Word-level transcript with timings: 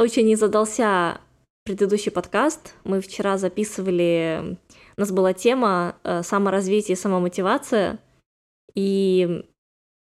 А, 0.00 0.02
очень 0.02 0.26
не 0.26 0.36
задался 0.36 1.20
предыдущий 1.64 2.10
подкаст. 2.10 2.74
Мы 2.84 3.00
вчера 3.00 3.38
записывали... 3.38 4.56
У 4.96 5.00
нас 5.00 5.12
была 5.12 5.32
тема 5.32 5.96
э, 6.04 6.22
саморазвитие 6.22 6.94
и 6.94 6.98
самомотивация, 6.98 7.98
и 8.74 9.44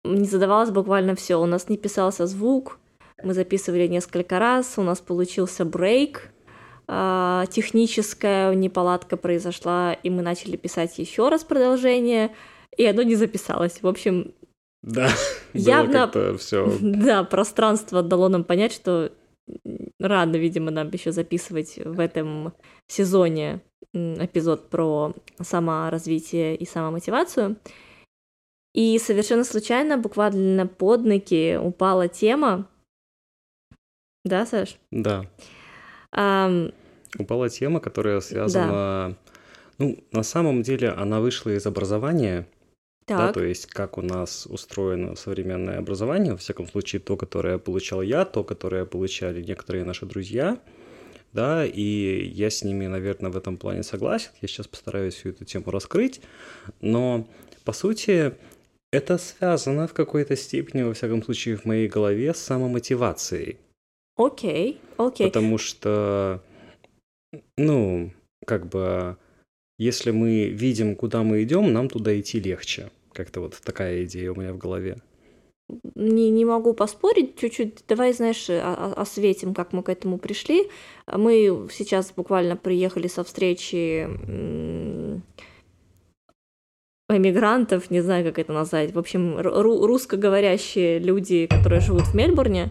не 0.05 0.25
задавалось 0.25 0.71
буквально 0.71 1.15
все. 1.15 1.41
У 1.41 1.47
нас 1.47 1.69
не 1.69 1.79
писался 1.79 2.27
звук, 2.27 2.79
мы 3.23 3.33
записывали 3.33 3.86
несколько 3.86 4.39
раз, 4.39 4.75
у 4.77 4.83
нас 4.83 5.00
получился 5.00 5.64
брейк, 5.64 6.31
э, 6.89 7.45
техническая 7.50 8.55
неполадка 8.55 9.17
произошла, 9.17 9.95
и 9.95 10.11
мы 10.11 10.22
начали 10.22 10.57
писать 10.57 10.99
еще 10.99 11.29
раз 11.29 11.45
продолжение, 11.45 12.35
и 12.77 12.85
оно 12.85 13.03
не 13.03 13.14
записалось. 13.14 13.83
В 13.83 13.86
общем, 13.86 14.35
да, 14.83 15.09
явно 15.55 16.11
все. 16.39 16.71
Да, 16.81 17.25
пространство 17.25 18.03
дало 18.03 18.29
нам 18.29 18.45
понять, 18.45 18.72
что 18.72 19.13
рано, 20.03 20.37
видимо, 20.37 20.71
нам 20.71 20.91
еще 20.91 21.13
записывать 21.13 21.77
в 21.77 22.01
этом 22.01 22.53
сезоне 22.89 23.61
эпизод 23.95 24.69
про 24.71 25.15
саморазвитие 25.41 26.57
и 26.57 26.67
самомотивацию. 26.67 27.57
И 28.75 28.99
совершенно 28.99 29.45
случайно, 29.45 29.99
буквально 29.99 30.67
под 30.67 31.05
ноги 31.05 31.57
упала 31.57 32.09
тема. 32.09 32.69
Да, 34.25 34.47
Саш? 34.47 34.78
Да. 34.91 35.27
Um, 36.14 36.72
упала 37.19 37.48
тема, 37.48 37.81
которая 37.81 38.20
связана... 38.20 38.69
Да. 38.69 39.16
Ну, 39.78 39.98
на 40.12 40.22
самом 40.22 40.62
деле 40.62 40.91
она 40.91 41.20
вышла 41.20 41.50
из 41.50 41.66
образования, 41.66 42.47
так. 43.06 43.19
Да, 43.19 43.33
то 43.33 43.42
есть 43.42 43.67
как 43.67 43.98
у 43.98 44.03
нас 44.03 44.47
устроено 44.47 45.17
современное 45.17 45.78
образование, 45.78 46.33
во 46.33 46.39
всяком 46.39 46.69
случае 46.69 47.00
то, 47.00 47.17
которое 47.17 47.59
получал 47.59 48.03
я, 48.03 48.25
то, 48.25 48.44
которое 48.44 48.84
получали 48.84 49.42
некоторые 49.42 49.84
наши 49.84 50.06
друзья, 50.06 50.59
да, 51.33 51.64
и 51.64 52.25
я 52.34 52.50
с 52.50 52.62
ними, 52.62 52.86
наверное, 52.86 53.31
в 53.31 53.36
этом 53.36 53.56
плане 53.56 53.83
согласен. 53.83 54.31
Я 54.41 54.48
сейчас 54.48 54.69
постараюсь 54.69 55.14
всю 55.14 55.31
эту 55.31 55.44
тему 55.44 55.70
раскрыть, 55.70 56.20
но 56.81 57.27
по 57.64 57.72
сути 57.72 58.34
это 58.92 59.16
связано 59.19 59.89
в 59.89 59.94
какой-то 59.94 60.37
степени, 60.37 60.83
во 60.83 60.92
всяком 60.92 61.22
случае, 61.22 61.56
в 61.56 61.64
моей 61.64 61.89
голове 61.89 62.34
с 62.34 62.39
самомотивацией. 62.39 63.59
Окей, 64.16 64.78
okay, 64.98 65.06
окей. 65.06 65.27
Okay. 65.27 65.31
Потому 65.31 65.59
что, 65.59 66.42
ну, 67.56 68.12
как 68.47 68.66
бы 68.66 69.16
если 69.83 70.12
мы 70.12 70.48
видим, 70.48 70.97
куда 70.97 71.22
мы 71.22 71.42
идем, 71.42 71.72
нам 71.72 71.88
туда 71.88 72.19
идти 72.19 72.41
легче. 72.41 72.91
Как-то 73.12 73.41
вот 73.41 73.61
такая 73.64 74.05
идея 74.05 74.33
у 74.33 74.41
меня 74.41 74.52
в 74.52 74.58
голове. 74.58 74.97
Не, 75.94 76.30
не 76.30 76.44
могу 76.44 76.75
поспорить, 76.75 77.38
чуть-чуть. 77.38 77.84
Давай, 77.88 78.12
знаешь, 78.12 78.50
осветим, 78.50 79.55
как 79.55 79.72
мы 79.72 79.83
к 79.83 79.88
этому 79.88 80.19
пришли. 80.19 80.69
Мы 81.06 81.69
сейчас 81.70 82.12
буквально 82.16 82.56
приехали 82.56 83.08
со 83.08 83.22
встречи 83.25 84.06
эмигрантов, 87.08 87.91
не 87.91 88.00
знаю, 88.03 88.25
как 88.25 88.38
это 88.38 88.53
назвать. 88.53 88.94
В 88.94 88.98
общем, 88.98 89.38
русскоговорящие 89.38 90.98
люди, 90.98 91.47
которые 91.47 91.80
живут 91.80 92.03
в 92.03 92.14
Мельбурне. 92.14 92.70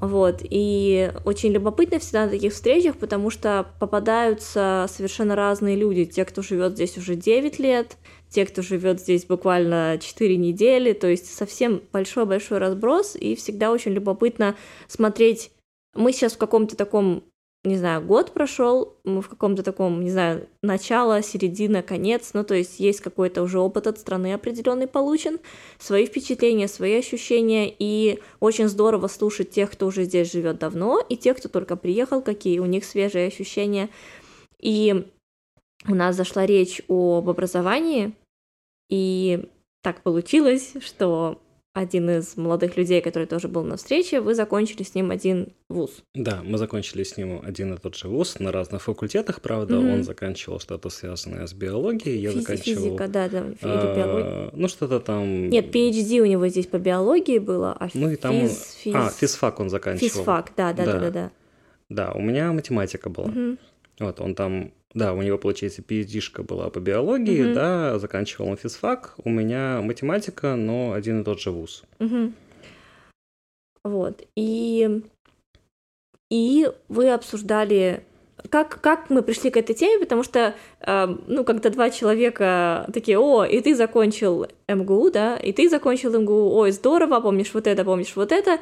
Вот, 0.00 0.42
и 0.42 1.12
очень 1.24 1.50
любопытно 1.50 1.98
всегда 1.98 2.26
на 2.26 2.30
таких 2.30 2.52
встречах, 2.52 2.96
потому 2.96 3.30
что 3.30 3.66
попадаются 3.80 4.86
совершенно 4.88 5.34
разные 5.34 5.76
люди. 5.76 6.04
Те, 6.04 6.24
кто 6.24 6.40
живет 6.40 6.74
здесь 6.74 6.96
уже 6.96 7.16
9 7.16 7.58
лет, 7.58 7.96
те, 8.28 8.46
кто 8.46 8.62
живет 8.62 9.00
здесь 9.00 9.24
буквально 9.24 9.98
4 10.00 10.36
недели, 10.36 10.92
то 10.92 11.08
есть 11.08 11.34
совсем 11.34 11.82
большой-большой 11.92 12.58
разброс, 12.58 13.16
и 13.16 13.34
всегда 13.34 13.72
очень 13.72 13.92
любопытно 13.92 14.54
смотреть. 14.86 15.50
Мы 15.94 16.12
сейчас 16.12 16.34
в 16.34 16.38
каком-то 16.38 16.76
таком 16.76 17.24
не 17.64 17.76
знаю, 17.76 18.02
год 18.02 18.32
прошел, 18.32 18.96
мы 19.04 19.20
в 19.20 19.28
каком-то 19.28 19.62
таком, 19.62 20.02
не 20.02 20.10
знаю, 20.10 20.48
начало, 20.62 21.22
середина, 21.22 21.82
конец, 21.82 22.30
ну, 22.32 22.44
то 22.44 22.54
есть 22.54 22.78
есть 22.78 23.00
какой-то 23.00 23.42
уже 23.42 23.58
опыт 23.58 23.88
от 23.88 23.98
страны 23.98 24.32
определенный 24.32 24.86
получен, 24.86 25.38
свои 25.78 26.06
впечатления, 26.06 26.68
свои 26.68 26.98
ощущения, 26.98 27.74
и 27.76 28.20
очень 28.38 28.68
здорово 28.68 29.08
слушать 29.08 29.50
тех, 29.50 29.72
кто 29.72 29.86
уже 29.86 30.04
здесь 30.04 30.30
живет 30.30 30.58
давно, 30.58 31.00
и 31.08 31.16
тех, 31.16 31.36
кто 31.38 31.48
только 31.48 31.76
приехал, 31.76 32.22
какие 32.22 32.60
у 32.60 32.66
них 32.66 32.84
свежие 32.84 33.26
ощущения. 33.26 33.88
И 34.60 35.06
у 35.86 35.94
нас 35.94 36.14
зашла 36.14 36.46
речь 36.46 36.80
об 36.88 37.28
образовании, 37.28 38.12
и 38.88 39.48
так 39.82 40.02
получилось, 40.02 40.74
что 40.80 41.40
один 41.78 42.10
из 42.10 42.36
молодых 42.36 42.76
людей, 42.76 43.00
который 43.00 43.26
тоже 43.26 43.48
был 43.48 43.62
на 43.62 43.76
встрече, 43.76 44.20
вы 44.20 44.34
закончили 44.34 44.82
с 44.82 44.94
ним 44.94 45.10
один 45.10 45.48
вуз. 45.68 46.02
Да, 46.14 46.40
мы 46.44 46.58
закончили 46.58 47.04
с 47.04 47.16
ним 47.16 47.40
один 47.44 47.74
и 47.74 47.78
тот 47.78 47.94
же 47.94 48.08
вуз 48.08 48.38
на 48.40 48.50
разных 48.50 48.82
факультетах, 48.82 49.40
правда. 49.40 49.74
Mm-hmm. 49.74 49.94
Он 49.94 50.02
заканчивал 50.02 50.60
что-то 50.60 50.90
связанное 50.90 51.46
с 51.46 51.52
биологией, 51.52 52.18
я 52.18 52.30
Физи- 52.30 52.40
заканчивал... 52.40 52.82
Физика, 52.82 53.08
да, 53.08 53.26
или 53.26 53.56
а, 53.62 53.96
биология. 53.96 54.50
Ну, 54.52 54.68
что-то 54.68 55.00
там... 55.00 55.48
Нет, 55.48 55.74
PhD 55.74 56.20
у 56.20 56.26
него 56.26 56.48
здесь 56.48 56.66
по 56.66 56.78
биологии 56.78 57.38
было, 57.38 57.76
а 57.78 57.88
ну, 57.94 58.10
и 58.10 58.16
там 58.16 58.32
физ, 58.32 58.50
он... 58.50 58.82
физ... 58.82 58.94
А, 58.94 59.10
физфак 59.10 59.60
он 59.60 59.70
заканчивал. 59.70 60.08
Физфак, 60.08 60.52
да, 60.56 60.72
да, 60.72 60.84
да, 60.84 60.92
да. 60.92 61.00
Да, 61.00 61.10
да. 61.10 61.30
да 61.88 62.12
у 62.12 62.20
меня 62.20 62.52
математика 62.52 63.08
была. 63.08 63.28
Mm-hmm. 63.28 63.58
Вот, 64.00 64.20
он 64.20 64.34
там 64.34 64.72
да, 64.94 65.12
у 65.12 65.20
него, 65.20 65.38
получается, 65.38 65.82
PhD-шка 65.82 66.42
была 66.42 66.70
по 66.70 66.80
биологии, 66.80 67.44
mm-hmm. 67.44 67.54
да, 67.54 67.98
заканчивал 67.98 68.48
он 68.48 68.56
физфак, 68.56 69.14
у 69.22 69.28
меня 69.30 69.80
математика, 69.82 70.56
но 70.56 70.92
один 70.92 71.20
и 71.20 71.24
тот 71.24 71.40
же 71.40 71.50
вуз. 71.50 71.84
Mm-hmm. 71.98 72.32
Вот, 73.84 74.22
и, 74.34 75.02
и 76.30 76.70
вы 76.88 77.10
обсуждали, 77.10 78.02
как, 78.50 78.80
как 78.80 79.10
мы 79.10 79.22
пришли 79.22 79.50
к 79.50 79.56
этой 79.58 79.74
теме, 79.74 80.00
потому 80.00 80.22
что, 80.22 80.54
э, 80.80 81.06
ну, 81.26 81.44
когда 81.44 81.70
два 81.70 81.90
человека 81.90 82.88
такие, 82.92 83.18
о, 83.18 83.44
и 83.44 83.60
ты 83.60 83.74
закончил 83.74 84.46
МГУ, 84.68 85.10
да, 85.10 85.36
и 85.36 85.52
ты 85.52 85.68
закончил 85.68 86.18
МГУ, 86.18 86.54
ой, 86.54 86.72
здорово, 86.72 87.20
помнишь 87.20 87.52
вот 87.52 87.66
это, 87.66 87.84
помнишь 87.84 88.16
вот 88.16 88.32
это, 88.32 88.58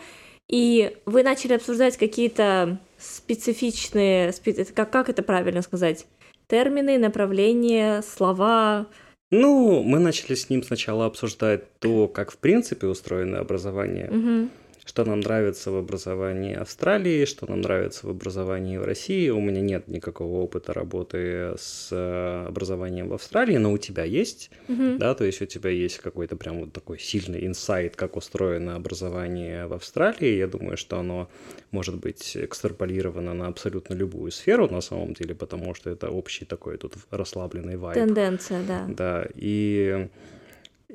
и 0.48 0.96
вы 1.06 1.22
начали 1.22 1.54
обсуждать 1.54 1.96
какие-то 1.96 2.78
специфичные, 2.98 4.32
как, 4.74 4.90
как 4.90 5.08
это 5.08 5.22
правильно 5.22 5.62
сказать, 5.62 6.06
термины, 6.46 6.98
направления, 6.98 8.02
слова. 8.02 8.86
Ну, 9.30 9.82
мы 9.82 9.98
начали 9.98 10.34
с 10.34 10.48
ним 10.48 10.62
сначала 10.62 11.06
обсуждать 11.06 11.78
то, 11.80 12.06
как 12.06 12.30
в 12.30 12.38
принципе 12.38 12.86
устроено 12.86 13.40
образование. 13.40 14.08
Угу 14.10 14.50
что 14.96 15.04
нам 15.04 15.20
нравится 15.20 15.70
в 15.70 15.76
образовании 15.76 16.54
Австралии, 16.54 17.26
что 17.26 17.46
нам 17.46 17.60
нравится 17.60 18.06
в 18.06 18.10
образовании 18.10 18.78
в 18.78 18.82
России. 18.82 19.28
У 19.28 19.42
меня 19.42 19.60
нет 19.60 19.88
никакого 19.88 20.40
опыта 20.40 20.72
работы 20.72 21.52
с 21.58 21.90
э, 21.92 22.46
образованием 22.48 23.08
в 23.08 23.12
Австралии, 23.12 23.58
но 23.58 23.72
у 23.72 23.76
тебя 23.76 24.04
есть, 24.04 24.50
mm-hmm. 24.68 24.96
да, 24.96 25.14
то 25.14 25.24
есть 25.24 25.42
у 25.42 25.44
тебя 25.44 25.68
есть 25.68 25.98
какой-то 25.98 26.36
прям 26.36 26.60
вот 26.60 26.72
такой 26.72 26.98
сильный 26.98 27.46
инсайт, 27.46 27.94
как 27.94 28.16
устроено 28.16 28.74
образование 28.74 29.66
в 29.66 29.74
Австралии. 29.74 30.34
Я 30.34 30.46
думаю, 30.46 30.78
что 30.78 30.98
оно 30.98 31.28
может 31.72 31.96
быть 31.96 32.34
экстраполировано 32.34 33.34
на 33.34 33.48
абсолютно 33.48 33.92
любую 33.92 34.30
сферу 34.30 34.66
на 34.66 34.80
самом 34.80 35.12
деле, 35.12 35.34
потому 35.34 35.74
что 35.74 35.90
это 35.90 36.08
общий 36.08 36.46
такой 36.46 36.78
тут 36.78 36.94
расслабленный 37.10 37.76
вайб. 37.76 37.96
Тенденция, 37.96 38.62
да. 38.66 38.86
Да, 38.88 39.26
и 39.34 40.08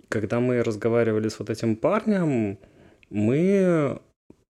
когда 0.10 0.40
мы 0.40 0.64
разговаривали 0.64 1.30
с 1.30 1.38
вот 1.38 1.52
этим 1.52 1.76
парнем, 1.76 2.58
мы 3.12 4.02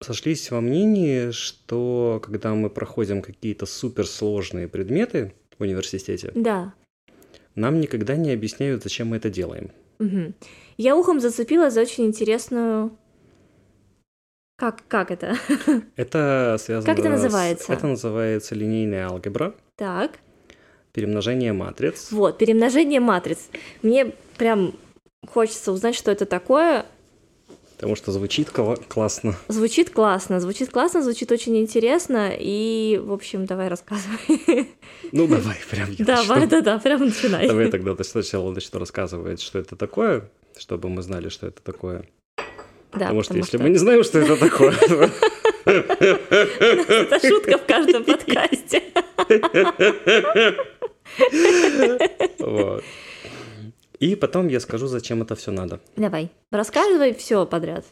сошлись 0.01 0.51
во 0.51 0.61
мнении, 0.61 1.31
что 1.33 2.21
когда 2.25 2.55
мы 2.55 2.71
проходим 2.71 3.21
какие-то 3.21 3.67
суперсложные 3.67 4.69
предметы 4.69 5.35
в 5.59 5.63
университете, 5.63 6.31
да. 6.35 6.73
нам 7.55 7.81
никогда 7.81 8.17
не 8.17 8.31
объясняют, 8.31 8.83
зачем 8.83 9.09
мы 9.09 9.17
это 9.17 9.29
делаем. 9.29 9.71
Угу. 9.99 10.33
Я 10.77 10.97
ухом 10.97 11.21
зацепила 11.21 11.71
за 11.71 11.83
очень 11.83 12.07
интересную 12.07 12.97
как, 14.57 14.83
как 14.87 15.11
это? 15.11 15.37
Это 15.97 16.57
связано 16.61 16.87
Как 16.87 17.01
это 17.01 17.11
называется? 17.11 17.67
С... 17.67 17.71
Это 17.71 17.89
называется 17.89 18.55
линейная 18.55 19.09
алгебра. 19.09 19.53
Так. 19.75 20.21
Перемножение 20.93 21.53
матриц. 21.53 22.13
Вот, 22.13 22.39
перемножение 22.39 23.01
матриц. 23.01 23.49
Мне 23.83 24.13
прям 24.39 24.75
хочется 25.27 25.73
узнать, 25.73 25.97
что 25.97 26.13
это 26.13 26.25
такое. 26.25 26.87
Потому 27.77 27.97
что 27.97 28.13
звучит 28.13 28.51
классно. 28.51 29.37
Звучит 29.49 29.91
классно, 29.91 30.41
звучит 30.41 30.71
классно, 30.71 31.03
звучит 31.03 31.33
очень 31.33 31.57
интересно. 31.59 32.33
И, 32.39 33.01
в 33.03 33.13
общем, 33.13 33.47
давай 33.47 33.69
рассказывай. 33.69 34.69
Ну, 35.13 35.27
давай, 35.27 35.57
прям 35.71 35.91
я 35.91 36.05
Давай, 36.05 36.47
да-да, 36.47 36.79
прям 36.79 37.05
начинай. 37.05 37.47
Давай 37.47 37.71
тогда 37.71 37.95
сначала 38.03 38.51
начну 38.53 38.79
рассказывать, 38.79 39.41
что 39.41 39.59
это 39.59 39.77
такое, 39.77 40.31
чтобы 40.57 40.89
мы 40.89 41.03
знали, 41.03 41.29
что 41.29 41.47
это 41.47 41.63
такое. 41.63 42.05
Да, 42.93 43.07
потому 43.07 43.23
что 43.23 43.37
если 43.37 43.57
мы 43.59 43.71
не 43.71 43.79
знаем, 43.79 44.05
что 44.05 44.19
это 44.21 44.37
такое... 44.37 44.75
Это 45.65 47.27
шутка 47.27 47.57
в 47.57 47.67
каждом 47.67 48.05
подкасте. 48.05 48.83
Вот. 52.39 52.85
И 54.01 54.17
потом 54.17 54.49
я 54.49 54.61
скажу, 54.61 54.87
зачем 54.87 55.23
это 55.23 55.35
все 55.37 55.51
надо. 55.53 55.81
Давай, 55.97 56.31
рассказывай 56.51 57.15
все 57.15 57.47
подряд. 57.47 57.85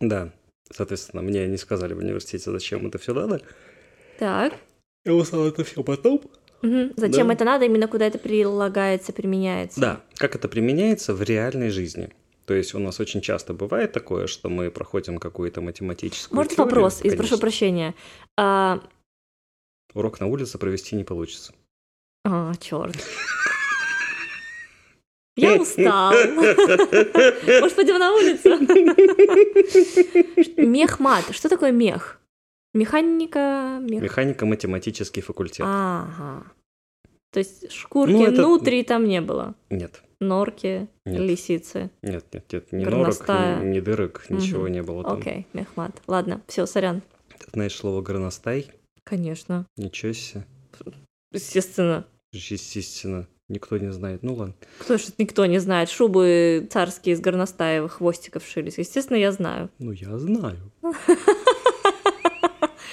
Да. 0.00 0.30
Соответственно, 0.72 1.22
мне 1.22 1.46
не 1.46 1.56
сказали 1.56 1.94
в 1.94 1.98
университете, 1.98 2.50
зачем 2.50 2.86
это 2.86 2.98
все 2.98 3.14
надо. 3.14 3.40
Так. 4.18 4.54
Я 5.04 5.14
узнал 5.14 5.46
это 5.46 5.64
все 5.64 5.82
потом. 5.82 6.22
Мгм. 6.62 6.92
Зачем 6.96 7.28
Да. 7.28 7.34
это 7.34 7.44
надо, 7.44 7.64
именно 7.66 7.86
куда 7.88 8.06
это 8.06 8.18
прилагается, 8.18 9.12
применяется? 9.12 9.80
Да, 9.80 10.00
как 10.16 10.34
это 10.34 10.48
применяется 10.48 11.12
в 11.14 11.22
реальной 11.22 11.68
жизни. 11.70 12.10
То 12.46 12.54
есть 12.54 12.74
у 12.74 12.78
нас 12.78 13.00
очень 13.00 13.20
часто 13.20 13.52
бывает 13.54 13.92
такое, 13.92 14.26
что 14.26 14.48
мы 14.48 14.70
проходим 14.70 15.18
какую-то 15.18 15.60
математическую 15.60 16.36
Может 16.36 16.52
теорию. 16.52 16.64
вопрос, 16.74 17.00
и 17.00 17.08
прошу 17.08 17.16
Конечно. 17.18 17.38
прощения. 17.38 17.94
А, 18.38 18.80
Урок 19.94 20.20
на 20.20 20.26
улице 20.26 20.58
провести 20.58 20.96
не 20.96 21.04
получится. 21.04 21.52
а, 22.24 22.54
черт. 22.56 22.96
Я 25.36 25.60
устал. 25.60 26.12
Может, 26.34 27.74
пойдем 27.76 27.98
на 27.98 28.14
улицу? 28.14 28.50
Мехмат. 30.56 31.24
Что 31.34 31.48
такое 31.48 31.72
мех? 31.72 32.20
Механика... 32.72 33.78
мех- 33.80 34.02
Механико-математический 34.02 35.22
факультет. 35.22 35.66
Ага. 35.68 36.44
То 37.32 37.38
есть 37.40 37.70
шкурки 37.72 38.12
Ну, 38.12 38.24
это- 38.26 38.46
внутри 38.46 38.82
там 38.84 39.04
не 39.06 39.20
было. 39.20 39.54
Нет, 39.70 40.02
Норки, 40.20 40.88
Нет. 41.04 41.20
лисицы. 41.20 41.90
нет, 42.02 42.24
нет, 42.32 42.52
нет, 42.52 42.72
ни 42.72 42.84
Горностая. 42.84 43.56
норок, 43.56 43.64
ни, 43.64 43.76
ни 43.76 43.80
дырок, 43.80 44.30
ничего 44.30 44.68
не 44.68 44.82
было 44.82 45.02
там. 45.02 45.18
Окей, 45.18 45.46
мехмат. 45.52 46.00
Ладно, 46.06 46.40
все, 46.46 46.66
сорян. 46.66 47.02
Ты 47.38 47.46
знаешь 47.52 47.74
слово 47.74 48.00
горностай? 48.00 48.70
Конечно. 49.02 49.66
Ничего 49.76 50.12
себе. 50.12 50.46
Естественно. 51.32 52.06
Естественно, 52.32 53.26
никто 53.48 53.78
не 53.78 53.92
знает. 53.92 54.22
Ну 54.22 54.34
ладно. 54.34 54.54
Кто 54.78 54.98
ж 54.98 55.06
никто 55.18 55.46
не 55.46 55.58
знает. 55.58 55.90
Шубы 55.90 56.66
царские 56.70 57.14
из 57.14 57.20
горностаевых 57.20 57.94
хвостиков 57.94 58.44
шились. 58.46 58.78
Естественно, 58.78 59.16
я 59.16 59.32
знаю. 59.32 59.70
Ну 59.78 59.92
я 59.92 60.18
знаю. 60.18 60.58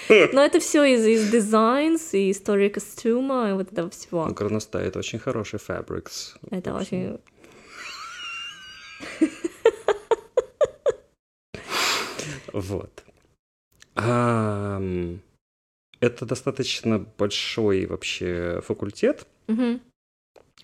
Но 0.10 0.44
это 0.44 0.60
все 0.60 0.84
из, 0.84 1.06
из 1.06 1.34
designs 1.34 2.10
и 2.12 2.32
истории 2.32 2.68
костюма 2.70 3.50
и 3.50 3.54
вот 3.54 3.72
этого 3.72 3.90
всего. 3.90 4.26
Ну, 4.26 4.34
горностай 4.34 4.86
это 4.86 5.00
очень 5.00 5.20
хороший 5.20 5.60
фабрикс. 5.60 6.36
Это 6.50 6.74
очень... 6.74 7.18
Вот. 12.54 13.04
Это 16.02 16.26
достаточно 16.26 17.00
большой 17.18 17.86
вообще 17.86 18.62
факультет. 18.66 19.26
Мгм. 19.48 19.82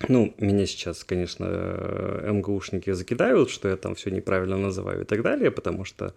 Ну, 0.06 0.34
меня 0.38 0.66
сейчас, 0.66 1.02
конечно, 1.02 1.46
э, 1.48 2.30
МГУшники 2.30 2.92
закидают, 2.92 3.50
что 3.50 3.68
я 3.68 3.76
там 3.76 3.94
все 3.94 4.10
неправильно 4.10 4.56
называю 4.56 5.02
и 5.02 5.04
так 5.04 5.22
далее, 5.22 5.50
потому 5.50 5.84
что 5.84 6.14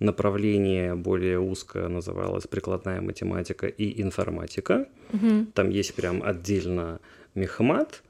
направление 0.00 0.94
более 0.94 1.38
узкое 1.38 1.88
называлось 1.88 2.46
прикладная 2.46 3.00
математика 3.00 3.66
и 3.66 4.02
информатика. 4.02 4.86
Мгм. 5.12 5.46
Там 5.54 5.70
есть 5.70 5.94
прям 5.94 6.22
отдельно 6.22 7.00
мехмат, 7.34 8.02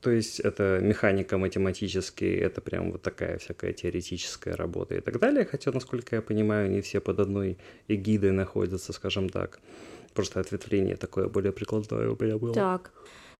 то 0.00 0.10
есть 0.10 0.40
это 0.40 0.80
механика 0.82 1.38
математический, 1.38 2.34
это 2.34 2.60
прям 2.60 2.90
вот 2.92 3.02
такая 3.02 3.38
всякая 3.38 3.72
теоретическая 3.72 4.56
работа 4.56 4.96
и 4.96 5.00
так 5.00 5.20
далее. 5.20 5.44
Хотя, 5.44 5.70
насколько 5.70 6.16
я 6.16 6.22
понимаю, 6.22 6.70
не 6.70 6.80
все 6.80 7.00
под 7.00 7.20
одной 7.20 7.58
эгидой 7.88 8.32
находятся, 8.32 8.92
скажем 8.92 9.28
так. 9.28 9.60
Просто 10.12 10.40
ответвление 10.40 10.96
такое 10.96 11.28
более 11.28 11.52
прикладное 11.52 12.08
у 12.08 12.16
меня 12.20 12.36
было. 12.36 12.54
Так. 12.54 12.92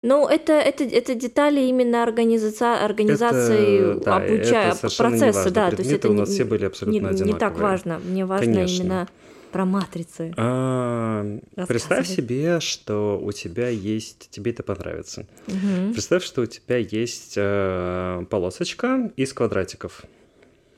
Ну, 0.06 0.28
это, 0.28 0.52
это, 0.52 0.84
это 0.84 1.16
детали 1.16 1.62
именно 1.62 2.04
организация, 2.04 2.84
организации 2.84 3.96
Это- 3.96 4.04
да, 4.04 4.16
обучая 4.18 4.72
это 4.72 4.86
не 4.86 4.96
процесса, 4.96 5.50
да. 5.50 5.70
То 5.70 5.76
есть 5.78 5.90
Предметы 5.90 5.94
это 5.96 6.10
у 6.10 6.12
нас 6.12 6.28
не- 6.28 6.34
все 6.36 6.44
были 6.44 6.64
абсолютно 6.64 6.92
не, 6.92 7.00
не 7.00 7.10
одинаковые. 7.10 7.40
так 7.40 7.58
важно. 7.58 7.98
Мне 7.98 8.24
важно 8.24 8.52
Конечно. 8.54 8.82
именно 8.82 9.08
про 9.50 9.64
матрицы. 9.64 10.32
А, 10.36 11.26
представь 11.66 12.06
себе, 12.06 12.60
что 12.60 13.18
у 13.20 13.32
тебя 13.32 13.68
есть, 13.68 14.28
тебе 14.30 14.52
это 14.52 14.62
понравится. 14.62 15.26
Мгм. 15.48 15.92
Представь, 15.92 16.22
что 16.22 16.42
у 16.42 16.46
тебя 16.46 16.76
есть 16.76 17.34
э, 17.36 18.24
полосочка 18.30 19.10
из 19.16 19.32
квадратиков. 19.32 20.04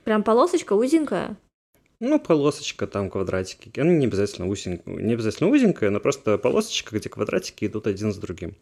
Прям 0.05 0.23
полосочка 0.23 0.73
узенькая. 0.73 1.37
Ну, 2.01 2.19
полосочка, 2.19 2.87
там 2.87 3.11
квадратики. 3.11 3.79
Она 3.79 3.93
не 3.93 4.07
обязательно, 4.07 4.49
узень... 4.49 4.81
не 4.87 5.13
обязательно 5.13 5.51
узенькая, 5.51 5.91
но 5.91 6.01
просто 6.01 6.39
полосочка, 6.39 6.97
где 6.97 7.11
квадратики 7.11 7.67
идут 7.67 7.87
один 7.87 8.11
с 8.11 8.17
другим. 8.17 8.55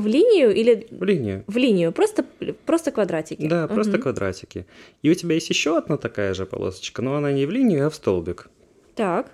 В 0.00 0.06
линию 0.06 0.54
или 0.54 0.86
В 0.90 1.04
линию. 1.04 1.44
в 1.46 1.56
линию? 1.56 1.92
Просто, 1.92 2.24
просто 2.66 2.90
квадратики. 2.90 3.46
Да, 3.48 3.66
просто 3.68 3.92
Мгм. 3.92 4.02
квадратики. 4.02 4.66
И 5.02 5.10
у 5.10 5.14
тебя 5.14 5.34
есть 5.34 5.50
еще 5.50 5.76
одна 5.76 5.96
такая 5.96 6.34
же 6.34 6.46
полосочка, 6.46 7.02
но 7.02 7.14
она 7.16 7.32
не 7.32 7.46
в 7.46 7.50
линию, 7.50 7.86
а 7.86 7.90
в 7.90 7.94
столбик. 7.94 8.48
Так. 8.94 9.32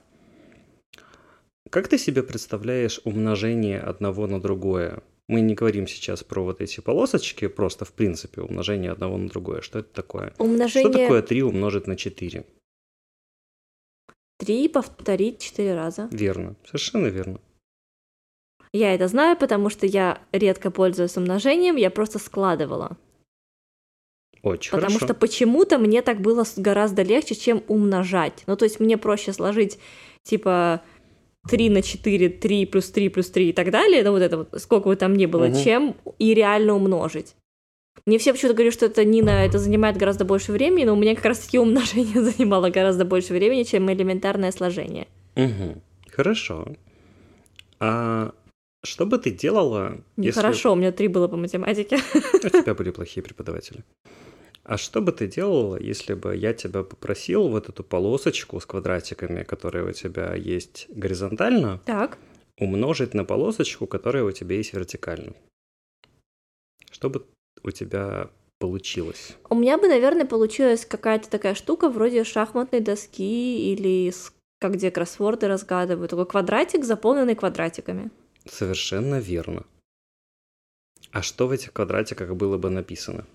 Как 1.71 1.89
ты 1.89 1.99
себе 1.99 2.23
представляешь 2.23 3.01
умножение 3.05 3.81
одного 3.81 4.27
на 4.27 4.41
другое? 4.41 5.03
Мы 5.29 5.41
не 5.41 5.55
говорим 5.55 5.89
сейчас 5.89 6.23
про 6.23 6.45
вот 6.45 6.61
эти 6.61 6.81
полосочки, 6.81 7.49
просто 7.49 7.85
в 7.85 7.93
принципе 7.93 8.43
умножение 8.43 8.93
одного 8.93 9.17
на 9.19 9.29
другое. 9.29 9.61
Что 9.61 9.81
это 9.81 9.89
такое? 9.93 10.33
Умножение 10.39 10.91
Что 10.93 10.99
такое 11.03 11.23
3 11.23 11.43
умножить 11.43 11.87
на 11.89 11.97
4? 11.97 12.45
3 14.39 14.69
повторить 14.69 15.41
4 15.41 15.75
раза. 15.75 16.09
Верно, 16.13 16.55
совершенно 16.65 17.07
верно. 17.09 17.41
Я 18.77 18.95
это 18.95 19.09
знаю, 19.09 19.37
потому 19.37 19.71
что 19.71 19.87
я 19.87 20.19
редко 20.33 20.71
пользуюсь 20.71 21.17
умножением, 21.17 21.77
я 21.77 21.91
просто 21.91 22.19
складывала. 22.19 22.97
Очень 24.43 24.71
Потому 24.73 24.93
хорошо. 24.99 25.07
что 25.07 25.15
почему-то 25.15 25.79
мне 25.79 26.03
так 26.03 26.21
было 26.21 26.45
гораздо 26.57 27.03
легче, 27.03 27.35
чем 27.35 27.63
умножать. 27.69 28.45
Ну, 28.47 28.57
то 28.57 28.65
есть 28.65 28.79
мне 28.79 28.99
проще 28.99 29.33
сложить, 29.33 29.79
типа, 30.23 30.83
3 31.49 31.71
на 31.71 31.83
4, 31.83 32.29
3 32.29 32.67
плюс 32.67 32.91
3 32.91 33.09
плюс 33.09 33.31
3 33.31 33.49
и 33.49 33.53
так 33.53 33.71
далее, 33.71 34.05
ну, 34.05 34.11
вот 34.13 34.23
это 34.23 34.37
вот, 34.39 34.49
сколько 34.61 34.89
бы 34.89 34.97
там 34.97 35.15
ни 35.17 35.27
было, 35.27 35.47
Мгм. 35.47 35.65
чем 35.65 35.97
и 36.19 36.35
реально 36.35 36.75
умножить. 36.75 37.35
Мне 38.05 38.19
все 38.19 38.33
почему-то 38.33 38.55
говорят, 38.55 38.75
что 38.75 38.87
это 38.87 39.05
Нина, 39.05 39.31
это 39.31 39.59
занимает 39.59 39.97
гораздо 39.97 40.25
больше 40.25 40.53
времени, 40.53 40.85
но 40.85 40.93
у 40.93 40.97
меня 40.97 41.15
как 41.17 41.25
раз-таки 41.25 41.59
умножение 41.59 42.23
занимало 42.23 42.69
гораздо 42.71 43.05
больше 43.05 43.33
времени, 43.33 43.63
чем 43.63 43.91
элементарное 43.91 44.53
сложение. 44.53 45.07
Мгм. 45.35 45.81
Хорошо. 46.13 46.67
А 47.81 48.33
что 48.87 49.05
бы 49.07 49.19
ты 49.19 49.31
делала, 49.31 49.99
если 50.17 50.39
Нехорошо, 50.41 50.73
у 50.73 50.77
меня 50.77 50.93
3 50.93 51.09
было 51.09 51.29
по 51.29 51.37
математике. 51.37 51.99
у 52.15 52.49
тебя 52.49 52.75
были 52.75 52.91
плохие 52.91 53.23
преподаватели? 53.23 53.85
А 54.65 54.79
что 54.79 55.01
бы 55.01 55.13
ты 55.13 55.29
делала, 55.29 55.79
если 55.79 56.15
бы 56.15 56.35
я 56.37 56.53
тебя 56.53 56.83
попросил 56.83 57.49
вот 57.49 57.69
эту 57.69 57.85
полосочку 57.85 58.59
с 58.59 58.67
квадратиками, 58.67 59.45
которая 59.45 59.85
у 59.85 59.93
тебя 59.93 60.35
есть 60.35 60.87
горизонтально, 60.89 61.81
Так. 61.85 62.19
умножить 62.59 63.15
на 63.15 63.25
полосочку, 63.25 63.87
которая 63.87 64.25
у 64.25 64.33
тебя 64.33 64.57
есть 64.57 64.73
вертикально? 64.73 65.35
Что 66.91 67.11
бы 67.11 67.25
у 67.63 67.71
тебя 67.71 68.29
получилось? 68.59 69.37
У 69.51 69.55
меня 69.55 69.79
бы, 69.79 69.87
наверное, 69.87 70.27
получилась 70.27 70.85
какая-то 70.85 71.31
такая 71.31 71.55
штука 71.55 71.89
вроде 71.89 72.25
шахматной 72.25 72.81
доски 72.81 73.73
или 73.73 74.13
как 74.59 74.73
где 74.73 74.91
кроссворды 74.91 75.47
разгадывают. 75.47 76.11
Такой 76.11 76.27
квадратик, 76.27 76.85
заполненный 76.85 77.35
квадратиками. 77.37 78.11
Совершенно 78.49 79.19
верно. 79.21 79.65
А 81.13 81.23
что 81.23 81.47
в 81.47 81.53
этих 81.53 81.73
квадратиках 81.73 82.35
было 82.35 82.59
бы 82.59 82.71
написано? 82.71 83.27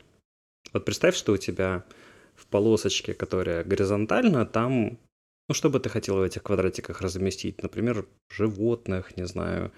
Вот 0.73 0.85
представь, 0.85 1.15
что 1.15 1.33
у 1.33 1.37
тебя 1.37 1.83
в 2.35 2.45
полосочке, 2.47 3.13
которая 3.13 3.63
горизонтальна, 3.63 4.45
там, 4.45 4.97
ну, 5.49 5.55
что 5.55 5.69
бы 5.69 5.79
ты 5.79 5.89
хотела 5.89 6.19
в 6.19 6.23
этих 6.23 6.43
квадратиках 6.43 7.01
разместить? 7.01 7.61
Например, 7.61 8.05
животных, 8.29 9.17
не 9.17 9.25
знаю. 9.25 9.71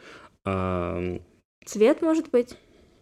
ам, 0.43 1.21
Цвет 1.65 2.01
может 2.01 2.29
быть. 2.29 2.55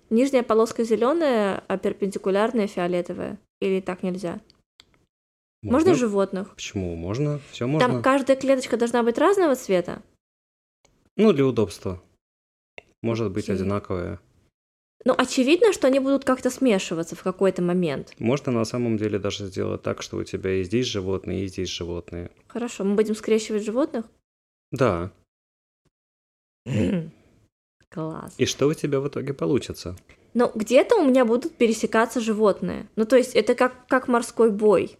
Нижняя 0.09 0.43
полоска 0.43 0.83
зеленая, 0.83 1.63
а 1.67 1.77
перпендикулярная 1.77 2.67
фиолетовая. 2.67 3.39
Или 3.59 3.79
так 3.81 4.03
нельзя. 4.03 4.41
Можно, 5.63 5.93
животных. 5.93 6.55
Почему? 6.55 6.95
Можно, 6.95 7.39
все 7.51 7.67
можно. 7.67 7.87
Там 7.87 8.01
каждая 8.01 8.35
клеточка 8.35 8.77
должна 8.77 9.03
быть 9.03 9.17
разного 9.17 9.55
цвета. 9.55 10.01
Ну, 11.17 11.33
для 11.33 11.45
удобства. 11.45 12.01
Может 13.01 13.31
быть, 13.31 13.45
Окей. 13.45 13.55
одинаковая. 13.55 14.19
Ну, 15.03 15.15
очевидно, 15.17 15.73
что 15.73 15.87
они 15.87 15.99
будут 15.99 16.23
как-то 16.25 16.51
смешиваться 16.51 17.15
в 17.15 17.23
какой-то 17.23 17.61
момент. 17.63 18.13
Можно 18.19 18.51
на 18.51 18.65
самом 18.65 18.97
деле 18.97 19.17
даже 19.17 19.47
сделать 19.47 19.81
так, 19.81 20.03
что 20.03 20.17
у 20.17 20.23
тебя 20.23 20.53
и 20.59 20.63
здесь 20.63 20.85
животные, 20.85 21.45
и 21.45 21.47
здесь 21.47 21.69
животные. 21.69 22.29
Хорошо, 22.47 22.83
мы 22.83 22.95
будем 22.95 23.15
скрещивать 23.15 23.63
животных? 23.63 24.05
Да. 24.71 25.11
Класс. 27.89 28.35
И 28.37 28.45
что 28.45 28.67
у 28.67 28.73
тебя 28.73 28.99
в 28.99 29.07
итоге 29.07 29.33
получится? 29.33 29.95
Но 30.33 30.51
где-то 30.53 30.95
у 30.97 31.05
меня 31.05 31.25
будут 31.25 31.55
пересекаться 31.57 32.21
животные. 32.21 32.87
Ну, 32.95 33.05
то 33.05 33.17
есть 33.17 33.35
это 33.35 33.53
как, 33.55 33.87
как 33.87 34.07
морской 34.07 34.49
бой. 34.51 34.97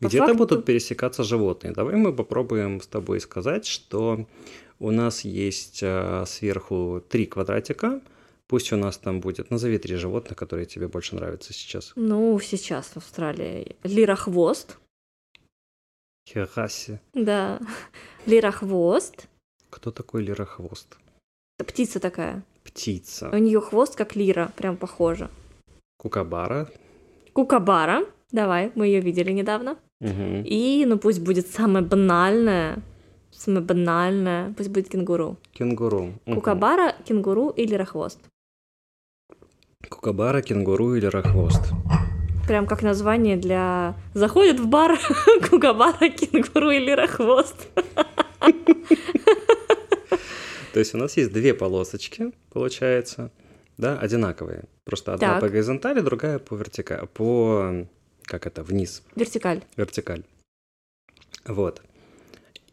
По 0.00 0.06
Где-то 0.08 0.26
факту- 0.28 0.38
будут 0.38 0.64
пересекаться 0.64 1.22
животные. 1.22 1.72
Давай 1.72 1.94
мы 1.94 2.12
попробуем 2.12 2.80
с 2.80 2.88
тобой 2.88 3.20
сказать, 3.20 3.66
что 3.66 4.26
у 4.82 4.90
нас 4.90 5.24
есть 5.24 5.80
э, 5.82 6.24
сверху 6.26 7.00
три 7.08 7.26
квадратика. 7.26 8.00
Пусть 8.48 8.72
у 8.72 8.76
нас 8.76 8.98
там 8.98 9.20
будет. 9.20 9.50
Назови 9.50 9.78
три 9.78 9.94
животных, 9.94 10.36
которые 10.36 10.66
тебе 10.66 10.88
больше 10.88 11.14
нравятся 11.14 11.52
сейчас. 11.52 11.92
Ну, 11.94 12.40
сейчас 12.40 12.86
в 12.88 12.96
Австралии. 12.96 13.76
Лирохвост. 13.84 14.78
Хераси. 16.28 16.98
Да. 17.14 17.60
Лирохвост. 18.26 19.28
Кто 19.70 19.92
такой 19.92 20.24
лирохвост? 20.24 20.98
Это 21.58 21.68
птица 21.68 22.00
такая. 22.00 22.42
Птица. 22.64 23.30
У 23.32 23.38
нее 23.38 23.60
хвост 23.60 23.94
как 23.94 24.16
лира, 24.16 24.52
прям 24.56 24.76
похоже. 24.76 25.30
Кукабара. 25.96 26.68
Кукабара. 27.32 28.04
Давай, 28.32 28.72
мы 28.74 28.86
ее 28.86 29.00
видели 29.00 29.30
недавно. 29.30 29.78
Мгм. 30.00 30.42
И, 30.44 30.84
ну 30.86 30.98
пусть 30.98 31.20
будет 31.20 31.46
самое 31.46 31.84
банальное, 31.84 32.82
самое 33.32 33.64
банальное, 33.64 34.52
пусть 34.56 34.70
будет 34.70 34.88
кенгуру. 34.88 35.36
Кенгуру. 35.52 36.12
Кукабара, 36.26 36.94
кенгуру 37.04 37.48
и 37.50 37.66
лирохвост. 37.66 38.20
Кукабара, 39.88 40.42
кенгуру 40.42 40.94
и 40.94 41.00
лирохвост. 41.00 41.62
Прям 42.46 42.66
как 42.66 42.82
название 42.82 43.36
для... 43.36 43.94
Заходит 44.14 44.60
в 44.60 44.66
бар 44.68 44.98
кукабара, 45.50 46.08
кенгуру 46.08 46.70
и 46.70 46.78
лирохвост. 46.78 47.68
То 50.72 50.78
есть 50.78 50.94
у 50.94 50.98
нас 50.98 51.16
есть 51.18 51.32
две 51.32 51.52
полосочки, 51.52 52.32
получается, 52.50 53.30
да, 53.76 53.98
одинаковые. 53.98 54.64
Просто 54.84 55.14
одна 55.14 55.32
Так. 55.32 55.40
по 55.40 55.48
горизонтали, 55.48 56.00
другая 56.00 56.38
по 56.38 56.54
вертикали, 56.54 57.06
по, 57.06 57.86
как 58.22 58.46
это, 58.46 58.62
вниз, 58.62 59.02
Вертикаль. 59.14 59.62
вертикаль. 59.76 60.22
Вот. 61.46 61.82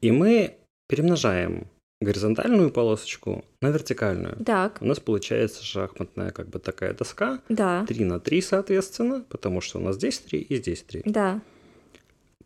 И 0.01 0.11
мы 0.11 0.55
перемножаем 0.87 1.67
горизонтальную 2.01 2.71
полосочку 2.71 3.43
на 3.61 3.69
вертикальную. 3.69 4.37
Так, 4.45 4.77
У 4.81 4.85
нас 4.85 4.99
получается 4.99 5.63
шахматная 5.63 6.31
как 6.31 6.47
бы 6.47 6.59
такая 6.59 6.93
доска, 6.93 7.41
да, 7.49 7.85
3 7.85 8.05
на 8.05 8.19
3, 8.19 8.41
соответственно, 8.41 9.25
потому 9.29 9.59
что 9.59 9.79
у 9.79 9.81
нас 9.81 9.95
здесь 9.95 10.19
3 10.19 10.39
и 10.39 10.55
здесь 10.57 10.83
3. 10.83 11.03
да. 11.05 11.41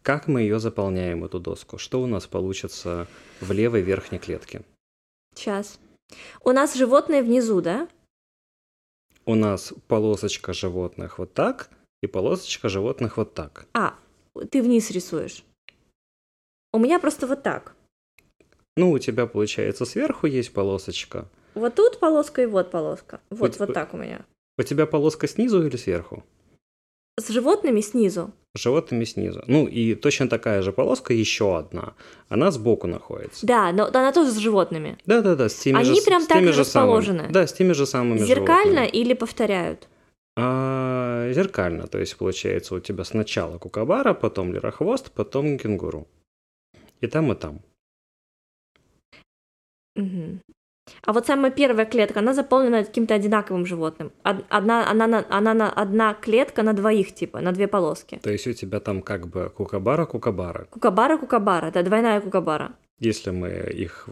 Как 0.01 0.27
мы 0.27 0.41
ее 0.41 0.59
заполняем, 0.59 1.23
эту 1.23 1.39
доску? 1.39 1.77
Что 1.77 2.01
у 2.01 2.07
нас 2.07 2.27
получится 2.27 3.07
в 3.39 3.53
левой 3.53 3.81
верхней 3.83 4.19
клетке? 4.19 4.63
Сейчас. 5.33 5.79
У 6.43 6.51
нас 6.51 6.75
животные 6.75 7.23
внизу, 7.23 7.61
да? 7.61 7.87
У 9.25 9.35
нас 9.35 9.73
полосочка 9.87 10.51
животных 10.51 11.19
вот 11.19 11.33
так 11.33 11.69
и 12.01 12.07
полосочка 12.07 12.67
животных 12.67 13.15
вот 13.15 13.33
так. 13.33 13.65
А, 13.73 13.95
ты 14.51 14.61
вниз 14.61 14.91
рисуешь. 14.91 15.45
У 16.73 16.79
меня 16.79 16.99
просто 16.99 17.27
вот 17.27 17.43
так. 17.43 17.75
Ну, 18.75 18.91
у 18.91 18.99
тебя, 18.99 19.27
получается, 19.27 19.85
сверху 19.85 20.25
есть 20.27 20.51
полосочка. 20.53 21.25
Вот 21.53 21.75
тут 21.75 21.99
полоска 21.99 22.41
и 22.41 22.45
вот 22.47 22.71
полоска. 22.71 23.19
Вот, 23.29 23.39
Вот- 23.39 23.59
вот 23.59 23.73
так 23.73 23.93
у 23.93 23.97
меня. 23.97 24.25
У 24.57 24.63
тебя 24.63 24.85
полоска 24.85 25.27
снизу 25.27 25.65
или 25.65 25.77
сверху? 25.77 26.23
С 27.19 27.29
животными 27.29 27.81
снизу. 27.81 28.31
С 28.57 28.61
животными 28.61 29.03
снизу. 29.05 29.43
Ну, 29.47 29.67
и 29.67 29.93
точно 29.93 30.27
такая 30.27 30.63
же 30.63 30.71
полоска, 30.71 31.13
еще 31.13 31.57
одна. 31.57 31.93
Она 32.29 32.49
сбоку 32.49 32.87
находится. 32.87 33.45
Да, 33.45 33.71
но 33.71 33.85
она 33.85 34.11
тоже 34.11 34.31
с 34.31 34.37
животными. 34.37 34.97
Да-да-да, 35.05 35.47
с 35.49 35.55
теми 35.55 35.77
Они 35.77 35.89
же, 35.89 35.95
с- 36.01 36.03
прям 36.05 36.21
с 36.23 36.27
так 36.27 36.39
теми 36.39 36.49
же 36.51 36.65
самыми. 36.65 36.97
расположены? 36.97 37.31
Да, 37.31 37.45
с 37.45 37.53
теми 37.53 37.73
же 37.73 37.85
самыми 37.85 38.17
Зеркально 38.17 38.63
животными. 38.85 38.87
или 39.01 39.13
повторяют? 39.13 39.87
А, 40.35 41.31
зеркально. 41.33 41.85
То 41.87 41.99
есть, 41.99 42.17
получается, 42.17 42.73
у 42.75 42.79
тебя 42.79 43.03
сначала 43.03 43.59
кукабара, 43.59 44.15
потом 44.15 44.51
лирохвост, 44.51 45.11
потом 45.11 45.59
кенгуру. 45.59 46.07
И 47.03 47.07
там, 47.07 47.31
и 47.31 47.35
там. 47.35 47.59
Мгм. 49.95 50.39
А 51.05 51.13
вот 51.13 51.25
самая 51.27 51.51
первая 51.51 51.85
клетка, 51.85 52.19
она 52.19 52.33
заполнена 52.33 52.83
каким-то 52.83 53.13
одинаковым 53.13 53.65
животным. 53.65 54.11
Од- 54.23 54.45
Одна, 54.49 54.89
она, 54.91 55.07
на- 55.07 55.25
она, 55.29 55.53
на 55.53 55.69
одна 55.69 56.13
клетка 56.13 56.63
на 56.63 56.73
двоих, 56.73 57.13
типа, 57.13 57.41
на 57.41 57.51
две 57.51 57.67
полоски. 57.67 58.19
То 58.23 58.31
есть 58.31 58.47
у 58.47 58.53
тебя 58.53 58.79
там 58.79 59.01
как 59.01 59.27
бы 59.27 59.51
кукабара-кукабара. 59.57 60.65
Кукабара, 60.69 61.17
кукабара, 61.17 61.71
да, 61.71 61.83
двойная 61.83 62.21
кукабара. 62.21 62.71
Если 62.99 63.31
мы 63.31 63.49
их 63.83 64.09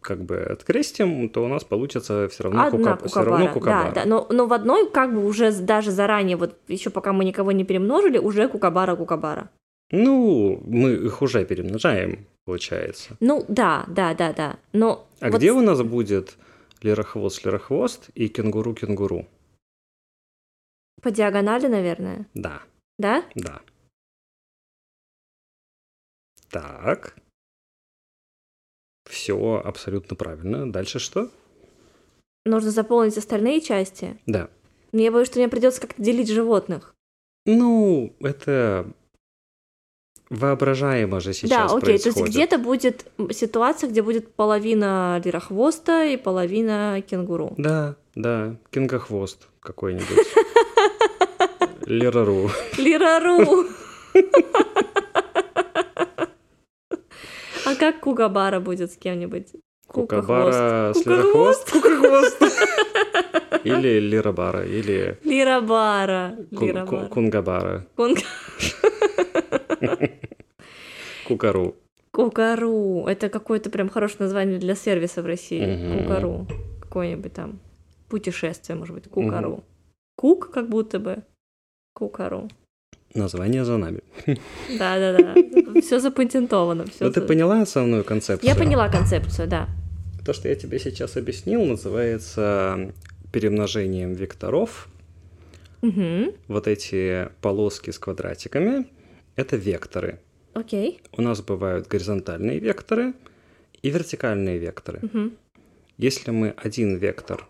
как 0.00 0.22
бы 0.24 0.36
открестим, 0.52 1.28
то 1.28 1.44
у 1.44 1.48
нас 1.48 1.64
получится 1.64 2.28
все 2.28 2.44
равно, 2.44 2.62
Одна 2.66 2.96
кука... 2.96 3.08
всё 3.08 3.24
равно 3.24 3.48
кукабара, 3.48 3.54
кукабара. 3.54 3.94
да, 3.94 4.04
да. 4.04 4.08
Но, 4.08 4.26
но 4.30 4.46
в 4.46 4.52
одной 4.52 4.90
как 4.90 5.12
бы 5.14 5.24
уже 5.26 5.50
даже 5.52 5.90
заранее, 5.90 6.36
вот 6.36 6.56
еще 6.68 6.90
пока 6.90 7.12
мы 7.12 7.24
никого 7.24 7.52
не 7.52 7.64
перемножили, 7.64 8.18
уже 8.18 8.48
кукабара, 8.48 8.96
кукабара. 8.96 9.48
Ну, 9.90 10.60
мы 10.66 10.92
их 10.94 11.22
уже 11.22 11.44
перемножаем, 11.46 12.26
получается. 12.44 13.16
Ну, 13.20 13.44
да, 13.48 13.84
да, 13.88 14.14
да, 14.14 14.32
да. 14.32 14.58
Но 14.72 15.08
А 15.20 15.30
вот 15.30 15.38
где 15.38 15.52
у 15.52 15.60
нас 15.62 15.80
будет 15.82 16.36
лирохвост-лирохвост 16.82 18.10
и 18.14 18.28
кенгуру-кенгуру? 18.28 19.26
по 21.00 21.12
диагонали, 21.12 21.68
наверное, 21.68 22.26
Да, 22.34 22.60
да? 22.98 23.24
да. 23.36 23.60
Так. 26.50 27.16
Все 29.08 29.62
абсолютно 29.64 30.16
правильно. 30.16 30.70
Дальше 30.70 30.98
что? 30.98 31.30
Нужно 32.44 32.70
заполнить 32.72 33.16
остальные 33.16 33.60
части. 33.60 34.18
Да. 34.26 34.50
Но 34.92 35.00
я 35.00 35.12
боюсь, 35.12 35.28
что 35.28 35.38
мне 35.38 35.48
придется 35.48 35.80
как-то 35.80 36.02
делить 36.02 36.28
животных. 36.28 36.94
Ну, 37.46 38.12
это 38.20 38.90
воображаемо 40.30 41.20
же 41.20 41.32
сейчас 41.32 41.70
да, 41.70 41.76
окей. 41.76 41.98
То 41.98 42.04
происходит. 42.04 42.16
есть 42.16 42.28
где-то 42.30 42.58
будет 42.58 43.06
ситуация, 43.30 43.90
где 43.90 44.02
будет 44.02 44.34
половина 44.34 45.20
лирохвоста 45.24 46.04
и 46.04 46.16
половина 46.16 47.02
кенгуру. 47.08 47.54
Да, 47.56 47.96
да, 48.14 48.56
кингохвост 48.70 49.48
какой-нибудь. 49.60 50.26
Лерару. 51.86 52.50
Лирару! 52.76 53.66
А 57.64 57.74
как 57.74 58.00
Кугабара 58.00 58.60
будет 58.60 58.90
с 58.92 58.96
кем-нибудь? 58.96 59.48
Кукабара 59.88 60.92
с 60.94 60.98
Кукахвост. 60.98 61.06
лирохвост. 61.06 61.72
Кукахвост. 61.72 62.42
Или 63.64 63.98
лирабара, 63.98 64.64
или 64.64 65.18
Лирабара. 65.24 66.36
кун- 66.50 66.58
ку- 66.58 66.66
Лирабара. 66.66 67.06
кунгабара. 67.08 67.86
Кунг- 67.96 68.24
Кукару. 71.26 71.74
Кукару. 72.12 73.06
Это 73.06 73.28
какое-то 73.28 73.70
прям 73.70 73.88
хорошее 73.88 74.20
название 74.20 74.58
для 74.58 74.74
сервиса 74.74 75.22
в 75.22 75.26
России. 75.26 75.98
Кукару. 75.98 76.46
Какое-нибудь 76.80 77.32
там 77.32 77.60
путешествие, 78.08 78.76
может 78.78 78.94
быть. 78.94 79.08
Кукару. 79.08 79.64
Кук 80.16 80.50
как 80.50 80.68
будто 80.68 80.98
бы. 80.98 81.22
Кукару. 81.94 82.48
Название 83.14 83.64
за 83.64 83.76
нами. 83.78 84.00
Да-да-да. 84.78 85.34
Все 85.80 85.98
запатентовано. 85.98 86.84
Всё 86.84 87.06
Ну 87.06 87.12
ты 87.12 87.20
поняла 87.20 87.62
основную 87.62 88.04
концепцию? 88.04 88.48
Я 88.48 88.54
поняла 88.54 88.88
концепцию, 88.88 89.48
да. 89.48 89.68
То, 90.24 90.32
что 90.32 90.48
я 90.48 90.54
тебе 90.54 90.78
сейчас 90.78 91.16
объяснил, 91.16 91.64
называется 91.64 92.92
перемножением 93.32 94.12
векторов. 94.12 94.88
Угу. 95.82 96.34
Вот 96.48 96.66
эти 96.66 97.28
полоски 97.40 97.90
с 97.90 97.98
квадратиками— 97.98 98.86
это 99.36 99.56
векторы. 99.56 100.18
Окей. 100.54 101.00
У 101.12 101.22
нас 101.22 101.40
бывают 101.40 101.86
горизонтальные 101.86 102.58
векторы 102.58 103.14
и 103.82 103.90
вертикальные 103.90 104.58
векторы. 104.58 105.00
Мгм. 105.02 105.36
Если 105.96 106.30
мы 106.30 106.54
один 106.56 106.96
вектор 106.96 107.48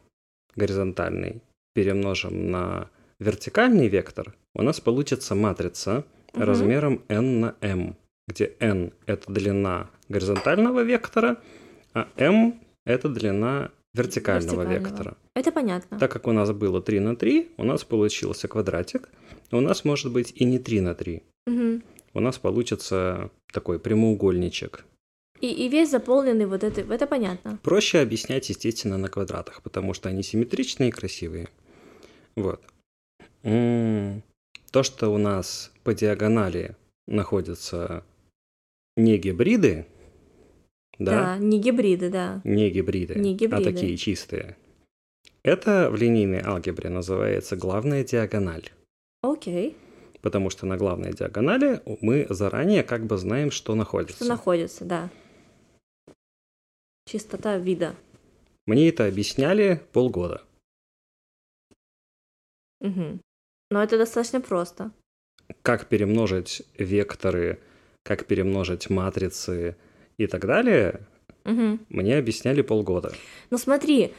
горизонтальный 0.57 1.43
перемножим 1.75 2.51
на 2.51 2.91
вертикальный 3.21 3.89
вектор, 3.89 4.35
у 4.55 4.63
нас 4.63 4.81
получится 4.81 5.35
матрица 5.35 6.05
Мгм. 6.35 6.45
размером 6.45 7.03
n 7.09 7.41
на 7.41 7.55
m, 7.61 7.97
где 8.29 8.53
n— 8.61 8.93
это 9.07 9.33
длина 9.33 9.91
горизонтального 10.09 10.83
вектора, 10.83 11.37
а 11.95 12.09
m— 12.17 12.61
это 12.87 13.09
длина 13.09 13.71
вертикального, 13.95 14.63
Вертикального. 14.63 14.89
вектора. 14.89 15.17
Это 15.35 15.53
понятно. 15.53 15.99
Так 15.99 16.13
как 16.13 16.27
у 16.27 16.33
нас 16.33 16.51
было 16.53 16.81
3 16.83 17.01
на 17.01 17.17
3, 17.17 17.49
у 17.57 17.65
нас 17.65 17.85
получился 17.85 18.47
квадратик, 18.49 19.09
у 19.51 19.61
нас 19.61 19.85
может 19.85 20.13
быть 20.13 20.33
и 20.37 20.45
не 20.45 20.59
3 20.59 20.81
на 20.81 20.95
3. 20.95 21.23
Мгм. 21.47 21.83
У 22.15 22.21
нас 22.21 22.39
получится 22.39 23.31
такой 23.53 23.79
прямоугольничек. 23.79 24.85
И, 25.41 25.47
и 25.53 25.69
весь 25.69 25.91
заполненный 25.91 26.47
вот 26.47 26.65
это, 26.65 26.81
это 26.81 27.07
понятно. 27.07 27.59
Проще 27.63 28.01
объяснять, 28.01 28.49
естественно, 28.51 28.99
на 28.99 29.09
квадратах, 29.09 29.63
потому 29.63 29.95
что 29.95 30.09
они 30.09 30.23
симметричные 30.23 30.89
и 30.89 30.93
красивые. 30.93 31.49
Вот. 32.37 32.61
М, 33.43 34.23
То, 34.71 34.83
что 34.83 35.09
у 35.13 35.19
нас 35.19 35.73
по 35.85 35.95
диагонали 35.95 36.77
находятся 37.07 38.05
не 38.97 39.17
гибриды, 39.17 39.87
да, 40.99 41.39
не 41.39 41.61
гибриды, 41.61 42.11
да. 42.11 42.41
не 42.45 42.71
гибриды, 42.71 43.15
Не 43.15 43.33
а 43.33 43.35
гибриды. 43.35 43.65
такие 43.65 43.97
чистые. 43.97 44.57
Это 45.43 45.89
в 45.91 45.97
линейной 45.97 46.43
алгебре 46.43 46.91
называется 46.91 47.57
главная 47.57 48.05
диагональ. 48.05 48.71
Окей. 49.23 49.77
Потому 50.21 50.51
что 50.51 50.67
на 50.67 50.77
главной 50.77 51.13
диагонали 51.13 51.81
мы 52.03 52.27
заранее 52.29 52.83
как 52.83 53.07
бы 53.07 53.17
знаем, 53.17 53.51
что 53.53 53.75
находится. 53.75 54.17
Что 54.17 54.27
находится, 54.27 54.85
да. 54.85 55.11
Чистота 57.07 57.57
вида. 57.57 57.95
Мне 58.67 58.89
это 58.91 59.07
объясняли 59.07 59.81
полгода. 59.93 60.43
Мгм. 62.81 63.21
Но 63.71 63.83
это 63.83 63.99
достаточно 63.99 64.41
просто. 64.41 64.91
Как 65.63 65.87
перемножить 65.87 66.63
векторы 66.79 67.59
как 68.05 68.25
перемножить 68.25 68.89
матрицы 68.89 69.77
и 70.17 70.27
так 70.27 70.47
далее, 70.47 71.01
Мгм. 71.45 71.85
мне 71.91 72.17
объясняли 72.17 72.63
полгода. 72.63 73.13
Ну 73.51 73.59
смотри, 73.59 74.15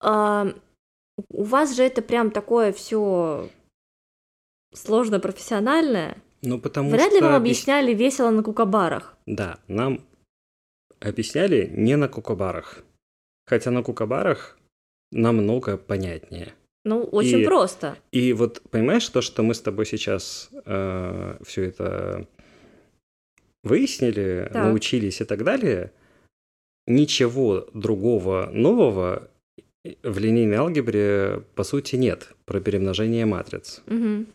а, 0.00 0.48
у 1.30 1.42
вас 1.44 1.74
же 1.74 1.82
это 1.82 2.02
прям 2.02 2.30
такое 2.30 2.72
все 2.72 3.48
сложно 4.74 5.18
профессиональное. 5.18 6.18
Ну, 6.42 6.58
потому 6.60 6.90
Вряд 6.90 7.06
что... 7.06 7.14
ли 7.16 7.20
вам 7.22 7.30
объяс- 7.32 7.36
объясняли 7.36 7.94
весело 7.94 8.30
на 8.30 8.42
кукабарах. 8.42 9.16
Да, 9.26 9.58
нам 9.68 10.00
объясняли 11.00 11.66
не 11.74 11.96
на 11.96 12.08
кукабарах. 12.08 12.84
Хотя 13.46 13.70
на 13.70 13.82
кукабарах 13.82 14.58
намного 15.10 15.78
понятнее. 15.78 16.52
Ну, 16.84 17.04
очень 17.04 17.40
И- 17.40 17.44
просто. 17.44 17.96
И 18.10 18.32
вот 18.32 18.60
понимаешь 18.70 19.08
то, 19.08 19.20
что 19.22 19.42
мы 19.42 19.54
с 19.54 19.60
тобой 19.60 19.86
сейчас 19.86 20.50
все 21.44 21.62
это 21.64 22.26
выяснили, 23.62 24.48
Так. 24.52 24.64
научились 24.64 25.20
и 25.20 25.24
так 25.24 25.44
далее, 25.44 25.92
ничего 26.86 27.68
другого 27.74 28.50
нового 28.52 29.28
в 30.02 30.18
линейной 30.18 30.56
алгебре 30.56 31.42
по 31.54 31.64
сути 31.64 31.96
нет 31.96 32.34
про 32.44 32.60
перемножение 32.60 33.26
матриц. 33.26 33.82
Мгм. 33.86 34.26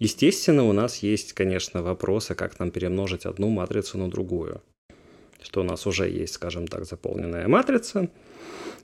Естественно, 0.00 0.64
у 0.64 0.72
нас 0.72 0.98
есть, 0.98 1.32
конечно, 1.34 1.82
вопросы, 1.82 2.34
как 2.34 2.58
нам 2.58 2.70
перемножить 2.70 3.26
одну 3.26 3.48
матрицу 3.50 3.98
на 3.98 4.08
другую. 4.10 4.62
Что 5.42 5.60
у 5.60 5.64
нас 5.64 5.86
уже 5.86 6.08
есть, 6.08 6.34
скажем 6.34 6.66
так, 6.66 6.84
заполненная 6.84 7.46
матрица, 7.48 8.08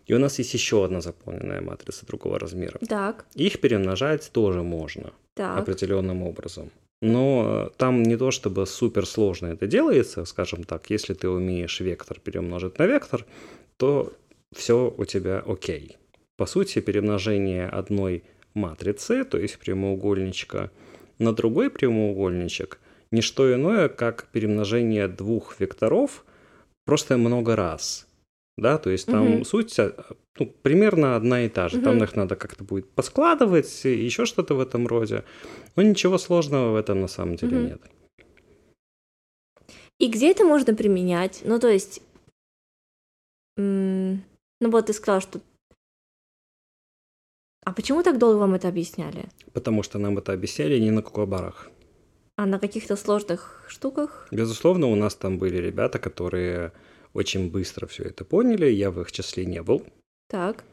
и 0.07 0.15
у 0.15 0.19
нас 0.19 0.39
есть 0.39 0.55
еще 0.55 0.85
одна 0.85 1.01
заполненная 1.01 1.61
матрица 1.61 2.07
другого 2.07 2.39
размера. 2.39 2.79
Так, 2.89 3.27
Их 3.35 3.61
перемножать 3.61 4.31
тоже 4.33 4.63
можно 4.63 5.13
так. 5.35 5.59
определенным 5.59 6.23
образом. 6.23 6.71
Но 7.03 7.67
э, 7.69 7.77
там 7.77 8.03
не 8.03 8.17
то 8.17 8.31
чтобы 8.31 8.67
супер 8.67 9.07
сложно 9.07 9.49
это 9.49 9.67
делается, 9.67 10.25
скажем 10.25 10.65
так, 10.65 10.89
если 10.91 11.15
ты 11.15 11.29
умеешь 11.29 11.81
вектор 11.81 12.21
перемножить 12.21 12.79
на 12.79 12.87
вектор, 12.87 13.27
то 13.77 14.13
все 14.55 14.95
у 14.97 15.05
тебя 15.05 15.43
окей. 15.47 15.97
По 16.37 16.47
сути, 16.47 16.81
перемножение 16.81 17.69
одной 17.69 18.25
матрицы, 18.55 19.25
то 19.25 19.39
есть 19.39 19.59
прямоугольничка, 19.59 20.71
на 21.19 21.33
другой 21.33 21.71
прямоугольничек, 21.71 22.79
не 23.11 23.21
что 23.21 23.53
иное, 23.53 23.89
как 23.89 24.29
перемножение 24.33 25.09
двух 25.09 25.61
векторов 25.61 26.25
просто 26.85 27.17
много 27.19 27.57
раз. 27.57 28.06
Да, 28.57 28.79
то 28.79 28.91
есть 28.91 29.07
там 29.07 29.31
Мгм. 29.31 29.45
суть 29.45 29.77
ну, 30.39 30.47
примерно 30.63 31.17
одна 31.17 31.45
и 31.45 31.49
та 31.49 31.69
же. 31.69 31.81
Там 31.81 31.97
Мгм. 31.97 32.05
их 32.05 32.17
надо 32.17 32.37
как-то 32.37 32.65
будет 32.65 32.89
поскладывать, 32.91 33.85
еще 33.85 34.25
что-то 34.25 34.55
в 34.55 34.61
этом 34.61 34.87
роде. 34.87 35.25
Но 35.77 35.83
ничего 35.83 36.17
сложного 36.19 36.73
в 36.73 36.77
этом 36.77 37.01
на 37.01 37.09
самом 37.09 37.37
деле 37.37 37.59
Мгм. 37.59 37.67
нет. 37.67 37.83
И 39.99 40.09
где 40.09 40.31
это 40.31 40.45
можно 40.45 40.75
применять? 40.75 41.43
Ну, 41.45 41.59
то 41.59 41.69
есть, 41.69 42.03
ну 43.57 44.21
вот 44.61 44.87
ты 44.87 44.93
сказал, 44.93 45.21
что... 45.21 45.41
А 47.65 47.73
почему 47.73 48.03
так 48.03 48.19
долго 48.19 48.39
вам 48.39 48.55
это 48.55 48.69
объясняли? 48.69 49.29
Потому 49.53 49.83
что 49.83 49.99
нам 49.99 50.19
это 50.19 50.33
объясняли 50.33 50.79
не 50.79 50.91
на 50.91 51.03
кукабарах. 51.03 51.71
А 52.37 52.47
на 52.47 52.59
каких-то 52.59 52.97
сложных 52.97 53.65
штуках? 53.69 54.29
Безусловно, 54.31 54.87
у 54.87 54.95
нас 54.95 55.15
там 55.15 55.39
были 55.39 55.57
ребята, 55.57 55.99
которые 55.99 56.73
очень 57.17 57.51
быстро 57.51 57.87
все 57.87 58.05
это 58.05 58.25
поняли. 58.25 58.67
Я 58.67 58.91
в 58.91 59.01
их 59.01 59.11
числе 59.13 59.45
не 59.47 59.63
был. 59.63 59.83
Так. 60.29 60.65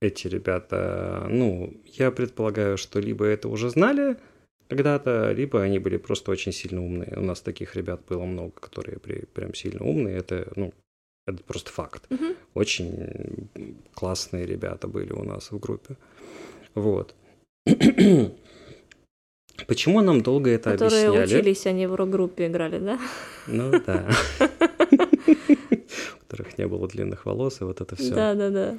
Эти 0.00 0.28
ребята, 0.28 1.26
ну, 1.30 1.72
я 1.86 2.10
предполагаю, 2.10 2.76
что 2.76 3.00
либо 3.00 3.24
это 3.24 3.48
уже 3.48 3.70
знали 3.70 4.16
когда-то, 4.68 5.32
либо 5.32 5.62
они 5.62 5.78
были 5.78 5.98
просто 5.98 6.30
очень 6.32 6.52
сильно 6.52 6.82
умные. 6.84 7.14
У 7.16 7.20
нас 7.22 7.40
таких 7.40 7.76
ребят 7.76 8.00
было 8.08 8.24
много, 8.24 8.52
которые 8.60 8.98
при- 8.98 9.26
прям 9.34 9.54
сильно 9.54 9.84
умные. 9.84 10.16
Это, 10.16 10.52
ну, 10.56 10.72
это 11.26 11.42
просто 11.44 11.70
факт. 11.70 12.10
Мгм. 12.10 12.34
Очень 12.54 13.48
классные 13.94 14.46
ребята 14.46 14.88
были 14.88 15.12
у 15.12 15.22
нас 15.24 15.50
в 15.52 15.58
группе. 15.58 15.96
Вот. 16.74 17.14
Почему 19.66 20.00
нам 20.00 20.20
долго 20.22 20.50
это 20.50 20.72
Которые 20.72 21.08
объясняли? 21.08 21.40
учились, 21.40 21.66
они 21.66 21.86
в 21.86 21.94
рок-группе 21.94 22.46
играли, 22.48 22.78
да? 22.78 22.98
Ну 23.46 23.70
да. 23.86 24.08
Которых 26.34 26.58
не 26.58 26.66
было 26.66 26.88
длинных 26.88 27.26
волос, 27.26 27.60
и 27.60 27.64
вот 27.64 27.80
это 27.80 27.94
все. 27.94 28.12
Да-да-да. 28.12 28.76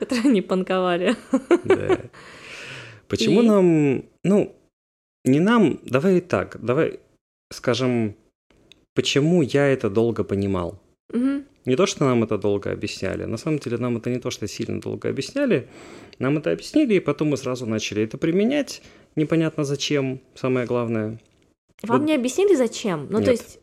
Которые 0.00 0.32
не 0.32 0.42
панковали. 0.42 1.14
Да. 1.64 2.00
Почему 3.06 3.42
И? 3.42 3.46
нам, 3.46 4.04
ну, 4.24 4.56
не 5.24 5.38
нам, 5.38 5.78
давай 5.84 6.20
так, 6.20 6.58
давай 6.60 6.98
скажем, 7.52 8.16
почему 8.94 9.42
я 9.42 9.68
это 9.68 9.88
долго 9.88 10.24
понимал. 10.24 10.82
Мгм. 11.12 11.44
Не 11.64 11.76
то, 11.76 11.86
что 11.86 12.04
нам 12.06 12.24
это 12.24 12.38
долго 12.38 12.72
объясняли. 12.72 13.24
На 13.24 13.36
самом 13.36 13.60
деле 13.60 13.78
нам 13.78 13.98
это 13.98 14.10
не 14.10 14.18
то, 14.18 14.30
что 14.30 14.48
сильно 14.48 14.80
долго 14.80 15.08
объясняли. 15.08 15.68
Нам 16.18 16.38
это 16.38 16.50
объяснили, 16.50 16.94
и 16.94 17.00
потом 17.00 17.28
мы 17.28 17.36
сразу 17.36 17.66
начали 17.66 18.02
это 18.02 18.18
применять. 18.18 18.82
Непонятно 19.14 19.64
зачем, 19.64 20.20
самое 20.34 20.66
главное. 20.66 21.20
Вам 21.82 22.00
Вот- 22.00 22.06
не 22.06 22.16
объяснили, 22.16 22.56
зачем? 22.56 23.06
Ну, 23.10 23.18
то 23.18 23.30
Нет. 23.30 23.40
есть, 23.40 23.60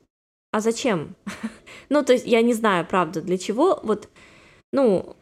а 0.54 0.62
зачем? 0.62 1.16
Ну, 1.90 2.04
то 2.04 2.14
есть, 2.14 2.26
я 2.26 2.42
не 2.42 2.54
знаю, 2.54 2.88
правда, 2.90 3.22
для 3.22 3.38
чего. 3.38 3.80
Вот, 3.84 4.08
ну, 4.72 5.16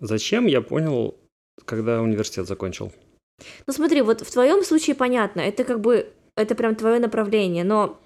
Зачем, 0.00 0.46
я 0.46 0.60
понял, 0.60 1.14
когда 1.64 2.02
университет 2.02 2.46
закончил. 2.46 2.92
ну 3.66 3.72
смотри, 3.72 4.02
вот 4.02 4.20
в 4.20 4.30
твоем 4.30 4.62
случае 4.62 4.94
понятно, 4.94 5.40
это 5.40 5.64
как 5.64 5.80
бы, 5.80 6.12
это 6.36 6.54
прям 6.54 6.74
твое 6.74 6.98
направление, 6.98 7.64
но 7.64 7.98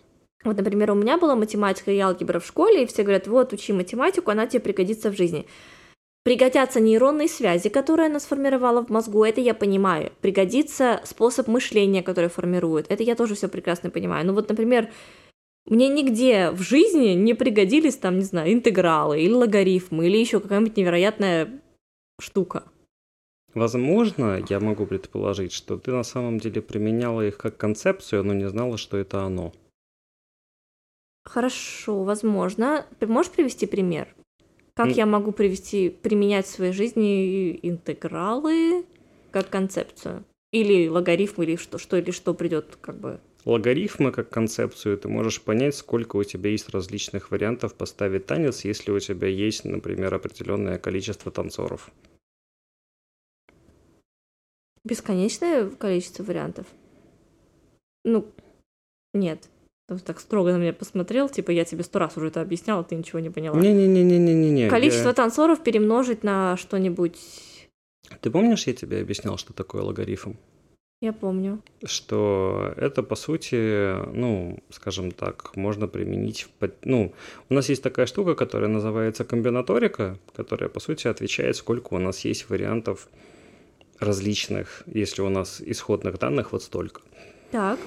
вот, 0.45 0.57
например, 0.57 0.93
у 0.93 0.95
меня 0.95 1.19
была 1.19 1.35
математика 1.35 1.91
и 1.91 1.99
алгебра 1.99 2.39
в 2.39 2.47
школе, 2.47 2.85
и 2.85 2.87
все 2.87 3.03
говорят, 3.03 3.27
вот, 3.27 3.53
учи 3.53 3.73
математику, 3.73 4.31
она 4.31 4.47
тебе 4.47 4.61
пригодится 4.61 5.11
в 5.11 5.17
жизни. 5.17 5.47
Пригодятся 6.23 6.81
нейронные 6.81 7.29
связи, 7.29 7.71
которые 7.71 8.07
она 8.07 8.21
сформировала 8.21 8.85
в 8.85 8.91
мозгу, 8.91 9.25
это 9.25 9.41
я 9.41 9.55
понимаю. 9.55 10.13
Пригодится 10.21 11.01
способ 11.05 11.49
мышления, 11.49 12.03
который 12.03 12.31
формирует, 12.31 12.87
это 12.91 13.03
я 13.03 13.17
тоже 13.17 13.35
все 13.35 13.49
прекрасно 13.49 13.91
понимаю. 13.91 14.27
Ну 14.27 14.35
вот, 14.35 14.49
например, 14.49 14.91
мне 15.67 15.89
нигде 15.89 16.51
в 16.51 16.63
жизни 16.63 17.11
не 17.11 17.35
пригодились 17.35 17.97
там, 17.97 18.19
не 18.19 18.25
знаю, 18.25 18.53
интегралы 18.53 19.21
или 19.21 19.33
логарифмы 19.33 20.07
или 20.07 20.17
еще 20.19 20.41
какая-нибудь 20.41 20.77
невероятная 20.77 21.61
штука. 22.21 22.65
Возможно, 23.55 24.43
я 24.49 24.61
могу 24.61 24.87
предположить, 24.87 25.53
что 25.53 25.77
ты 25.77 25.91
на 25.91 26.05
самом 26.05 26.39
деле 26.39 26.63
применяла 26.63 27.27
их 27.27 27.37
как 27.37 27.57
концепцию, 27.57 28.25
но 28.25 28.33
не 28.33 28.49
знала, 28.49 28.77
что 28.77 28.97
это 28.97 29.23
оно. 29.23 29.53
Хорошо, 31.25 32.05
возможно. 32.05 32.87
Ты 32.99 33.07
можешь 33.07 33.33
привести 33.33 33.67
пример? 33.67 34.15
Как 34.75 34.87
М. 34.87 34.93
я 34.93 35.07
могу 35.07 35.33
привести, 35.33 35.91
применять 35.91 36.47
в 36.47 36.51
своей 36.51 36.73
жизни 36.73 37.59
интегралы 37.63 38.87
как 39.31 39.49
концепцию? 39.51 40.25
Или 40.53 40.89
логарифм, 40.89 41.43
или 41.43 41.57
что, 41.57 41.79
что 41.79 41.97
или 41.97 42.11
что 42.13 42.35
придет, 42.35 42.79
как 42.81 42.99
бы. 42.99 43.21
Логарифмы 43.45 44.13
как 44.13 44.29
концепцию 44.29 44.99
ты 44.99 45.09
можешь 45.09 45.41
понять, 45.41 45.75
сколько 45.75 46.17
у 46.17 46.25
тебя 46.25 46.51
есть 46.51 46.69
различных 46.69 47.31
вариантов 47.31 47.75
поставить 47.75 48.27
танец, 48.27 48.65
если 48.65 48.91
у 48.91 48.99
тебя 49.01 49.29
есть, 49.29 49.65
например, 49.65 50.15
определенное 50.15 50.79
количество 50.79 51.33
танцоров. 51.33 51.91
Бесконечное 54.85 55.69
количество 55.71 56.23
вариантов. 56.23 56.67
Ну, 58.05 58.27
нет. 59.15 59.49
Ты 59.89 59.99
так 59.99 60.21
строго 60.21 60.53
на 60.53 60.59
меня 60.59 60.73
посмотрел, 60.73 61.29
типа 61.29 61.51
я 61.51 61.65
тебе 61.65 61.83
сто 61.83 61.99
раз 61.99 62.17
уже 62.17 62.29
это 62.29 62.41
объясняла, 62.41 62.85
ты 62.85 62.95
ничего 62.95 63.19
не 63.19 63.29
поняла. 63.29 63.59
Не-не-не-не-не-не. 63.59 64.71
Количество 64.71 65.09
я- 65.09 65.15
танцоров 65.15 65.63
перемножить 65.63 66.23
на 66.23 66.57
что-нибудь. 66.57 67.19
Ты 68.21 68.31
помнишь, 68.31 68.67
я 68.67 68.73
тебе 68.73 69.01
объяснял, 69.01 69.37
что 69.37 69.53
такое 69.53 69.83
логарифм? 69.83 70.35
Я 71.01 71.15
помню. 71.15 71.63
что 71.87 72.75
это, 72.77 73.03
по 73.03 73.17
сути, 73.17 73.95
ну, 74.15 74.59
скажем 74.69 75.13
так, 75.13 75.57
можно 75.57 75.89
применить 75.89 76.47
Ну, 76.85 77.15
у 77.49 77.55
нас 77.55 77.71
есть 77.71 77.83
такая 77.83 78.05
штука, 78.05 78.35
которая 78.35 78.69
называется 78.69 79.25
комбинаторика, 79.25 80.19
которая, 80.37 80.69
по 80.69 80.79
сути, 80.79 81.09
отвечает, 81.09 81.57
сколько 81.57 81.95
у 81.95 81.99
нас 81.99 82.27
есть 82.27 82.51
вариантов 82.51 83.09
различных, 83.99 84.83
если 84.87 85.23
у 85.23 85.31
нас 85.31 85.63
исходных 85.63 86.19
данных 86.19 86.53
вот 86.53 86.63
столько. 86.63 87.01
Так. 87.51 87.79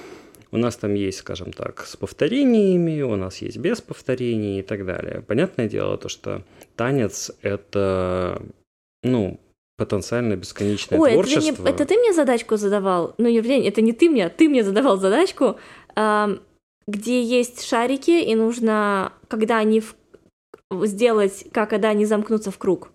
У 0.50 0.56
нас 0.56 0.76
там 0.76 0.94
есть, 0.94 1.18
скажем 1.18 1.52
так, 1.52 1.86
с 1.86 1.96
повторениями, 1.96 3.02
у 3.02 3.16
нас 3.16 3.42
есть 3.42 3.58
без 3.58 3.80
повторений 3.80 4.58
и 4.58 4.62
так 4.62 4.84
далее. 4.84 5.20
Понятное 5.20 5.68
дело, 5.68 5.98
то, 5.98 6.08
что 6.08 6.42
танец— 6.76 7.32
это, 7.42 8.42
ну, 9.04 9.40
потенциально 9.76 10.36
бесконечное 10.36 10.98
Ой, 10.98 11.10
это 11.12 11.22
творчество. 11.22 11.62
мне, 11.62 11.70
это 11.70 11.84
ты 11.86 11.96
мне 11.96 12.12
задачку 12.12 12.56
задавал? 12.56 13.14
Ну, 13.18 13.28
Евгений, 13.28 13.68
это 13.68 13.80
не 13.82 13.92
ты 13.92 14.08
мне, 14.08 14.26
а 14.26 14.30
ты 14.30 14.48
мне 14.48 14.62
задавал 14.62 14.96
задачку, 14.98 15.56
ам, 15.96 16.40
где 16.86 17.22
есть 17.22 17.64
шарики, 17.64 18.10
и 18.22 18.34
нужно, 18.34 19.12
когда 19.28 19.58
они 19.58 19.80
в- 19.80 19.96
сделать, 20.86 21.46
как 21.52 21.70
когда 21.70 21.88
они 21.90 22.04
замкнутся 22.06 22.50
в 22.50 22.58
круг. 22.58 22.92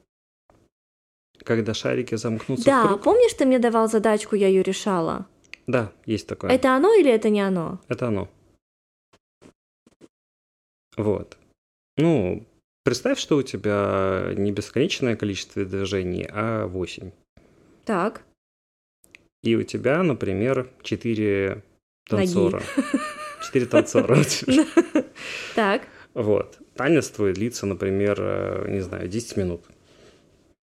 Когда 1.43 1.73
шарики 1.73 2.15
замкнутся 2.15 2.63
в 2.63 2.65
да, 2.65 2.87
круг. 2.87 3.03
помнишь, 3.03 3.33
ты 3.33 3.45
мне 3.45 3.59
давал 3.59 3.89
задачку, 3.89 4.35
я 4.35 4.47
ее 4.47 4.63
решала? 4.63 5.25
Да, 5.67 5.91
есть 6.05 6.27
такое. 6.27 6.51
Это 6.51 6.75
оно 6.75 6.93
или 6.93 7.11
это 7.11 7.29
не 7.29 7.41
оно? 7.41 7.79
Это 7.87 8.07
оно. 8.07 8.27
Вот. 10.97 11.37
Ну, 11.97 12.45
представь, 12.83 13.19
что 13.19 13.37
у 13.37 13.43
тебя 13.43 14.33
не 14.35 14.51
бесконечное 14.51 15.15
количество 15.15 15.65
движений, 15.65 16.27
а 16.29 16.67
8. 16.67 17.11
Так. 17.85 18.23
И 19.43 19.55
у 19.55 19.63
тебя, 19.63 20.03
например, 20.03 20.69
4 20.83 21.63
Ноги. 22.11 22.25
танцора. 22.25 22.61
4 23.45 23.65
танцора. 23.65 24.17
Так. 25.55 25.87
Вот. 26.13 26.57
Танец 26.75 27.09
твой 27.09 27.33
длится, 27.33 27.65
например, 27.65 28.17
э, 28.19 28.65
не 28.69 28.79
знаю, 28.79 29.07
10 29.07 29.37
минут. 29.37 29.61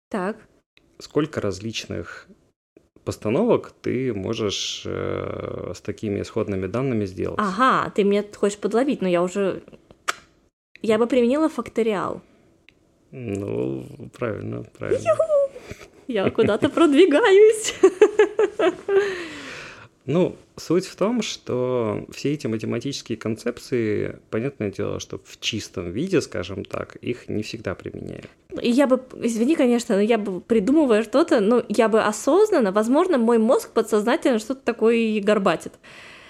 Так. 0.10 0.38
Сколько 0.98 1.40
различных 1.40 2.28
постановок 3.06 3.72
ты 3.82 4.14
можешь 4.14 4.84
э, 4.86 5.72
с 5.76 5.82
такими 5.82 6.22
исходными 6.22 6.68
данными 6.68 7.06
сделать? 7.06 7.40
Ага, 7.40 7.90
ты 7.92 8.04
меня 8.04 8.24
хочешь 8.36 8.58
подловить, 8.58 9.02
но 9.02 9.08
я 9.08 9.24
уже... 9.24 9.64
Я 10.82 10.98
бы 10.98 11.08
применила 11.08 11.50
факториал. 11.50 12.22
Ну, 13.12 13.86
правильно, 14.18 14.64
правильно. 14.78 15.16
Я 16.08 16.30
куда-то 16.32 16.70
продвигаюсь. 16.70 17.76
Ну, 20.06 20.36
суть 20.56 20.88
в 20.88 20.96
том, 20.96 21.22
что 21.22 22.08
все 22.12 22.34
эти 22.34 22.48
математические 22.48 23.16
концепции, 23.16 24.18
понятное 24.32 24.72
дело, 24.72 25.00
что 25.00 25.20
в 25.24 25.40
чистом 25.40 25.92
виде, 25.92 26.20
скажем 26.22 26.66
так, 26.66 26.96
их 26.96 27.30
не 27.30 27.44
всегда 27.44 27.76
применяют. 27.76 28.28
И 28.60 28.72
я 28.72 28.88
бы, 28.88 29.00
извини, 29.22 29.56
конечно, 29.56 29.96
но 29.96 30.02
я 30.02 30.18
бы, 30.18 30.42
придумывая 30.42 31.04
что-то, 31.04 31.42
ну, 31.42 31.64
я 31.70 31.90
бы 31.90 32.02
осознанно, 32.02 32.72
возможно, 32.72 33.20
мой 33.20 33.38
мозг 33.38 33.70
подсознательно 33.72 34.40
что-то 34.40 34.62
такое 34.62 34.96
и 34.96 35.20
горбатит. 35.20 35.74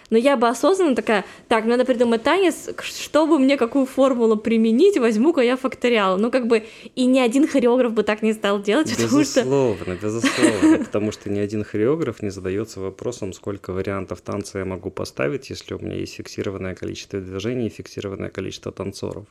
Но 0.10 0.18
я 0.18 0.38
бы 0.38 0.48
осознанно 0.48 0.96
такая, 0.96 1.26
так, 1.48 1.66
надо 1.66 1.86
придумать 1.86 2.24
танец, 2.24 2.70
чтобы 2.82 3.40
мне 3.40 3.58
какую 3.58 3.86
формулу 3.86 4.38
применить, 4.38 4.98
возьму-ка 4.98 5.42
я 5.42 5.56
факториал. 5.56 6.18
Ну, 6.18 6.32
как 6.32 6.48
бы, 6.48 6.64
и 6.96 7.06
ни 7.06 7.20
один 7.20 7.48
хореограф 7.48 7.94
бы 7.94 8.04
так 8.04 8.22
не 8.22 8.34
стал 8.34 8.62
делать, 8.62 8.90
потому 8.96 9.24
что... 9.24 9.42
Безусловно, 9.42 9.98
безусловно, 10.02 10.78
потому 10.86 11.12
что 11.12 11.30
ни 11.30 11.40
один 11.40 11.64
хореограф 11.64 12.22
не 12.22 12.30
задается 12.30 12.80
вопросом, 12.80 13.34
сколько 13.34 13.72
вариантов 13.72 14.22
танца 14.22 14.60
я 14.60 14.66
могу 14.66 14.90
поставить, 14.90 15.50
если 15.50 15.74
у 15.76 15.80
меня 15.80 15.96
есть 15.96 16.16
фиксированное 16.16 16.76
количество 16.76 17.20
движений 17.20 17.68
и 17.68 17.70
фиксированное 17.70 18.30
количество 18.30 18.72
танцоров. 18.72 19.26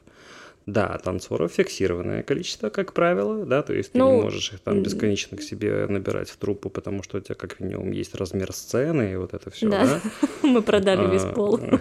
Да, 0.69 0.99
танцоров 1.03 1.51
фиксированное 1.53 2.23
количество, 2.23 2.69
как 2.69 2.93
правило, 2.93 3.47
да, 3.47 3.63
то 3.63 3.73
есть 3.73 3.93
ты 3.93 3.99
Ну, 3.99 4.17
не 4.17 4.23
можешь 4.23 4.53
их 4.53 4.61
там 4.61 4.83
бесконечно 4.83 5.39
к 5.39 5.43
себе 5.43 5.87
набирать 5.89 6.29
в 6.29 6.37
труппу, 6.37 6.69
потому 6.69 7.03
что 7.03 7.17
у 7.17 7.21
тебя 7.21 7.35
как 7.37 7.59
минимум 7.59 7.91
есть 7.93 8.15
размер 8.15 8.53
сцены 8.53 9.13
и 9.13 9.17
вот 9.17 9.33
это 9.33 9.49
все, 9.51 9.71
Да. 9.71 9.85
да? 9.87 10.01
Мы 10.43 10.61
продали 10.61 11.11
весь 11.11 11.25
А, 11.25 11.33
пол. 11.33 11.57
продали 11.59 11.81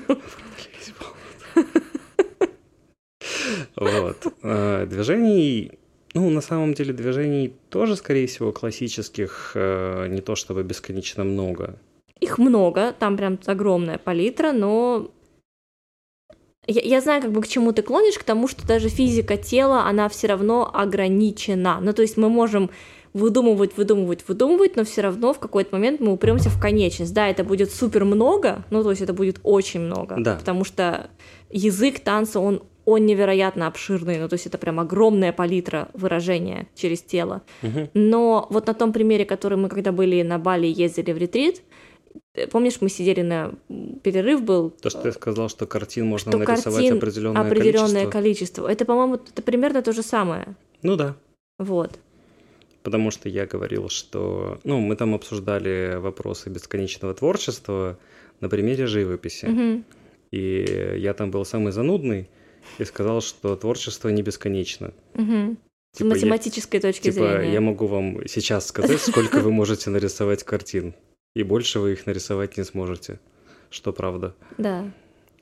весь 0.80 0.94
пол. 0.98 1.66
Вот. 3.76 4.34
Э, 4.44 4.86
Движений, 4.90 5.72
ну, 6.14 6.30
на 6.30 6.42
самом 6.42 6.74
деле, 6.74 6.94
движений 6.94 7.54
тоже, 7.70 7.96
скорее 7.98 8.28
всего, 8.28 8.52
классических, 8.54 9.52
э, 9.56 10.08
не 10.08 10.22
то 10.22 10.36
чтобы 10.36 10.64
бесконечно 10.64 11.24
много. 11.26 11.78
Их 12.22 12.38
много, 12.38 12.94
там 12.98 13.18
прям 13.18 13.38
огромная 13.46 13.98
палитра, 13.98 14.52
но 14.54 15.12
я, 16.68 16.82
я 16.82 17.02
знаю, 17.02 17.22
как 17.22 17.32
бы 17.32 17.42
к 17.42 17.48
чему 17.48 17.72
ты 17.72 17.82
клонишь, 17.82 18.18
к 18.18 18.24
тому, 18.24 18.48
что 18.48 18.68
даже 18.68 18.90
физика 18.90 19.38
тела, 19.38 19.86
она 19.86 20.10
все 20.10 20.28
равно 20.28 20.70
ограничена. 20.74 21.80
Ну, 21.82 21.94
то 21.94 22.02
есть 22.02 22.18
мы 22.18 22.30
можем 22.30 22.70
выдумывать, 23.14 23.78
выдумывать, 23.78 24.28
выдумывать, 24.28 24.76
но 24.76 24.84
все 24.84 25.02
равно 25.02 25.34
в 25.34 25.40
какой-то 25.40 25.74
момент 25.76 26.00
мы 26.00 26.12
упремся 26.12 26.50
в 26.50 26.60
конечность. 26.60 27.14
Да, 27.14 27.28
это 27.28 27.44
будет 27.44 27.72
супер 27.72 28.06
много, 28.06 28.64
ну, 28.70 28.84
то 28.84 28.92
есть 28.92 29.02
это 29.02 29.14
будет 29.14 29.40
очень 29.44 29.80
много, 29.80 30.18
Да. 30.20 30.36
потому 30.36 30.64
что 30.64 31.10
язык 31.50 32.00
танца, 32.00 32.40
он 32.40 32.62
он 32.86 33.06
невероятно 33.06 33.68
обширный, 33.68 34.18
ну 34.18 34.30
то 34.30 34.36
есть 34.36 34.46
это 34.48 34.58
прям 34.58 34.80
огромная 34.80 35.34
палитра 35.34 35.90
выражения 35.94 36.68
через 36.74 37.02
тело. 37.02 37.42
Мгм. 37.62 37.90
Но 37.94 38.48
вот 38.50 38.68
на 38.68 38.74
том 38.74 38.94
примере, 38.94 39.26
который 39.26 39.58
мы 39.58 39.68
когда 39.68 39.92
были 39.92 40.22
на 40.22 40.40
Бали, 40.40 40.68
ездили 40.68 41.12
в 41.12 41.18
ретрит, 41.18 41.64
помнишь, 42.52 42.78
мы 42.82 42.90
сидели 42.90 43.22
на 43.22 43.54
перерыв 44.04 44.44
был, 44.44 44.70
То, 44.70 44.90
что 44.90 45.02
ты 45.02 45.12
сказал, 45.12 45.50
что 45.50 45.66
картин 45.66 46.06
можно 46.08 46.32
что 46.32 46.38
нарисовать 46.40 46.80
картин 46.82 46.98
определенное, 46.98 47.42
определенное 47.42 48.08
количество. 48.08 48.12
количество. 48.12 48.68
Это, 48.72 48.86
по-моему, 48.86 49.16
это 49.16 49.42
примерно 49.42 49.82
то 49.82 49.92
же 49.94 50.04
самое. 50.04 50.56
Ну 50.84 50.96
да. 50.96 51.16
Вот. 51.60 52.00
Потому 52.84 53.12
что 53.12 53.28
я 53.30 53.46
говорил, 53.46 53.90
что... 53.90 54.60
Ну, 54.64 54.80
мы 54.80 54.96
там 54.96 55.14
обсуждали 55.16 55.96
вопросы 55.98 56.50
бесконечного 56.50 57.14
творчества 57.14 57.98
на 58.40 58.48
примере 58.50 58.88
живописи. 58.88 59.46
Мгм. 59.46 59.86
И 60.32 60.96
я 60.98 61.14
там 61.14 61.32
был 61.32 61.44
самый 61.46 61.72
занудный 61.72 62.30
и 62.78 62.86
сказал, 62.86 63.22
что 63.22 63.56
творчество 63.56 64.10
не 64.10 64.22
бесконечно. 64.22 64.94
С 65.16 65.98
Типа, 65.98 66.08
я- 66.10 66.14
математической 66.14 66.80
точки 66.80 67.12
Типа, 67.12 67.28
зрения. 67.40 67.54
я 67.54 67.62
могу 67.62 67.88
вам 67.88 68.28
сейчас 68.28 68.68
сказать, 68.68 69.02
сколько 69.02 69.40
вы 69.40 69.52
можете 69.52 69.90
нарисовать 69.90 70.44
картин, 70.44 70.94
и 71.38 71.44
больше 71.44 71.80
вы 71.80 71.94
их 71.94 72.08
нарисовать 72.08 72.58
не 72.58 72.64
сможете, 72.64 73.20
что 73.70 73.94
правда. 73.94 74.34
Да. 74.58 74.92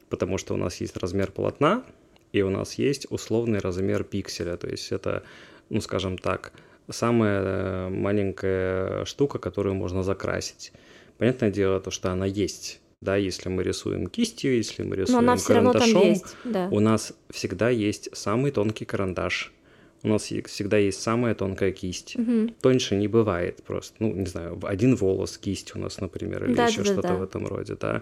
Потому 0.10 0.38
что 0.38 0.54
у 0.54 0.58
нас 0.58 0.82
есть 0.82 0.98
размер 0.98 1.32
полотна, 1.32 1.86
и 2.34 2.42
у 2.42 2.50
нас 2.50 2.74
есть 2.74 3.08
условный 3.10 3.60
размер 3.60 4.04
пикселя, 4.04 4.58
то 4.58 4.68
есть 4.68 4.92
это, 4.92 5.24
ну, 5.70 5.80
скажем 5.80 6.18
так, 6.18 6.52
самая 6.90 7.42
э, 7.42 7.90
маленькая 7.90 9.06
штука, 9.06 9.40
которую 9.40 9.76
можно 9.76 10.04
закрасить. 10.04 10.74
Понятное 11.18 11.50
дело, 11.50 11.80
то, 11.80 11.92
что 11.92 12.12
она 12.12 12.26
есть, 12.26 12.82
да, 13.00 13.16
если 13.16 13.48
мы 13.48 13.64
рисуем 13.64 14.08
кистью, 14.08 14.58
если 14.58 14.84
мы 14.84 14.98
Но 14.98 15.02
рисуем 15.02 15.20
она 15.20 15.38
все 15.38 15.54
равно 15.54 15.72
там 15.72 15.82
карандашом, 15.82 16.10
есть. 16.10 16.36
Да. 16.44 16.68
у 16.72 16.82
нас 16.82 17.14
всегда 17.30 17.70
есть 17.70 18.10
самый 18.12 18.52
тонкий 18.52 18.84
карандаш, 18.84 19.54
у 20.06 20.10
нас 20.10 20.24
всегда 20.24 20.78
есть 20.78 21.02
самая 21.02 21.36
тонкая 21.36 21.72
кисть. 21.72 22.15
Мгм. 22.18 22.50
Тоньше 22.62 22.96
не 22.96 23.08
бывает 23.08 23.63
просто. 23.63 23.96
Ну, 24.00 24.13
не 24.13 24.26
знаю, 24.28 24.60
один 24.63 24.96
волос, 24.96 25.38
кисть 25.38 25.76
у 25.76 25.80
нас, 25.80 26.00
например, 26.00 26.46
или 26.46 26.54
Да, 26.54 26.68
еще 26.68 26.80
да, 26.80 26.86
что-то 26.86 27.02
да. 27.10 27.15
в 27.15 27.24
этом 27.24 27.48
роде, 27.48 27.76
да. 27.80 28.02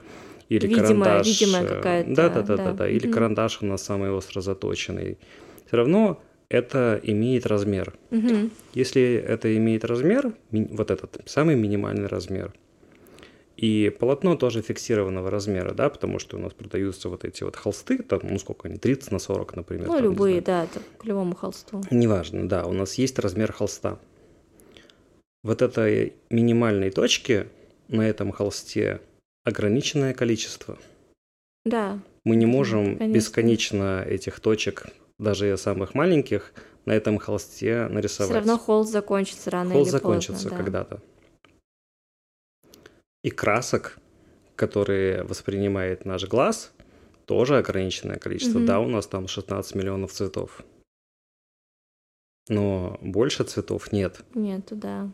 Или 0.49 0.67
Видимая- 0.67 0.81
карандаш. 0.81 1.27
видимая 1.27 1.63
э, 1.63 1.67
какая-то, 1.67 2.13
Да, 2.13 2.29
да, 2.29 2.41
да, 2.41 2.57
да, 2.57 2.63
да. 2.65 2.71
да. 2.73 2.89
Или 2.89 3.05
Мгм. 3.07 3.13
карандаш 3.13 3.61
у 3.61 3.65
нас 3.65 3.81
самый 3.83 4.11
остро 4.11 4.41
заточенный. 4.41 5.17
Все 5.65 5.77
равно 5.77 6.21
это 6.49 6.99
имеет 7.03 7.45
размер. 7.47 7.93
Мгм. 8.11 8.51
Если 8.73 9.13
это 9.15 9.55
имеет 9.57 9.85
размер, 9.85 10.33
вот 10.51 10.91
этот 10.91 11.21
самый 11.25 11.55
минимальный 11.55 12.07
размер, 12.07 12.53
и 13.63 13.89
полотно 13.89 14.35
тоже 14.35 14.61
фиксированного 14.61 15.31
размера, 15.31 15.73
да, 15.73 15.89
потому 15.89 16.19
что 16.19 16.35
у 16.35 16.39
нас 16.41 16.51
продаются 16.51 17.07
вот 17.07 17.23
эти 17.23 17.43
вот 17.43 17.55
холсты, 17.55 17.99
там, 17.99 18.19
ну 18.23 18.37
сколько 18.37 18.67
они, 18.67 18.77
30 18.77 19.11
на 19.11 19.19
40, 19.19 19.55
например. 19.55 19.87
Ну, 19.87 19.93
там, 19.93 20.03
любые, 20.03 20.41
да, 20.41 20.65
это 20.65 20.81
к 20.97 21.05
любому 21.05 21.33
холсту. 21.33 21.81
Неважно, 21.89 22.49
да, 22.49 22.65
у 22.65 22.73
нас 22.73 22.95
есть 22.95 23.17
размер 23.19 23.53
холста. 23.53 23.99
Вот 25.43 25.61
этой 25.61 26.11
минимальной 26.29 26.91
точки 26.91 27.47
на 27.87 28.01
этом 28.01 28.33
холсте 28.33 28.99
ограниченное 29.45 30.13
количество. 30.13 30.77
Да. 31.63 31.99
Мы 32.25 32.35
не 32.35 32.45
можем 32.45 32.97
конечно. 32.97 33.15
бесконечно 33.15 34.03
этих 34.05 34.41
точек, 34.41 34.87
даже 35.19 35.55
самых 35.55 35.93
маленьких, 35.93 36.53
на 36.83 36.91
этом 36.91 37.17
холсте 37.17 37.87
нарисовать. 37.87 38.29
Все 38.31 38.39
равно 38.39 38.57
холст 38.57 38.91
закончится 38.91 39.51
рано 39.51 39.71
Холст 39.71 39.87
или 39.87 39.91
закончится 39.91 40.33
поздно. 40.33 40.49
да. 40.49 40.57
когда-то. 40.57 41.01
И 43.23 43.29
красок, 43.29 43.97
которые 44.55 45.23
воспринимает 45.23 46.05
наш 46.05 46.27
глаз, 46.27 46.73
тоже 47.25 47.57
ограниченное 47.57 48.17
количество. 48.17 48.59
Мгм. 48.59 48.67
Да, 48.67 48.79
у 48.79 48.87
нас 48.87 49.07
там 49.07 49.27
16 49.27 49.75
миллионов 49.75 50.11
цветов. 50.11 50.63
Но 52.49 52.99
больше 53.01 53.43
цветов 53.45 53.91
нет. 53.91 54.23
Нету, 54.35 54.75
да. 54.75 55.09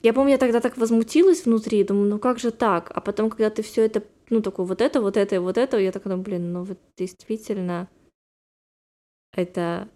Я 0.00 0.12
помню, 0.12 0.32
я 0.32 0.38
тогда 0.38 0.60
так 0.60 0.76
возмутилась 0.76 1.44
внутри, 1.44 1.82
думаю, 1.82 2.08
ну 2.08 2.18
как 2.18 2.38
же 2.38 2.52
так? 2.52 2.90
А 2.94 3.00
потом, 3.00 3.30
когда 3.30 3.50
ты 3.50 3.62
все 3.62 3.84
это, 3.84 4.04
ну 4.30 4.40
такой 4.40 4.64
вот 4.64 4.80
это, 4.80 5.00
вот 5.00 5.16
это 5.16 5.36
и 5.36 5.38
вот 5.38 5.58
это, 5.58 5.78
я 5.78 5.90
такая, 5.90 6.10
думаю, 6.12 6.24
блин, 6.24 6.52
ну 6.52 6.62
вот 6.64 6.78
действительно 6.96 7.88
это 9.32 9.88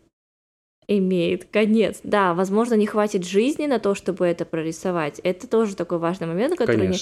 имеет 0.88 1.44
конец. 1.44 2.00
Да, 2.02 2.34
возможно, 2.34 2.74
не 2.74 2.86
хватит 2.86 3.24
жизни 3.24 3.66
на 3.66 3.78
то, 3.78 3.94
чтобы 3.94 4.26
это 4.26 4.44
прорисовать. 4.44 5.20
Это 5.22 5.46
тоже 5.46 5.76
такой 5.76 5.98
важный 5.98 6.26
момент, 6.26 6.56
который 6.56 6.88
не- 6.88 6.98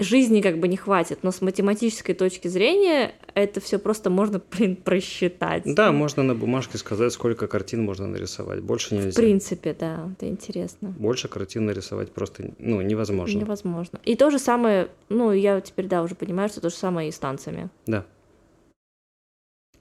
жизни 0.00 0.40
как 0.40 0.58
бы 0.58 0.66
не 0.66 0.76
хватит, 0.76 1.18
но 1.22 1.30
с 1.30 1.40
математической 1.42 2.14
точки 2.14 2.48
зрения 2.48 3.12
это 3.34 3.60
все 3.60 3.78
просто 3.78 4.08
можно, 4.10 4.40
блин, 4.50 4.76
просчитать. 4.76 5.62
Да, 5.66 5.92
можно 5.92 6.22
на 6.22 6.34
бумажке 6.34 6.78
сказать, 6.78 7.12
сколько 7.12 7.46
картин 7.46 7.84
можно 7.84 8.06
нарисовать. 8.06 8.60
Больше 8.62 8.96
В 8.96 9.04
нельзя. 9.04 9.20
принципе, 9.20 9.76
да, 9.78 10.08
это 10.16 10.26
интересно. 10.26 10.88
Больше 10.98 11.28
картин 11.28 11.66
нарисовать 11.66 12.10
просто 12.12 12.50
ну, 12.58 12.80
невозможно. 12.80 13.38
Невозможно. 13.38 14.00
И 14.04 14.16
то 14.16 14.30
же 14.30 14.38
самое, 14.38 14.88
ну, 15.10 15.32
я 15.32 15.60
теперь, 15.60 15.86
да, 15.86 16.02
уже 16.02 16.14
понимаю, 16.14 16.48
что 16.48 16.60
то 16.62 16.70
же 16.70 16.76
самое 16.76 17.10
и 17.10 17.12
с 17.12 17.18
танцами. 17.18 17.68
Да. 17.86 18.06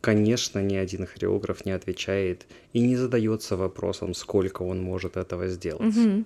Конечно, 0.01 0.59
ни 0.59 0.75
один 0.75 1.05
хореограф 1.05 1.65
не 1.65 1.71
отвечает 1.71 2.45
и 2.71 2.79
не 2.79 2.95
задается 2.95 3.57
вопросом, 3.57 4.13
сколько 4.13 4.63
он 4.63 4.81
может 4.81 5.17
этого 5.17 5.47
сделать. 5.49 5.95
Мгм. 5.95 6.25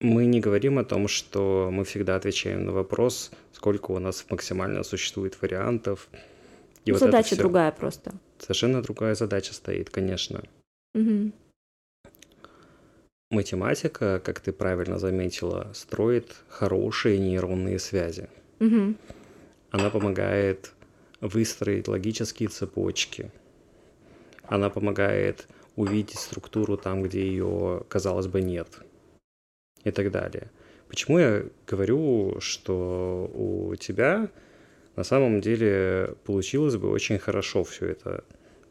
Мы 0.00 0.26
не 0.26 0.40
говорим 0.40 0.78
о 0.78 0.84
том, 0.84 1.08
что 1.08 1.70
мы 1.72 1.84
всегда 1.84 2.16
отвечаем 2.16 2.66
на 2.66 2.72
вопрос, 2.72 3.30
сколько 3.52 3.92
у 3.92 3.98
нас 3.98 4.26
максимально 4.28 4.82
существует 4.82 5.40
вариантов. 5.40 6.10
И 6.84 6.92
вот 6.92 7.00
задача 7.00 7.34
другая 7.34 7.72
просто. 7.72 8.12
Совершенно 8.38 8.82
другая 8.82 9.14
задача 9.14 9.54
стоит, 9.54 9.88
конечно. 9.88 10.42
Угу. 10.94 11.32
Математика, 13.30 14.20
как 14.22 14.40
ты 14.40 14.52
правильно 14.52 14.98
заметила, 14.98 15.72
строит 15.74 16.36
хорошие 16.48 17.18
нейронные 17.18 17.78
связи. 17.78 18.28
Угу. 18.60 18.94
Она 19.70 19.90
помогает 19.90 20.72
выстроить 21.20 21.88
логические 21.88 22.48
цепочки. 22.48 23.30
Она 24.44 24.70
помогает 24.70 25.48
увидеть 25.74 26.18
структуру 26.18 26.76
там, 26.76 27.02
где 27.02 27.26
ее, 27.26 27.82
казалось 27.88 28.26
бы, 28.26 28.40
нет. 28.40 28.68
И 29.84 29.90
так 29.90 30.10
далее. 30.10 30.50
Почему 30.88 31.18
я 31.18 31.44
говорю, 31.66 32.36
что 32.40 33.30
у 33.34 33.74
тебя 33.76 34.28
на 34.94 35.04
самом 35.04 35.40
деле 35.40 36.14
получилось 36.24 36.76
бы 36.76 36.90
очень 36.90 37.18
хорошо 37.18 37.64
все 37.64 37.86
это? 37.86 38.24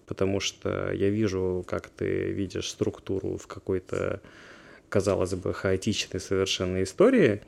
Потому 0.06 0.40
что 0.40 0.92
я 0.92 1.10
вижу, 1.10 1.64
как 1.68 1.90
ты 1.90 2.32
видишь 2.32 2.70
структуру 2.70 3.38
в 3.38 3.48
какой-то, 3.48 4.22
казалось 4.90 5.34
бы, 5.34 5.54
хаотичной 5.54 6.20
совершенно 6.20 6.84
истории, 6.84 7.42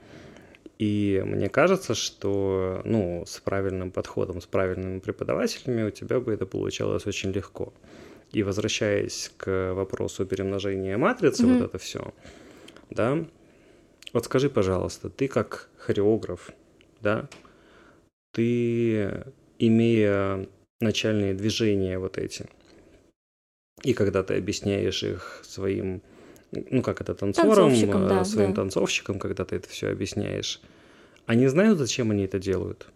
и 0.78 1.24
мне 1.26 1.50
кажется, 1.50 1.96
что 1.96 2.82
ну, 2.86 3.24
с 3.26 3.40
правильным 3.40 3.92
подходом, 3.92 4.42
с 4.42 4.46
правильными 4.46 5.00
преподавателями 5.00 5.84
у 5.84 5.92
тебя 5.92 6.20
бы 6.20 6.34
это 6.34 6.46
получалось 6.46 7.08
очень 7.08 7.32
легко. 7.32 7.74
И 8.32 8.44
возвращаясь 8.44 9.32
к 9.38 9.74
вопросу 9.74 10.26
перемножения 10.26 10.98
матрицы, 10.98 11.44
mm-hmm. 11.44 11.58
вот 11.58 11.66
это 11.66 11.78
все, 11.78 12.14
да, 12.90 13.26
вот 14.14 14.26
скажи, 14.26 14.50
пожалуйста, 14.50 15.10
ты 15.10 15.28
как 15.28 15.70
хореограф, 15.78 16.52
да, 17.02 17.28
ты, 18.34 19.24
имея 19.58 20.48
начальные 20.80 21.34
движения 21.34 21.98
вот 21.98 22.18
эти, 22.18 22.48
и 23.84 23.94
когда 23.94 24.24
ты 24.24 24.36
объясняешь 24.36 25.04
их 25.04 25.42
своим 25.44 26.02
ну 26.52 26.82
как 26.82 27.02
это, 27.02 27.14
танцором, 27.14 27.70
танцовщикам, 27.70 28.08
да, 28.08 28.24
своим 28.26 28.50
да. 28.50 28.62
танцовщикам, 28.62 29.20
когда 29.20 29.46
ты 29.46 29.56
это 29.58 29.70
все 29.70 29.90
объясняешь, 29.90 30.62
они 31.26 31.48
знают, 31.48 31.78
зачем 31.78 32.12
они 32.12 32.24
это 32.24 32.40
делают? 32.40 32.88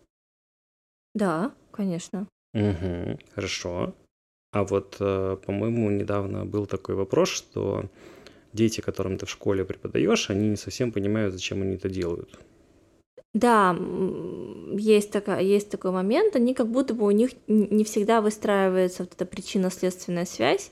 Да, 1.14 1.52
конечно. 1.72 2.28
Угу, 2.54 3.20
хорошо. 3.36 3.94
А 4.54 4.64
вот, 4.64 4.98
э, 5.00 5.38
по-моему, 5.46 5.90
недавно 5.90 6.46
был 6.46 6.66
такой 6.66 6.96
вопрос, 6.96 7.30
что 7.30 7.90
дети, 8.54 8.82
которым 8.82 9.18
ты 9.18 9.26
в 9.26 9.30
школе 9.30 9.64
преподаешь, 9.64 10.30
они 10.30 10.50
не 10.50 10.58
совсем 10.58 10.92
понимают, 10.92 11.34
зачем 11.34 11.62
они 11.62 11.76
это 11.76 11.90
делают. 11.90 12.40
Да, 13.34 13.78
есть, 14.78 15.12
такая, 15.12 15.42
есть 15.42 15.70
такой 15.70 15.92
момент, 15.92 16.36
они 16.36 16.54
как 16.54 16.68
будто 16.68 16.94
бы 16.94 17.06
у 17.06 17.12
них 17.12 17.32
не 17.48 17.86
всегда 17.86 18.20
выстраивается 18.20 19.04
вот 19.04 19.14
эта 19.14 19.26
причинно-следственная 19.26 20.26
связь, 20.26 20.72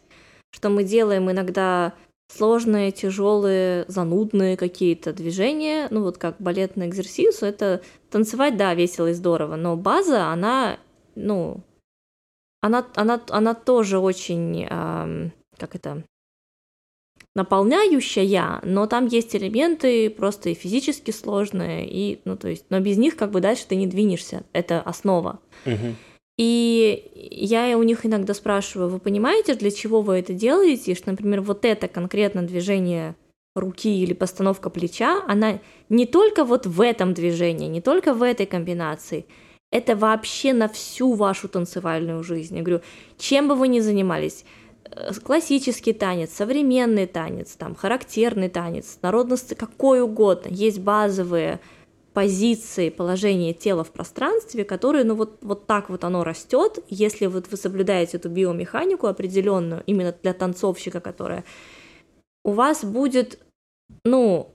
что 0.52 0.70
мы 0.70 0.84
делаем 0.84 1.32
иногда 1.32 1.94
сложные, 2.30 2.92
тяжелые, 2.92 3.86
занудные 3.88 4.56
какие-то 4.56 5.13
движения, 5.13 5.88
ну 5.89 6.04
вот 6.04 6.18
как 6.18 6.39
балетный 6.39 6.88
экзерсис, 6.88 7.42
это 7.44 7.82
танцевать, 8.10 8.56
да, 8.56 8.74
весело 8.76 9.08
и 9.08 9.13
здорово, 9.13 9.56
но 9.56 9.76
база, 9.76 10.28
она, 10.28 10.78
ну, 11.15 11.62
она, 12.62 12.86
она, 12.96 13.22
она 13.30 13.54
тоже 13.56 14.00
очень, 14.00 14.68
э, 14.70 15.30
как 15.58 15.76
это, 15.76 16.04
наполняющая, 17.36 18.60
но 18.63 18.86
там 18.86 19.08
есть 19.08 19.36
элементы 19.36 20.10
просто 20.10 20.50
и 20.50 20.54
физически 20.54 21.12
сложные, 21.12 21.88
и, 21.89 22.22
ну, 22.26 22.38
то 22.38 22.48
есть, 22.48 22.65
но 22.70 22.80
без 22.80 22.98
них 22.98 23.15
как 23.15 23.32
бы 23.32 23.42
дальше 23.42 23.65
ты 23.68 23.76
не 23.76 23.88
двинешься, 23.88 24.44
это 24.54 24.82
основа. 24.82 25.39
Угу. 25.65 25.96
И 26.39 27.12
я 27.32 27.78
у 27.78 27.84
них 27.84 28.06
иногда 28.06 28.34
спрашиваю, 28.34 28.89
вы 28.89 28.99
понимаете, 28.99 29.56
для 29.56 29.71
чего 29.71 30.02
вы 30.02 30.19
это 30.19 30.32
делаете, 30.32 30.95
что, 30.95 31.12
например, 31.12 31.41
вот 31.41 31.65
это 31.65 31.89
конкретно 31.89 32.43
движение 32.43 33.17
руки 33.56 34.02
или 34.02 34.13
постановка 34.13 34.69
плеча, 34.69 35.21
она 35.28 35.60
не 35.89 36.06
только 36.06 36.45
вот 36.45 36.65
в 36.65 36.80
этом 36.80 37.13
движении, 37.13 37.67
не 37.67 37.82
только 37.82 38.13
в 38.13 38.23
этой 38.23 38.45
комбинации, 38.45 39.25
это 39.69 39.97
вообще 39.97 40.54
на 40.54 40.69
всю 40.69 41.12
вашу 41.12 41.49
танцевальную 41.49 42.23
жизнь. 42.23 42.56
Я 42.56 42.63
говорю, 42.63 42.84
чем 43.17 43.49
бы 43.49 43.56
вы 43.56 43.67
ни 43.67 43.82
занимались, 43.82 44.45
э, 44.86 45.12
классический 45.21 45.91
танец, 45.91 46.32
современный 46.32 47.06
танец, 47.06 47.58
там, 47.58 47.75
характерный 47.75 48.47
танец, 48.47 48.97
народности, 49.02 49.56
какой 49.56 50.02
угодно, 50.02 50.47
есть 50.47 50.80
базовые 50.80 51.60
позиции, 52.13 52.89
положения 52.89 53.54
тела 53.54 53.84
в 53.84 53.91
пространстве, 53.91 54.63
которые, 54.63 55.04
ну 55.04 55.15
вот, 55.15 55.38
вот 55.41 55.67
так 55.67 55.89
вот 55.89 56.04
оно 56.04 56.24
растет, 56.24 56.80
если 56.89 57.28
вот 57.28 57.48
вы 57.50 57.58
соблюдаете 57.58 58.17
эту 58.17 58.30
биомеханику 58.30 59.08
определенную, 59.08 59.84
именно 59.86 60.15
для 60.24 60.34
танцовщика, 60.34 61.00
которая 61.00 61.43
у 62.43 62.52
вас 62.52 62.84
будет, 62.84 63.39
ну, 64.06 64.54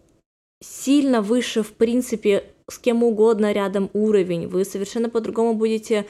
сильно 0.62 1.22
выше, 1.22 1.62
в 1.62 1.72
принципе, 1.72 2.44
с 2.70 2.78
кем 2.78 3.02
угодно 3.02 3.52
рядом 3.52 3.90
уровень, 3.92 4.48
вы 4.48 4.64
совершенно 4.64 5.10
по-другому 5.10 5.54
будете 5.54 6.06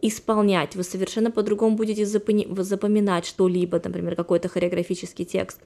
исполнять, 0.00 0.76
вы 0.76 0.84
совершенно 0.84 1.30
по-другому 1.30 1.76
будете 1.76 2.06
запоминать 2.06 3.26
что-либо, 3.26 3.80
например, 3.82 4.14
какой-то 4.14 4.48
хореографический 4.48 5.24
текст. 5.24 5.60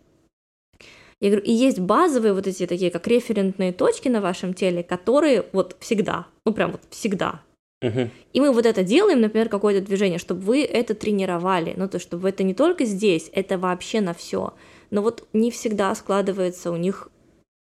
Я 1.23 1.31
говорю, 1.31 1.47
и 1.47 1.53
есть 1.53 1.79
базовые 1.79 2.33
вот 2.33 2.49
эти 2.49 2.67
такие, 2.67 2.91
как 2.91 3.07
референтные 3.07 3.73
точки 3.73 4.09
на 4.09 4.21
вашем 4.21 4.55
теле, 4.55 4.83
которые 4.83 5.47
вот 5.53 5.77
всегда, 5.79 6.27
ну 6.45 6.53
прям 6.53 6.73
вот 6.73 6.81
всегда. 6.91 7.43
Uh-huh. 7.81 8.11
И 8.33 8.41
мы 8.41 8.53
вот 8.53 8.67
это 8.67 8.83
делаем, 8.83 9.21
например, 9.21 9.49
какое-то 9.49 9.87
движение, 9.87 10.19
чтобы 10.19 10.41
вы 10.41 10.65
это 10.65 10.97
тренировали. 10.97 11.75
Ну, 11.77 11.89
то, 11.89 12.01
чтобы 12.01 12.29
это 12.29 12.43
не 12.43 12.55
только 12.55 12.85
здесь, 12.85 13.31
это 13.33 13.57
вообще 13.57 14.01
на 14.01 14.15
все. 14.15 14.55
Но 14.91 15.01
вот 15.01 15.29
не 15.33 15.53
всегда 15.53 15.95
складывается 15.95 16.73
у 16.73 16.77
них 16.77 17.09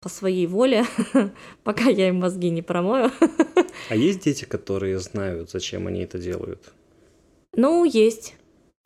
по 0.00 0.08
своей 0.08 0.46
воле, 0.46 0.86
пока 1.62 1.90
я 1.90 2.08
им 2.08 2.20
мозги 2.20 2.48
не 2.48 2.62
промою. 2.62 3.10
а 3.90 3.94
есть 3.94 4.24
дети, 4.24 4.46
которые 4.46 4.98
знают, 4.98 5.50
зачем 5.50 5.86
они 5.88 6.04
это 6.04 6.18
делают? 6.18 6.72
Ну, 7.54 7.84
есть. 7.84 8.34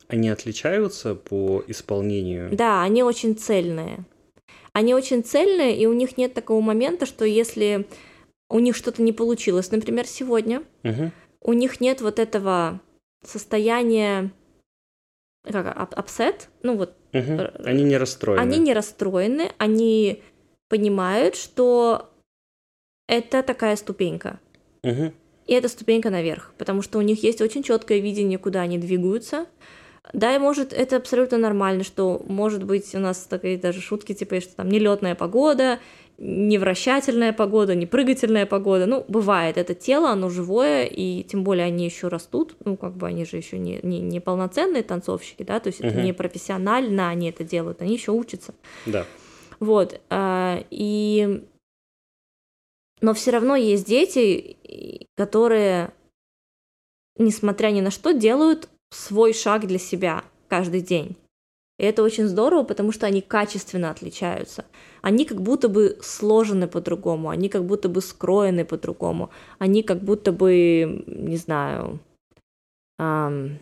Они 0.09 0.27
отличаются 0.27 1.15
по 1.15 1.63
исполнению? 1.67 2.49
Да, 2.51 2.83
они 2.83 3.01
очень 3.03 3.37
цельные 3.37 4.05
они 4.77 4.93
очень 4.93 5.23
цельные, 5.23 5.75
и 5.75 5.87
у 5.87 5.93
них 5.93 6.17
нет 6.19 6.35
такого 6.35 6.61
момента, 6.61 7.07
что 7.07 7.25
если 7.25 7.87
у 8.47 8.59
них 8.59 8.75
что-то 8.75 9.01
не 9.01 9.11
получилось, 9.11 9.71
например, 9.71 10.05
сегодня, 10.05 10.61
угу. 10.83 11.11
у 11.41 11.53
них 11.53 11.81
нет 11.81 12.01
вот 12.01 12.19
этого 12.19 12.79
состояния 13.25 14.31
как 15.43 15.75
upset, 15.97 16.49
ну 16.61 16.77
вот. 16.77 16.93
Угу. 17.11 17.63
Они 17.63 17.83
не 17.85 17.97
расстроены. 17.97 18.39
Они 18.39 18.59
не 18.59 18.75
расстроены, 18.75 19.51
они 19.57 20.21
понимают, 20.69 21.37
что 21.37 22.11
это 23.07 23.41
такая 23.41 23.77
ступенька. 23.77 24.39
Угу. 24.83 25.11
И 25.47 25.53
это 25.53 25.69
ступенька 25.69 26.11
наверх, 26.11 26.53
потому 26.59 26.83
что 26.83 26.99
у 26.99 27.01
них 27.01 27.23
есть 27.23 27.41
очень 27.41 27.63
четкое 27.63 27.97
видение, 27.97 28.37
куда 28.37 28.61
они 28.61 28.77
двигаются, 28.77 29.47
да, 30.13 30.35
и 30.35 30.39
может, 30.39 30.73
это 30.73 30.97
абсолютно 30.97 31.37
нормально, 31.37 31.83
что 31.83 32.21
может 32.27 32.63
быть 32.63 32.93
у 32.95 32.99
нас 32.99 33.25
такие 33.29 33.57
даже 33.57 33.81
шутки, 33.81 34.13
типа, 34.13 34.39
что 34.41 34.55
там 34.55 34.69
нелетная 34.69 35.15
погода, 35.15 35.79
невращательная 36.17 37.33
погода, 37.33 37.75
не 37.75 37.85
прыгательная 37.85 38.45
погода. 38.45 38.85
Ну, 38.85 39.05
бывает, 39.07 39.57
это 39.57 39.75
тело, 39.75 40.09
оно 40.09 40.29
живое, 40.29 40.85
и 40.85 41.23
тем 41.23 41.43
более 41.43 41.65
они 41.65 41.85
еще 41.85 42.07
растут, 42.07 42.55
ну, 42.65 42.75
как 42.77 42.95
бы 42.95 43.07
они 43.07 43.25
же 43.25 43.37
еще 43.37 43.59
не, 43.59 43.79
не, 43.83 43.99
не 43.99 44.19
полноценные 44.19 44.83
танцовщики, 44.83 45.43
да, 45.43 45.59
то 45.59 45.67
есть 45.67 45.79
угу. 45.79 45.89
это 45.89 46.01
не 46.01 46.13
профессионально 46.13 47.09
они 47.09 47.29
это 47.29 47.43
делают, 47.43 47.81
они 47.81 47.93
еще 47.93 48.11
учатся. 48.11 48.53
Да. 48.85 49.05
Вот, 49.59 49.99
а, 50.09 50.63
и... 50.69 51.43
Но 52.99 53.13
все 53.13 53.29
равно 53.29 53.55
есть 53.55 53.85
дети, 53.85 54.57
которые, 55.15 55.91
несмотря 57.19 57.69
ни 57.69 57.81
на 57.81 57.91
что, 57.91 58.11
делают 58.11 58.69
свой 58.91 59.33
шаг 59.33 59.67
для 59.67 59.79
себя 59.79 60.23
каждый 60.47 60.81
день. 60.81 61.15
И 61.79 61.83
это 61.83 62.01
очень 62.01 62.27
здорово, 62.27 62.63
потому 62.63 62.91
что 62.91 63.05
они 63.05 63.21
качественно 63.21 63.91
отличаются. 63.91 64.65
Они 65.01 65.25
как 65.25 65.41
будто 65.41 65.69
бы 65.69 65.97
сложены 66.01 66.67
по-другому, 66.67 67.29
они 67.29 67.49
как 67.49 67.65
будто 67.65 67.87
бы 67.87 68.01
скроены 68.01 68.65
по-другому, 68.65 69.29
они 69.59 69.83
как 69.83 70.01
будто 70.01 70.31
бы, 70.31 71.03
не 71.05 71.37
знаю, 71.37 71.99
эм, 72.97 73.59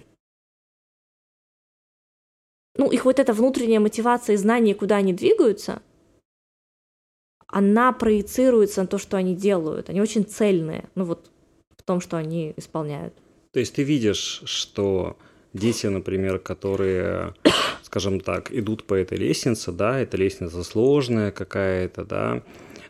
ну, 2.78 2.92
их 2.92 3.06
вот 3.06 3.20
эта 3.20 3.34
внутренняя 3.34 3.80
мотивация 3.80 4.36
и 4.36 4.38
знание, 4.38 4.76
куда 4.76 4.98
они 4.98 5.14
двигаются, 5.14 5.82
она 7.48 7.94
проецируется 7.94 8.82
на 8.82 8.88
то, 8.88 8.98
что 8.98 9.18
они 9.18 9.36
делают. 9.36 9.90
Они 9.90 10.02
очень 10.02 10.26
цельные, 10.26 10.90
ну 10.96 11.06
вот 11.06 11.32
в 11.78 11.84
том, 11.84 12.02
что 12.02 12.18
они 12.18 12.54
исполняют. 12.58 13.14
То 13.56 13.60
есть 13.60 13.74
ты 13.74 13.84
видишь, 13.84 14.42
что 14.44 15.16
дети, 15.54 15.88
например, 15.88 16.40
которые, 16.40 17.34
скажем 17.84 18.20
так, 18.20 18.52
идут 18.52 18.84
по 18.84 18.96
этой 18.96 19.18
лестнице, 19.18 19.72
да, 19.72 19.98
эта 19.98 20.18
лестница 20.18 20.62
сложная 20.62 21.32
какая-то, 21.32 22.04
да, 22.04 22.44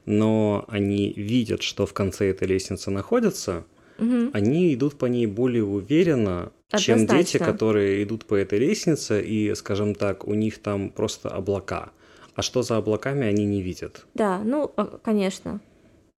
но 0.08 0.66
они 0.68 1.14
видят, 1.16 1.62
что 1.62 1.86
в 1.86 1.94
конце 1.94 2.32
этой 2.32 2.48
лестницы 2.48 2.90
находятся, 2.90 3.64
Мгм. 4.00 4.32
они 4.34 4.74
идут 4.74 4.98
по 4.98 5.06
ней 5.06 5.28
более 5.28 5.64
уверенно, 5.64 6.52
чем 6.76 7.02
дети, 7.02 7.38
Однозначно. 7.38 7.46
которые 7.46 8.02
идут 8.02 8.26
по 8.26 8.34
этой 8.34 8.58
лестнице, 8.58 9.22
и, 9.22 9.54
скажем 9.54 9.94
так, 9.94 10.28
у 10.28 10.34
них 10.34 10.58
там 10.58 10.90
просто 10.90 11.30
облака. 11.30 11.92
А 12.34 12.42
что 12.42 12.64
за 12.64 12.78
облаками 12.78 13.28
они 13.28 13.46
не 13.46 13.62
видят. 13.62 14.08
Да, 14.16 14.42
ну, 14.44 14.72
а, 14.78 14.98
конечно. 15.04 15.62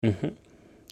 Мгм. 0.02 0.36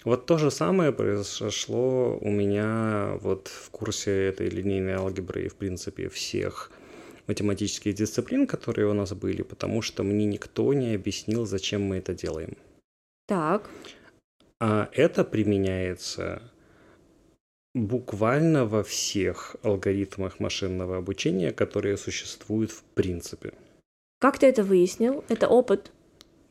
Вот 0.05 0.27
то 0.27 0.37
же 0.37 0.51
самое 0.51 0.93
произошло 0.93 2.19
у 2.21 2.31
меня 2.31 3.17
вот 3.23 3.49
в 3.49 3.71
курсе 3.71 4.27
этой 4.29 4.51
линейной 4.51 4.95
алгебры 4.95 5.47
и, 5.47 5.49
в 5.49 5.57
принципе, 5.57 6.11
всех 6.11 6.71
математических 7.27 7.95
дисциплин, 7.95 8.47
которые 8.47 8.87
у 8.89 8.93
нас 8.93 9.15
были, 9.15 9.41
потому 9.41 9.81
что 9.81 10.03
мне 10.03 10.27
никто 10.27 10.75
не 10.75 10.95
объяснил, 10.95 11.47
зачем 11.47 11.83
мы 11.83 11.97
это 11.97 12.13
делаем. 12.13 12.59
Так. 13.27 13.71
А 14.61 14.91
это 14.93 15.25
применяется 15.25 16.43
буквально 17.75 18.67
во 18.67 18.83
всех 18.83 19.57
алгоритмах 19.63 20.39
машинного 20.39 20.99
обучения, 20.99 21.51
которые 21.51 21.97
существуют 21.97 22.71
в 22.71 22.83
принципе. 22.95 23.55
Как 24.21 24.39
ты 24.39 24.47
это 24.47 24.63
выяснил? 24.63 25.25
Это 25.29 25.49
опыт. 25.49 25.93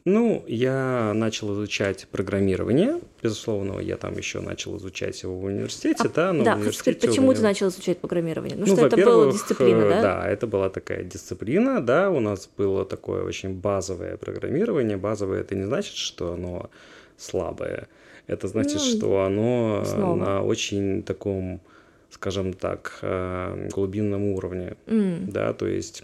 Ну, 0.06 0.44
я 0.48 1.14
начал 1.16 1.54
изучать 1.54 2.08
программирование. 2.12 3.00
Безусловно, 3.22 3.80
я 3.80 3.96
там 3.96 4.18
еще 4.18 4.42
начал 4.42 4.76
изучать 4.78 5.24
его 5.24 5.38
в 5.40 5.46
университете, 5.46 6.10
да, 6.14 6.34
но 6.34 6.42
А, 6.42 6.46
да, 6.46 6.52
в 6.56 6.56
сказать, 6.56 6.58
университете 6.60 7.08
у 7.08 7.10
почему 7.10 7.26
меня- 7.28 7.36
ты 7.38 7.42
начал 7.44 7.68
изучать 7.70 7.98
программирование? 8.00 8.58
Ну, 8.58 8.66
Ну, 8.68 8.76
что 8.76 8.88
это 8.88 8.98
была 8.98 9.32
дисциплина, 9.32 9.90
да? 9.90 10.02
Да, 10.02 10.28
это 10.30 10.46
была 10.46 10.70
такая 10.70 11.04
дисциплина, 11.04 11.80
да, 11.82 12.10
у 12.12 12.20
нас 12.20 12.50
было 12.58 12.84
такое 12.86 13.24
очень 13.24 13.54
базовое 13.54 14.18
программирование. 14.18 14.98
Базовое 14.98 15.40
это 15.40 15.56
не 15.56 15.64
значит, 15.64 15.96
что 15.96 16.34
оно 16.34 16.70
слабое. 17.16 17.88
Это 18.28 18.50
значит, 18.50 18.82
Ну, 18.82 18.98
что 18.98 19.22
оно 19.24 19.80
основа. 19.84 20.16
на 20.18 20.44
очень 20.44 21.04
таком, 21.04 21.62
скажем 22.10 22.52
так, 22.54 23.00
э, 23.02 23.70
глубинном 23.74 24.26
уровне. 24.34 24.76
М, 24.88 25.30
Да, 25.30 25.54
то 25.54 25.66
есть 25.66 26.04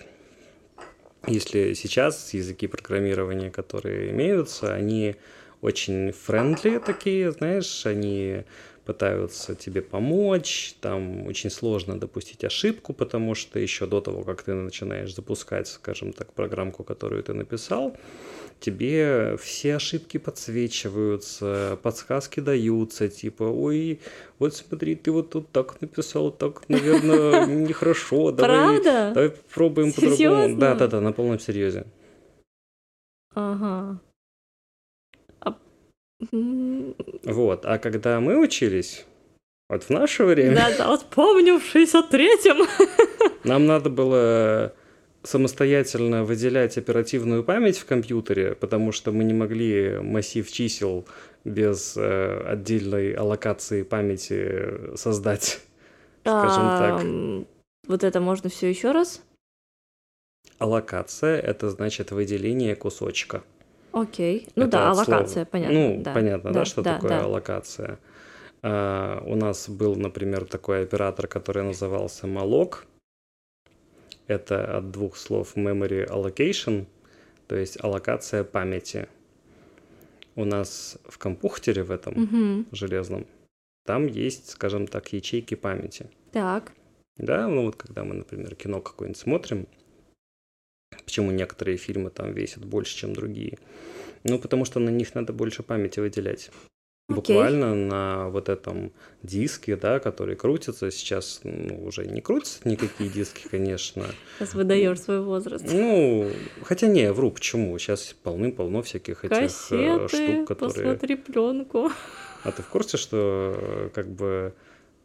если 1.30 1.74
сейчас 1.74 2.34
языки 2.34 2.68
программирования, 2.68 3.52
которые 3.52 4.12
имеются, 4.12 4.74
они 4.74 5.16
очень 5.62 6.12
френдли 6.12 6.80
такие, 6.80 7.32
знаешь, 7.32 7.86
они 7.86 8.44
пытаются 8.90 9.54
тебе 9.54 9.84
помочь, 9.84 10.74
там 10.82 11.28
очень 11.28 11.52
сложно 11.52 12.00
допустить 12.00 12.44
ошибку, 12.44 12.92
потому 12.92 13.36
что 13.36 13.60
еще 13.60 13.86
до 13.86 14.02
того, 14.02 14.24
как 14.24 14.42
ты 14.42 14.56
начинаешь 14.56 15.14
запускать, 15.14 15.68
скажем 15.68 16.12
так, 16.12 16.34
программку, 16.34 16.84
которую 16.84 17.22
ты 17.22 17.34
написал, 17.34 17.96
тебе 18.60 19.38
все 19.38 19.76
ошибки 19.76 20.18
подсвечиваются, 20.18 21.78
подсказки 21.84 22.40
даются, 22.40 23.10
типа, 23.10 23.44
ой, 23.44 24.00
вот 24.40 24.56
смотри, 24.56 24.96
ты 24.96 25.12
вот 25.12 25.30
тут 25.30 25.52
так 25.52 25.80
написал, 25.82 26.32
так, 26.32 26.68
наверное, 26.68 27.46
нехорошо, 27.68 28.32
давай, 28.32 28.84
давай 28.84 29.30
попробуем 29.30 29.94
по-другому. 29.94 30.58
Да, 30.58 30.74
да, 30.74 30.88
да, 30.88 31.00
на 31.00 31.12
полном 31.12 31.40
серьезе. 31.40 31.86
Ага. 33.36 34.00
Вот, 36.22 37.66
а 37.66 37.78
когда 37.78 38.20
мы 38.20 38.40
учились, 38.40 39.06
вот 39.70 39.84
в 39.84 39.90
наше 39.90 40.26
время, 40.26 40.56
Да, 40.56 40.78
да, 40.78 40.88
вот 40.88 41.06
помню 41.06 41.60
в 41.60 41.76
63-м. 41.76 42.68
нам 43.44 43.66
надо 43.66 43.90
было 43.90 44.74
самостоятельно 45.24 46.24
выделять 46.24 46.78
оперативную 46.78 47.44
память 47.44 47.78
в 47.78 47.86
компьютере, 47.86 48.56
потому 48.56 48.92
что 48.92 49.12
мы 49.12 49.24
не 49.24 49.34
могли 49.34 50.00
массив 50.00 50.50
чисел 50.50 51.08
без 51.44 51.96
э, 51.98 52.44
отдельной 52.48 53.14
аллокации 53.14 53.84
памяти 53.84 54.96
создать, 54.96 55.62
скажем 56.22 57.46
так. 57.46 57.48
Вот 57.88 58.04
это 58.04 58.22
можно 58.22 58.50
все 58.50 58.70
еще 58.70 58.92
раз? 58.92 59.22
Аллокация— 60.58 61.40
это 61.42 61.70
значит 61.70 62.12
выделение 62.12 62.76
кусочка. 62.76 63.44
Окей. 63.92 64.48
Ну 64.56 64.64
Это 64.64 64.72
да, 64.72 64.90
от 64.92 64.96
слова. 64.98 65.18
аллокация, 65.20 65.46
понятно. 65.46 65.74
Ну, 65.74 66.02
да, 66.04 66.14
понятно, 66.14 66.52
да, 66.52 66.60
да, 66.60 66.66
что 66.66 66.82
да, 66.82 66.96
такое 66.96 67.10
да. 67.10 67.24
аллокация. 67.24 68.00
А, 68.62 69.24
у 69.26 69.36
нас 69.36 69.70
был, 69.70 69.96
например, 69.96 70.46
такой 70.46 70.84
оператор, 70.84 71.28
который 71.28 71.64
назывался 71.64 72.28
malloc. 72.28 72.84
Это 74.28 74.78
от 74.78 74.92
двух 74.92 75.18
слов 75.18 75.56
memory 75.56 76.08
allocation, 76.08 76.86
то 77.48 77.56
есть 77.56 77.84
аллокация 77.84 78.44
памяти. 78.44 79.08
У 80.36 80.46
нас 80.46 80.98
в 81.06 81.18
компьютере 81.18 81.84
в 81.84 81.92
этом 81.92 82.14
Мгм. 82.14 82.68
железном, 82.72 83.26
там 83.86 84.06
есть, 84.06 84.52
скажем 84.52 84.88
так, 84.88 85.12
ячейки 85.14 85.56
памяти. 85.56 86.06
Так. 86.32 86.74
Да, 87.18 87.48
ну 87.48 87.66
вот 87.66 87.76
когда 87.76 88.04
мы, 88.04 88.14
например, 88.14 88.56
кино 88.56 88.82
какое-нибудь 88.82 89.20
смотрим, 89.20 89.68
почему 91.06 91.32
некоторые 91.32 91.78
фильмы 91.78 92.10
там 92.10 92.34
весят 92.34 92.66
больше, 92.66 92.96
чем 92.96 93.14
другие? 93.14 93.58
Ну, 94.24 94.40
потому 94.40 94.66
что 94.66 94.80
на 94.80 94.90
них 94.90 95.16
надо 95.16 95.34
больше 95.34 95.64
памяти 95.64 96.00
выделять. 96.00 96.52
Окей. 97.10 97.36
Буквально 97.36 97.74
на 97.74 98.30
вот 98.30 98.50
этом 98.50 98.92
диске, 99.24 99.76
да, 99.76 100.00
который 100.00 100.36
крутится, 100.36 100.92
сейчас 100.92 101.42
ну, 101.44 101.86
уже 101.86 102.06
не 102.06 102.22
крутятся 102.22 102.60
никакие 102.70 103.10
диски, 103.10 103.48
конечно. 103.50 104.06
Сейчас 104.38 104.54
выдаешь 104.54 105.02
свой 105.02 105.22
возраст. 105.22 105.66
Ну, 105.68 106.30
хотя 106.62 106.88
не, 106.88 107.12
вру, 107.12 107.32
почему? 107.32 107.78
Сейчас 107.80 108.16
полным-полно 108.22 108.84
всяких 108.84 109.26
этих 109.26 109.38
э, 109.38 109.42
Кассеты, 109.42 110.08
штук, 110.08 110.48
которые... 110.48 110.74
посмотри 110.74 111.16
пленку. 111.16 111.90
А 112.44 112.52
ты 112.52 112.62
в 112.62 112.68
курсе, 112.68 112.98
что 112.98 113.56
э, 113.60 113.90
как 113.94 114.08
бы... 114.08 114.54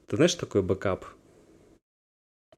Ты 0.06 0.16
знаешь, 0.16 0.32
что 0.32 0.40
такое 0.40 0.60
backup? 0.60 1.06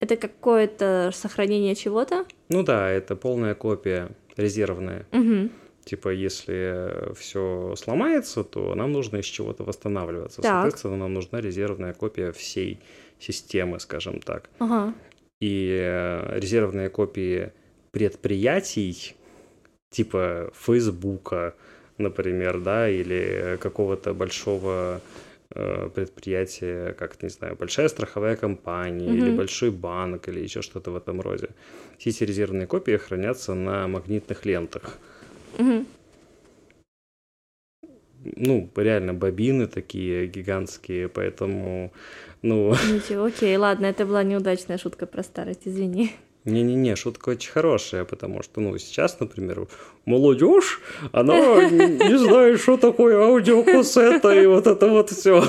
Это 0.00 0.16
какое-то 0.16 1.10
сохранение 1.12 1.74
чего-то? 1.74 2.26
Ну 2.48 2.62
да, 2.62 2.88
это 2.90 3.16
полная 3.16 3.54
копия, 3.54 4.10
резервная. 4.36 5.06
Мгм. 5.12 5.50
Типа, 5.84 6.08
если 6.08 7.14
все 7.14 7.74
сломается, 7.76 8.42
то 8.42 8.74
нам 8.74 8.92
нужно 8.92 9.18
из 9.18 9.26
чего-то 9.26 9.62
восстанавливаться. 9.62 10.42
Так. 10.42 10.62
Соответственно, 10.62 10.96
нам 10.96 11.14
нужна 11.14 11.40
резервная 11.40 11.92
копия 11.92 12.32
всей 12.32 12.80
системы, 13.20 13.78
скажем 13.78 14.20
так. 14.20 14.50
Ага. 14.58 14.94
И 15.40 15.78
э, 15.80 16.38
резервные 16.40 16.88
копии 16.88 17.52
предприятий, 17.92 19.14
типа 19.90 20.50
Фейсбука, 20.54 21.54
например, 21.98 22.60
да, 22.60 22.88
или 22.88 23.56
какого-то 23.60 24.12
большого 24.12 25.00
э, 25.56 25.90
предприятия, 25.94 26.92
как, 26.92 27.22
не 27.22 27.28
знаю, 27.30 27.56
большая 27.56 27.88
страховая 27.88 28.36
компания 28.36 29.14
или 29.14 29.28
Мгм. 29.28 29.36
большой 29.36 29.70
банк 29.70 30.28
или 30.28 30.40
еще 30.40 30.62
что-то 30.62 30.90
в 30.90 30.96
этом 30.96 31.20
роде. 31.20 31.48
Все 31.98 32.10
эти 32.10 32.24
резервные 32.24 32.66
копии 32.66 32.96
хранятся 32.96 33.54
на 33.54 33.88
магнитных 33.88 34.46
лентах. 34.46 34.98
Мгм. 35.58 35.86
ну, 38.36 38.68
реально 38.76 39.14
бобины 39.14 39.66
такие 39.66 40.26
гигантские, 40.26 41.08
поэтому, 41.08 41.92
ну, 42.42 42.72
Ничего, 42.72 43.24
окей, 43.24 43.56
ладно, 43.56 43.86
это 43.86 44.04
была 44.04 44.22
неудачная 44.24 44.78
шутка 44.78 45.06
про 45.06 45.22
старость, 45.22 45.62
извини. 45.64 46.12
Не-не-не, 46.46 46.96
шутка 46.96 47.30
очень 47.30 47.50
хорошая, 47.50 48.04
потому 48.04 48.42
что, 48.42 48.60
ну, 48.60 48.76
сейчас, 48.78 49.18
например, 49.20 49.66
молодежь, 50.04 50.80
она 51.12 51.68
не 51.68 52.16
знает, 52.18 52.60
что 52.60 52.76
такое 52.76 53.18
аудиокассета 53.18 54.30
и 54.40 54.46
вот 54.46 54.66
это 54.66 54.88
вот 54.88 55.10
все. 55.10 55.44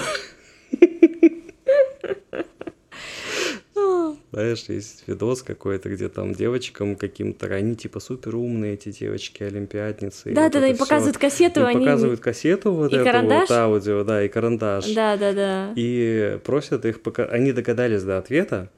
Знаешь, 4.32 4.66
есть 4.68 5.04
видос 5.08 5.42
какой-то, 5.42 5.90
где 5.90 6.10
там 6.10 6.34
девочкам 6.34 6.96
каким-то, 6.96 7.48
они 7.48 7.76
типа 7.76 8.00
супер 8.00 8.36
умные, 8.36 8.74
эти 8.74 8.92
девочки, 8.92 9.42
олимпиадницы. 9.44 10.32
и 10.32 10.34
Да, 10.34 10.44
вот 10.44 10.52
да, 10.54 10.60
да, 10.60 10.68
и 10.68 10.74
всё. 10.74 10.84
показывают 10.84 11.18
кассету, 11.18 11.66
они... 11.66 11.80
показывают 11.86 12.20
кассету 12.20 12.72
вот 12.74 12.92
И 12.92 12.96
эту 12.96 13.06
карандаш? 13.06 13.50
вот 13.50 13.56
аудио, 13.58 14.04
да, 14.04 14.24
и 14.24 14.28
карандаш. 14.28 14.94
Да, 14.94 15.18
да, 15.18 15.34
да. 15.34 15.74
И 15.76 16.40
просят 16.44 16.86
их, 16.86 17.02
пока 17.02 17.26
они 17.26 17.52
догадались 17.54 18.04
до 18.04 18.18
ответа, 18.18 18.70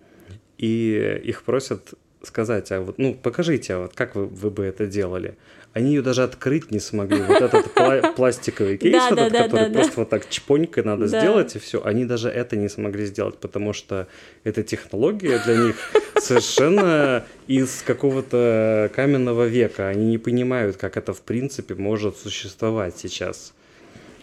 и 0.57 1.19
их 1.23 1.43
просят 1.43 1.93
сказать, 2.23 2.71
а 2.71 2.81
вот, 2.81 2.97
ну, 2.97 3.13
покажите, 3.13 3.73
а 3.75 3.79
вот 3.79 3.93
как 3.93 4.15
вы, 4.15 4.25
вы 4.25 4.49
бы 4.49 4.65
это 4.65 4.85
делали? 4.85 5.37
Они 5.71 5.89
ее 5.89 6.01
даже 6.01 6.23
открыть 6.23 6.71
не 6.71 6.79
смогли. 6.79 7.21
Вот 7.21 7.41
этот 7.41 7.67
пла- 7.75 8.13
пластиковый 8.15 8.77
кейс, 8.77 8.93
вот 9.09 9.19
этот, 9.19 9.37
который 9.37 9.71
просто 9.71 9.99
вот 9.99 10.09
так 10.09 10.27
чпонькой 10.29 10.83
надо 10.83 11.05
сделать, 11.19 11.55
и 11.55 11.59
все. 11.59 11.83
Они 11.83 12.05
даже 12.05 12.29
это 12.29 12.55
не 12.55 12.69
смогли 12.69 13.05
сделать, 13.05 13.37
потому 13.37 13.73
что 13.73 14.07
эта 14.43 14.63
технология 14.63 15.39
для 15.45 15.55
них 15.57 15.75
совершенно 16.17 17.23
из 17.47 17.83
какого-то 17.83 18.91
каменного 18.95 19.45
века. 19.45 19.87
Они 19.87 20.07
не 20.07 20.17
понимают, 20.17 20.77
как 20.77 20.97
это 20.97 21.13
в 21.13 21.21
принципе 21.21 21.75
может 21.75 22.17
существовать 22.17 22.97
сейчас. 22.97 23.53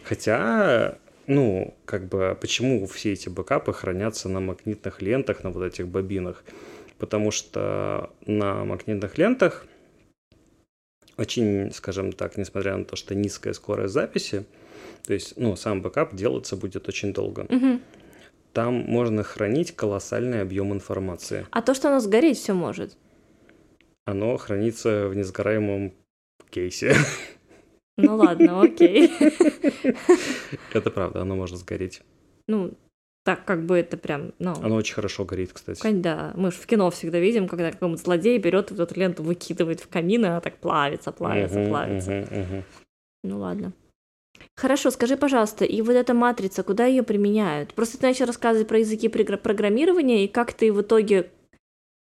Хотя, 0.03 0.99
ну, 1.27 1.75
как 1.85 2.09
бы, 2.09 2.37
почему 2.41 2.87
все 2.87 3.13
эти 3.13 3.29
бэкапы 3.29 3.73
хранятся 3.73 4.29
на 4.29 4.41
магнитных 4.41 5.01
лентах, 5.01 5.45
на 5.45 5.51
вот 5.51 5.65
этих 5.65 5.87
бобинах? 5.87 6.45
Потому 6.99 7.31
что 7.31 8.11
на 8.27 8.65
магнитных 8.65 9.19
лентах 9.19 9.67
очень, 11.17 11.71
скажем 11.73 12.13
так, 12.13 12.37
несмотря 12.37 12.77
на 12.77 12.85
то, 12.85 12.97
что 12.97 13.15
низкая 13.15 13.53
скорость 13.53 13.95
записи, 13.95 14.45
то 15.07 15.15
есть, 15.15 15.37
ну, 15.37 15.57
сам 15.57 15.83
backup 15.83 16.15
делаться 16.15 16.57
будет 16.57 16.89
очень 16.89 17.13
долго. 17.13 17.47
Мгм. 17.49 17.81
Там 18.53 18.75
можно 18.75 19.23
хранить 19.23 19.73
колоссальный 19.73 20.41
объем 20.41 20.73
информации. 20.73 21.47
А 21.51 21.63
то, 21.63 21.75
что 21.75 21.89
оно 21.89 22.01
сгореть 22.01 22.39
все 22.39 22.55
может. 22.55 22.97
Оно 24.07 24.37
хранится 24.37 25.09
в 25.09 25.15
несгораемом 25.15 25.93
кейсе. 26.51 26.95
Ну 27.99 28.17
ладно, 28.17 28.63
окей. 28.63 29.11
Это 30.73 30.91
правда, 30.91 31.23
оно 31.23 31.35
может 31.35 31.59
сгореть. 31.59 32.03
Ну, 32.47 32.77
так 33.27 33.45
как 33.45 33.67
бы 33.67 33.77
это 33.77 33.97
прям, 33.97 34.31
ну, 34.39 34.53
Оно 34.63 34.77
очень 34.77 34.95
хорошо 34.95 35.25
горит, 35.25 35.53
кстати. 35.53 35.81
Да, 35.91 36.33
мы 36.37 36.53
же 36.53 36.59
в 36.59 36.67
кино 36.67 36.89
всегда 36.93 37.19
видим, 37.19 37.49
когда 37.49 37.73
какой-нибудь 37.73 38.01
злодей 38.01 38.39
берет 38.39 38.71
вот 38.71 38.79
эту 38.79 39.01
ленту, 39.01 39.25
выкидывает 39.25 39.81
в 39.81 39.89
камин, 39.89 40.25
и 40.25 40.29
она 40.29 40.41
так 40.41 40.59
плавится, 40.59 41.11
плавится, 41.11 41.59
Мгм, 41.59 41.69
плавится. 41.69 42.11
мгм. 42.31 42.65
Ну 43.25 43.39
ладно. 43.41 43.73
Хорошо, 44.57 44.93
скажи, 44.93 45.17
пожалуйста, 45.17 45.65
и 45.65 45.83
вот 45.83 45.95
эта 45.97 46.15
матрица, 46.15 46.63
куда 46.63 46.87
ее 46.87 47.03
применяют? 47.03 47.75
Просто 47.75 47.99
ты 47.99 48.07
начал 48.07 48.27
рассказывать 48.27 48.69
про 48.69 48.79
языки 48.79 49.09
програ- 49.09 49.37
программирования, 49.39 50.25
и 50.25 50.29
как 50.29 50.53
ты 50.53 50.73
в 50.73 50.81
итоге... 50.83 51.25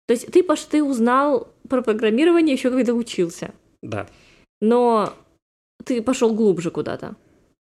То 0.07 0.13
есть 0.15 0.31
ты, 0.31 0.41
пош... 0.41 0.61
ты 0.61 0.83
узнал 0.83 1.47
про 1.69 1.83
программирование 1.83 2.55
еще 2.55 2.71
когда 2.71 2.93
учился, 2.93 3.53
Да. 3.83 4.07
но 4.61 5.13
ты 5.85 6.01
пошел 6.01 6.33
глубже 6.33 6.71
куда-то. 6.71 7.15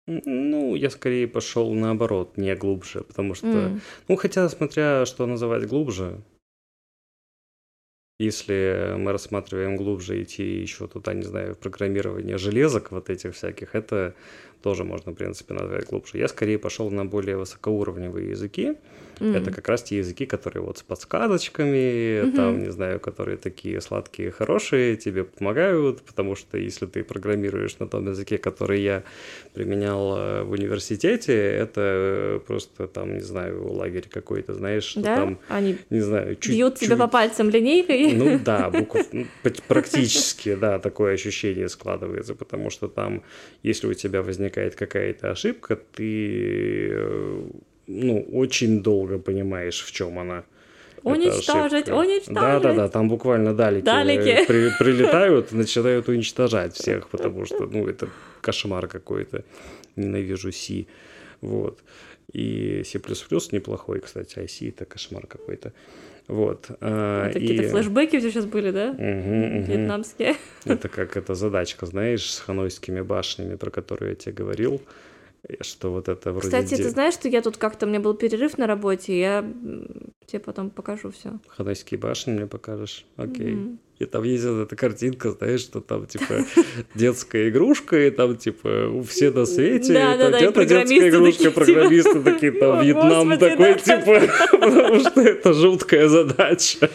Ну, 0.08 0.76
я 0.76 0.90
скорее 0.90 1.28
пошел 1.28 1.74
наоборот, 1.74 2.38
не 2.38 2.56
глубже, 2.56 3.02
потому 3.02 3.36
что, 3.36 3.48
М, 3.48 3.82
ну, 4.08 4.16
хотя, 4.16 4.50
смотря 4.50 5.06
что 5.06 5.26
называть 5.26 5.68
глубже, 5.68 6.22
если 8.20 8.96
мы 8.98 9.12
рассматриваем 9.12 9.78
глубже 9.78 10.22
идти 10.22 10.44
еще 10.62 10.88
туда, 10.88 11.14
не 11.14 11.24
знаю, 11.24 11.56
в 11.56 11.58
программирование 11.58 12.38
железок 12.38 12.92
вот 12.92 13.10
этих 13.10 13.34
всяких, 13.34 13.74
это 13.74 14.14
тоже 14.62 14.84
можно, 14.84 15.12
в 15.12 15.16
принципе, 15.16 15.56
назвать 15.56 15.88
глубже. 15.88 16.20
Я 16.20 16.28
скорее 16.28 16.60
пошел 16.60 16.92
на 16.92 17.04
более 17.06 17.38
высокоуровневые 17.38 18.30
языки. 18.30 18.78
М. 19.22 19.36
Это 19.36 19.52
как 19.52 19.68
раз 19.70 19.84
те 19.84 19.98
языки, 19.98 20.26
которые 20.26 20.64
вот 20.64 20.78
с 20.78 20.84
подсказочками, 20.84 22.24
Мгм. 22.24 22.36
там, 22.36 22.60
не 22.64 22.72
знаю, 22.72 23.00
которые 23.00 23.38
такие 23.38 23.80
сладкие, 23.82 24.32
хорошие, 24.32 24.96
тебе 24.98 25.24
помогают, 25.24 26.02
потому 26.02 26.36
что 26.36 26.58
если 26.58 26.86
ты 26.88 27.04
программируешь 27.04 27.80
на 27.80 27.88
том 27.88 28.08
языке, 28.10 28.38
который 28.38 28.82
я 28.82 29.04
применял 29.54 30.18
э, 30.18 30.44
в 30.44 30.52
университете, 30.52 31.34
это 31.34 32.42
просто 32.48 32.88
там, 32.88 33.14
не 33.16 33.22
знаю, 33.22 33.72
лагерь 33.74 34.08
какой-то, 34.10 34.54
знаешь, 34.54 34.84
что 34.84 35.02
Да? 35.02 35.16
там, 35.16 35.40
Они 35.50 35.78
не 35.90 36.02
знаю, 36.02 36.36
чуть 36.36 36.56
бьют 36.56 36.76
тебя 36.80 36.98
по 36.98 37.08
пальцам 37.08 37.50
линейкой? 37.50 38.14
ну 38.14 38.40
да, 38.44 38.70
букв- 38.74 39.12
практически, 39.68 40.56
да, 40.56 40.80
такое 40.80 41.14
ощущение 41.14 41.70
складывается, 41.70 42.36
потому 42.36 42.70
что 42.70 42.88
там, 42.88 43.24
если 43.64 43.88
у 43.88 43.94
тебя 43.94 44.22
возникает 44.22 44.76
какая-то 44.76 45.32
ошибка, 45.32 45.76
ты, 45.76 46.90
э, 46.92 47.44
ну, 47.88 48.22
очень 48.34 48.82
долго 48.84 49.18
понимаешь, 49.20 49.84
в 49.84 49.92
чем 49.92 50.18
она. 50.20 50.44
Уничтожить, 51.04 51.90
уничтожить. 51.90 52.26
Да, 52.30 52.60
да, 52.60 52.74
да, 52.74 52.88
там 52.90 53.10
буквально 53.10 53.56
далеки, 53.56 53.86
Далеки. 53.86 54.30
э, 54.30 54.46
при- 54.46 54.70
прилетают 54.78 55.52
начинают 55.52 56.08
уничтожать 56.10 56.76
всех, 56.76 57.10
потому 57.10 57.46
что, 57.46 57.66
ну, 57.66 57.88
это 57.88 58.08
кошмар 58.42 58.88
какой-то. 58.88 59.44
Ненавижу 59.96 60.52
C. 60.52 60.86
Вот. 61.42 61.80
И 62.34 62.84
C++ 62.86 63.00
неплохой, 63.52 64.00
кстати, 64.00 64.40
а 64.40 64.48
C 64.48 64.70
это 64.70 64.86
кошмар 64.86 65.26
какой-то. 65.26 65.74
Вот. 66.28 66.68
а, 66.82 67.26
Это 67.30 67.40
какие-то 67.40 67.64
и- 67.64 67.68
флешбеки 67.68 68.18
у 68.18 68.20
тебя 68.20 68.30
сейчас 68.32 68.46
были, 68.46 68.70
да? 68.72 68.94
Мгм, 68.94 69.40
мгм. 69.58 69.64
Вьетнамские. 69.64 70.36
Это 70.66 70.88
как 70.88 71.18
эта 71.18 71.34
задачка, 71.34 71.88
знаешь, 71.88 72.32
с 72.32 72.40
ханойскими 72.40 73.02
башнями, 73.02 73.56
про 73.56 73.72
которую 73.72 74.10
я 74.12 74.16
тебе 74.16 74.34
говорил, 74.34 74.82
что 75.62 75.92
вот 75.92 76.08
это 76.08 76.32
вроде... 76.32 76.48
Кстати, 76.48 76.76
де- 76.76 76.84
ты 76.84 76.90
знаешь, 76.90 77.14
что 77.14 77.28
я 77.28 77.42
тут 77.42 77.58
как-то, 77.58 77.86
у 77.86 77.90
меня 77.90 78.00
был 78.00 78.14
перерыв 78.14 78.58
на 78.58 78.68
работе, 78.68 79.20
я 79.20 79.42
тебе 80.26 80.40
потом 80.40 80.70
покажу 80.70 81.10
все. 81.12 81.40
Ханойские 81.48 82.00
башни 82.00 82.32
мне 82.34 82.48
покажешь? 82.48 83.06
Окей. 83.18 83.58
И 84.02 84.06
там 84.06 84.24
есть 84.24 84.44
вот 84.46 84.64
эта 84.64 84.76
картинка, 84.76 85.32
знаешь, 85.32 85.62
что 85.62 85.80
там, 85.80 86.08
типа, 86.08 86.44
детская 86.96 87.50
игрушка, 87.50 88.08
и 88.08 88.10
там, 88.10 88.36
типа, 88.36 89.04
все 89.08 89.30
на 89.30 89.46
свете, 89.46 89.94
Да, 89.94 90.16
и 90.16 90.18
там 90.18 90.32
да, 90.32 90.38
где-то 90.38 90.66
детская 90.66 91.10
игрушка, 91.10 91.44
типа, 91.44 91.54
программисты 91.54 92.22
такие, 92.22 92.52
там, 92.52 92.80
«О, 92.80 92.84
Вьетнам 92.84 93.38
такой, 93.38 93.74
да». 93.74 93.74
типа, 93.76 94.22
потому 94.52 95.00
что 95.00 95.22
это 95.22 95.54
жуткая 95.54 96.08
задача. 96.08 96.90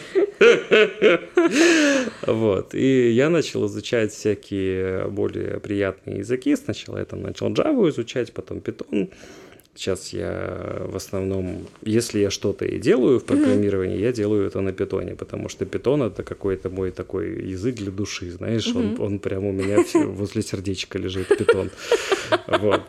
Вот, 2.25 2.75
и 2.75 3.11
я 3.11 3.29
начал 3.29 3.65
изучать 3.67 4.11
всякие 4.11 5.07
более 5.07 5.59
приятные 5.59 6.19
языки. 6.19 6.55
Сначала 6.55 6.97
я 6.97 7.05
там 7.05 7.21
начал 7.21 7.49
Java 7.49 7.89
изучать, 7.89 8.33
потом 8.33 8.57
Python. 8.57 9.09
Сейчас 9.77 10.11
я 10.13 10.81
в 10.89 10.95
основном, 10.95 11.67
если 11.83 12.19
я 12.19 12.31
что-то 12.31 12.65
и 12.65 12.79
делаю 12.79 13.19
в 13.19 13.23
программировании, 13.25 13.99
я 13.99 14.11
делаю 14.11 14.47
это 14.47 14.59
на 14.61 14.73
питоне, 14.73 15.13
потому 15.15 15.49
что 15.49 15.65
питон 15.65 16.01
это 16.01 16.23
какой-то 16.23 16.71
мой 16.71 16.89
такой 16.89 17.51
язык 17.51 17.75
для 17.75 17.91
души, 17.91 18.31
знаешь, 18.31 18.75
он, 18.75 18.85
Мгм. 18.87 19.01
он 19.03 19.19
прямо 19.19 19.49
у 19.49 19.51
меня 19.51 19.77
возле 20.07 20.41
сердечка 20.41 20.97
лежит, 20.97 21.27
питон. 21.27 21.69
Вот. 22.47 22.81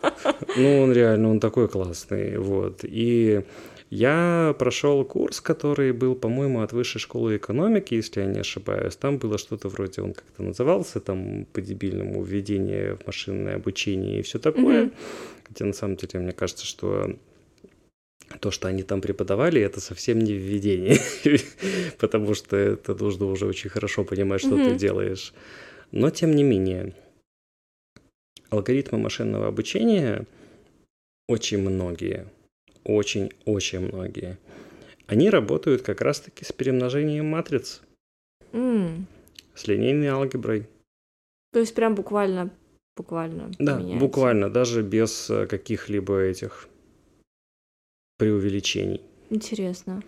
Ну, 0.57 0.81
он 0.81 0.93
реально, 0.93 1.31
он 1.31 1.41
такой 1.41 1.69
классный, 1.69 2.39
вот. 2.39 2.81
И 2.83 3.43
я 3.91 4.55
прошел 4.59 5.05
курс, 5.05 5.41
который 5.41 5.93
был, 5.93 6.15
по-моему, 6.15 6.63
от 6.63 6.73
высшей 6.73 7.01
школы 7.01 7.37
экономики, 7.37 7.95
если 7.95 8.21
я 8.23 8.27
не 8.27 8.41
ошибаюсь. 8.41 8.97
Там 8.97 9.19
было 9.19 9.37
что-то 9.39 9.69
вроде, 9.69 10.03
он 10.03 10.13
как-то 10.15 10.43
назывался, 10.43 11.01
там 11.01 11.47
по-дебильному 11.53 12.23
введение 12.23 12.97
в 12.97 13.07
машинное 13.07 13.57
обучение 13.57 14.21
и 14.21 14.23
все 14.23 14.39
такое. 14.39 14.85
Мгм. 14.85 14.93
Хотя 15.49 15.65
на 15.65 15.73
самом 15.73 15.97
деле 15.97 16.21
мне 16.21 16.33
кажется, 16.33 16.65
что 16.67 17.17
то, 18.41 18.51
что 18.51 18.69
они 18.69 18.83
там 18.83 19.01
преподавали, 19.01 19.61
это 19.61 19.81
совсем 19.81 20.19
не 20.19 20.35
введение, 20.35 20.99
потому 21.99 22.35
что 22.35 22.57
это 22.57 22.95
нужно 22.95 23.27
уже 23.27 23.47
очень 23.47 23.71
хорошо 23.71 24.05
понимать, 24.05 24.41
что 24.41 24.57
ты 24.57 24.77
делаешь. 24.77 25.33
Но 25.91 26.11
тем 26.11 26.35
не 26.35 26.45
менее, 26.45 26.95
алгоритмы 28.51 28.99
машинного 28.99 29.49
обучения 29.49 30.27
очень 31.27 31.59
многие, 31.59 32.27
очень-очень 32.85 33.81
многие, 33.81 34.39
они 35.07 35.31
работают 35.31 35.83
как 35.83 36.03
раз-таки 36.03 36.45
с 36.45 36.53
перемножением 36.53 37.27
матриц, 37.27 37.81
с 38.53 39.67
линейной 39.67 40.09
алгеброй. 40.09 40.69
То 41.53 41.61
есть 41.61 41.75
прям 41.75 41.95
буквально, 41.95 42.51
буквально 42.99 43.51
Да, 43.59 43.77
меняется. 43.79 44.01
буквально, 44.07 44.51
даже 44.51 44.83
без 44.83 45.31
э, 45.31 45.47
каких-либо 45.47 46.21
этих 46.21 46.69
преувеличений. 48.19 49.01
Интересно. 49.31 50.03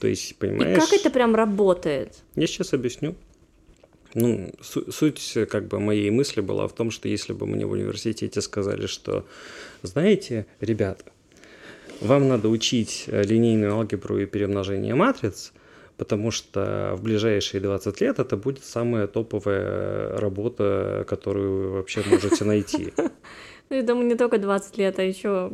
То 0.00 0.06
есть, 0.06 0.30
И 0.32 0.34
понимаешь... 0.34 0.78
как 0.78 0.92
это 0.92 1.10
прям 1.10 1.34
работает? 1.34 2.18
Я 2.34 2.46
сейчас 2.46 2.72
объясню. 2.74 3.14
Ну, 4.14 4.52
су- 4.62 4.90
суть 4.92 5.32
э, 5.36 5.46
как 5.46 5.66
бы 5.68 5.80
моей 5.80 6.10
мысли 6.10 6.40
была 6.40 6.66
в 6.68 6.72
том, 6.74 6.90
что 6.90 7.08
если 7.08 7.32
бы 7.32 7.46
мне 7.46 7.66
в 7.66 7.72
университете 7.72 8.40
сказали, 8.40 8.86
что, 8.86 9.24
знаете, 9.82 10.46
ребята, 10.60 11.04
вам 12.00 12.28
надо 12.28 12.48
учить 12.48 13.04
э, 13.08 13.22
линейную 13.24 13.74
алгебру 13.74 14.18
и 14.18 14.26
перемножение 14.26 14.94
матриц, 14.94 15.52
потому 15.96 16.30
что 16.30 16.92
в 16.96 17.02
ближайшие 17.02 17.60
20 17.60 18.00
лет 18.00 18.18
это 18.18 18.36
будет 18.36 18.64
самая 18.64 19.06
топовая 19.06 20.16
работа, 20.18 21.04
которую 21.08 21.50
вы 21.52 21.70
вообще 21.72 22.02
можете 22.10 22.44
найти. 22.44 22.92
Ну, 23.68 23.74
я 23.76 23.82
думаю, 23.82 24.06
не 24.06 24.14
только 24.14 24.38
20 24.38 24.78
лет, 24.78 24.96
а 25.00 25.02
еще 25.02 25.50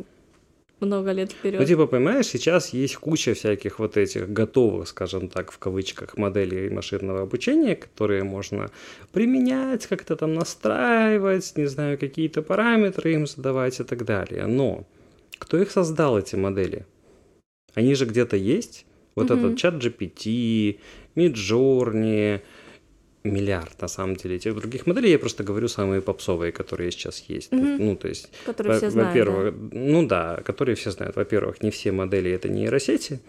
много 0.79 1.11
лет 1.13 1.29
Ну, 1.31 1.35
вперед. 1.49 1.67
типа, 1.67 1.87
понимаешь, 1.87 2.27
сейчас 2.27 2.69
есть 2.73 2.95
куча 2.97 3.33
всяких 3.33 3.79
вот 3.79 3.97
этих 3.97 4.29
готовых, 4.31 4.87
скажем 4.87 5.29
так, 5.29 5.51
в 5.51 5.57
кавычках, 5.57 6.15
моделей 6.17 6.69
машинного 6.69 7.23
обучения, 7.23 7.75
которые 7.75 8.23
можно 8.23 8.69
применять, 9.11 9.87
как-то 9.87 10.15
там 10.15 10.35
настраивать, 10.35 11.53
не 11.55 11.65
знаю, 11.65 11.97
какие-то 11.97 12.43
параметры 12.43 13.13
им 13.13 13.25
задавать 13.25 13.79
и 13.79 13.83
так 13.83 14.05
далее. 14.05 14.45
Но 14.45 14.85
кто 15.39 15.57
их 15.57 15.71
создал, 15.71 16.19
эти 16.19 16.35
модели? 16.35 16.85
Они 17.73 17.95
же 17.95 18.05
где-то 18.05 18.35
есть. 18.37 18.85
Вот 19.15 19.29
Мгм. 19.29 19.39
этот 19.45 19.57
чат 19.59 19.75
GPT, 19.75 20.79
Midjourney, 21.15 22.41
миллиард, 23.23 23.81
на 23.81 23.87
самом 23.87 24.15
деле, 24.17 24.35
этих 24.35 24.53
других 24.55 24.85
моделей. 24.85 25.11
Я 25.11 25.19
просто 25.19 25.43
говорю 25.45 25.67
самые 25.69 26.01
попсовые, 26.01 26.51
которые 26.51 26.91
сейчас 26.91 27.23
есть. 27.29 27.51
Мгм. 27.53 27.77
Ну, 27.79 27.95
то 27.95 28.09
есть 28.09 28.29
которые 28.45 28.73
во- 28.73 28.77
все 28.79 28.89
знают. 28.89 29.09
Во-первых, 29.09 29.53
ну 29.71 30.05
да, 30.05 30.41
которые 30.43 30.75
все 30.75 30.91
знают. 30.91 31.15
Во-первых, 31.15 31.63
не 31.63 31.69
все 31.71 31.91
модели 31.93 32.31
это 32.31 32.49
нейросети, 32.49 33.21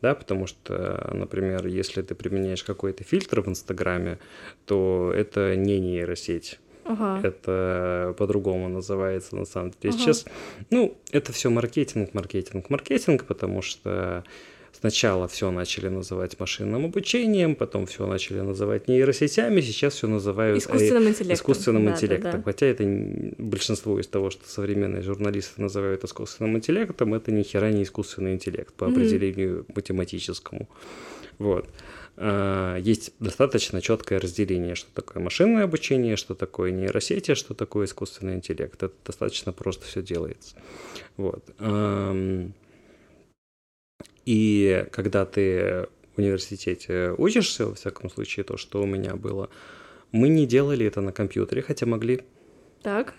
да, 0.00 0.14
потому 0.14 0.46
что, 0.46 1.10
например, 1.12 1.66
если 1.66 2.00
ты 2.00 2.14
применяешь 2.14 2.62
какой-то 2.64 3.04
фильтр 3.04 3.42
в 3.42 3.48
Инстаграме, 3.48 4.18
то 4.64 5.12
это 5.14 5.54
не 5.56 5.78
нейросеть. 5.80 6.58
да. 6.86 6.92
Ага. 6.94 7.20
Это 7.28 8.14
по-другому 8.18 8.68
называется 8.68 9.36
на 9.36 9.44
самом 9.44 9.70
деле. 9.82 9.94
Ага. 9.94 9.98
Сейчас, 10.02 10.24
ну, 10.70 10.96
это 11.12 11.30
все 11.32 11.50
маркетинг, 11.50 12.14
маркетинг, 12.14 12.70
маркетинг, 12.70 13.24
потому 13.26 13.60
что 13.62 14.24
Сначала 14.72 15.28
все 15.28 15.50
начали 15.50 15.88
называть 15.88 16.40
машинным 16.40 16.86
обучением, 16.86 17.54
потом 17.54 17.86
все 17.86 18.06
начали 18.06 18.40
называть 18.40 18.88
нейросетями, 18.88 19.60
сейчас 19.60 19.94
все 19.94 20.06
называют 20.06 20.58
искусственным 20.58 21.08
интеллектом. 21.08 21.34
Искусственным 21.34 21.84
да, 21.84 21.92
интеллектом. 21.92 22.30
Да, 22.32 22.36
да. 22.38 22.42
Хотя 22.42 22.66
это 22.66 22.84
большинство 23.38 24.00
из 24.00 24.06
того, 24.06 24.30
что 24.30 24.48
современные 24.48 25.02
журналисты 25.02 25.60
называют 25.60 26.04
искусственным 26.04 26.56
интеллектом, 26.56 27.14
это 27.14 27.30
ни 27.30 27.42
хера 27.42 27.70
не 27.70 27.82
искусственный 27.82 28.32
интеллект 28.32 28.72
по 28.74 28.86
определению 28.86 29.60
mm-hmm. 29.60 29.72
математическому. 29.76 30.68
Вот. 31.38 31.68
А, 32.16 32.76
есть 32.78 33.12
достаточно 33.20 33.80
четкое 33.80 34.20
разделение, 34.20 34.74
что 34.74 34.90
такое 34.94 35.22
машинное 35.22 35.64
обучение, 35.64 36.16
что 36.16 36.34
такое 36.34 36.70
нейросети, 36.70 37.34
что 37.34 37.54
такое 37.54 37.86
искусственный 37.86 38.34
интеллект. 38.34 38.82
Это 38.82 38.92
достаточно 39.04 39.52
просто 39.52 39.86
все 39.86 40.02
делается. 40.02 40.56
Вот. 41.16 41.44
И 44.24 44.86
когда 44.92 45.24
ты 45.24 45.88
в 46.14 46.18
университете 46.18 47.14
учишься, 47.18 47.66
во 47.66 47.74
всяком 47.74 48.10
случае, 48.10 48.44
то, 48.44 48.56
что 48.56 48.82
у 48.82 48.86
меня 48.86 49.16
было, 49.16 49.48
мы 50.12 50.28
не 50.28 50.46
делали 50.46 50.86
это 50.86 51.00
на 51.00 51.12
компьютере, 51.12 51.62
хотя 51.62 51.86
могли. 51.86 52.22
Так. 52.82 53.14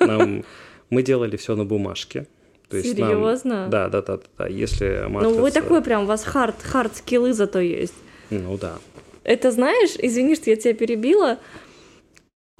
Нам, 0.00 0.44
мы 0.90 1.02
делали 1.02 1.36
все 1.36 1.56
на 1.56 1.64
бумажке. 1.64 2.26
То 2.68 2.76
есть 2.76 2.96
Серьезно? 2.96 3.62
Нам, 3.62 3.70
да, 3.70 3.88
да, 3.88 4.02
да, 4.02 4.18
да. 4.36 4.46
Если 4.48 5.06
матрица... 5.08 5.34
Ну, 5.34 5.40
вы 5.40 5.50
такой 5.50 5.82
прям, 5.82 6.02
у 6.02 6.06
вас 6.06 6.24
хард, 6.24 6.60
хард 6.62 6.96
скиллы 6.96 7.32
зато 7.32 7.60
есть. 7.60 7.94
Ну 8.30 8.58
да. 8.58 8.78
Это 9.22 9.50
знаешь, 9.50 9.94
извини, 9.98 10.34
что 10.34 10.50
я 10.50 10.56
тебя 10.56 10.74
перебила. 10.74 11.38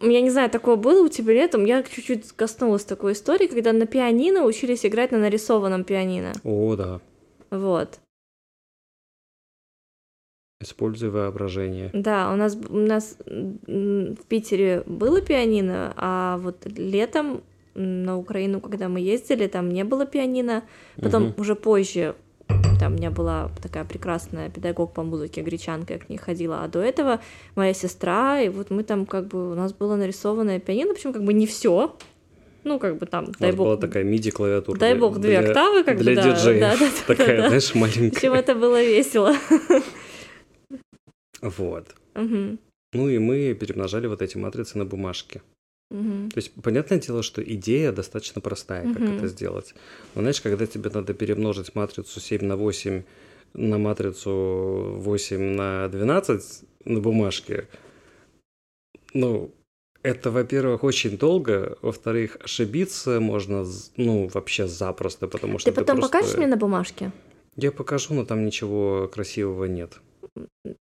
Я 0.00 0.20
не 0.20 0.30
знаю, 0.30 0.50
такое 0.50 0.76
было 0.76 1.04
у 1.04 1.08
тебя 1.08 1.32
летом. 1.32 1.64
Я 1.64 1.82
чуть-чуть 1.82 2.32
коснулась 2.32 2.84
такой 2.84 3.12
истории, 3.12 3.46
когда 3.46 3.72
на 3.72 3.86
пианино 3.86 4.44
учились 4.44 4.84
играть 4.84 5.10
на 5.10 5.18
нарисованном 5.18 5.84
пианино. 5.84 6.32
О, 6.44 6.76
да. 6.76 7.00
Вот. 7.50 8.00
Используй 10.60 11.10
воображение. 11.10 11.90
Да, 11.92 12.32
у 12.32 12.36
нас, 12.36 12.56
у 12.68 12.78
нас 12.78 13.18
в 13.26 14.26
Питере 14.28 14.82
было 14.86 15.20
пианино, 15.20 15.92
а 15.96 16.38
вот 16.38 16.66
летом 16.66 17.42
на 17.74 18.16
Украину, 18.16 18.60
когда 18.60 18.88
мы 18.88 19.00
ездили, 19.00 19.48
там 19.48 19.68
не 19.68 19.84
было 19.84 20.06
пианино. 20.06 20.64
Потом 20.96 21.26
угу. 21.26 21.42
уже 21.42 21.54
позже 21.54 22.16
там 22.78 22.92
у 22.92 22.96
меня 22.96 23.10
была 23.10 23.50
такая 23.62 23.84
прекрасная 23.84 24.50
педагог 24.50 24.92
по 24.92 25.02
музыке, 25.02 25.42
гречанка, 25.42 25.94
я 25.94 25.98
к 25.98 26.08
ней 26.08 26.18
ходила, 26.18 26.62
а 26.62 26.68
до 26.68 26.80
этого 26.80 27.20
моя 27.54 27.72
сестра, 27.74 28.40
и 28.40 28.48
вот 28.48 28.70
мы 28.70 28.82
там 28.82 29.06
как 29.06 29.28
бы, 29.28 29.52
у 29.52 29.54
нас 29.54 29.72
было 29.72 29.96
нарисованное 29.96 30.60
пианино, 30.60 30.94
причем 30.94 31.12
как 31.12 31.24
бы 31.24 31.32
не 31.32 31.46
все, 31.46 31.96
ну, 32.66 32.78
как 32.78 32.98
бы 32.98 33.06
там, 33.06 33.32
дай 33.38 33.52
бог... 33.52 33.66
была 33.66 33.76
такая 33.76 34.04
MIDI-клавиатура. 34.04 34.78
Дай 34.78 34.94
бог, 34.94 35.18
две 35.18 35.40
для, 35.40 35.48
октавы, 35.48 35.84
как 35.84 35.98
для 35.98 36.14
бы, 36.14 36.16
да. 36.16 36.22
диджеев. 36.22 36.60
Да, 36.60 36.76
да, 36.76 36.90
такая, 37.06 37.36
да, 37.36 37.46
знаешь, 37.48 37.74
маленькая. 37.74 38.10
Причем 38.10 38.32
это 38.34 38.54
было 38.54 38.82
весело. 38.82 39.34
Вот. 41.40 41.94
Угу. 42.14 42.58
Ну 42.92 43.08
и 43.08 43.18
мы 43.18 43.54
перемножали 43.54 44.06
вот 44.06 44.20
эти 44.22 44.36
матрицы 44.36 44.78
на 44.78 44.84
бумажке. 44.84 45.42
Угу. 45.90 46.30
То 46.30 46.38
есть, 46.38 46.52
понятное 46.62 46.98
дело, 46.98 47.22
что 47.22 47.42
идея 47.42 47.92
достаточно 47.92 48.40
простая, 48.40 48.92
как 48.92 49.02
угу. 49.02 49.12
это 49.12 49.28
сделать. 49.28 49.74
Но 50.14 50.22
знаешь, 50.22 50.40
когда 50.40 50.66
тебе 50.66 50.90
надо 50.92 51.14
перемножить 51.14 51.74
матрицу 51.74 52.20
7 52.20 52.44
на 52.44 52.56
8 52.56 53.02
на 53.54 53.78
матрицу 53.78 54.96
8 54.98 55.40
на 55.40 55.88
12 55.88 56.62
на 56.84 57.00
бумажке, 57.00 57.68
ну, 59.14 59.50
это, 60.06 60.30
во-первых, 60.30 60.84
очень 60.84 61.18
долго, 61.18 61.76
во-вторых, 61.82 62.36
ошибиться 62.40 63.18
можно, 63.18 63.66
ну, 63.96 64.28
вообще 64.32 64.68
запросто, 64.68 65.26
потому 65.26 65.58
что 65.58 65.70
Ты 65.70 65.74
потом 65.74 65.96
просто... 65.96 66.12
покажешь 66.12 66.36
мне 66.36 66.46
на 66.46 66.56
бумажке? 66.56 67.10
Я 67.56 67.72
покажу, 67.72 68.14
но 68.14 68.24
там 68.24 68.46
ничего 68.46 69.08
красивого 69.08 69.64
нет. 69.64 69.98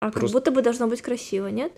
А 0.00 0.10
просто... 0.10 0.20
как 0.20 0.30
будто 0.30 0.50
бы 0.52 0.62
должно 0.62 0.86
быть 0.86 1.02
красиво, 1.02 1.48
нет? 1.48 1.72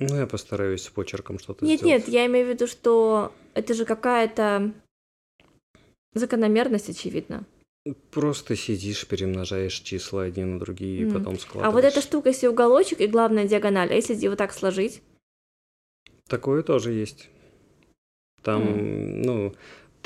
Ну, 0.00 0.16
я 0.16 0.26
постараюсь 0.26 0.82
с 0.82 0.88
почерком 0.88 1.38
что-то 1.38 1.62
нет, 1.62 1.80
сделать. 1.80 1.98
Нет, 1.98 2.06
нет, 2.06 2.14
я 2.14 2.26
имею 2.26 2.46
в 2.46 2.48
виду, 2.48 2.66
что 2.66 3.32
это 3.52 3.74
же 3.74 3.84
какая-то 3.84 4.72
закономерность, 6.14 6.88
очевидно. 6.88 7.44
Просто 8.10 8.56
сидишь, 8.56 9.06
перемножаешь 9.06 9.74
числа 9.74 10.22
одни 10.22 10.44
на 10.44 10.58
другие, 10.58 11.02
mm. 11.02 11.08
и 11.08 11.12
потом 11.12 11.38
складываешь. 11.38 11.68
А 11.68 11.70
вот 11.70 11.84
эта 11.84 12.00
штука, 12.00 12.30
если 12.30 12.46
уголочек 12.46 13.00
и 13.02 13.06
главная 13.06 13.46
диагональ, 13.46 13.92
а 13.92 13.94
если 13.94 14.26
вот 14.26 14.38
так 14.38 14.54
сложить? 14.54 15.02
Такое 16.28 16.62
тоже 16.62 16.92
есть. 16.92 17.28
Там, 18.42 18.62
mm. 18.62 19.22
ну, 19.24 19.52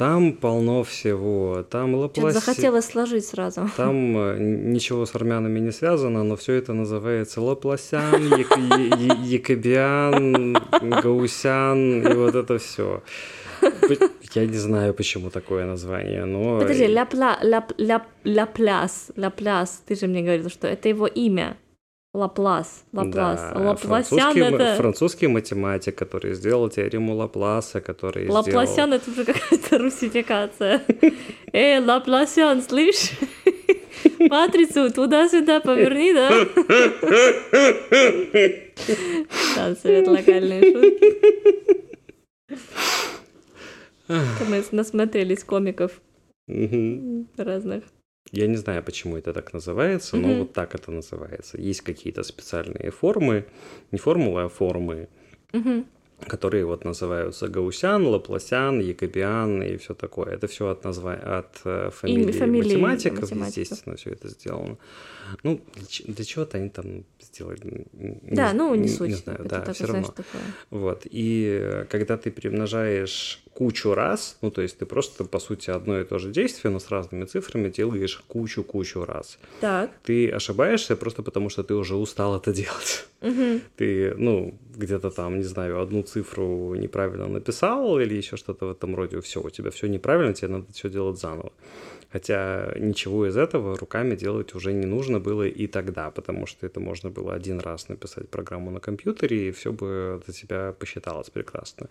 там 0.00 0.32
полно 0.32 0.82
всего. 0.82 1.62
Там 1.62 1.94
Лапласи... 1.94 2.38
захотелось 2.38 2.86
сложить 2.86 3.26
сразу. 3.26 3.68
Там 3.76 4.16
э, 4.16 4.38
ничего 4.38 5.04
с 5.04 5.14
армянами 5.14 5.60
не 5.60 5.72
связано, 5.72 6.24
но 6.24 6.36
все 6.36 6.54
это 6.54 6.72
называется 6.72 7.42
Лапласян, 7.42 8.22
Якобиан, 9.24 10.56
Гаусян 11.02 12.02
и 12.02 12.14
вот 12.14 12.34
это 12.34 12.56
все. 12.58 13.02
Я 14.34 14.46
не 14.46 14.56
знаю, 14.56 14.94
почему 14.94 15.28
такое 15.28 15.66
название, 15.66 16.24
но... 16.24 16.60
Подожди, 16.60 16.88
Лапляс, 18.24 19.10
Лапляс, 19.16 19.82
ты 19.86 19.96
же 19.96 20.06
мне 20.06 20.22
говорил, 20.22 20.48
что 20.48 20.66
это 20.66 20.88
его 20.88 21.06
имя. 21.06 21.56
Лаплас, 22.12 22.84
Лаплас. 22.92 23.40
Да, 23.40 23.52
Лапласян 23.54 24.32
французский, 24.32 24.40
это... 24.40 24.76
французский 24.76 25.28
математик, 25.28 25.94
который 25.94 26.34
сделал 26.34 26.68
теорему 26.68 27.14
Лапласа, 27.14 27.80
который 27.80 28.28
Лапласян 28.28 28.88
сделал... 28.88 28.92
это 28.94 29.10
уже 29.12 29.24
какая-то 29.32 29.78
русификация. 29.78 30.82
Эй, 31.52 31.78
Лапласян, 31.78 32.62
слышь? 32.62 33.12
Матрицу 34.18 34.92
туда-сюда 34.92 35.60
поверни, 35.60 36.12
да? 36.12 36.30
Да, 39.54 39.76
совет 39.76 40.08
локальные 40.08 40.62
шутки. 40.62 41.14
Мы 44.08 44.64
насмотрелись 44.72 45.44
комиков 45.44 46.00
разных. 47.36 47.84
Я 48.32 48.46
не 48.46 48.56
знаю, 48.56 48.82
почему 48.82 49.16
это 49.16 49.32
так 49.32 49.52
называется, 49.52 50.16
но 50.16 50.28
mm-hmm. 50.28 50.38
вот 50.38 50.52
так 50.52 50.74
это 50.74 50.90
называется. 50.92 51.60
Есть 51.60 51.80
какие-то 51.80 52.22
специальные 52.22 52.90
формы, 52.90 53.46
не 53.90 53.98
формулы, 53.98 54.42
а 54.42 54.48
формы, 54.48 55.08
mm-hmm. 55.52 55.86
Которые 56.26 56.64
вот 56.64 56.84
называются 56.84 57.48
Гаусян, 57.48 58.06
Лапласян, 58.06 58.80
Якобиан 58.80 59.62
и 59.62 59.76
все 59.76 59.94
такое. 59.94 60.34
Это 60.34 60.46
все 60.46 60.68
от, 60.68 60.84
назва... 60.84 61.14
от 61.14 61.60
э, 61.64 61.90
фамилии, 61.92 62.32
фамилии 62.32 62.76
математиков, 62.76 63.22
математиков, 63.22 63.56
естественно, 63.56 63.96
все 63.96 64.10
это 64.10 64.28
сделано. 64.28 64.78
Ну, 65.42 65.60
для, 66.06 66.24
чего-то 66.24 66.58
они 66.58 66.68
там 66.70 67.04
сделали. 67.20 67.86
Да, 67.92 68.52
не, 68.52 68.58
ну, 68.58 68.74
не, 68.74 68.82
не 68.82 68.88
суть. 68.88 69.08
Не 69.08 69.14
знаю, 69.14 69.40
это 69.44 69.62
да, 69.66 69.72
все 69.72 69.86
равно. 69.86 70.08
Такое. 70.08 70.42
Вот. 70.70 71.02
И 71.04 71.58
э, 71.60 71.84
когда 71.88 72.16
ты 72.16 72.30
перемножаешь 72.30 73.42
кучу 73.54 73.94
раз, 73.94 74.38
ну, 74.42 74.50
то 74.50 74.62
есть 74.62 74.78
ты 74.78 74.86
просто, 74.86 75.24
по 75.24 75.38
сути, 75.38 75.70
одно 75.70 76.00
и 76.00 76.04
то 76.04 76.18
же 76.18 76.30
действие, 76.30 76.72
но 76.72 76.80
с 76.80 76.90
разными 76.90 77.24
цифрами 77.24 77.68
делаешь 77.68 78.22
кучу-кучу 78.26 79.04
раз. 79.04 79.38
Так. 79.60 79.90
Ты 80.02 80.30
ошибаешься 80.30 80.96
просто 80.96 81.22
потому, 81.22 81.48
что 81.50 81.62
ты 81.62 81.74
уже 81.74 81.96
устал 81.96 82.36
это 82.36 82.52
делать. 82.52 83.06
Угу. 83.20 83.60
Ты, 83.76 84.14
ну, 84.16 84.54
где-то 84.76 85.10
там, 85.10 85.38
не 85.38 85.44
знаю, 85.44 85.80
одну 85.80 86.02
цифру 86.02 86.74
неправильно 86.74 87.28
написал 87.28 87.98
или 87.98 88.14
еще 88.14 88.36
что-то 88.36 88.66
в 88.66 88.70
этом 88.70 88.96
роде, 88.96 89.20
все, 89.20 89.40
у 89.42 89.50
тебя 89.50 89.70
все 89.70 89.88
неправильно, 89.88 90.32
тебе 90.32 90.48
надо 90.48 90.72
все 90.72 90.88
делать 90.88 91.20
заново. 91.20 91.52
Хотя 92.12 92.72
ничего 92.76 93.26
из 93.26 93.36
этого 93.36 93.76
руками 93.76 94.16
делать 94.16 94.54
уже 94.54 94.72
не 94.72 94.86
нужно 94.86 95.20
было 95.20 95.46
и 95.46 95.66
тогда, 95.66 96.10
потому 96.10 96.46
что 96.46 96.66
это 96.66 96.80
можно 96.80 97.10
было 97.10 97.34
один 97.34 97.60
раз 97.60 97.88
написать 97.88 98.28
программу 98.28 98.70
на 98.70 98.80
компьютере, 98.80 99.48
и 99.48 99.52
все 99.52 99.72
бы 99.72 100.20
для 100.24 100.34
тебя 100.34 100.72
посчиталось 100.72 101.30
прекрасно. 101.30 101.88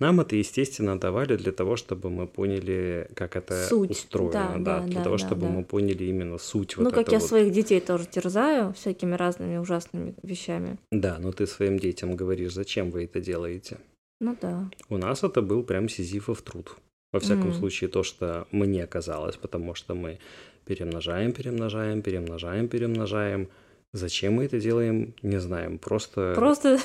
Нам 0.00 0.20
это, 0.20 0.34
естественно, 0.34 0.98
давали 0.98 1.36
для 1.36 1.52
того, 1.52 1.76
чтобы 1.76 2.10
мы 2.10 2.26
поняли, 2.26 3.08
как 3.14 3.36
это 3.36 3.66
суть. 3.68 3.90
устроено, 3.90 4.56
да, 4.58 4.58
да, 4.58 4.80
да 4.80 4.86
для 4.86 4.94
да, 4.96 5.04
того, 5.04 5.16
да, 5.16 5.26
чтобы 5.26 5.42
да. 5.42 5.48
мы 5.48 5.64
поняли 5.64 6.04
именно 6.04 6.38
суть. 6.38 6.74
Ну, 6.76 6.84
вот 6.84 6.94
как 6.94 7.12
я 7.12 7.18
вот. 7.18 7.28
своих 7.28 7.52
детей 7.52 7.80
тоже 7.80 8.06
терзаю 8.06 8.72
всякими 8.72 9.14
разными 9.14 9.56
ужасными 9.58 10.14
вещами. 10.22 10.78
Да, 10.90 11.18
но 11.20 11.32
ты 11.32 11.46
своим 11.46 11.78
детям 11.78 12.16
говоришь, 12.16 12.54
зачем 12.54 12.90
вы 12.90 13.04
это 13.04 13.20
делаете. 13.20 13.78
Ну 14.20 14.36
да. 14.40 14.68
У 14.88 14.98
нас 14.98 15.22
это 15.22 15.42
был 15.42 15.62
прям 15.62 15.88
сизифов 15.88 16.42
труд. 16.42 16.76
Во 17.12 17.18
всяком 17.20 17.48
Мгм. 17.50 17.54
случае, 17.54 17.90
то, 17.90 18.02
что 18.02 18.46
мне 18.52 18.86
казалось, 18.86 19.36
потому 19.36 19.74
что 19.74 19.94
мы 19.94 20.18
перемножаем, 20.64 21.32
перемножаем, 21.32 22.02
перемножаем, 22.02 22.68
перемножаем. 22.68 23.48
Зачем 23.92 24.34
мы 24.34 24.44
это 24.44 24.60
делаем, 24.60 25.14
не 25.22 25.40
знаем. 25.40 25.78
Просто, 25.78 26.32
Просто, 26.36 26.78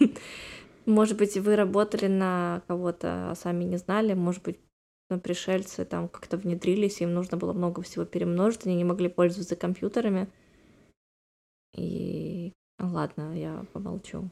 может 0.86 1.16
быть, 1.16 1.36
вы 1.36 1.54
работали 1.54 2.06
на 2.08 2.62
кого-то, 2.66 3.30
а 3.30 3.34
сами 3.36 3.64
не 3.64 3.76
знали, 3.76 4.14
может 4.14 4.42
быть, 4.42 4.58
на 5.10 5.18
пришельцы 5.20 5.84
там 5.84 6.08
как-то 6.08 6.36
внедрились, 6.36 7.00
им 7.00 7.14
нужно 7.14 7.36
было 7.36 7.52
много 7.52 7.80
всего 7.82 8.04
перемножить, 8.04 8.66
они 8.66 8.74
не 8.74 8.84
могли 8.84 9.08
пользоваться 9.08 9.54
компьютерами. 9.56 10.28
И 11.76 12.52
ладно, 12.80 13.38
я 13.38 13.64
помолчу. 13.72 14.28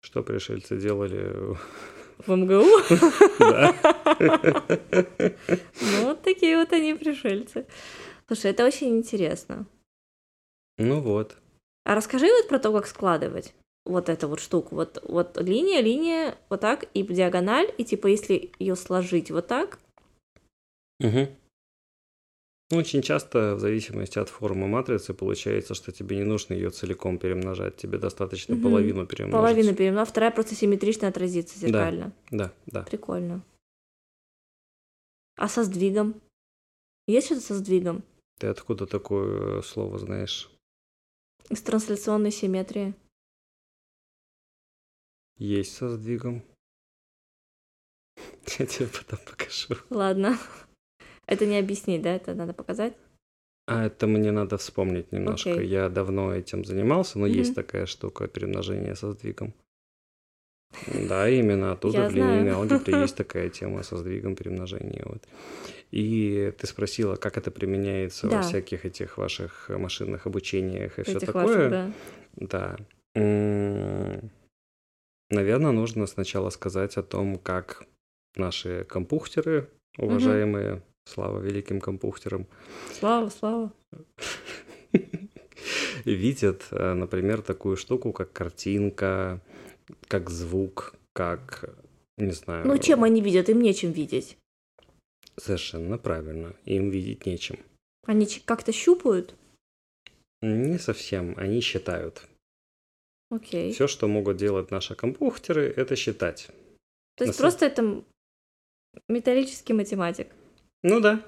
что 0.00 0.22
пришельцы 0.22 0.78
делали. 0.80 1.56
В 2.26 2.34
МГУ? 2.34 2.64
Ну, 5.80 6.04
вот 6.04 6.22
такие 6.22 6.56
вот 6.56 6.72
они 6.72 6.94
пришельцы. 6.94 7.66
Слушай, 8.26 8.50
это 8.50 8.66
очень 8.66 8.96
интересно. 8.98 9.66
Ну 10.76 11.00
вот. 11.00 11.36
А 11.84 11.94
расскажи 11.94 12.26
вот 12.26 12.48
про 12.48 12.58
то, 12.58 12.72
как 12.72 12.86
складывать 12.86 13.54
вот 13.84 14.08
эту 14.08 14.28
вот 14.28 14.40
штуку. 14.40 14.74
Вот, 14.74 15.02
вот 15.08 15.40
линия, 15.40 15.80
линия, 15.80 16.36
вот 16.50 16.60
так, 16.60 16.84
и 16.94 17.02
диагональ, 17.02 17.72
и 17.78 17.84
типа 17.84 18.08
если 18.08 18.52
ее 18.58 18.76
сложить 18.76 19.30
вот 19.30 19.46
так, 19.46 19.78
Угу. 21.00 21.28
Очень 22.70 23.00
часто, 23.00 23.54
в 23.54 23.60
зависимости 23.60 24.18
от 24.18 24.28
формы 24.28 24.68
матрицы, 24.68 25.14
получается, 25.14 25.72
что 25.74 25.90
тебе 25.90 26.16
не 26.16 26.24
нужно 26.24 26.52
ее 26.52 26.68
целиком 26.68 27.18
перемножать, 27.18 27.76
тебе 27.76 27.96
достаточно 27.96 28.54
Мгм. 28.54 28.62
половину 28.62 29.06
перемножить. 29.06 29.32
половина 29.40 29.74
перемна, 29.74 30.04
вторая 30.04 30.30
просто 30.30 30.54
симметрично 30.54 31.08
отразится 31.08 31.58
зеркально. 31.58 32.12
Да, 32.30 32.52
да. 32.66 32.82
Прикольно. 32.82 33.42
А 35.36 35.48
со 35.48 35.64
сдвигом? 35.64 36.20
Есть 37.06 37.26
что-то 37.28 37.40
со 37.40 37.54
сдвигом? 37.54 38.02
Ты 38.38 38.48
откуда 38.48 38.86
такое 38.86 39.60
э, 39.60 39.62
слово 39.62 39.98
знаешь? 39.98 40.50
Из 41.48 41.62
трансляционной 41.62 42.30
симметрии. 42.32 42.92
Есть 45.38 45.74
со 45.74 45.88
сдвигом. 45.88 46.42
Я 48.58 48.66
тебе 48.66 48.88
потом 48.88 49.20
покажу. 49.24 49.74
Ладно. 49.88 50.38
Это 51.28 51.46
не 51.46 51.58
объяснить, 51.58 52.02
да? 52.02 52.16
Это 52.16 52.34
надо 52.34 52.52
показать? 52.54 52.94
А 53.66 53.84
это 53.86 54.06
мне 54.06 54.32
надо 54.32 54.56
вспомнить 54.56 55.12
немножко. 55.12 55.52
Окей. 55.52 55.66
Я 55.66 55.90
давно 55.90 56.34
этим 56.34 56.64
занимался, 56.64 57.18
но 57.18 57.26
есть 57.26 57.50
Мгм. 57.50 57.54
такая 57.56 57.86
штука 57.86 58.26
перемножение 58.26 58.96
со 58.96 59.12
сдвигом. 59.12 59.52
Да, 61.08 61.28
именно 61.28 61.72
оттуда 61.72 62.08
в 62.08 62.14
линейной 62.14 62.52
алгебре 62.52 62.94
есть 63.02 63.16
такая 63.16 63.50
тема 63.50 63.82
со 63.82 63.96
сдвигом 63.98 64.36
перемножения. 64.36 65.02
Вот. 65.04 65.22
И 65.90 66.52
ты 66.58 66.66
спросила, 66.66 67.16
как 67.16 67.36
это 67.36 67.50
применяется 67.50 68.26
Да. 68.28 68.36
во 68.36 68.42
всяких 68.42 68.86
этих 68.86 69.18
ваших 69.18 69.68
машинных 69.68 70.26
обучениях 70.26 70.98
и 70.98 71.02
все 71.02 71.20
такое. 71.20 71.68
ваших, 71.68 71.94
да. 72.40 72.76
Да. 73.14 74.20
Наверное, 75.30 75.72
нужно 75.72 76.06
сначала 76.06 76.48
сказать 76.50 76.96
о 76.96 77.02
том, 77.02 77.36
как 77.38 77.84
наши 78.36 78.84
компухтеры, 78.84 79.68
уважаемые, 79.98 80.82
слава 81.08 81.40
великим 81.40 81.80
компухтерам, 81.80 82.46
Слава, 82.92 83.30
слава. 83.30 83.72
видят, 86.04 86.66
э, 86.70 86.94
например, 86.94 87.42
такую 87.42 87.76
штуку, 87.76 88.12
как 88.12 88.32
картинка, 88.32 89.40
как 90.08 90.30
звук, 90.30 90.94
как, 91.14 91.76
не 92.16 92.32
знаю... 92.32 92.66
Ну, 92.66 92.78
чем 92.78 93.04
они 93.04 93.20
видят? 93.20 93.48
Им 93.48 93.60
нечем 93.62 93.92
видеть. 93.92 94.36
Совершенно 95.36 95.98
правильно. 95.98 96.54
Им 96.64 96.90
видеть 96.90 97.26
нечем. 97.26 97.58
Они 98.06 98.26
как-то 98.44 98.72
щупают? 98.72 99.34
Не 100.42 100.78
совсем. 100.78 101.34
Они 101.36 101.60
считают. 101.60 102.22
Окей. 103.30 103.72
Все, 103.72 103.86
что 103.86 104.08
могут 104.08 104.36
делать 104.36 104.70
наши 104.70 104.94
компьютеры, 104.94 105.72
это 105.76 105.96
считать. 105.96 106.48
То 107.16 107.24
на 107.24 107.28
есть 107.28 107.38
са- 107.38 107.42
просто 107.42 107.66
это 107.66 107.82
м- 107.82 108.04
металлический 109.08 109.74
математик. 109.74 110.28
Ну 110.82 111.00
да, 111.00 111.20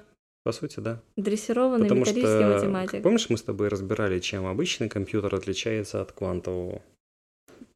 по 0.43 0.51
сути, 0.51 0.79
да. 0.79 1.01
Дрессированный 1.17 1.83
Потому 1.83 2.01
металлический 2.01 2.27
что, 2.27 2.53
математик. 2.53 3.03
помнишь, 3.03 3.29
мы 3.29 3.37
с 3.37 3.43
тобой 3.43 3.67
разбирали, 3.67 4.19
чем 4.19 4.45
обычный 4.45 4.89
компьютер 4.89 5.35
отличается 5.35 6.01
от 6.01 6.11
квантового? 6.11 6.81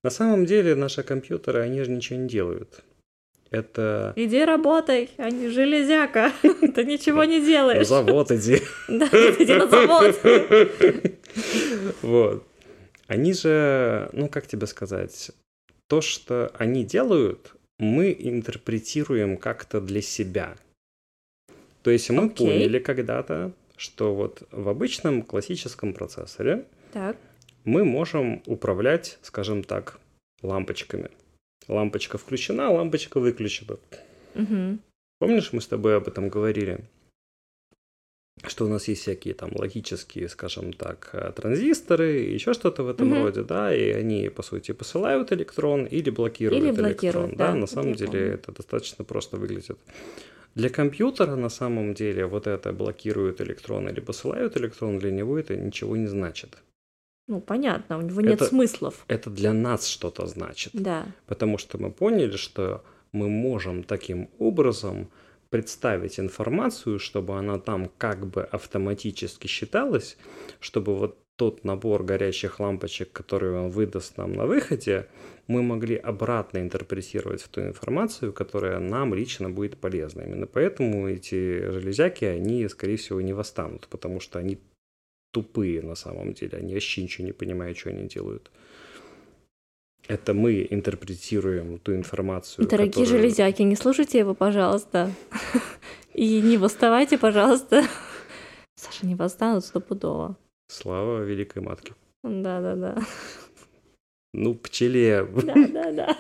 На 0.04 0.10
самом 0.10 0.46
деле 0.46 0.76
наши 0.76 1.04
компьютеры, 1.04 1.62
они 1.62 1.84
же 1.84 1.92
ничего 1.92 2.20
не 2.20 2.28
делают. 2.28 2.84
Это 3.52 4.14
Иди 4.16 4.44
работай, 4.44 5.12
а 5.18 5.30
не 5.30 5.50
железяка. 5.50 6.32
Ты 6.42 6.84
ничего 6.86 7.24
не 7.24 7.40
делаешь. 7.46 7.88
завод 7.88 8.32
иди. 8.32 8.62
Да, 8.88 9.06
иди 9.08 9.54
на 9.54 9.68
завод. 9.68 10.16
Вот. 12.02 12.44
Они 13.08 13.34
же, 13.34 14.10
ну 14.14 14.28
как 14.28 14.48
тебе 14.48 14.66
сказать, 14.66 15.32
то, 15.88 16.02
что 16.02 16.52
они 16.58 16.84
делают, 16.84 17.56
мы 17.78 18.16
интерпретируем 18.18 19.38
как-то 19.38 19.80
для 19.80 20.02
себя. 20.02 20.56
То 21.86 21.92
есть 21.92 22.10
мы 22.10 22.26
Окей. 22.26 22.48
поняли 22.48 22.80
когда-то, 22.80 23.52
что 23.78 24.16
вот 24.16 24.42
в 24.50 24.68
обычном 24.70 25.22
классическом 25.22 25.94
процессоре 25.94 26.66
Так, 26.92 27.16
мы 27.64 27.86
можем 27.86 28.42
управлять, 28.48 29.20
скажем 29.22 29.64
так, 29.64 30.00
лампочками. 30.42 31.12
Лампочка 31.68 32.18
включена, 32.18 32.72
лампочка 32.72 33.20
выключена. 33.20 33.78
мгм. 34.34 34.80
Помнишь, 35.20 35.54
мы 35.54 35.62
с 35.62 35.68
тобой 35.68 35.96
об 35.96 36.08
этом 36.08 36.28
говорили? 36.30 36.80
Что 38.48 38.66
у 38.66 38.68
нас 38.68 38.88
есть 38.88 39.04
всякие 39.04 39.36
там 39.36 39.52
логические, 39.54 40.28
скажем 40.28 40.74
так, 40.74 41.12
э, 41.14 41.32
транзисторы, 41.36 42.14
еще 42.34 42.54
что-то 42.54 42.82
в 42.82 42.90
этом 42.90 43.10
Мгм. 43.10 43.24
роде, 43.24 43.44
да, 43.44 43.74
и 43.76 43.92
они, 43.92 44.30
по 44.30 44.42
сути, 44.42 44.72
посылают 44.72 45.32
электрон 45.32 45.86
или 45.86 46.10
блокируют 46.10 46.64
Или 46.64 46.72
электрон, 46.72 46.86
блокируют, 46.86 47.38
да, 47.38 47.52
да, 47.52 47.56
на 47.56 47.68
самом 47.68 47.94
деле 47.94 48.12
помню. 48.12 48.34
это 48.34 48.52
достаточно 48.54 49.06
просто 49.06 49.38
выглядит. 49.38 49.78
Для 50.56 50.70
компьютера 50.70 51.36
на 51.36 51.50
самом 51.50 51.94
деле 51.94 52.26
вот 52.26 52.48
это 52.48 52.72
блокирует 52.72 53.42
электрон 53.42 53.90
или 53.90 54.00
посылают 54.00 54.56
электрон, 54.56 55.00
для 55.00 55.12
него 55.12 55.38
это 55.38 55.56
ничего 55.58 55.98
не 55.98 56.08
значит. 56.08 56.58
Ну, 57.28 57.42
понятно, 57.42 57.98
у 57.98 58.02
него 58.02 58.22
нет 58.22 58.36
Это- 58.36 58.46
смыслов. 58.46 59.04
Это 59.08 59.30
для 59.30 59.52
нас 59.52 59.88
что-то 59.88 60.28
значит. 60.28 60.72
Да. 60.74 61.06
Потому 61.26 61.58
что 61.58 61.78
мы 61.78 61.92
поняли, 61.92 62.38
что 62.38 62.84
мы 63.12 63.28
можем 63.28 63.84
таким 63.84 64.30
образом 64.40 65.10
представить 65.50 66.20
информацию, 66.20 67.00
чтобы 67.00 67.38
она 67.38 67.60
там 67.60 67.90
как 67.98 68.26
бы 68.28 68.44
автоматически 68.44 69.48
считалась, 69.48 70.18
чтобы 70.60 70.96
вот 70.96 71.18
тот 71.38 71.66
набор 71.66 72.04
горящих 72.04 72.60
лампочек, 72.60 73.12
который 73.12 73.52
он 73.52 73.70
выдаст 73.70 74.18
нам 74.18 74.34
на 74.34 74.46
выходе, 74.46 75.08
мы 75.48 75.62
могли 75.62 75.96
обратно 75.96 76.60
интерпретировать 76.60 77.42
в 77.42 77.50
ту 77.50 77.62
информацию, 77.62 78.32
которая 78.34 78.80
нам 78.80 79.14
лично 79.14 79.50
будет 79.50 79.78
полезна. 79.78 80.22
Именно 80.22 80.48
поэтому 80.48 81.08
эти 81.10 81.70
железяки, 81.72 82.26
они, 82.26 82.68
скорее 82.70 82.96
всего, 82.96 83.22
не 83.22 83.34
восстанут, 83.34 83.88
потому 83.90 84.20
что 84.20 84.40
они 84.40 84.58
тупые 85.32 85.82
на 85.82 85.96
самом 85.96 86.34
деле, 86.34 86.58
они 86.58 86.74
вообще 86.74 87.04
ничего 87.04 87.28
не 87.28 87.34
понимают, 87.34 87.78
что 87.78 87.90
они 87.90 88.08
делают. 88.08 88.50
Это 90.08 90.34
мы 90.34 90.66
интерпретируем 90.70 91.80
ту 91.80 91.94
информацию, 91.96 92.68
Дорогие 92.68 92.92
которую- 93.06 93.22
железяки, 93.22 93.62
не 93.64 93.76
слушайте 93.76 94.20
его, 94.20 94.34
пожалуйста. 94.34 95.12
И 96.14 96.42
не 96.42 96.58
восставайте, 96.58 97.18
пожалуйста. 97.18 97.84
Саша, 98.76 99.06
не 99.06 99.16
восстанут 99.16 99.66
стопудово. 99.66 100.38
Слава 100.68 101.24
Великой 101.24 101.62
Матке. 101.62 101.94
Да-да-да. 102.24 102.98
Ну, 104.34 104.56
пчеле. 104.56 105.26
Да-да-да. 105.26 106.18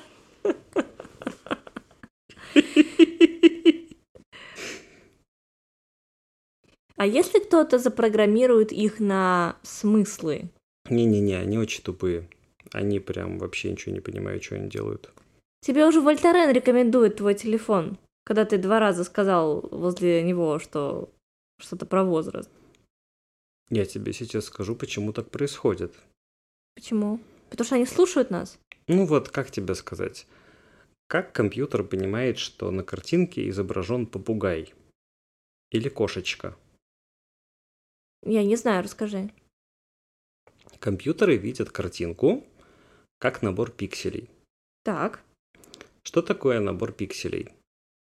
А 6.97 7.05
если 7.05 7.39
кто-то 7.39 7.77
запрограммирует 7.77 8.71
их 8.71 8.99
на 8.99 9.57
смыслы? 9.63 10.49
Не-не-не, 10.89 11.37
они 11.37 11.57
очень 11.57 11.83
тупые. 11.83 12.29
Они 12.71 12.99
прям 12.99 13.37
вообще 13.37 13.71
ничего 13.71 13.93
не 13.93 13.99
понимают, 13.99 14.43
что 14.43 14.55
они 14.55 14.69
делают. 14.69 15.11
Тебе 15.61 15.85
уже 15.85 15.99
Вольтарен 15.99 16.51
рекомендует 16.51 17.17
твой 17.17 17.33
телефон, 17.33 17.97
когда 18.23 18.45
ты 18.45 18.57
два 18.57 18.79
раза 18.79 19.03
сказал 19.03 19.61
возле 19.71 20.23
него, 20.23 20.59
что 20.59 21.09
что-то 21.59 21.85
про 21.85 22.03
возраст. 22.03 22.49
Я 23.69 23.85
тебе 23.85 24.13
сейчас 24.13 24.45
скажу, 24.45 24.75
почему 24.75 25.13
так 25.13 25.31
происходит. 25.31 25.93
Почему? 26.75 27.19
Потому 27.49 27.65
что 27.65 27.75
они 27.75 27.85
слушают 27.85 28.29
нас. 28.29 28.59
Ну 28.87 29.05
вот, 29.05 29.29
как 29.29 29.49
тебе 29.49 29.75
сказать? 29.75 30.27
Как 31.07 31.33
компьютер 31.33 31.83
понимает, 31.83 32.37
что 32.37 32.71
на 32.71 32.83
картинке 32.83 33.49
изображен 33.49 34.05
попугай? 34.05 34.73
Или 35.71 35.89
кошечка? 35.89 36.55
Я 38.23 38.43
не 38.43 38.55
знаю, 38.55 38.83
расскажи. 38.83 39.31
Компьютеры 40.79 41.37
видят 41.37 41.71
картинку 41.71 42.43
как 43.19 43.41
набор 43.41 43.71
пикселей. 43.71 44.29
Так. 44.83 45.23
Что 46.03 46.21
такое 46.21 46.59
набор 46.59 46.91
пикселей? 46.91 47.49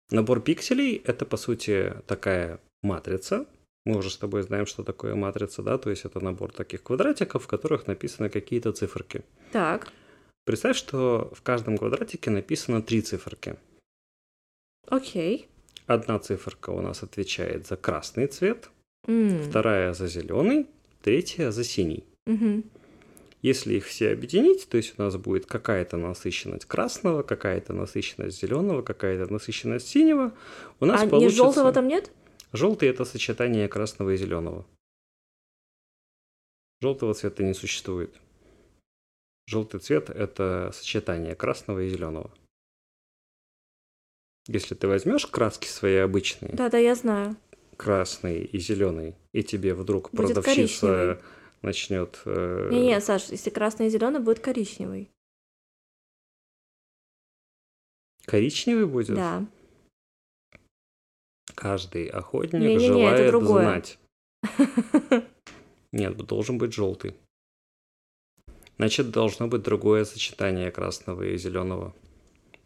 Набор 0.10 0.42
пикселей– 0.42 0.96
это, 1.06 1.26
по 1.26 1.38
сути, 1.38 1.96
такая 2.08 2.60
матрица. 2.82 3.46
Мы 3.86 3.98
уже 3.98 4.10
с 4.12 4.18
тобой 4.18 4.44
знаем, 4.44 4.66
что 4.68 4.84
такое 4.84 5.16
матрица, 5.16 5.64
да? 5.64 5.78
То 5.78 5.90
есть 5.90 6.06
это 6.06 6.20
набор 6.24 6.52
таких 6.52 6.84
квадратиков, 6.84 7.44
в 7.44 7.48
которых 7.48 7.88
написаны 7.88 8.30
какие-то 8.30 8.72
циферки. 8.74 9.24
Так. 9.52 9.92
Представь, 10.46 10.78
что 10.78 11.32
в 11.36 11.42
каждом 11.42 11.78
квадратике 11.78 12.30
написано 12.30 12.82
три 12.82 13.02
циферки. 13.02 13.56
Окей. 14.88 15.48
Одна 15.88 16.20
циферка 16.20 16.70
у 16.72 16.82
нас 16.82 17.04
отвечает 17.04 17.68
за 17.68 17.76
красный 17.76 18.28
цвет, 18.28 18.70
М, 19.08 19.42
вторая 19.44 19.94
за 19.94 20.08
зеленый, 20.08 20.68
третья 21.02 21.52
за 21.52 21.64
синий. 21.64 22.04
мгм. 22.28 22.64
Если 23.42 23.74
их 23.74 23.88
все 23.88 24.12
объединить, 24.12 24.70
то 24.70 24.78
есть 24.78 24.94
у 25.00 25.02
нас 25.02 25.16
будет 25.18 25.48
какая-то 25.48 25.98
насыщенность 25.98 26.66
красного, 26.66 27.24
какая-то 27.24 27.74
насыщенность 27.74 28.40
зеленого, 28.40 28.84
какая-то 28.84 29.34
насыщенность 29.34 29.88
синего, 29.88 30.32
у 30.80 30.86
нас 30.86 31.02
А 31.02 31.06
не 31.06 31.10
получится... 31.10 31.38
желтого 31.38 31.74
там 31.74 31.88
нет? 31.88 32.12
Желтый 32.54 32.90
это 32.90 33.06
сочетание 33.06 33.68
красного 33.68 34.12
и 34.12 34.18
зеленого. 34.18 34.66
Желтого 36.82 37.14
цвета 37.14 37.44
не 37.44 37.54
существует. 37.54 38.14
Желтый 39.48 39.80
цвет– 39.80 40.10
это 40.10 40.72
сочетание 40.74 41.36
красного 41.36 41.80
и 41.80 41.90
зеленого. 41.90 42.32
Если 44.48 44.76
ты 44.76 44.88
возьмешь 44.88 45.28
краски 45.28 45.68
свои 45.68 45.98
обычные, 45.98 46.52
Да, 46.54 46.70
да, 46.70 46.78
я 46.78 46.96
знаю. 46.96 47.36
красный 47.78 48.44
и 48.44 48.60
зеленый, 48.60 49.16
и 49.34 49.44
тебе 49.44 49.74
вдруг 49.76 50.12
Будет 50.12 50.34
продавщица 50.36 50.80
коричневый. 50.88 51.18
начнет... 51.62 52.22
э, 52.26 52.70
Не-не, 52.72 53.00
Саш, 53.02 53.30
если 53.30 53.50
красный 53.52 53.88
и 53.88 53.90
зеленый, 53.90 54.20
будет 54.20 54.40
коричневый. 54.40 55.10
коричневый 58.26 58.86
будет? 58.88 59.16
Да. 59.16 59.46
Каждый 61.62 62.08
охотник 62.08 62.54
Не-не-не, 62.54 62.76
это 62.76 62.88
желает 62.88 63.30
другое. 63.30 63.62
знать. 63.62 64.00
Нет, 65.92 66.18
должен 66.18 66.58
быть 66.58 66.74
желтый. 66.74 67.16
Значит, 68.78 69.12
должно 69.12 69.48
быть 69.48 69.62
другое 69.62 70.06
сочетание 70.06 70.72
красного 70.72 71.22
и 71.22 71.38
зеленого. 71.38 71.94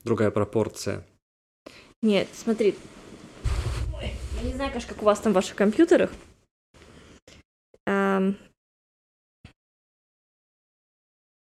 Другая 0.05 0.31
пропорция. 0.31 1.05
Нет, 2.01 2.29
смотри. 2.31 2.73
Ой, 3.97 4.11
я 4.41 4.47
не 4.47 4.53
знаю, 4.53 4.71
конечно, 4.71 4.93
как 4.93 5.01
у 5.01 5.05
вас 5.05 5.19
там 5.19 5.33
в 5.33 5.35
ваших 5.35 5.57
компьютерах. 5.57 6.09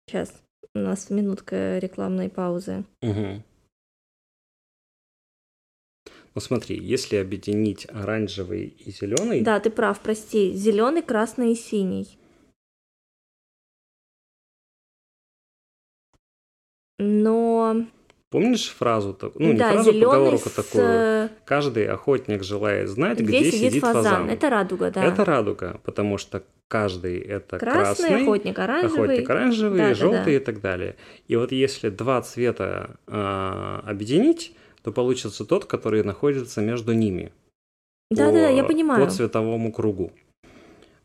Сейчас. 0.06 0.34
У 0.74 0.78
нас 0.78 1.08
минутка 1.08 1.78
рекламной 1.78 2.28
паузы. 2.28 2.84
Мгм. 3.00 3.42
Ну 6.40 6.44
смотри, 6.46 6.78
если 6.78 7.16
объединить 7.16 7.86
оранжевый 7.90 8.74
и 8.78 8.90
зеленый, 8.90 9.42
Да, 9.42 9.60
ты 9.60 9.68
прав, 9.68 10.00
прости. 10.00 10.52
Зеленый, 10.54 11.02
красный 11.02 11.52
и 11.52 11.54
синий. 11.54 12.18
Но 16.98 17.84
помнишь 18.30 18.70
фразу 18.70 19.12
такую? 19.12 19.48
Ну, 19.48 19.52
не 19.52 19.58
да, 19.58 19.72
фразу, 19.72 19.92
зеленый 19.92 20.06
поговорку 20.14 20.48
с... 20.48 20.52
такую. 20.52 20.84
э, 20.86 21.28
Каждый 21.44 21.86
охотник 21.86 22.42
желает 22.42 22.88
знать, 22.88 23.20
Где, 23.20 23.40
где, 23.40 23.52
сидит, 23.52 23.82
фазан. 23.82 24.30
Это 24.30 24.48
радуга, 24.48 24.90
да. 24.90 25.04
Это 25.04 25.26
радуга, 25.26 25.78
потому 25.84 26.16
что 26.16 26.42
каждый 26.68 27.18
это 27.18 27.58
красный, 27.58 28.08
красный, 28.08 28.22
охотник 28.22 28.58
оранжевый. 28.58 29.04
охотник 29.04 29.28
оранжевый, 29.28 29.78
Да, 29.78 29.88
да, 29.88 29.94
желтый 29.94 30.24
да. 30.24 30.30
и 30.32 30.38
так 30.38 30.60
далее. 30.62 30.96
И 31.28 31.36
вот 31.36 31.52
если 31.52 31.90
два 31.90 32.22
цвета 32.22 32.96
а, 33.06 33.82
объединить, 33.86 34.54
то 34.82 34.92
получится 34.92 35.44
тот, 35.44 35.64
который 35.64 36.02
находится 36.02 36.60
между 36.60 36.92
ними. 36.92 37.32
Да, 38.10 38.26
да, 38.26 38.32
да, 38.32 38.48
я 38.48 38.62
по- 38.62 38.68
понимаю. 38.68 39.04
По 39.04 39.10
цветовому 39.10 39.72
кругу. 39.72 40.12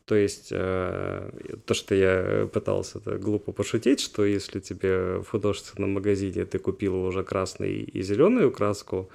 То 0.06 0.14
есть 0.14 0.48
э, 0.52 1.30
то, 1.66 1.74
что 1.74 1.94
я 1.94 2.48
пытался 2.52 2.98
это 2.98 3.18
глупо 3.18 3.52
пошутить, 3.52 4.00
что 4.00 4.24
если 4.24 4.60
тебе 4.60 5.18
в 5.18 5.24
художественном 5.30 5.94
магазине 5.94 6.44
ты 6.44 6.58
купил 6.58 6.94
уже 7.06 7.24
красный 7.24 7.82
и 7.82 8.02
зеленую 8.02 8.52
краску, 8.52 9.08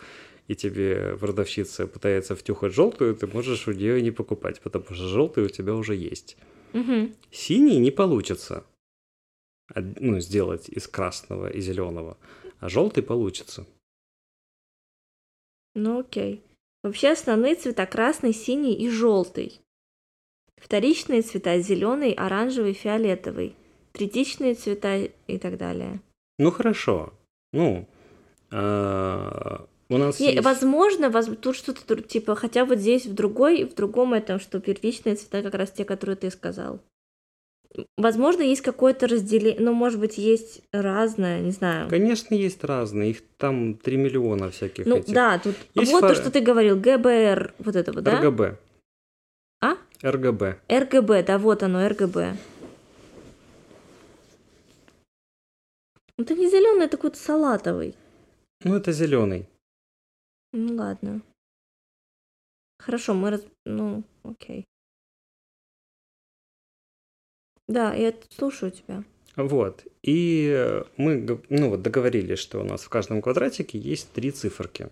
и 0.50 0.56
тебе 0.56 1.16
продавщица 1.18 1.88
пытается 1.88 2.36
втюхать 2.36 2.74
желтую, 2.74 3.16
ты 3.16 3.26
можешь 3.26 3.70
у 3.70 3.72
нее 3.72 4.02
не 4.02 4.12
покупать, 4.12 4.60
потому 4.60 4.84
что 4.86 5.08
желтый 5.08 5.46
у 5.46 5.50
тебя 5.50 5.76
уже 5.76 5.96
есть. 5.96 6.36
Мгм. 6.74 7.14
Синий 7.32 7.78
не 7.78 7.92
получится 7.92 8.66
ну, 9.76 10.20
сделать 10.20 10.68
из 10.68 10.88
красного 10.88 11.48
и 11.48 11.62
зеленого, 11.62 12.18
а 12.60 12.70
желтый 12.70 13.04
получится. 13.04 13.66
Ну 15.76 16.00
окей. 16.00 16.44
Вообще 16.84 17.10
основные 17.10 17.56
цвета 17.56 17.86
красный, 17.86 18.34
синий 18.34 18.74
и 18.74 18.90
желтый. 18.90 19.62
Вторичные 20.58 21.22
цвета 21.22 21.60
зеленый, 21.60 22.14
оранжевый, 22.14 22.74
фиолетовый. 22.74 23.56
Третичные 23.94 24.56
цвета 24.56 24.98
и 25.28 25.38
так 25.38 25.58
далее. 25.58 26.02
Ну 26.40 26.52
хорошо. 26.52 27.14
Ну, 27.54 27.88
а, 28.52 29.66
у 29.90 29.98
нас 29.98 30.20
Не, 30.20 30.34
есть... 30.34 30.44
возможно, 30.44 31.10
воз- 31.10 31.30
тут 31.42 31.56
что-то 31.56 32.02
типа, 32.02 32.36
хотя 32.36 32.66
вот 32.66 32.80
здесь 32.80 33.06
в 33.06 33.14
другой, 33.14 33.66
в 33.66 33.76
другом 33.76 34.14
этом, 34.14 34.40
что 34.40 34.60
первичные 34.60 35.16
цвета 35.16 35.42
как 35.44 35.54
раз 35.56 35.72
те, 35.72 35.84
которые 35.84 36.16
ты 36.16 36.32
сказал. 36.32 36.80
Возможно, 37.98 38.42
есть 38.42 38.62
какое-то 38.62 39.08
разделение, 39.08 39.62
ну, 39.62 39.74
может 39.74 40.00
быть, 40.00 40.18
есть 40.18 40.62
разное, 40.74 41.40
не 41.40 41.52
знаю. 41.52 41.90
Конечно, 41.90 42.36
есть 42.36 42.64
разные. 42.64 43.12
Их 43.12 43.22
там 43.38 43.76
3 43.76 43.98
миллиона 43.98 44.50
всяких 44.52 44.86
Ну, 44.86 44.98
этих. 44.98 45.14
да, 45.14 45.40
тут 45.40 45.56
Есть 45.74 45.92
вот 45.94 46.02
то, 46.02 46.08
фа- 46.10 46.16
что 46.16 46.32
ты 46.32 46.42
говорил, 46.42 46.76
ГБР, 46.78 47.54
вот 47.60 47.76
это 47.76 47.94
вот, 47.94 48.04
да? 48.04 48.20
РГБ. 48.20 48.58
А? 49.62 49.76
РГБ. 50.04 50.60
РГБ, 50.70 51.24
да, 51.24 51.38
вот 51.38 51.64
оно, 51.64 51.88
РГБ. 51.88 52.36
Ну, 56.18 56.24
Это 56.26 56.36
не 56.36 56.50
зеленый, 56.50 56.86
это 56.86 56.98
какой-то 56.98 57.18
салатовый. 57.18 57.96
Ну, 58.64 58.76
это 58.76 58.92
зеленый. 58.92 59.48
Ну 60.54 60.76
ладно. 60.76 61.22
Хорошо, 62.80 63.14
мы 63.14 63.30
раз... 63.32 63.46
Ну, 63.66 64.04
окей. 64.24 64.66
Да, 67.72 67.94
я 67.94 68.14
слушаю 68.38 68.72
тебя. 68.72 69.04
Вот. 69.38 69.86
И 70.04 70.52
э, 70.54 70.84
мы 70.98 71.40
ну, 71.50 71.70
вот 71.70 71.82
договорились, 71.82 72.40
что 72.40 72.60
у 72.60 72.64
нас 72.64 72.82
в 72.84 72.90
каждом 72.90 73.22
квадратике 73.22 73.80
есть 73.80 74.12
три 74.12 74.32
циферки. 74.32 74.90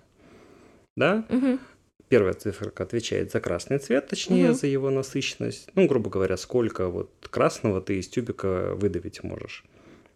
Да? 0.96 1.26
Мгм. 1.30 1.60
Первая 2.08 2.34
циферка 2.34 2.84
отвечает 2.84 3.32
за 3.32 3.42
красный 3.42 3.80
цвет, 3.80 4.08
точнее, 4.08 4.46
Мгм. 4.48 4.54
за 4.56 4.68
его 4.68 4.90
насыщенность. 4.90 5.70
Ну, 5.76 5.88
грубо 5.88 6.10
говоря, 6.10 6.38
сколько 6.38 6.88
вот 6.88 7.12
красного 7.30 7.82
ты 7.82 8.00
из 8.00 8.08
тюбика 8.08 8.76
выдавить 8.76 9.24
можешь. 9.24 9.66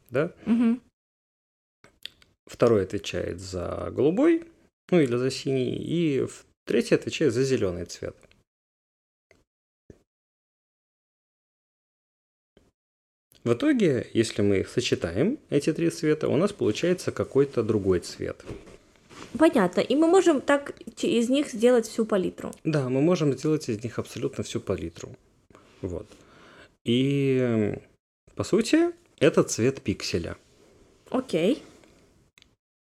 Да? 0.09 0.32
Мгм. 0.45 0.82
Второй 2.45 2.84
отвечает 2.84 3.41
за 3.41 3.89
голубой, 3.91 4.43
ну 4.89 5.01
или 5.01 5.16
за 5.18 5.32
синий, 5.32 5.76
и 5.78 6.26
третий 6.66 6.95
отвечает 6.95 7.34
за 7.34 7.43
зеленый 7.43 7.86
цвет. 7.86 8.16
В 13.44 13.54
итоге, 13.54 14.08
если 14.14 14.41
мы 14.41 14.60
их 14.60 14.70
сочетаем, 14.70 15.38
эти 15.50 15.74
три 15.74 15.89
цвета, 15.89 16.30
у 16.30 16.38
нас 16.38 16.54
получается 16.54 17.12
какой-то 17.12 17.62
другой 17.62 18.00
цвет. 18.00 18.44
Понятно. 19.38 19.82
И 19.82 19.96
мы 19.96 20.08
можем 20.08 20.39
так 20.39 20.76
из 21.02 21.30
них 21.30 21.50
сделать 21.50 21.88
всю 21.88 22.06
палитру. 22.06 22.52
Да, 22.64 22.88
мы 22.88 23.02
можем 23.02 23.34
сделать 23.34 23.68
из 23.68 23.84
них 23.84 24.00
абсолютно 24.00 24.44
всю 24.44 24.62
палитру. 24.62 25.10
Вот. 25.82 26.08
И, 26.86 27.78
по 28.36 28.44
сути, 28.44 28.91
это 29.20 29.44
цвет 29.44 29.82
пикселя. 29.82 30.38
Окей. 31.10 31.62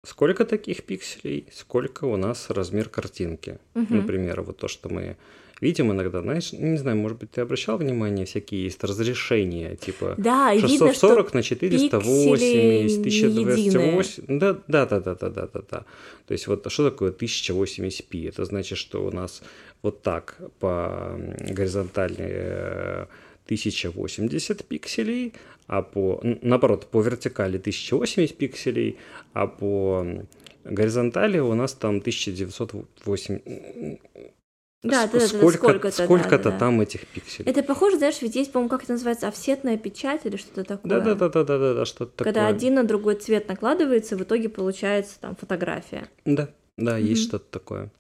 Сколько 0.05 0.45
таких 0.45 0.85
пикселей, 0.85 1.47
сколько 1.53 2.05
у 2.05 2.17
нас 2.17 2.51
размер 2.51 2.89
картинки. 2.89 3.59
Мгм. 3.75 3.97
Например, 3.97 4.43
вот 4.43 4.59
то, 4.59 4.69
что 4.69 4.89
мы 4.89 5.17
видим 5.63 5.93
иногда, 5.93 6.21
знаешь, 6.21 6.53
не 6.53 6.77
знаю, 6.77 6.97
может 6.97 7.19
быть, 7.19 7.31
ты 7.31 7.41
обращал 7.41 7.79
внимание, 7.79 8.27
всякие 8.27 8.65
есть 8.65 8.83
разрешения, 8.85 9.77
типа 9.77 10.15
Да, 10.19 10.53
и 10.53 10.61
видно, 10.61 10.89
640 10.89 11.29
что 11.29 11.37
на 11.37 11.43
480, 11.43 13.03
пиксели 13.03 13.33
не 13.33 13.45
1280. 13.45 14.39
Да, 14.39 14.59
да, 14.67 14.87
да, 14.87 15.01
да, 15.01 15.15
да, 15.15 15.31
да, 15.31 15.47
да, 15.47 15.61
да. 15.71 15.85
То 16.27 16.33
есть 16.33 16.49
вот 16.49 16.71
что 16.71 16.91
такое 16.91 17.13
1080p? 17.13 18.29
Это 18.29 18.45
значит, 18.45 18.77
что 18.77 19.07
у 19.07 19.13
нас 19.13 19.43
вот 19.83 20.03
так 20.03 20.37
по 20.59 21.15
м, 21.15 21.37
горизонтали 21.55 22.17
э, 22.19 23.07
1080 23.45 24.65
пикселей, 24.65 25.33
а 25.69 25.83
по, 25.83 26.21
наоборот, 26.43 26.87
по 26.87 27.01
вертикали 27.03 27.59
1080 27.59 28.37
пикселей, 28.37 28.97
а 29.33 29.47
по 29.47 30.05
горизонтали 30.65 31.39
у 31.39 31.55
нас 31.55 31.75
там 31.75 31.99
1908. 31.99 33.41
Да, 34.83 35.07
да, 35.07 35.13
да, 35.13 35.19
да, 35.21 35.29
сколько, 35.29 35.57
сколько-то, 35.59 35.97
да, 35.97 36.05
сколько-то 36.05 36.45
да, 36.45 36.51
да. 36.51 36.59
там 36.59 36.81
этих 36.81 37.07
пикселей. 37.07 37.49
Это 37.49 37.63
похоже, 37.63 37.99
знаешь, 37.99 38.21
ведь 38.21 38.35
есть, 38.35 38.51
по-моему, 38.51 38.69
как 38.69 38.83
это 38.83 38.93
называется, 38.93 39.29
офсетная 39.29 39.77
печать 39.77 40.23
или 40.25 40.37
что-то 40.37 40.65
такое. 40.65 40.91
Да, 40.91 41.01
да, 41.01 41.15
да, 41.15 41.29
да, 41.29 41.45
да, 41.45 41.59
да, 41.59 41.75
да, 41.75 41.85
что-то 41.85 42.25
Когда 42.25 42.41
такое. 42.41 42.57
один 42.57 42.75
на 42.75 42.85
другой 42.85 43.15
цвет 43.15 43.47
накладывается, 43.47 44.17
в 44.17 44.23
итоге 44.23 44.49
получается 44.49 45.21
там 45.21 45.37
фотография. 45.37 46.09
Да, 46.25 46.49
да, 46.77 46.99
есть 46.99 47.23
Мгм. 47.23 47.29
что-то 47.29 47.45
такое. 47.51 47.93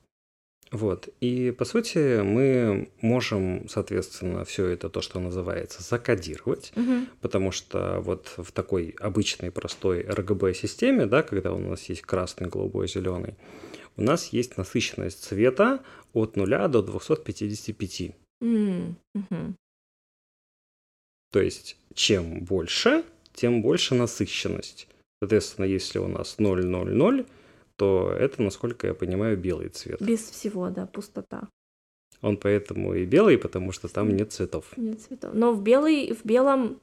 Вот. 0.73 1.09
И 1.21 1.51
по 1.51 1.67
сути 1.67 2.23
мы 2.23 2.91
можем, 3.03 3.69
соответственно, 3.69 4.45
все 4.47 4.67
это 4.69 4.89
то, 4.89 5.03
что 5.03 5.21
называется, 5.21 5.83
закодировать, 5.83 6.73
Мгм. 6.75 7.09
потому 7.21 7.53
что 7.53 8.01
вот 8.01 8.33
в 8.39 8.51
такой 8.53 8.97
обычной 8.99 9.51
простой 9.51 10.01
RGB-системе, 10.03 11.07
да, 11.07 11.23
когда 11.23 11.53
у 11.53 11.59
нас 11.59 11.85
есть 11.91 12.03
красный, 12.03 12.49
голубой, 12.49 12.89
зеленый, 12.89 13.37
у 13.99 14.03
нас 14.03 14.29
есть 14.29 14.57
насыщенность 14.57 15.23
цвета 15.23 15.81
от 16.13 16.37
0 16.37 16.69
до 16.69 16.83
255. 16.83 18.15
М, 18.41 18.97
мгм. 19.15 19.57
То 21.33 21.41
есть 21.41 21.77
чем 21.95 22.45
больше, 22.45 23.05
тем 23.33 23.63
больше 23.63 23.95
насыщенность. 23.95 24.89
Соответственно, 25.21 25.65
если 25.67 25.99
у 25.99 26.09
нас 26.09 26.37
0,00, 26.39 27.27
то 27.77 28.11
это, 28.11 28.43
насколько 28.43 28.87
я 28.87 28.95
понимаю, 28.95 29.37
белый 29.39 29.69
цвет. 29.69 30.03
Без 30.03 30.21
всего, 30.21 30.69
да, 30.71 30.87
пустота. 30.87 31.49
Он 32.21 32.37
поэтому 32.37 32.95
и 32.95 33.05
белый, 33.05 33.39
потому 33.39 33.73
что 33.73 33.89
там 33.89 34.15
нет 34.15 34.33
цветов. 34.33 34.77
Нет 34.77 35.01
цветов. 35.01 35.35
Но 35.35 35.53
в 35.53 35.63
белый, 35.63 36.13
в 36.13 36.25
белом 36.25 36.81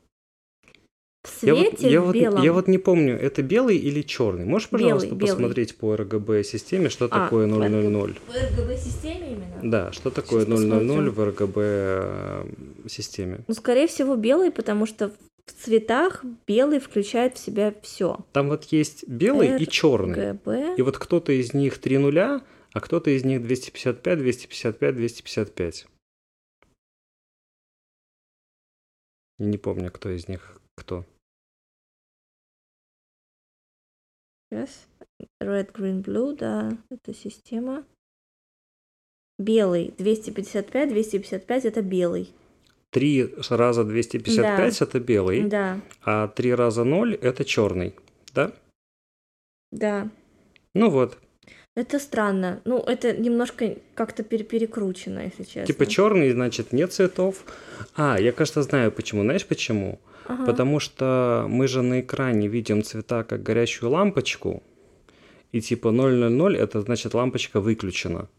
в 1.23 1.43
Я 1.43 1.55
вот, 1.55 1.79
я, 1.81 2.01
в 2.01 2.05
вот, 2.05 2.15
белом. 2.15 2.41
я 2.43 2.53
вот 2.53 2.67
не 2.67 2.77
помню, 2.77 3.17
это 3.19 3.41
белый 3.43 3.77
или 3.77 4.01
черный? 4.01 4.45
Можешь, 4.45 4.69
пожалуйста, 4.69 5.07
Белый, 5.09 5.19
белый. 5.19 5.33
посмотреть 5.35 5.77
по 5.77 5.93
RGB-системе, 5.95 6.89
что 6.89 7.05
А, 7.05 7.09
такое 7.09 7.45
в 7.45 7.49
000? 7.49 8.13
В 8.13 8.29
RGB-системе 8.29 9.31
именно? 9.33 9.59
Да, 9.63 9.91
что 9.91 10.11
такое 10.11 10.45
Сейчас 10.45 10.59
000 10.61 10.79
посмотрим. 10.79 11.11
в 11.11 11.19
RGB-системе? 11.19 13.43
Ну, 13.47 13.53
скорее 13.53 13.87
всего, 13.87 14.15
белый, 14.15 14.49
потому 14.51 14.85
что 14.85 15.09
в 15.45 15.51
цветах 15.63 16.23
белый 16.47 16.79
включает 16.79 17.35
в 17.35 17.39
себя 17.39 17.73
все. 17.81 18.19
Там 18.31 18.47
вот 18.47 18.63
есть 18.65 19.05
белый 19.07 19.61
и 19.61 19.67
черный. 19.67 20.37
И 20.77 20.81
вот 20.81 20.97
кто-то 20.97 21.33
из 21.33 21.53
них 21.53 21.79
3 21.79 21.97
нуля, 21.97 22.41
а 22.71 22.79
кто-то 22.79 23.09
из 23.09 23.25
них 23.25 23.41
255, 23.43 24.19
255, 24.19 24.95
255. 24.95 25.87
Я 29.39 29.45
Не 29.45 29.57
помню, 29.57 29.91
кто 29.91 30.09
из 30.09 30.27
них 30.29 30.58
кто. 30.79 31.05
Сейчас. 34.51 34.87
Red, 35.41 35.71
green, 35.71 36.03
blue, 36.03 36.35
да, 36.35 36.77
это 36.89 37.13
система. 37.13 37.85
Белый. 39.37 39.93
255, 39.97 40.89
255 40.89 41.65
это 41.65 41.81
белый. 41.81 42.33
Три 42.91 43.25
раза 43.49 43.83
255 43.83 44.81
это 44.81 44.99
белый, 44.99 45.43
Да, 45.47 45.79
а 46.03 46.27
три 46.27 46.53
раза 46.55 46.83
0 46.83 47.13
это 47.15 47.45
черный. 47.45 47.95
Да? 48.33 48.51
да. 49.71 50.09
Ну 50.73 50.89
вот. 50.89 51.19
Это 51.75 51.99
странно. 51.99 52.61
Ну, 52.65 52.79
это 52.79 53.15
немножко 53.15 53.77
как-то 53.93 54.23
пере- 54.23 54.43
перекручено, 54.43 55.19
если 55.19 55.43
честно. 55.43 55.65
Типа 55.67 55.85
черный, 55.85 56.31
значит, 56.31 56.73
нет 56.73 56.91
цветов. 56.91 57.45
А, 57.95 58.19
я, 58.19 58.31
кажется, 58.31 58.63
знаю 58.63 58.91
почему. 58.91 59.21
Знаешь 59.21 59.45
почему? 59.45 59.99
Ага. 60.29 60.45
Потому 60.45 60.79
что 60.79 61.47
мы 61.49 61.67
же 61.67 61.81
на 61.81 62.01
экране 62.01 62.47
видим 62.47 62.83
цвета 62.83 63.23
как 63.23 63.41
горящую 63.41 63.89
лампочку. 63.89 64.61
И 65.51 65.59
типа 65.59 65.89
000 65.91 66.55
это 66.55 66.81
значит 66.81 67.15
лампочка 67.15 67.59
выключена. 67.59 68.29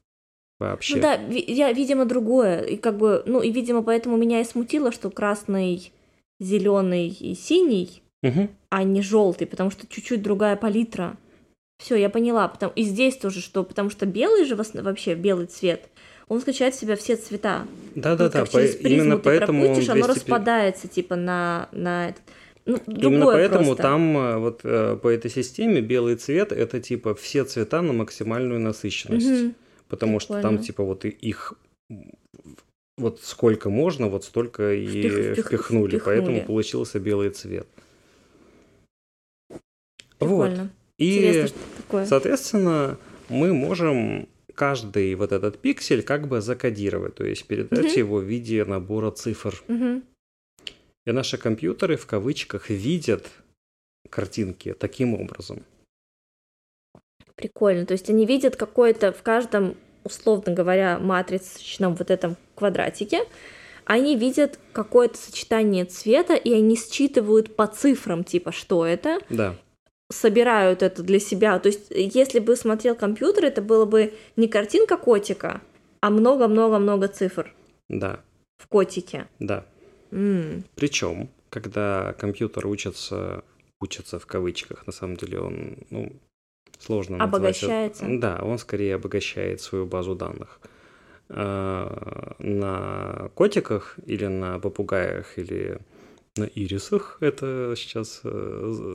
Вообще. 0.61 0.97
Ну 0.97 1.03
да, 1.03 1.15
я, 1.15 1.73
видимо, 1.73 2.05
другое. 2.05 2.61
И 2.61 2.77
как 2.77 2.97
бы, 2.97 3.25
ну, 3.27 3.41
и, 3.41 3.51
видимо, 3.51 3.83
поэтому 3.83 4.17
меня 4.17 4.41
и 4.41 4.45
смутило, 4.45 4.93
что 4.93 5.11
красный, 5.11 5.93
зеленый 6.39 7.09
и 7.09 7.35
синий, 7.35 8.03
Мгм. 8.23 8.51
а 8.69 8.85
не 8.85 9.03
желтый, 9.03 9.49
потому 9.49 9.71
что 9.71 9.87
чуть-чуть 9.89 10.23
другая 10.23 10.57
палитра. 10.57 11.17
Все, 11.83 11.97
я 11.97 12.09
поняла. 12.09 12.47
Потом... 12.47 12.71
И 12.77 12.83
здесь 12.85 13.17
тоже, 13.17 13.41
что 13.41 13.65
потому 13.65 13.91
что 13.91 14.07
белый 14.07 14.45
же 14.45 14.55
вообще 14.55 15.15
белый 15.15 15.47
цвет, 15.47 15.89
он 16.31 16.41
включает 16.41 16.75
в 16.75 16.81
себя 16.81 16.95
все 16.97 17.17
цвета. 17.17 17.67
Да-да-да, 17.97 18.41
Вот 18.41 18.49
как 18.49 18.51
по- 18.53 18.61
именно 18.89 19.19
поэтому 19.19 19.61
он 19.63 19.67
пропустишь, 19.67 19.89
оно 19.91 20.05
200 20.07 20.19
распадается 20.21 20.87
типа 20.89 21.17
на, 21.17 21.69
на 21.73 22.09
этот. 22.11 22.23
Ну, 22.67 22.79
Именно 22.87 23.27
поэтому 23.27 23.65
просто. 23.65 23.83
там 23.83 24.17
э, 24.17 24.37
вот 24.39 24.61
э, 24.63 24.97
по 25.03 25.09
этой 25.09 25.29
системе 25.31 25.81
белый 25.81 26.15
цвет 26.15 26.53
это 26.53 26.79
типа 26.81 27.15
все 27.17 27.45
цвета 27.45 27.83
на 27.83 27.93
максимальную 27.93 28.61
насыщенность. 28.61 29.27
Мгм. 29.27 29.55
Потому 29.89 30.21
что 30.21 30.35
там 30.35 30.41
Прикольно. 30.43 30.63
типа 30.63 30.85
вот 30.85 31.05
их 31.05 31.55
вот 32.97 33.21
сколько 33.23 33.69
можно, 33.71 34.07
вот 34.07 34.25
столько 34.25 34.73
и 34.73 34.87
Впих- 34.87 35.35
впих- 35.35 35.43
впихнули, 35.49 35.97
впихнули. 35.97 35.99
поэтому 36.05 36.45
получился 36.45 37.01
белый 37.01 37.31
цвет. 37.31 37.67
Вот. 40.21 40.49
Прикольно. 40.51 40.71
И, 40.99 41.19
Интересно, 41.19 41.49
что 41.49 41.59
такое. 41.83 42.07
соответственно, 42.07 42.99
мы 43.31 43.53
можем 43.55 44.29
каждый 44.61 45.15
вот 45.15 45.33
этот 45.33 45.59
пиксель 45.59 46.03
как 46.03 46.29
бы 46.29 46.43
закодировать, 46.43 47.15
то 47.15 47.25
есть 47.25 47.47
передать 47.47 47.93
Мгм. 47.93 47.99
его 47.99 48.19
в 48.19 48.25
виде 48.25 48.63
набора 48.67 49.11
цифр. 49.11 49.55
Мгм. 49.69 50.03
И 51.07 51.13
наши 51.13 51.39
компьютеры 51.39 51.97
в 51.97 52.05
кавычках 52.05 52.69
видят 52.69 53.27
картинки 54.11 54.75
таким 54.75 55.15
образом. 55.15 55.65
Прикольно. 57.37 57.87
То 57.87 57.93
есть 57.93 58.11
они 58.11 58.27
видят 58.27 58.57
какое-то 58.57 59.13
в 59.13 59.23
каждом, 59.23 59.77
условно 60.05 60.53
говоря, 60.53 60.99
матричном 60.99 61.95
вот 61.95 62.11
этом 62.11 62.37
квадратике, 62.55 63.21
они 63.87 64.15
видят 64.15 64.59
какое-то 64.75 65.17
сочетание 65.17 65.87
цвета, 65.87 66.35
и 66.35 66.53
они 66.53 66.77
считывают 66.77 67.57
по 67.57 67.67
цифрам, 67.67 68.25
типа, 68.25 68.53
что 68.53 68.85
это, 68.85 69.21
Да, 69.31 69.57
собирают 70.11 70.83
это 70.83 71.03
для 71.03 71.19
себя. 71.21 71.59
То 71.59 71.69
есть, 71.69 71.87
если 71.91 72.41
бы 72.41 72.57
смотрел 72.57 72.95
компьютер, 72.95 73.45
это 73.47 73.63
было 73.63 73.85
бы 73.87 74.13
не 74.37 74.49
картинка 74.49 74.97
котика, 74.97 75.61
а 76.01 76.11
много-много-много 76.11 77.09
цифр 77.09 77.55
да, 77.89 78.21
в 78.59 78.67
котике. 78.67 79.27
да. 79.39 79.65
М, 80.13 80.65
Причем, 80.75 81.29
когда 81.51 82.15
компьютер 82.19 82.67
учится, 82.67 83.45
учится 83.81 84.19
в 84.19 84.27
кавычках, 84.27 84.87
на 84.87 84.93
самом 84.93 85.17
деле 85.17 85.41
он, 85.41 85.79
ну, 85.91 86.13
сложно 86.79 87.19
назвать 87.19 87.35
Обогащается. 87.35 88.05
Да, 88.09 88.41
он 88.43 88.59
скорее 88.59 88.97
обогащает 88.97 89.61
свою 89.61 89.87
базу 89.87 90.15
данных. 90.15 90.61
А, 91.29 92.35
На 92.39 93.31
котиках 93.35 93.97
или 94.07 94.27
на 94.27 94.59
попугаях 94.59 95.39
или 95.39 95.79
на 96.37 96.45
ирисах, 96.45 97.19
это 97.21 97.75
сейчас 97.77 98.21
э, 98.25 98.29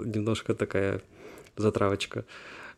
немножко 0.05 0.53
такая 0.55 1.01
затравочка. 1.57 2.25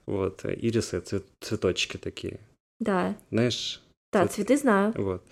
Вот, 0.05 0.45
ирисы, 0.45 0.99
цвет- 0.99 1.26
цветочки 1.41 1.97
такие, 1.97 2.39
Да, 2.80 3.16
знаешь, 3.32 3.82
да, 4.14 4.24
Цвет- 4.26 4.32
цветы 4.34 4.58
знаю. 4.58 4.93
вот. 4.95 5.24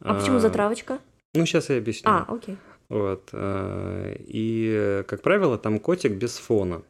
А 0.00 0.14
почему 0.14 0.38
затравочка? 0.38 0.98
Ну, 1.34 1.46
сейчас 1.46 1.70
я 1.70 1.78
объясню. 1.78 2.10
А, 2.10 2.24
окей. 2.28 2.56
Вот. 2.88 3.28
э, 3.32 4.16
И, 4.26 5.02
как 5.06 5.22
правило, 5.22 5.58
там 5.58 5.78
котик 5.78 6.12
без 6.12 6.36
фона. 6.38 6.82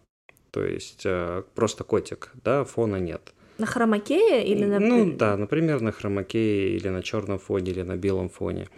То 0.50 0.64
есть 0.64 1.02
э, 1.04 1.42
просто 1.54 1.84
котик, 1.84 2.32
да, 2.44 2.64
фона 2.64 2.96
нет. 2.96 3.32
На 3.58 3.66
хромакее 3.66 4.46
или 4.46 4.64
на... 4.64 4.78
Ну 4.78 5.12
да, 5.16 5.36
например, 5.36 5.80
на 5.80 5.90
хромакее 5.92 6.70
или 6.76 6.88
на 6.88 7.02
черном 7.02 7.38
фоне, 7.38 7.70
или 7.72 7.82
на 7.82 7.96
белом 7.96 8.28
фоне. 8.28 8.68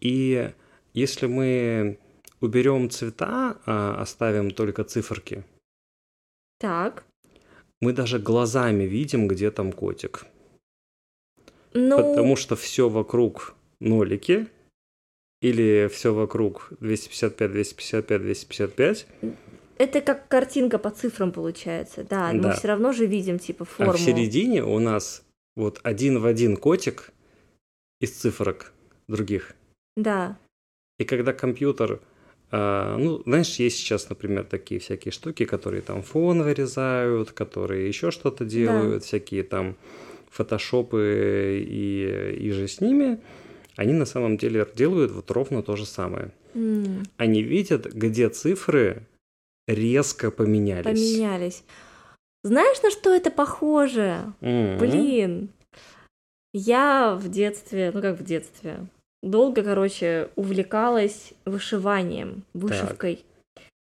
И 0.00 0.50
если 0.94 1.26
мы 1.26 1.98
уберем 2.40 2.90
цвета, 2.90 3.58
а 3.66 4.00
оставим 4.00 4.50
только 4.50 4.84
циферки, 4.84 5.44
Так. 6.58 7.04
мы 7.80 7.92
даже 7.92 8.18
глазами 8.18 8.84
видим, 8.84 9.28
где 9.28 9.50
там 9.50 9.72
котик. 9.72 10.26
Ну, 11.74 11.96
Потому 11.96 12.36
что 12.36 12.56
все 12.56 12.88
вокруг 12.88 13.54
нолики, 13.80 14.48
или 15.42 15.88
все 15.92 16.12
вокруг 16.14 16.72
255, 16.80 17.52
255, 17.52 18.22
255, 18.22 19.06
это 19.78 20.00
как 20.00 20.26
картинка 20.26 20.78
по 20.78 20.90
цифрам 20.90 21.30
получается, 21.30 22.02
да. 22.02 22.32
Мы 22.32 22.40
Да. 22.42 22.52
все 22.54 22.68
равно 22.68 22.92
же 22.92 23.06
видим 23.06 23.38
типа 23.38 23.64
форму. 23.64 23.92
А 23.92 23.96
в 23.96 24.00
середине 24.00 24.64
у 24.64 24.80
нас 24.80 25.22
вот 25.54 25.78
один 25.84 26.18
в 26.18 26.26
один 26.26 26.56
котик 26.56 27.12
из 28.00 28.10
цифрок 28.12 28.72
других. 29.06 29.54
Да. 29.96 30.36
И 30.98 31.04
когда 31.04 31.32
компьютер, 31.32 32.00
ну, 32.50 33.22
знаешь, 33.26 33.56
есть 33.56 33.76
сейчас, 33.78 34.08
например, 34.08 34.44
такие 34.44 34.80
всякие 34.80 35.12
штуки, 35.12 35.44
которые 35.44 35.82
там 35.82 36.02
фон 36.02 36.42
вырезают, 36.42 37.32
которые 37.32 37.88
еще 37.88 38.10
что-то 38.10 38.44
делают, 38.44 39.04
всякие 39.04 39.42
там 39.42 39.76
фотошопы 40.30 41.64
и, 41.66 42.36
и 42.38 42.50
же 42.50 42.68
с 42.68 42.80
ними, 42.80 43.18
они 43.76 43.92
на 43.92 44.06
самом 44.06 44.36
деле 44.36 44.66
делают 44.74 45.12
вот 45.12 45.30
ровно 45.30 45.62
то 45.62 45.76
же 45.76 45.86
самое. 45.86 46.32
М, 46.54 47.04
Они 47.16 47.42
видят, 47.42 47.86
где 47.86 48.28
цифры 48.28 49.06
резко 49.66 50.30
поменялись. 50.30 50.84
Поменялись. 50.84 51.64
Знаешь, 52.44 52.82
на 52.82 52.90
что 52.90 53.14
это 53.14 53.30
похоже? 53.30 54.32
Мгм. 54.40 54.78
Блин. 54.78 55.48
Я 56.54 57.14
в 57.20 57.28
детстве, 57.28 57.90
ну 57.92 58.00
как 58.00 58.18
в 58.18 58.24
детстве, 58.24 58.86
долго, 59.22 59.62
короче, 59.62 60.28
увлекалась 60.36 61.32
вышиванием, 61.44 62.44
вышивкой. 62.54 63.24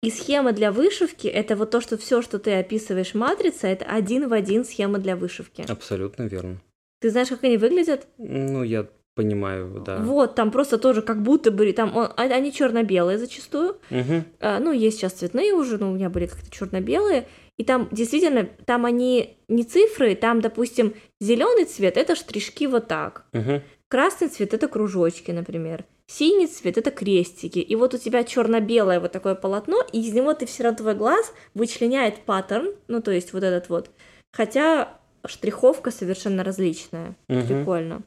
И 0.01 0.09
схема 0.09 0.51
для 0.51 0.71
вышивки 0.71 1.27
это 1.27 1.55
вот 1.55 1.71
то, 1.71 1.79
что 1.79 1.97
все, 1.97 2.21
что 2.21 2.37
ты 2.37 2.51
описываешь 2.55 3.13
матрица, 3.13 3.67
это 3.67 3.85
один 3.85 4.27
в 4.27 4.33
один 4.33 4.65
схема 4.65 4.99
для 4.99 5.15
вышивки. 5.15 5.63
Абсолютно 5.69 6.23
верно. 6.23 6.57
Ты 6.99 7.09
знаешь, 7.09 7.29
как 7.29 7.43
они 7.43 7.57
выглядят? 7.57 8.07
Ну, 8.17 8.63
я 8.63 8.87
понимаю, 9.15 9.81
да. 9.85 9.97
Вот, 9.99 10.35
там 10.35 10.51
просто 10.51 10.77
тоже 10.77 11.01
как 11.01 11.21
будто 11.21 11.51
бы 11.51 11.71
там 11.71 11.95
он- 11.95 12.09
они 12.17 12.51
черно-белые 12.51 13.17
зачастую. 13.17 13.77
Мгм. 13.89 14.25
А, 14.39 14.59
ну, 14.59 14.71
есть 14.71 14.97
сейчас 14.97 15.13
цветные 15.13 15.53
уже, 15.53 15.77
но 15.77 15.91
у 15.91 15.95
меня 15.95 16.09
были 16.09 16.25
как-то 16.25 16.49
черно-белые. 16.51 17.27
И 17.57 17.63
там 17.63 17.87
действительно, 17.91 18.49
там 18.65 18.85
они 18.85 19.37
не 19.47 19.63
цифры, 19.63 20.15
там, 20.15 20.41
допустим, 20.41 20.95
зеленый 21.21 21.65
цвет 21.65 21.97
это 21.97 22.15
штришки 22.15 22.65
вот 22.65 22.87
так. 22.87 23.25
Мгм. 23.31 23.61
Красный 23.93 24.27
цвет 24.27 24.55
это 24.55 24.67
кружочки, 24.67 25.29
например. 25.29 25.85
Синий 26.07 26.47
цвет 26.47 26.79
это 26.79 26.89
крестики. 26.89 27.59
И 27.59 27.75
вот 27.75 27.93
у 27.93 27.99
тебя 27.99 28.23
черно-белое 28.23 28.99
вот 28.99 29.11
такое 29.11 29.35
полотно, 29.35 29.85
и 29.91 30.01
из 30.01 30.11
него 30.13 30.33
ты 30.33 30.47
все 30.47 30.63
равно 30.63 30.77
твой 30.77 30.95
глаз 30.95 31.31
вычленяет 31.53 32.21
паттерн, 32.25 32.73
ну 32.87 33.03
то 33.03 33.11
есть 33.11 33.33
вот 33.33 33.43
этот 33.43 33.69
вот. 33.69 33.91
Хотя 34.31 34.99
штриховка 35.27 35.91
совершенно 35.91 36.43
различная. 36.43 37.15
Мгм. 37.27 37.45
Прикольно. 37.45 38.01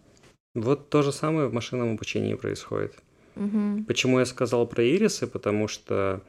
Вот 0.56 0.88
то 0.90 1.02
же 1.02 1.12
самое 1.12 1.46
в 1.46 1.52
машинном 1.52 1.92
обучении 1.92 2.34
происходит. 2.34 2.94
Мгм. 3.36 3.84
Почему 3.84 4.18
я 4.18 4.26
сказал 4.26 4.66
про 4.66 4.82
ирисы? 4.84 5.28
Потому 5.28 5.68
что, 5.68 6.20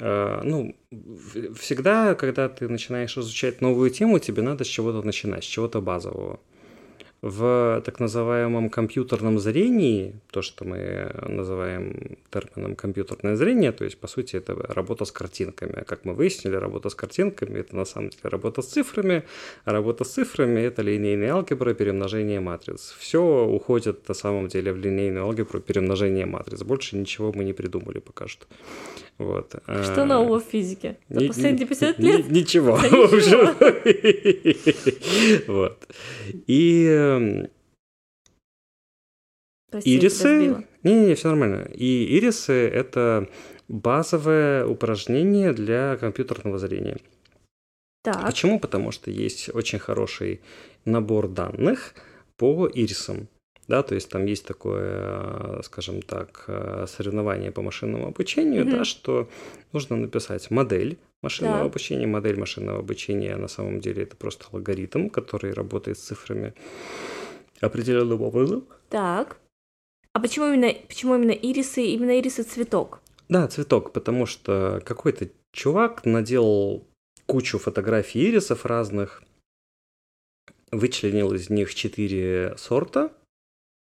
э, 0.00 0.40
ну, 0.44 0.74
всегда, 1.60 2.14
когда 2.14 2.48
ты 2.48 2.70
начинаешь 2.70 3.18
изучать 3.18 3.60
новую 3.60 3.90
тему, 3.90 4.18
тебе 4.18 4.40
надо 4.40 4.64
с 4.64 4.68
чего-то 4.68 5.02
начинать, 5.02 5.44
с 5.44 5.46
чего-то 5.46 5.82
базового. 5.82 6.40
В 7.26 7.80
так 7.86 8.00
называемом 8.00 8.68
компьютерном 8.68 9.38
зрении, 9.38 10.12
то, 10.30 10.42
что 10.42 10.66
мы 10.66 11.10
называем 11.26 12.18
термином 12.30 12.76
компьютерное 12.76 13.34
зрение, 13.36 13.72
то 13.72 13.84
есть, 13.84 13.96
по 13.98 14.08
сути, 14.08 14.36
это 14.36 14.54
работа 14.54 15.06
с 15.06 15.10
картинками. 15.12 15.72
А 15.80 15.84
Как 15.84 16.04
мы 16.04 16.12
выяснили, 16.12 16.56
работа 16.56 16.90
с 16.90 16.94
картинками– 16.94 17.58
это 17.60 17.76
на 17.76 17.86
самом 17.86 18.10
деле 18.10 18.24
работа 18.24 18.60
с 18.60 18.66
цифрами, 18.66 19.22
а 19.64 19.72
работа 19.72 20.04
с 20.04 20.08
цифрами– 20.12 20.60
это 20.68 20.82
линейная 20.82 21.32
алгебра, 21.32 21.72
перемножение 21.72 22.40
матриц. 22.40 22.94
Все 22.98 23.18
уходит 23.46 24.06
на 24.08 24.14
самом 24.14 24.48
деле 24.48 24.74
в 24.74 24.76
линейную 24.76 25.24
алгебру, 25.24 25.60
перемножение 25.60 26.26
матриц. 26.26 26.62
Больше 26.62 26.96
ничего 26.96 27.32
мы 27.34 27.44
не 27.44 27.54
придумали 27.54 28.00
пока 28.00 28.28
что. 28.28 28.44
Вот. 29.16 29.54
Что 29.82 30.02
А, 30.02 30.04
нового 30.04 30.40
в 30.40 30.44
физике? 30.44 30.96
За 31.08 31.20
ни- 31.20 31.28
последние 31.28 31.66
50 31.66 31.98
ни- 32.00 32.04
лет? 32.06 32.30
Ничего. 32.30 32.76
Да 32.82 32.88
ничего. 32.88 33.54
Вот. 35.52 35.86
И 36.48 37.13
Прости, 39.70 39.96
ирисы... 39.96 40.64
Не-не-не, 40.82 41.14
все 41.14 41.28
нормально. 41.28 41.68
И 41.74 42.16
ирисы— 42.18 42.52
это 42.52 43.28
базовое 43.68 44.66
упражнение 44.66 45.52
для 45.52 45.96
компьютерного 45.96 46.58
зрения. 46.58 46.98
Так, 48.02 48.24
Почему? 48.26 48.60
Потому 48.60 48.92
что 48.92 49.10
есть 49.10 49.52
очень 49.54 49.78
хороший 49.78 50.42
набор 50.84 51.28
данных 51.28 51.94
по 52.36 52.68
ирисам. 52.72 53.28
Да, 53.66 53.82
то 53.82 53.94
есть 53.94 54.10
там 54.10 54.26
есть 54.26 54.44
такое, 54.46 55.58
э, 55.58 55.60
скажем 55.64 56.02
так, 56.02 56.44
э, 56.48 56.84
соревнование 56.86 57.50
по 57.50 57.62
машинному 57.62 58.06
обучению, 58.08 58.64
Мгм. 58.66 58.70
да, 58.78 58.84
что 58.84 59.28
нужно 59.72 59.96
написать 59.96 60.50
модель 60.50 60.98
машинного 61.22 61.60
Так. 61.60 61.66
обучения. 61.70 62.06
Модель 62.06 62.38
машинного 62.38 62.80
обучения 62.80 63.36
на 63.36 63.48
самом 63.48 63.80
деле 63.80 64.02
это 64.02 64.16
просто 64.16 64.44
алгоритм, 64.52 65.08
который 65.08 65.52
работает 65.54 65.98
с 65.98 66.02
цифрами 66.02 66.52
определенным 67.60 68.20
образом. 68.22 68.66
так. 68.90 69.38
А 70.12 70.20
почему 70.20 70.46
именно, 70.46 70.72
почему 70.86 71.16
именно 71.16 71.32
ирисы, 71.32 71.86
именно 71.86 72.20
ирисы 72.20 72.44
цветок? 72.44 73.00
Да, 73.28 73.48
цветок, 73.48 73.92
потому 73.92 74.26
что 74.26 74.80
какой-то 74.84 75.28
чувак 75.52 76.04
наделал 76.04 76.86
кучу 77.26 77.58
фотографий 77.58 78.28
ирисов 78.28 78.64
разных, 78.64 79.22
вычленил 80.70 81.32
из 81.32 81.50
них 81.50 81.74
четыре 81.74 82.54
сорта, 82.58 83.10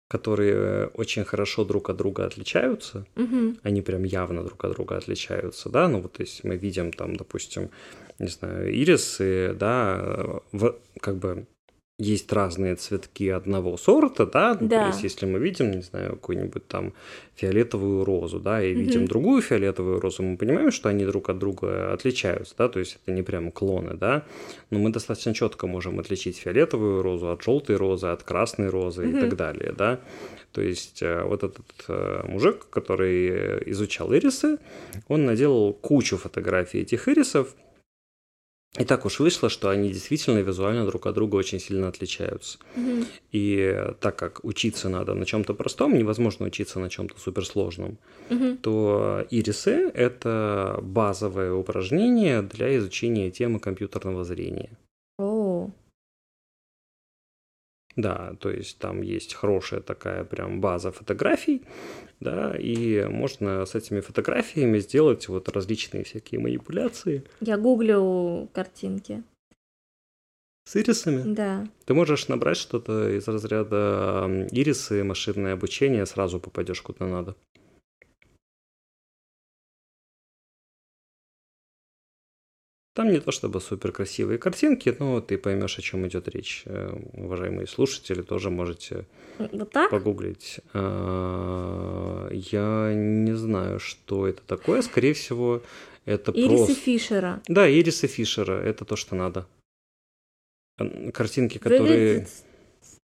которые 0.08 0.86
очень 0.94 1.24
хорошо 1.24 1.64
друг 1.64 1.90
от 1.90 1.96
друга 1.96 2.24
отличаются. 2.24 3.06
Мгм. 3.14 3.58
Они 3.62 3.82
прям 3.82 4.04
явно 4.04 4.42
друг 4.42 4.64
от 4.64 4.72
друга 4.72 4.96
отличаются, 4.96 5.68
да, 5.68 5.88
ну 5.88 6.00
вот 6.00 6.14
то 6.14 6.22
есть 6.22 6.44
мы 6.44 6.56
видим 6.56 6.92
там, 6.92 7.16
допустим, 7.16 7.70
не 8.18 8.28
знаю, 8.28 8.72
ирисы, 8.74 9.54
да, 9.54 10.40
в, 10.52 10.74
как 11.00 11.16
бы 11.16 11.46
есть 11.98 12.32
разные 12.32 12.76
цветки 12.76 13.28
одного 13.28 13.76
сорта, 13.76 14.24
да, 14.24 14.56
ну, 14.60 14.68
Да. 14.68 14.82
то 14.82 14.86
есть 14.86 15.02
если 15.02 15.26
мы 15.26 15.40
видим, 15.40 15.72
не 15.72 15.82
знаю, 15.82 16.10
какую-нибудь 16.12 16.66
там 16.68 16.92
фиолетовую 17.34 18.04
розу, 18.04 18.38
да, 18.38 18.62
и 18.62 18.72
Мгм. 18.72 18.82
видим 18.84 19.06
другую 19.08 19.42
фиолетовую 19.42 20.00
розу, 20.00 20.22
мы 20.22 20.36
понимаем, 20.36 20.70
что 20.70 20.88
они 20.88 21.04
друг 21.04 21.28
от 21.28 21.38
друга 21.38 21.92
отличаются, 21.92 22.54
да, 22.56 22.68
то 22.68 22.78
есть 22.78 22.98
это 23.02 23.12
не 23.12 23.22
прям 23.22 23.50
клоны, 23.50 23.94
да, 23.94 24.22
но 24.70 24.78
мы 24.78 24.90
достаточно 24.90 25.34
четко 25.34 25.66
можем 25.66 25.98
отличить 25.98 26.36
фиолетовую 26.38 27.02
розу 27.02 27.30
от 27.32 27.42
желтой 27.42 27.74
розы, 27.76 28.06
от 28.06 28.22
красной 28.22 28.68
розы 28.68 29.02
и 29.04 29.12
Мгм. 29.12 29.20
так 29.20 29.36
далее, 29.36 29.74
да. 29.76 29.98
То 30.52 30.62
есть 30.62 31.02
э, 31.02 31.24
вот 31.24 31.42
этот 31.42 31.66
э, 31.88 32.22
мужик, 32.28 32.66
который 32.70 33.70
изучал 33.72 34.14
ирисы, 34.14 34.58
он 35.08 35.24
наделал 35.26 35.72
кучу 35.72 36.16
фотографий 36.16 36.80
этих 36.82 37.08
ирисов, 37.08 37.54
и 38.76 38.84
так 38.84 39.06
уж 39.06 39.18
вышло, 39.20 39.48
что 39.48 39.70
они 39.70 39.88
действительно 39.92 40.38
визуально 40.40 40.84
друг 40.86 41.06
от 41.06 41.14
друга 41.14 41.36
очень 41.36 41.58
сильно 41.58 41.88
отличаются. 41.88 42.58
Мгм. 42.76 43.06
И 43.32 43.74
так 44.00 44.16
как 44.16 44.44
учиться 44.44 44.88
надо 44.88 45.14
на 45.14 45.24
чем-то 45.24 45.54
простом, 45.54 45.96
невозможно 45.96 46.46
учиться 46.46 46.78
на 46.78 46.90
чем-то 46.90 47.18
суперсложном, 47.18 47.98
Мгм. 48.30 48.58
то 48.58 49.26
ирисы– 49.30 49.90
это 49.94 50.78
базовое 50.82 51.52
упражнение 51.52 52.42
для 52.42 52.76
изучения 52.76 53.30
темы 53.30 53.58
компьютерного 53.58 54.24
зрения. 54.24 54.70
О, 55.18 55.70
Да, 57.98 58.36
то 58.38 58.48
есть 58.48 58.78
там 58.78 59.02
есть 59.02 59.34
хорошая 59.34 59.80
такая 59.80 60.22
прям 60.22 60.60
база 60.60 60.92
фотографий, 60.92 61.62
да, 62.20 62.54
и 62.56 63.04
можно 63.08 63.66
с 63.66 63.74
этими 63.74 63.98
фотографиями 63.98 64.78
сделать 64.78 65.26
вот 65.26 65.48
различные 65.48 66.04
всякие 66.04 66.40
манипуляции 66.40 67.24
я 67.40 67.58
гуглю 67.58 68.48
картинки. 68.52 69.24
с 70.64 70.76
ирисами. 70.76 71.34
Да. 71.34 71.66
Ты 71.86 71.94
можешь 71.94 72.28
набрать 72.28 72.56
что-то 72.56 73.10
из 73.10 73.26
разряда 73.26 74.46
ирисы, 74.52 75.02
машинное 75.02 75.54
обучение, 75.54 76.06
сразу 76.06 76.38
попадешь 76.38 76.82
куда 76.82 77.04
надо. 77.04 77.34
Там 82.98 83.12
не 83.12 83.20
то 83.20 83.30
чтобы 83.30 83.60
супер 83.60 83.92
красивые 83.92 84.38
картинки, 84.38 84.92
но 84.98 85.20
ты 85.20 85.38
поймешь, 85.38 85.78
о 85.78 85.82
чем 85.82 86.04
идет 86.08 86.26
речь. 86.26 86.64
Э, 86.66 86.98
Уважаемые 87.12 87.68
слушатели, 87.68 88.22
тоже 88.22 88.50
можете 88.50 89.06
Вот 89.38 89.70
так? 89.70 89.88
погуглить. 89.92 90.58
А, 90.74 92.28
Я 92.32 92.92
не 92.92 93.36
знаю, 93.36 93.78
что 93.78 94.26
это 94.26 94.42
такое. 94.42 94.82
Скорее 94.82 95.12
всего, 95.12 95.62
это 96.06 96.32
Ирисы 96.32 96.56
просто... 96.66 96.74
Фишера. 96.74 97.40
Да, 97.46 97.70
ирисы 97.70 98.08
Фишера. 98.08 98.60
Это 98.60 98.84
то, 98.84 98.96
что 98.96 99.14
надо. 99.14 99.46
М, 100.80 101.12
Картинки, 101.12 101.58
которые... 101.58 101.82
Выглядит 102.14 102.28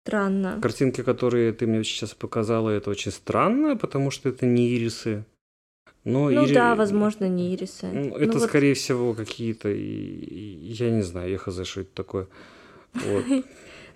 странно. 0.06 0.58
Картинки, 0.62 1.02
которые 1.02 1.52
ты 1.52 1.66
мне 1.66 1.84
сейчас 1.84 2.14
показала, 2.14 2.70
это 2.70 2.88
очень 2.88 3.12
странно, 3.12 3.76
потому 3.76 4.10
что 4.10 4.30
это 4.30 4.46
не 4.46 4.74
ирисы. 4.74 5.26
Но 6.04 6.30
Ну 6.30 6.44
ири- 6.46 6.54
да, 6.54 6.74
возможно, 6.74 7.28
не 7.28 7.54
ирисы. 7.54 7.86
Ну, 7.86 8.08
Ну 8.10 8.16
это, 8.16 8.38
вот 8.38 8.48
скорее 8.48 8.74
всего, 8.74 9.14
какие-то... 9.14 9.68
Я 9.70 10.90
не 10.90 11.02
знаю, 11.02 11.30
я 11.30 11.38
хз, 11.38 11.64
что 11.64 11.82
это 11.82 11.94
такое. 11.94 12.26
Вот. 12.94 13.24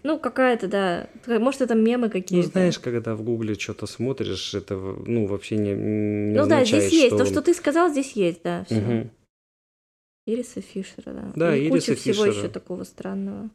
Ну, 0.02 0.20
какая-то, 0.20 0.68
да. 0.68 1.08
Может, 1.26 1.62
это 1.62 1.74
мемы 1.74 2.06
Ну, 2.06 2.12
какие-то. 2.12 2.48
знаешь, 2.50 2.78
когда 2.78 3.16
в 3.16 3.22
Гугле 3.24 3.56
что-то 3.56 3.86
смотришь, 3.86 4.54
это, 4.54 4.76
ну, 4.76 5.26
вообще 5.26 5.56
не, 5.56 5.72
не 5.72 6.38
ну 6.38 6.46
да, 6.46 6.64
здесь 6.64 6.74
означает, 6.84 6.92
есть. 6.92 7.06
что... 7.08 7.18
То, 7.18 7.24
что 7.26 7.42
ты 7.42 7.54
сказал, 7.54 7.90
здесь 7.90 8.12
есть, 8.12 8.40
да. 8.44 8.64
всё. 8.66 8.76
Мгм. 8.76 9.10
Ирисы 10.26 10.60
Фишера, 10.60 11.12
да. 11.12 11.32
Да, 11.34 11.56
И 11.56 11.62
ирисы 11.68 11.70
куча 11.92 12.00
всего 12.00 12.24
Фишера. 12.24 12.38
еще 12.38 12.48
такого 12.48 12.84
странного. 12.84 13.50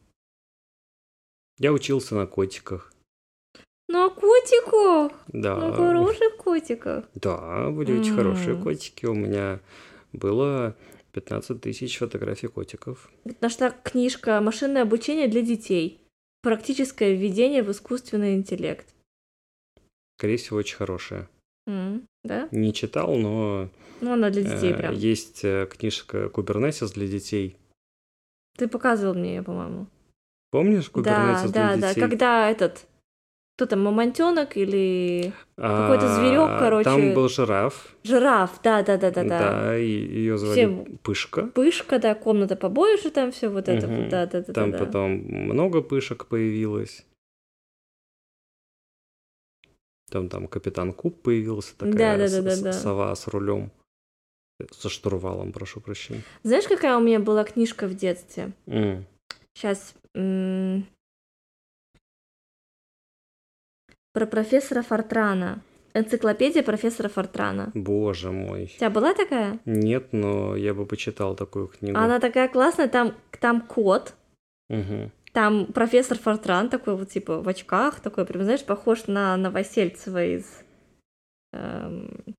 Я 1.58 1.72
учился 1.72 2.16
на 2.16 2.26
котиках. 2.26 2.92
Ну, 3.92 4.06
а 4.06 4.10
котиков! 4.10 5.12
Да. 5.28 5.56
Ну, 5.58 5.74
хороших 5.74 6.38
котиков. 6.38 7.04
Да, 7.16 7.70
были 7.72 8.00
очень 8.00 8.16
хорошие 8.16 8.56
котики. 8.56 9.06
У 9.06 9.14
меня 9.14 9.60
было 10.14 10.76
15 11.12 11.60
тысяч 11.60 11.98
фотографий 11.98 12.48
котиков. 12.48 13.12
Наша 13.42 13.72
книжка 13.84 14.40
«Машинное 14.40 14.84
обучение 14.84 15.28
для 15.28 15.42
детей. 15.42 16.00
Практическое 16.42 17.14
введение 17.16 17.64
в 17.64 17.72
искусственный 17.72 18.36
интеллект». 18.36 18.88
Скорее 20.18 20.38
всего, 20.38 20.58
очень 20.60 20.78
хорошие. 20.78 21.28
М, 21.68 22.04
Да? 22.24 22.48
Не 22.52 22.74
читал, 22.74 23.16
но 23.16 23.68
Ну, 24.00 24.14
она 24.14 24.30
для 24.30 24.44
детей 24.44 24.72
э, 24.72 24.78
прям. 24.78 24.94
есть 24.94 25.44
э, 25.44 25.68
книжка 25.70 26.26
Kubernetes 26.34 26.94
для 26.94 27.08
детей. 27.08 27.58
Ты 28.58 28.68
показывал 28.68 29.16
мне 29.16 29.36
ее, 29.36 29.44
по-моему. 29.44 29.88
Помнишь 30.52 30.90
Да, 30.94 31.02
Kubernetes 31.02 31.52
да, 31.52 31.74
для 31.74 31.78
да. 31.78 31.90
детей? 31.90 32.02
Когда 32.02 32.50
этот... 32.50 32.86
Кто 33.62 33.68
там, 33.68 33.82
мамонтенок 33.84 34.58
или 34.58 35.34
какой-то 35.56 36.16
зверек, 36.16 36.48
А, 36.50 36.60
короче. 36.60 36.84
Там 36.86 37.14
был 37.14 37.30
жираф. 37.30 37.96
жираф? 38.04 38.60
Да, 38.64 38.82
да, 38.82 38.98
да, 38.98 39.12
да, 39.12 39.24
да. 39.24 39.40
Да, 39.40 39.76
ее 39.76 40.36
звали 40.40 40.54
Все- 40.84 40.98
Пышка. 41.04 41.44
Пышка, 41.46 42.00
да, 42.00 42.16
комната 42.16 42.56
побольше, 42.56 43.12
там 43.12 43.32
все 43.32 43.50
вот 43.50 43.70
это, 43.70 43.88
вот, 43.88 44.10
да, 44.10 44.26
да, 44.26 44.42
да, 44.42 44.52
Там 44.54 44.72
да, 44.72 44.80
да. 44.80 44.86
потом 44.86 45.12
много 45.12 45.84
пышек 45.84 46.26
появилось. 46.26 47.06
Там 50.10 50.28
там 50.28 50.48
капитан 50.48 50.92
Куб 50.92 51.22
появился, 51.22 51.78
такая 51.78 52.18
Да, 52.18 52.18
да, 52.18 52.28
с- 52.28 52.34
да, 52.44 52.56
да, 52.56 52.62
да. 52.64 52.74
сова 52.74 53.14
с 53.16 53.28
рулем. 53.28 53.70
Со 54.72 54.90
штурвалом, 54.90 55.52
прошу 55.52 55.82
прощения. 55.82 56.24
Знаешь, 56.42 56.66
какая 56.68 56.98
у 56.98 57.00
меня 57.00 57.20
была 57.20 57.44
книжка 57.44 57.86
в 57.86 57.94
детстве? 57.94 58.54
М, 58.66 59.06
Сейчас. 59.54 59.94
Про 64.14 64.26
профессора 64.26 64.82
Фортрана. 64.82 65.62
Энциклопедия 65.94 66.64
профессора 66.64 67.10
Фортрана. 67.10 67.72
Боже 67.74 68.32
мой. 68.32 68.64
У 68.64 68.78
тебя 68.78 68.90
была 68.90 69.14
такая? 69.14 69.60
Нет, 69.66 70.14
но 70.14 70.56
я 70.56 70.74
бы 70.74 70.86
почитал 70.86 71.36
такую 71.36 71.68
книгу. 71.68 71.98
Она 71.98 72.20
такая 72.20 72.48
классная, 72.48 72.88
там, 72.88 73.14
там 73.40 73.62
кот, 73.62 74.16
Мгм. 74.70 75.12
Там 75.34 75.66
профессор 75.68 76.18
Фортран 76.18 76.70
такой 76.70 76.96
вот, 76.96 77.10
типа, 77.10 77.42
в 77.42 77.48
очках, 77.48 78.00
такой, 78.00 78.26
прям, 78.26 78.44
знаешь, 78.44 78.66
похож 78.66 79.08
на 79.08 79.38
Новосельцева 79.38 80.26
из... 80.26 80.46
эм, 81.54 82.36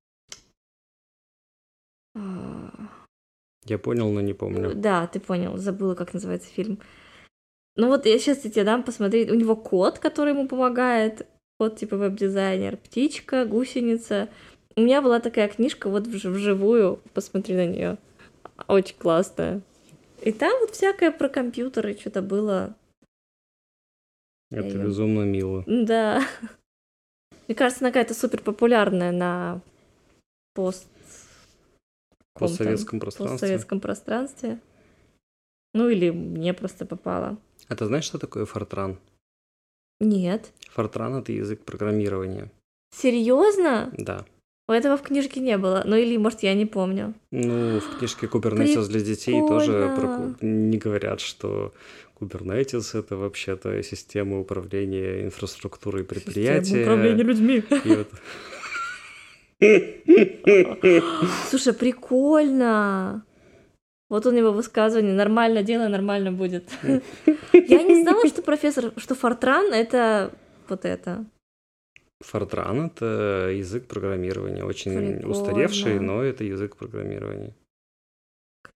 Я 3.64 3.79
понял, 3.79 4.11
но 4.11 4.20
не 4.20 4.35
помню. 4.35 4.75
Да, 4.75 5.07
ты 5.07 5.20
понял, 5.20 5.57
забыла, 5.57 5.95
как 5.95 6.12
называется 6.12 6.51
фильм. 6.51 6.81
Ну 7.77 7.89
вот 7.89 8.05
я 8.05 8.18
сейчас 8.18 8.39
тебе 8.39 8.64
дам 8.64 8.83
посмотреть. 8.83 9.31
У 9.31 9.35
него 9.35 9.57
кот, 9.57 9.99
который 9.99 10.35
ему 10.35 10.47
помогает. 10.47 11.27
Кот 11.63 11.77
типа 11.77 11.97
веб-дизайнер. 11.97 12.77
Птичка, 12.77 13.45
гусеница. 13.45 14.29
У 14.75 14.81
меня 14.81 15.01
была 15.01 15.21
такая 15.21 15.47
книжка 15.49 15.89
вот 15.89 16.09
вж- 16.09 16.29
вживую. 16.29 16.99
Посмотри 17.15 17.55
на 17.55 17.67
нее. 17.69 17.99
Очень 18.67 18.97
классная. 18.97 19.61
И 20.23 20.33
там 20.33 20.53
вот 20.59 20.73
всякое 20.73 21.13
про 21.13 21.29
компьютеры 21.29 21.97
что-то 21.97 22.21
было. 22.21 22.75
Это 24.51 24.67
её- 24.67 24.83
безумно 24.87 25.23
мило. 25.23 25.63
Да. 25.69 26.21
Мне 27.47 27.55
кажется, 27.55 27.85
она 27.85 27.91
какая-то 27.91 28.15
супер 28.15 28.43
популярная 28.43 29.13
на 29.13 29.61
пост... 30.55 30.89
Постсоветском 32.35 32.99
пространстве. 32.99 33.39
постсоветском 33.39 33.79
пространстве. 33.79 34.59
Ну 35.75 35.89
или 35.89 36.11
мне 36.11 36.55
просто 36.55 36.87
попало. 36.87 37.39
А 37.69 37.77
ты 37.77 37.87
знаешь, 37.87 38.03
что 38.03 38.19
такое 38.19 38.47
Фортран? 38.47 38.99
Нет. 40.03 40.53
Фортран— 40.75 41.17
это 41.17 41.33
язык 41.33 41.61
программирования. 41.65 42.51
Серьезно? 42.95 43.93
Да. 43.97 44.25
У 44.69 44.73
этого 44.73 44.97
в 44.97 45.03
книжке 45.03 45.41
не 45.41 45.59
было. 45.59 45.83
Ну 45.85 45.97
или, 45.97 46.17
может, 46.17 46.43
я 46.43 46.55
не 46.55 46.67
помню. 46.67 47.15
Ну, 47.31 47.81
в 47.81 47.99
книжке 47.99 48.27
Kubernetes 48.27 48.87
для 48.89 49.01
детей 49.01 49.41
тоже 49.41 49.93
про 49.97 50.35
не 50.45 50.79
говорят, 50.79 51.21
что 51.21 51.73
Kubernetes— 52.21 52.99
это 52.99 53.17
вообще-то 53.17 53.83
система 53.83 54.41
управления 54.41 55.25
инфраструктурой 55.25 56.05
предприятия. 56.05 56.65
Система 56.65 56.83
управления 56.83 57.23
людьми. 57.23 57.65
Слушай, 61.51 61.73
прикольно. 61.73 63.25
Вот 64.13 64.27
у 64.27 64.31
него 64.31 64.53
высказывание 64.53 65.15
«нормально 65.15 65.63
делай, 65.63 65.89
нормально 65.89 66.33
будет». 66.33 66.71
Я 66.83 67.83
не 67.83 68.03
знала, 68.03 68.29
что 68.29 68.43
профессор, 68.43 68.93
что 68.99 69.15
Фортран— 69.15 69.73
это 69.73 70.35
вот 70.69 70.85
это. 70.85 71.25
Фортран— 72.21 72.87
это 72.95 73.49
язык 73.55 73.87
программирования, 73.87 74.65
очень 74.65 74.95
Прикольно. 74.95 75.31
устаревший, 75.31 75.99
но 75.99 76.23
это 76.23 76.45
язык 76.45 76.77
программирования. 76.77 77.55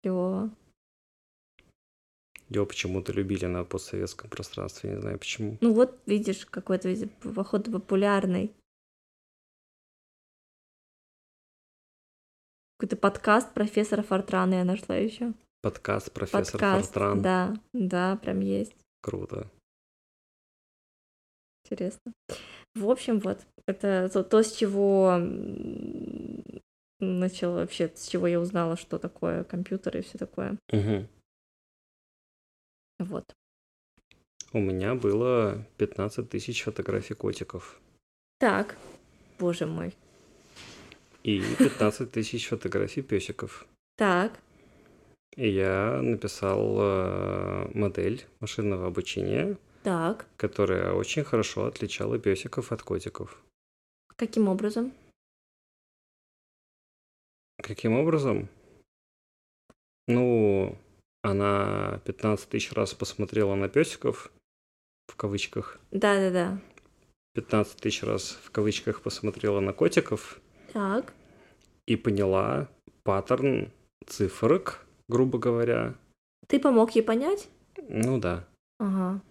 Клево. 0.02 0.50
Его 2.48 2.64
почему-то 2.64 3.12
любили 3.12 3.44
на 3.44 3.64
постсоветском 3.64 4.30
пространстве, 4.30 4.88
не 4.92 5.00
знаю 5.02 5.18
почему. 5.18 5.58
Ну 5.60 5.74
вот, 5.74 5.98
видишь, 6.06 6.46
какой-то, 6.46 6.94
походу, 7.34 7.72
популярный. 7.72 8.52
Какой-то 12.78 12.96
подкаст 12.96 13.54
профессора 13.54 14.02
Фортрана 14.02 14.54
я 14.54 14.64
нашла 14.64 14.96
еще. 14.96 15.32
Подкаст 15.62 16.12
профессор 16.12 16.52
Подкаст, 16.60 16.92
Фортран. 16.92 17.22
да, 17.22 17.54
да, 17.72 18.16
прям 18.16 18.40
есть. 18.40 18.76
Круто. 19.00 19.50
Интересно. 21.64 22.12
В 22.74 22.90
общем, 22.90 23.18
вот, 23.20 23.40
это 23.66 24.10
то, 24.12 24.22
то, 24.22 24.42
с 24.42 24.52
чего 24.54 25.12
м, 25.18 26.60
начала 27.00 27.60
вообще, 27.60 27.90
с 27.94 28.06
чего 28.06 28.26
я 28.26 28.38
узнала, 28.38 28.76
что 28.76 28.98
такое 28.98 29.42
компьютер 29.44 29.96
и 29.96 30.02
все 30.02 30.18
такое. 30.18 30.58
Мгм. 30.70 31.08
Вот. 32.98 33.24
У 34.52 34.58
меня 34.60 34.94
было 34.94 35.66
15 35.78 36.28
тысяч 36.28 36.62
фотографий 36.62 37.14
котиков 37.14 37.80
Так, 38.38 38.76
боже 39.38 39.66
мой. 39.66 39.94
И 41.26 41.42
15 41.58 42.12
тысяч 42.12 42.46
фотографий 42.46 43.02
песиков. 43.02 43.66
Так, 43.96 44.38
И 45.34 45.48
я 45.48 46.00
написал 46.00 46.76
э, 46.80 47.70
модель 47.74 48.24
машинного 48.38 48.86
обучения, 48.86 49.56
так. 49.82 50.26
которая 50.36 50.92
очень 50.92 51.24
хорошо 51.24 51.64
отличала 51.66 52.18
песиков 52.18 52.70
от 52.70 52.82
котиков. 52.82 53.42
Каким 54.14 54.46
образом? 54.48 54.92
Каким 57.60 57.94
образом? 57.94 58.48
Ну, 60.06 60.78
она 61.22 62.00
15 62.04 62.48
тысяч 62.48 62.72
раз 62.72 62.94
посмотрела 62.94 63.56
на 63.56 63.68
песиков, 63.68 64.30
в 65.08 65.16
кавычках, 65.16 65.80
Да-да-да. 65.90 66.60
15 67.34 67.80
тысяч 67.80 68.04
раз 68.04 68.38
в 68.44 68.50
кавычках 68.52 69.02
посмотрела 69.02 69.58
на 69.58 69.72
котиков 69.72 70.40
Так, 70.76 71.14
и 71.86 71.96
поняла 71.96 72.68
паттерн 73.02 73.72
цифрок, 74.06 74.84
грубо 75.08 75.38
говоря. 75.38 75.94
ты 76.48 76.60
помог 76.60 76.90
ей 76.90 77.00
понять? 77.00 77.48
Ну 77.88 78.18
да. 78.18 78.46
Ага. 78.78 79.22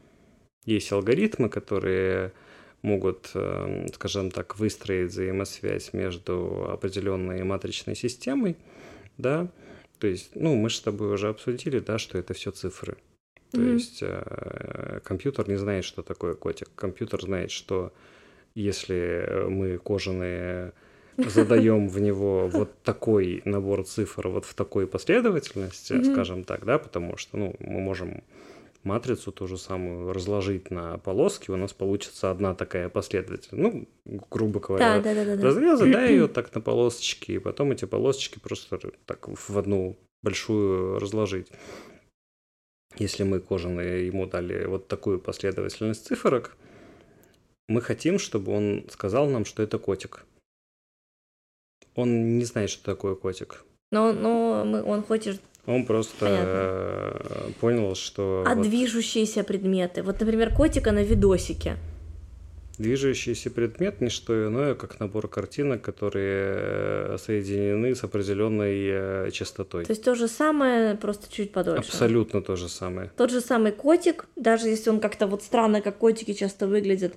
Есть 0.66 0.92
алгоритмы, 0.92 1.50
которые 1.50 2.34
могут, 2.82 3.30
эм, 3.36 3.88
скажем 3.90 4.32
так, 4.32 4.58
выстроить 4.58 5.12
взаимосвязь 5.12 5.94
между 5.94 6.68
определенной 6.68 7.44
матричной 7.44 7.96
системой, 7.96 8.58
да, 9.20 9.48
то 10.00 10.08
есть, 10.08 10.32
ну, 10.34 10.56
мы 10.56 10.72
же 10.72 10.78
с 10.78 10.82
тобой 10.82 11.14
уже 11.14 11.28
обсудили, 11.28 11.78
да, 11.78 12.00
что 12.00 12.18
это 12.18 12.34
все 12.34 12.50
цифры. 12.50 12.98
То 13.52 13.62
Мгм. 13.62 13.74
есть 13.76 14.00
э, 14.02 15.00
компьютер 15.04 15.48
не 15.48 15.58
знает, 15.58 15.86
что 15.86 16.02
такое 16.02 16.34
котик. 16.34 16.70
Компьютер 16.74 17.22
знает, 17.22 17.52
что 17.52 17.94
если 18.56 19.46
мы 19.48 19.78
кожаные 19.78 20.74
задаем 21.18 21.88
в 21.88 22.00
него 22.00 22.48
вот 22.48 22.72
такой 22.84 23.42
набор 23.46 23.84
цифр 23.86 24.28
вот 24.28 24.46
в 24.46 24.54
такой 24.54 24.88
последовательности, 24.88 25.94
Мгм. 25.94 26.14
скажем 26.14 26.44
так, 26.44 26.66
да, 26.66 26.78
потому 26.80 27.18
что, 27.18 27.38
ну, 27.38 27.56
мы 27.60 27.80
можем 27.80 28.24
матрицу 28.84 29.32
ту 29.32 29.48
же 29.48 29.58
самую 29.58 30.14
разложить 30.14 30.70
на 30.72 30.98
полоски, 31.00 31.50
у 31.52 31.56
нас 31.56 31.74
получится 31.74 32.30
одна 32.32 32.54
такая 32.54 32.88
последовательность. 32.90 33.52
Ну, 33.52 33.88
грубо 34.30 34.60
говоря, 34.60 35.02
Да-да-да-да. 35.02 35.42
разрезать, 35.42 35.92
да, 35.92 36.06
ее 36.06 36.28
так 36.34 36.54
на 36.54 36.62
полосочки, 36.62 37.32
и 37.32 37.40
потом 37.40 37.72
эти 37.72 37.86
полосочки 37.86 38.40
просто 38.40 38.80
так 39.06 39.28
в 39.28 39.58
одну 39.58 39.98
большую 40.22 41.00
разложить. 41.00 41.48
Если 42.98 43.24
мы 43.24 43.40
кожаные 43.40 44.08
ему 44.08 44.26
дали 44.26 44.66
вот 44.66 44.88
такую 44.88 45.20
последовательность 45.20 46.06
цифрок, 46.06 46.56
мы 47.68 47.82
хотим, 47.82 48.20
чтобы 48.20 48.52
он 48.54 48.86
сказал 48.90 49.28
нам, 49.28 49.44
что 49.46 49.64
это 49.64 49.80
котик. 49.80 50.26
Он 51.96 52.38
не 52.38 52.46
знает, 52.46 52.70
что 52.70 52.84
такое 52.84 53.16
котик. 53.16 53.64
Но, 53.92 54.12
но 54.12 54.64
мы, 54.66 54.84
он 54.84 55.04
хочет... 55.04 55.40
Он 55.66 55.86
просто 55.86 56.26
Понятно. 56.26 56.46
э, 56.46 57.50
понял, 57.60 57.96
что 57.96 58.44
А 58.46 58.54
вот 58.54 58.68
движущиеся 58.68 59.44
предметы? 59.44 60.04
Вот, 60.04 60.20
например, 60.20 60.54
котика 60.54 60.92
на 60.92 61.04
видосике. 61.04 61.78
движущийся 62.78 63.50
предмет 63.50 64.02
не 64.02 64.10
что 64.10 64.48
иное, 64.48 64.76
как 64.76 65.00
набор 65.00 65.28
картинок, 65.28 65.82
которые 65.82 66.44
э, 66.58 67.18
соединены 67.18 67.96
с 67.96 68.04
определенной 68.04 69.28
э, 69.28 69.32
частотой. 69.32 69.86
То 69.86 69.92
есть 69.92 70.04
то 70.04 70.14
же 70.14 70.28
самое, 70.28 70.96
просто 70.96 71.32
чуть 71.32 71.52
подольше. 71.52 71.80
Абсолютно 71.80 72.42
то 72.42 72.56
же 72.56 72.70
самое. 72.70 73.12
Тот 73.16 73.32
же 73.32 73.42
самый 73.42 73.72
котик, 73.72 74.26
даже 74.36 74.68
если 74.68 74.90
он 74.92 75.00
как-то 75.00 75.26
вот 75.26 75.42
странно, 75.42 75.82
как 75.82 75.98
котики 75.98 76.34
часто 76.34 76.68
выглядят, 76.68 77.16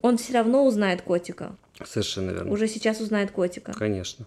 он 0.00 0.16
все 0.16 0.32
равно 0.32 0.66
узнает 0.66 1.02
котика. 1.02 1.56
Совершенно 1.84 2.30
верно. 2.30 2.52
Уже 2.52 2.68
сейчас 2.68 3.00
узнает 3.00 3.30
котика. 3.30 3.72
Конечно. 3.72 4.26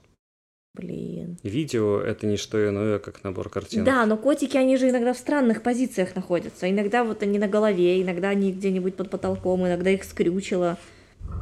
Блин. 0.73 1.37
Видео 1.43 1.99
это 2.01 2.27
не 2.27 2.37
что 2.37 2.67
иное, 2.67 2.99
как 2.99 3.23
набор 3.23 3.49
картинок. 3.49 3.85
Да, 3.85 4.05
но 4.05 4.15
котики, 4.17 4.57
они 4.57 4.77
же 4.77 4.89
иногда 4.89 5.13
в 5.13 5.17
странных 5.17 5.63
позициях 5.63 6.15
находятся. 6.15 6.69
Иногда 6.69 7.03
вот 7.03 7.23
они 7.23 7.39
на 7.39 7.47
голове, 7.47 8.01
иногда 8.01 8.29
они 8.29 8.51
где-нибудь 8.51 8.95
под 8.95 9.09
потолком, 9.09 9.65
иногда 9.65 9.89
их 9.89 10.03
скрючило. 10.03 10.77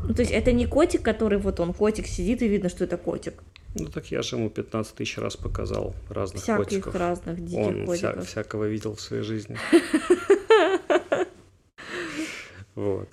Ну, 0.08 0.14
то 0.14 0.22
есть 0.22 0.32
это 0.32 0.52
не 0.54 0.68
котик, 0.68 1.02
который 1.02 1.38
вот 1.38 1.60
он, 1.60 1.74
котик 1.74 2.08
сидит 2.08 2.42
и 2.44 2.48
видно, 2.48 2.70
что 2.70 2.86
это 2.86 2.98
котик. 2.98 3.44
Ну 3.78 3.88
так 3.88 4.06
я 4.10 4.22
же 4.22 4.38
ему 4.38 4.50
15 4.50 4.96
тысяч 4.96 5.18
раз 5.18 5.36
показал 5.36 5.94
разных 6.10 6.44
Всяких 6.44 6.64
котиков. 6.66 6.96
разных 6.96 7.44
диких 7.44 7.58
Он 7.60 7.74
вся- 7.88 8.08
котиков. 8.12 8.28
всякого 8.30 8.64
видел 8.70 8.96
в 8.96 9.02
своей 9.02 9.24
жизни. 9.24 9.58
Вот. 12.76 13.08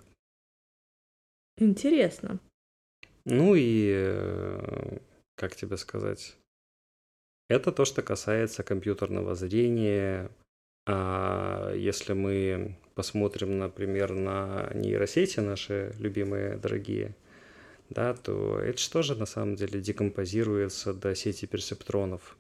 Интересно. 1.59 2.41
Ну 3.25 3.55
и 3.55 3.93
э, 3.95 4.99
как 5.37 5.55
тебе 5.57 5.77
сказать? 5.77 6.37
Это 7.49 7.73
то, 7.73 7.85
что 7.85 8.03
касается 8.03 8.63
компьютерного 8.63 9.35
зрения. 9.35 10.31
А 10.87 11.73
если 11.75 12.13
мы 12.13 12.77
посмотрим, 12.95 13.59
например, 13.59 14.13
на 14.13 14.71
нейросети 14.75 15.41
наши 15.41 15.95
любимые, 15.99 16.57
дорогие, 16.57 17.15
да, 17.91 18.15
то 18.15 18.59
это 18.59 19.03
же 19.03 19.15
на 19.15 19.27
самом 19.27 19.55
деле 19.55 19.81
декомпозируется 19.81 20.93
до 20.93 21.15
сети 21.15 21.47
персептронов. 21.47 22.37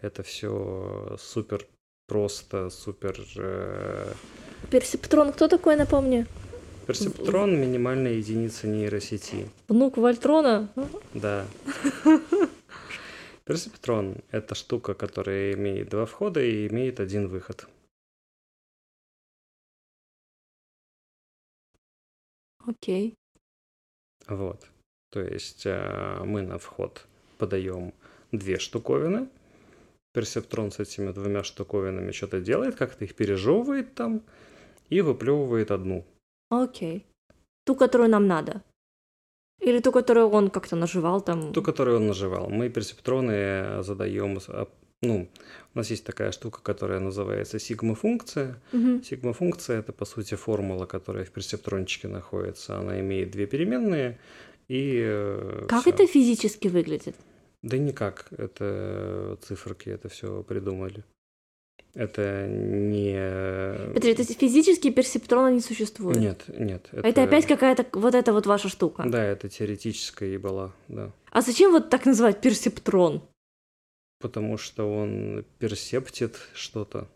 Это 0.00 0.22
все 0.22 1.16
супер 1.18 1.66
просто, 2.06 2.70
супер 2.70 3.18
э, 3.36 4.12
Персептрон 4.70 5.32
кто 5.32 5.48
такой, 5.48 5.76
напомни? 5.76 6.26
Персептрон— 6.86 7.60
минимальная 7.60 8.12
единица 8.12 8.68
нейросети. 8.68 9.50
Внук 9.66 9.96
Вольтрона? 9.96 10.68
Да. 11.14 11.44
Персептрон— 13.44 14.18
это 14.30 14.54
штука, 14.54 14.94
которая 14.94 15.54
имеет 15.54 15.88
два 15.88 16.06
входа 16.06 16.40
и 16.40 16.68
имеет 16.68 17.00
один 17.00 17.26
выход. 17.26 17.66
Окей. 22.64 23.14
Вот. 24.28 24.68
То 25.10 25.20
есть 25.20 25.66
э, 25.66 26.22
мы 26.24 26.42
на 26.42 26.58
вход 26.58 27.06
подаем 27.38 27.94
две 28.30 28.58
штуковины. 28.58 29.28
Персептрон 30.12 30.70
с 30.70 30.78
этими 30.78 31.10
двумя 31.10 31.42
штуковинами 31.42 32.12
что-то 32.12 32.40
делает, 32.40 32.76
как-то 32.76 33.04
их 33.04 33.14
пережевывает 33.14 33.94
там 33.94 34.22
и 34.88 35.00
выплевывает 35.00 35.70
одну. 35.70 36.04
Окей. 36.50 37.06
Ту, 37.64 37.74
которую 37.74 38.10
нам 38.10 38.26
надо. 38.26 38.62
Или 39.60 39.80
ту, 39.80 39.90
которую 39.92 40.28
он 40.28 40.50
как-то 40.50 40.76
наживал 40.76 41.20
там. 41.20 41.52
Ту, 41.52 41.62
которую 41.62 41.96
он 41.96 42.06
наживал. 42.06 42.48
Мы 42.50 42.68
персептроны 42.68 43.82
задаем, 43.82 44.38
а, 44.48 44.68
ну, 45.02 45.28
у 45.74 45.78
нас 45.78 45.90
есть 45.90 46.04
такая 46.04 46.30
штука, 46.32 46.60
которая 46.62 47.00
называется 47.00 47.58
сигма-функция. 47.58 48.60
Мгм. 48.72 49.02
Сигма-функция— 49.02 49.78
это, 49.80 49.92
по 49.92 50.04
сути, 50.04 50.34
формула, 50.36 50.86
которая 50.86 51.24
в 51.24 51.30
персептрончике 51.30 52.08
находится. 52.08 52.78
Она 52.78 53.00
имеет 53.00 53.30
две 53.30 53.46
переменные 53.46 54.18
и... 54.68 55.02
э, 55.04 55.66
Как 55.68 55.82
всё. 55.82 55.90
это 55.90 56.06
физически 56.06 56.68
выглядит? 56.68 57.16
Да 57.62 57.78
никак. 57.78 58.26
Это 58.38 59.38
циферки, 59.42 59.88
это 59.88 60.08
все 60.08 60.42
придумали. 60.42 61.02
Это 61.98 62.46
не... 62.46 63.88
Подожди, 63.94 64.14
то 64.14 64.20
есть 64.22 64.38
физически 64.38 64.90
персептрона 64.90 65.50
не 65.50 65.60
существует? 65.60 66.18
Нет, 66.18 66.44
нет. 66.48 66.88
Это 66.92 67.22
опять 67.22 67.46
какая-то 67.46 67.86
вот 67.98 68.14
эта 68.14 68.34
вот 68.34 68.44
ваша 68.46 68.68
штука. 68.68 69.04
Да, 69.06 69.24
это 69.24 69.48
теоретическая 69.48 70.30
ебала, 70.34 70.74
да. 70.88 71.10
А 71.30 71.40
зачем 71.40 71.72
вот 71.72 71.88
так 71.88 72.04
называть 72.04 72.42
персептрон? 72.42 73.22
Потому 74.20 74.58
что 74.58 74.92
он 74.92 75.46
персептит 75.58 76.36
что-то, 76.52 77.08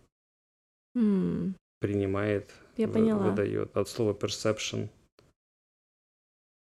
М, 0.97 1.55
принимает, 1.81 2.51
я 2.79 2.87
вы- 2.87 2.93
поняла. 2.95 3.29
выдает. 3.29 3.77
От 3.77 3.87
слова 3.89 4.15
perception. 4.15 4.89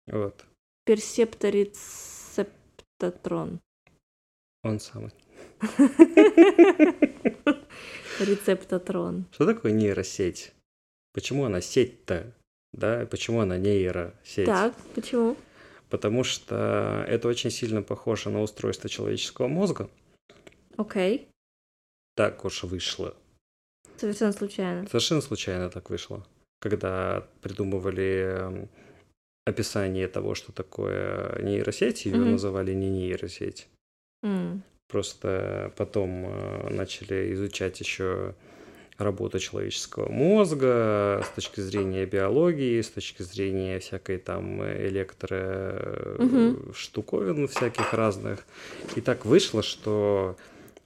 Вот, 0.06 0.42
Персепторецептотрон. 0.86 3.60
он 4.62 4.80
самый. 4.80 5.10
Рецептотрон. 8.20 9.26
Что 9.32 9.46
такое 9.46 9.72
нейросеть? 9.72 10.52
Почему 11.12 11.44
она 11.44 11.60
сеть-то? 11.60 12.32
Да, 12.72 13.06
почему 13.06 13.40
она 13.40 13.56
нейросеть? 13.58 14.46
Так, 14.46 14.74
почему? 14.94 15.36
Потому 15.88 16.24
что 16.24 17.04
это 17.08 17.28
очень 17.28 17.50
сильно 17.50 17.82
похоже 17.82 18.30
на 18.30 18.42
устройство 18.42 18.88
человеческого 18.90 19.48
мозга. 19.48 19.88
Окей. 20.76 21.28
Так 22.16 22.44
уж 22.44 22.64
вышло. 22.64 23.14
Совершенно 23.96 24.32
случайно. 24.32 24.86
Совершенно 24.88 25.20
случайно 25.20 25.70
так 25.70 25.90
вышло. 25.90 26.26
Когда 26.60 27.26
придумывали 27.40 28.38
эм, 28.40 28.68
описание 29.46 30.08
того, 30.08 30.34
что 30.34 30.52
такое 30.52 31.40
нейросеть, 31.42 32.04
ее 32.06 32.16
Мгм. 32.16 32.32
называли 32.32 32.74
не 32.74 32.90
нейросеть. 32.90 33.68
М, 34.22 34.62
Просто 34.88 35.72
потом 35.76 36.26
э, 36.26 36.68
начали 36.70 37.32
изучать 37.34 37.80
еще 37.80 38.34
работу 38.98 39.38
человеческого 39.38 40.10
мозга 40.10 41.22
с 41.24 41.34
точки 41.34 41.60
зрения 41.60 42.06
биологии, 42.06 42.80
с 42.80 42.88
точки 42.88 43.22
зрения 43.22 43.78
всякой 43.78 44.18
там 44.18 44.62
электро 44.64 46.16
Мгм. 46.18 46.72
штуковин 46.72 47.46
всяких 47.48 47.92
разных. 47.92 48.44
И 48.94 49.00
так 49.00 49.26
вышло, 49.26 49.62
что 49.62 50.36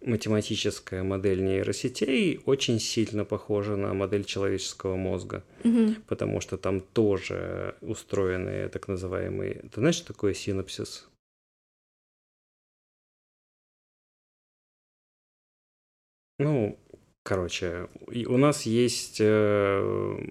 математическая 0.01 1.03
модель 1.03 1.45
нейросетей 1.45 2.41
очень 2.47 2.81
сильно 2.81 3.25
похожа 3.25 3.77
на 3.77 3.93
модель 3.95 4.25
человеческого 4.25 4.97
мозга, 4.97 5.45
мгм. 5.63 5.97
потому 6.09 6.41
что 6.41 6.57
там 6.57 6.81
тоже 6.81 7.75
устроены 7.83 8.69
так 8.71 8.89
называемые... 8.89 9.63
Ты 9.73 9.81
знаешь, 9.81 9.97
что 9.97 10.09
такое 10.15 10.35
синапсис? 10.35 11.07
Ну, 16.45 16.79
короче, 17.23 17.89
у 18.27 18.37
нас 18.37 18.63
есть 18.63 19.19
э, 19.21 19.81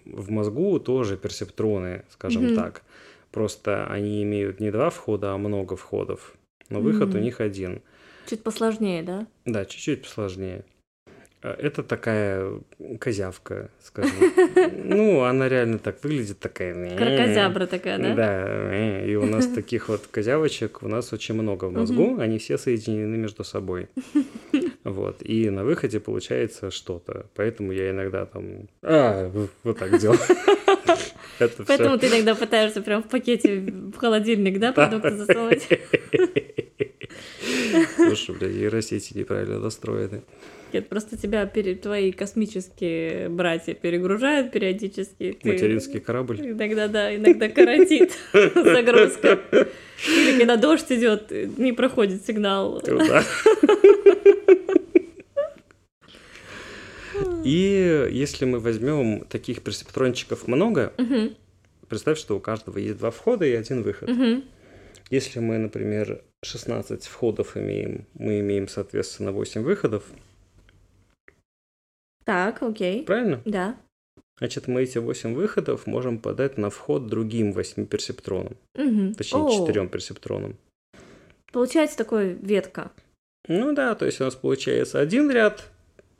в 0.05 0.31
мозгу 0.31 0.79
тоже 0.79 1.17
персептроны, 1.17 2.03
скажем 2.09 2.45
Мгм. 2.45 2.55
так. 2.55 2.83
Просто 3.31 3.85
они 3.87 4.23
имеют 4.23 4.59
не 4.59 4.71
два 4.71 4.89
входа, 4.89 5.33
а 5.33 5.37
много 5.37 5.75
входов. 5.75 6.33
Но 6.69 6.81
выход 6.81 7.09
у 7.09 7.17
Мгм. 7.17 7.21
них 7.25 7.41
один. 7.41 7.81
Чуть 8.27 8.43
посложнее, 8.43 9.03
да? 9.03 9.27
Да, 9.45 9.65
чуть-чуть 9.65 10.01
посложнее. 10.03 10.63
Э, 11.41 11.51
Это 11.51 11.83
такая 11.83 12.59
козявка, 12.99 13.69
скажем. 13.81 14.15
Ну, 14.83 15.21
она 15.23 15.47
реально 15.47 15.77
так 15.79 16.03
выглядит, 16.03 16.39
такая... 16.39 16.73
Кракозябра 16.97 17.65
такая, 17.67 17.97
да? 17.99 18.15
Да, 18.15 19.05
и 19.05 19.15
у 19.15 19.25
нас 19.25 19.47
таких 19.55 19.89
вот 19.89 20.07
козявочек 20.07 20.81
у 20.83 20.87
нас 20.87 21.13
очень 21.13 21.35
много 21.35 21.65
в 21.65 21.73
мозгу, 21.73 22.17
они 22.19 22.37
все 22.39 22.57
соединены 22.57 23.15
между 23.17 23.43
собой. 23.43 23.87
Вот, 24.89 25.17
и 25.21 25.51
на 25.51 25.63
выходе 25.63 25.99
получается 25.99 26.71
что-то, 26.71 27.27
поэтому 27.35 27.71
я 27.71 27.91
иногда 27.91 28.25
там, 28.25 28.67
а, 28.81 29.31
вот 29.63 29.77
так 29.77 29.99
делаю. 29.99 30.19
Это 31.39 31.63
Поэтому 31.63 31.97
ты 31.97 32.07
иногда 32.07 32.35
пытаешься 32.35 32.81
прям 32.81 33.03
в 33.03 33.07
пакете 33.07 33.59
в 33.59 33.95
холодильник, 33.95 34.59
да, 34.59 34.73
продукты 34.73 35.15
засунуть? 35.15 35.69
Слушай, 37.95 38.35
бля, 38.35 38.49
нейросети 38.49 39.17
неправильно 39.17 39.59
настроены. 39.59 40.23
Нет, 40.73 40.87
просто 40.89 41.17
тебя 41.17 41.45
пере- 41.45 41.75
твои 41.75 42.11
космические 42.11 43.29
братья 43.29 43.73
перегружают 43.73 44.51
периодически. 44.51 45.37
ты 45.41 45.47
Материнский 45.51 45.99
корабль. 45.99 46.39
Иногда, 46.41 46.87
да, 46.87 47.15
иногда 47.15 47.49
коротит 47.49 48.11
загрузка. 48.33 49.39
Или 50.07 50.37
когда 50.39 50.55
дождь 50.57 50.91
идет, 50.91 51.31
не 51.57 51.73
проходит 51.73 52.25
сигнал. 52.25 52.81
И 57.43 58.07
если 58.11 58.45
мы 58.45 58.59
возьмем 58.59 59.21
таких 59.25 59.61
персептрончиков 59.63 60.47
много, 60.47 60.93
представь, 61.87 62.17
что 62.19 62.35
у 62.37 62.39
каждого 62.39 62.77
есть 62.77 62.97
два 62.97 63.11
входа 63.11 63.45
и 63.45 63.53
один 63.53 63.81
выход. 63.81 64.09
Если 65.09 65.39
мы, 65.39 65.57
например, 65.57 66.21
16 66.43 67.05
входов 67.05 67.57
имеем, 67.57 68.05
мы 68.13 68.41
имеем, 68.41 68.67
соответственно, 68.67 69.31
8 69.31 69.61
выходов, 69.63 70.03
Так, 72.25 72.61
окей. 72.61 73.03
правильно? 73.03 73.41
Да. 73.45 73.75
Значит, 74.39 74.67
мы 74.67 74.83
эти 74.83 74.97
8 74.97 75.33
выходов 75.33 75.85
можем 75.87 76.17
подать 76.19 76.57
на 76.57 76.69
вход 76.69 77.07
другим 77.07 77.51
8 77.51 77.85
персептронам, 77.85 78.55
Мгм. 78.75 79.13
точнее, 79.15 79.41
О, 79.41 79.49
4 79.67 79.87
персептронам. 79.87 80.55
Получается 81.51 81.97
такой 81.97 82.33
ветка. 82.33 82.91
Ну 83.47 83.73
да, 83.73 83.95
то 83.95 84.05
есть 84.05 84.21
у 84.21 84.23
нас 84.23 84.35
получается 84.35 84.99
один 84.99 85.29
ряд 85.31 85.65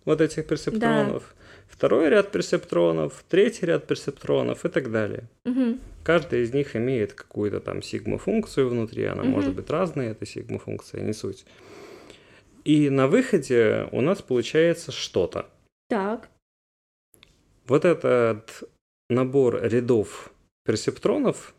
вот 0.04 0.20
этих 0.22 0.48
персептронов, 0.48 1.36
второй 1.68 2.10
ряд 2.10 2.32
персептронов, 2.32 3.24
третий 3.30 3.68
ряд 3.68 3.86
персептронов 3.88 4.66
и 4.66 4.70
так 4.70 4.92
далее. 4.92 5.24
Мгм. 5.46 5.80
Каждая 6.04 6.42
из 6.42 6.54
них 6.54 6.76
имеет 6.76 7.14
какую-то 7.14 7.60
там 7.60 7.82
сигма-функцию 7.84 8.68
внутри, 8.70 9.06
она 9.06 9.24
Мгм. 9.24 9.32
может 9.32 9.54
быть 9.54 9.70
разная, 9.70 10.12
эта 10.12 10.26
сигма-функция, 10.26 11.02
не 11.04 11.14
суть. 11.14 11.46
И 12.66 12.90
на 12.90 13.08
выходе 13.08 13.88
у 13.92 14.02
нас 14.02 14.22
получается 14.22 14.92
что-то. 14.92 15.46
Так. 15.90 16.30
Вот 17.68 17.84
этот 17.84 18.64
набор 19.10 19.62
рядов 19.62 20.32
персептронов 20.64 21.56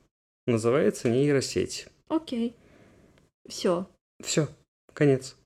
называется 0.46 1.08
нейросеть. 1.10 1.88
Окей. 2.08 2.54
Все. 3.48 3.86
Все, 4.22 4.48
конец. 4.92 5.36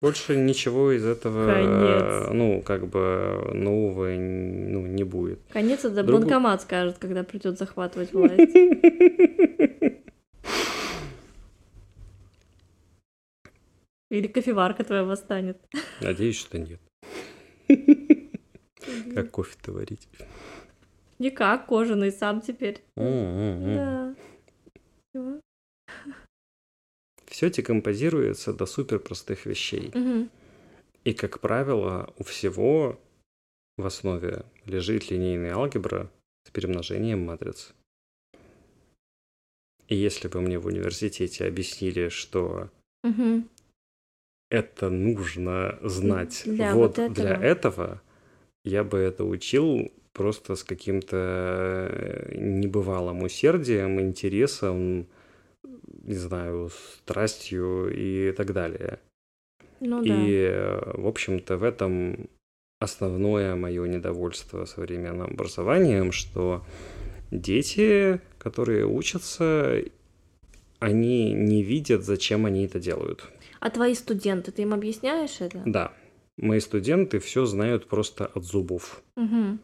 Больше 0.00 0.36
ничего 0.36 0.90
из 0.92 1.04
этого, 1.04 1.46
Конец. 1.46 2.28
ну, 2.32 2.60
как 2.62 2.88
бы 2.88 3.52
нового 3.54 4.08
ну, 4.08 4.86
не 4.86 5.04
будет. 5.04 5.38
Конец 5.50 5.84
это 5.84 6.02
Другу- 6.02 6.22
банкомат 6.22 6.62
скажет, 6.62 6.98
когда 6.98 7.22
придет 7.22 7.56
захватывать 7.56 8.12
власть. 8.12 8.34
Или 14.10 14.26
кофеварка 14.26 14.82
твоя 14.84 15.04
восстанет. 15.04 15.58
Надеюсь, 16.00 16.36
что 16.36 16.58
нет. 16.58 16.80
Как 19.14 19.30
кофе-то 19.30 19.72
варить? 19.72 20.08
Никак, 21.18 21.66
кожаный 21.66 22.10
сам 22.12 22.40
теперь. 22.40 22.82
М-м-м. 22.96 24.16
Да. 25.14 25.40
Все 27.26 27.50
декомпозируется 27.50 28.52
до 28.52 28.66
супер 28.66 28.98
простых 28.98 29.46
вещей. 29.46 29.92
И, 31.04 31.14
как 31.14 31.40
правило, 31.40 32.12
у 32.18 32.24
всего 32.24 33.00
в 33.76 33.86
основе 33.86 34.44
лежит 34.66 35.10
линейная 35.10 35.54
алгебра 35.54 36.10
с 36.46 36.50
перемножением 36.50 37.24
матриц. 37.24 37.72
И 39.88 39.96
если 39.96 40.28
бы 40.28 40.40
мне 40.40 40.58
в 40.58 40.66
университете 40.66 41.46
объяснили, 41.46 42.08
что 42.08 42.70
Мгм. 43.02 43.48
это 44.50 44.90
нужно 44.90 45.78
знать 45.82 46.42
Для 46.44 46.74
вот, 46.74 46.98
вот 46.98 47.12
для 47.12 47.34
этого. 47.34 48.00
Я 48.64 48.84
бы 48.84 48.98
это 48.98 49.24
учил 49.24 49.90
просто 50.12 50.56
с 50.56 50.64
каким-то 50.64 51.16
э, 51.90 52.34
небывалым 52.36 53.22
усердием, 53.22 54.00
интересом, 54.00 55.06
не 56.04 56.14
знаю, 56.14 56.70
страстью 56.98 57.90
и 57.94 58.32
так 58.32 58.52
далее. 58.52 58.98
Ну 59.80 60.02
И, 60.04 60.48
да. 60.48 60.92
в 60.94 61.06
общем-то, 61.06 61.56
в 61.56 61.64
этом 61.64 62.28
основное 62.78 63.54
мое 63.56 63.86
недовольство 63.86 64.64
современным 64.64 65.32
образованием, 65.32 66.12
что 66.12 66.64
дети, 67.30 68.20
которые 68.38 68.86
учатся, 68.86 69.82
они 70.78 71.32
не 71.32 71.62
видят, 71.62 72.04
зачем 72.04 72.44
они 72.44 72.66
это 72.66 72.80
делают. 72.80 73.24
А 73.60 73.70
твои 73.70 73.94
студенты, 73.94 74.50
ты 74.50 74.62
им 74.62 74.74
объясняешь 74.74 75.40
это? 75.40 75.62
Да, 75.64 75.92
мои 76.38 76.60
студенты 76.60 77.18
все 77.18 77.44
знают 77.46 77.86
просто 77.86 78.26
от 78.26 78.44
зубов. 78.44 79.02
Мгм. 79.16 79.60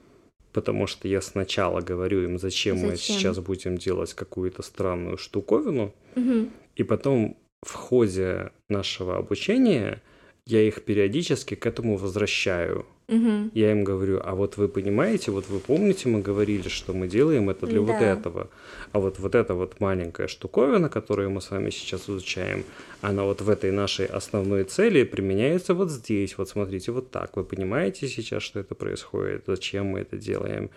Потому 0.52 0.86
что 0.86 1.08
я 1.08 1.20
сначала 1.20 1.80
говорю 1.80 2.22
им, 2.24 2.38
зачем, 2.38 2.78
мы 2.78 2.90
Зачем? 2.92 3.16
сейчас 3.16 3.38
будем 3.38 3.76
делать 3.76 4.14
какую-то 4.14 4.62
странную 4.62 5.16
штуковину, 5.18 5.94
Мгм. 6.14 6.50
и 6.74 6.82
потом 6.82 7.36
в 7.62 7.74
ходе 7.74 8.50
нашего 8.68 9.18
обучения 9.18 10.02
я 10.46 10.62
их 10.62 10.84
периодически 10.84 11.54
к 11.54 11.66
этому 11.66 11.96
возвращаю. 11.96 12.86
Мгм. 13.08 13.50
Я 13.54 13.72
им 13.72 13.84
говорю, 13.84 14.20
а 14.22 14.34
вот 14.34 14.58
вы 14.58 14.68
понимаете, 14.68 15.30
вот 15.30 15.48
вы 15.48 15.60
помните, 15.60 16.10
мы 16.10 16.20
говорили, 16.20 16.68
что 16.68 16.92
мы 16.92 17.08
делаем 17.08 17.48
это 17.48 17.66
для 17.66 17.80
вот 17.80 17.98
Да. 17.98 18.12
этого. 18.12 18.50
А 18.92 19.00
вот 19.00 19.18
вот 19.18 19.34
эта 19.34 19.54
вот 19.54 19.80
маленькая 19.80 20.28
штуковина, 20.28 20.90
которую 20.90 21.30
мы 21.30 21.40
с 21.40 21.50
вами 21.50 21.70
сейчас 21.70 22.08
изучаем, 22.08 22.64
она 23.00 23.24
вот 23.24 23.40
в 23.40 23.48
этой 23.48 23.72
нашей 23.72 24.04
основной 24.04 24.64
цели 24.64 25.04
применяется 25.04 25.72
вот 25.72 25.90
здесь. 25.90 26.36
Вот 26.36 26.50
смотрите, 26.50 26.92
вот 26.92 27.10
так. 27.10 27.36
Вы 27.36 27.44
понимаете 27.44 28.08
сейчас, 28.08 28.42
что 28.42 28.60
это 28.60 28.74
происходит? 28.74 29.44
Зачем 29.46 29.86
мы 29.86 30.00
это 30.00 30.18
делаем? 30.18 30.68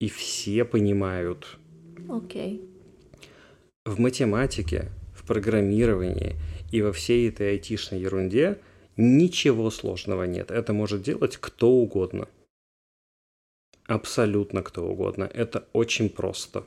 И 0.00 0.08
все 0.08 0.64
понимают. 0.64 1.58
Окей. 2.08 2.62
В 3.84 4.00
математике, 4.00 4.88
в 5.14 5.26
программировании 5.26 6.36
и 6.72 6.80
во 6.80 6.92
всей 6.92 7.28
этой 7.28 7.50
айтишной 7.50 8.00
ерунде 8.00 8.56
ничего 8.98 9.70
сложного 9.70 10.24
нет. 10.24 10.50
Это 10.50 10.74
может 10.74 11.02
делать 11.02 11.38
кто 11.38 11.70
угодно. 11.70 12.28
Абсолютно 13.86 14.62
кто 14.62 14.86
угодно. 14.86 15.24
Это 15.24 15.66
очень 15.72 16.10
просто. 16.10 16.66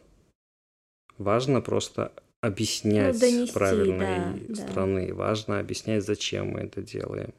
Важно 1.19 1.61
просто 1.61 2.11
объяснять 2.41 3.13
Ну, 3.13 3.19
донести, 3.19 3.53
правильной 3.53 4.39
да, 4.47 4.55
да. 4.55 4.55
стороны. 4.55 5.13
Важно 5.13 5.59
объяснять, 5.59 6.03
зачем 6.03 6.47
мы 6.47 6.61
это 6.61 6.81
делаем. 6.81 7.33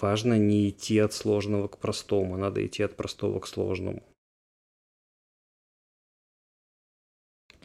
Важно 0.00 0.38
не 0.38 0.70
идти 0.70 0.98
от 0.98 1.12
сложного 1.12 1.68
к 1.68 1.76
простому, 1.76 2.38
надо 2.38 2.64
идти 2.64 2.82
от 2.82 2.96
простого 2.96 3.40
к 3.40 3.46
сложному. 3.46 4.02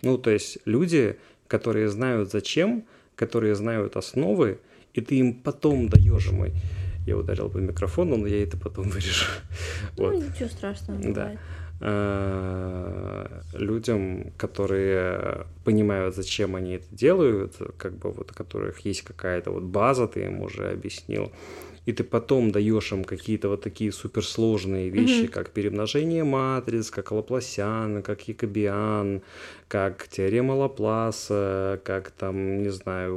Ну, 0.02 0.18
то 0.18 0.30
есть 0.30 0.60
люди, 0.66 1.18
которые 1.48 1.88
знают 1.88 2.30
зачем, 2.30 2.86
которые 3.16 3.56
знают 3.56 3.96
основы, 3.96 4.60
и 4.98 5.02
ты 5.02 5.16
им 5.20 5.34
потом 5.36 5.90
даешь 5.90 6.32
мой. 6.32 6.54
Я 7.06 7.18
ударил 7.18 7.50
по 7.50 7.58
микрофону, 7.58 8.18
но 8.18 8.28
я 8.28 8.44
это 8.44 8.58
потом 8.58 8.90
вырежу. 8.90 9.26
Ну, 9.98 10.06
Вот. 10.06 10.16
ничего 10.16 10.50
страшного, 10.50 11.00
Да. 11.02 11.08
бывает. 11.10 11.40
А, 11.80 13.42
людям, 13.54 14.32
которые 14.38 15.46
понимают, 15.64 16.16
зачем 16.16 16.56
они 16.56 16.74
это 16.74 16.86
делают, 16.92 17.56
как 17.78 17.98
бы 17.98 18.12
вот 18.12 18.32
у 18.32 18.34
которых 18.34 18.80
есть 18.80 19.04
какая-то 19.04 19.52
вот 19.52 19.64
база, 19.64 20.08
ты 20.08 20.22
им 20.26 20.42
уже 20.42 20.72
объяснил, 20.72 21.32
и 21.88 21.94
ты 21.94 22.04
потом 22.04 22.52
даешь 22.52 22.92
им 22.92 23.04
какие-то 23.06 23.48
вот 23.50 23.62
такие 23.62 23.92
суперсложные 23.92 24.90
вещи, 24.90 25.22
Мгм. 25.24 25.28
как 25.32 25.50
перемножение 25.52 26.24
матриц, 26.24 26.92
как 26.92 27.12
Лапласиан, 27.12 28.04
как 28.04 28.28
Якобиан, 28.28 29.22
как 29.70 30.08
теорема 30.10 30.52
Лапласа, 30.54 31.80
как 31.84 32.12
там, 32.12 32.62
не 32.64 32.70
знаю, 32.72 33.16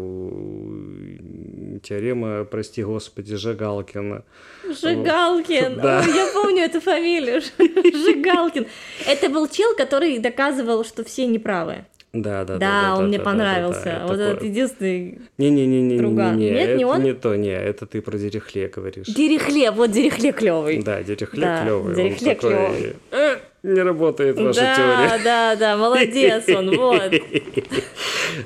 теорема, 1.83 2.45
прости 2.45 2.83
господи, 2.85 3.35
Жигалкина. 3.37 4.23
Жигалкин. 4.69 5.81
Да. 5.81 6.03
Ой, 6.07 6.15
я 6.15 6.27
помню 6.33 6.63
эту 6.63 6.81
фамилию. 6.81 7.41
Жигалкин. 7.59 8.67
Это 9.07 9.29
был 9.29 9.49
чел, 9.49 9.75
который 9.77 10.19
доказывал, 10.19 10.85
что 10.85 11.03
все 11.05 11.27
неправы. 11.27 11.85
Да, 12.13 12.45
да, 12.45 12.55
да. 12.57 12.59
Да, 12.59 12.97
он 12.99 13.07
мне 13.09 13.19
да, 13.19 13.25
да, 13.25 13.31
понравился. 13.31 13.85
да, 13.85 13.93
да, 13.99 14.03
Вот 14.03 14.11
такое. 14.11 14.31
этот 14.33 14.43
единственный 14.43 15.19
Не-не-не-не, 15.39 15.97
Друган. 15.99 16.37
не, 16.39 16.51
Нет, 16.51 16.69
это 16.71 16.77
не 16.79 16.85
он? 16.85 17.03
не 17.05 17.15
то, 17.15 17.37
не, 17.37 17.51
это 17.53 17.87
ты 17.87 18.03
про 18.03 18.19
Дерехле 18.19 18.67
говоришь. 18.69 19.07
Дерехле, 19.07 19.71
вот 19.71 19.93
Дерехле 19.93 20.33
клевый. 20.33 20.83
Да, 20.83 21.03
Дерехле 21.05 21.41
Да, 21.41 21.63
клевый. 21.63 21.95
Дерехле 21.95 22.29
он 22.31 22.35
такой, 22.37 22.51
клёвый. 22.51 22.97
«Э, 23.13 23.37
не 23.63 23.81
работает 23.81 24.41
ваша 24.41 24.61
да, 24.61 24.75
теория. 24.75 25.25
да, 25.25 25.57
да, 25.57 25.77
молодец 25.77 26.49
он, 26.49 26.71
вот. 26.77 27.13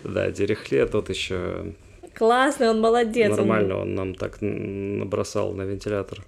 Да, 0.04 0.30
Дерехле 0.30 0.86
тот 0.86 1.08
еще 1.08 1.72
Классный 2.14 2.68
он, 2.70 2.80
молодец. 2.80 3.34
нормально, 3.36 3.78
он 3.78 3.94
нам 3.94 4.14
так 4.14 4.38
набросал 4.40 5.52
на 5.52 5.62
вентилятор. 5.62 6.18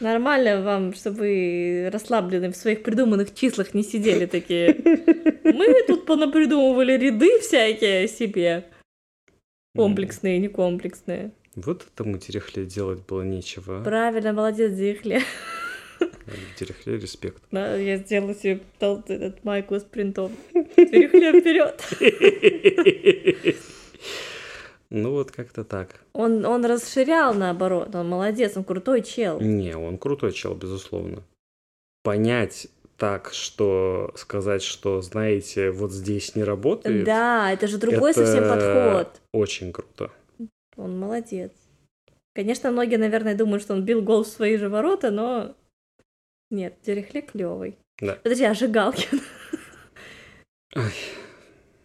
Нормально 0.00 0.62
вам, 0.62 0.92
чтобы 0.94 1.18
вы 1.18 1.90
расслаблены 1.90 2.52
в 2.52 2.56
своих 2.56 2.82
придуманных 2.82 3.34
числах 3.34 3.72
не 3.72 3.82
сидели 3.82 4.26
такие. 4.26 4.76
Мы 5.44 5.82
тут 5.86 6.04
понапридумывали 6.04 6.98
ряды 6.98 7.40
всякие 7.40 8.06
себе. 8.08 8.64
Комплексные, 9.74 10.38
не 10.38 10.48
комплексные. 10.48 11.32
Вот 11.54 11.86
этому 11.94 12.18
Дерехле 12.18 12.66
делать 12.66 13.06
было 13.06 13.22
нечего. 13.22 13.80
а. 13.80 13.84
Правильно, 13.84 14.34
молодец, 14.34 14.72
Дерехле. 14.72 15.22
Дерехле 16.58 16.98
респект. 16.98 17.42
Да, 17.50 17.74
я 17.76 17.96
сделала 17.96 18.34
себе 18.34 18.60
этот 18.80 19.44
майку 19.44 19.76
с 19.76 19.82
принтом. 19.82 20.32
Дерехле 20.76 21.40
вперед. 21.40 21.82
Ну 24.90 25.12
вот 25.12 25.30
как-то 25.32 25.64
так. 25.64 26.00
Он, 26.12 26.44
он 26.44 26.64
расширял 26.64 27.34
наоборот, 27.34 27.94
он 27.94 28.08
молодец, 28.08 28.56
он 28.56 28.64
крутой 28.64 29.02
чел. 29.02 29.40
Не, 29.40 29.76
он 29.76 29.98
крутой 29.98 30.32
чел, 30.32 30.54
безусловно. 30.54 31.22
Понять 32.02 32.68
так, 32.96 33.32
что 33.32 34.12
сказать, 34.16 34.62
что, 34.62 35.02
знаете, 35.02 35.70
вот 35.70 35.92
здесь 35.92 36.34
не 36.34 36.44
работает, 36.44 37.04
Да, 37.04 37.52
это 37.52 37.66
же 37.66 37.78
другой 37.78 38.14
совсем 38.14 38.44
это 38.44 38.54
подход. 38.54 39.20
очень 39.32 39.72
круто. 39.72 40.10
Он 40.76 40.98
молодец. 40.98 41.52
Конечно, 42.34 42.70
многие, 42.70 42.96
наверное, 42.96 43.34
думают, 43.34 43.62
что 43.62 43.74
он 43.74 43.84
бил 43.84 44.02
гол 44.02 44.24
в 44.24 44.28
свои 44.28 44.56
же 44.56 44.68
ворота, 44.68 45.10
но 45.10 45.54
нет, 46.50 46.74
Дерехле 46.84 47.22
клевый. 47.22 47.76
Да. 48.00 48.18
Подожди, 48.22 48.44
а 48.44 48.54
Жигалкин? 48.54 49.20
Ой. 50.76 50.92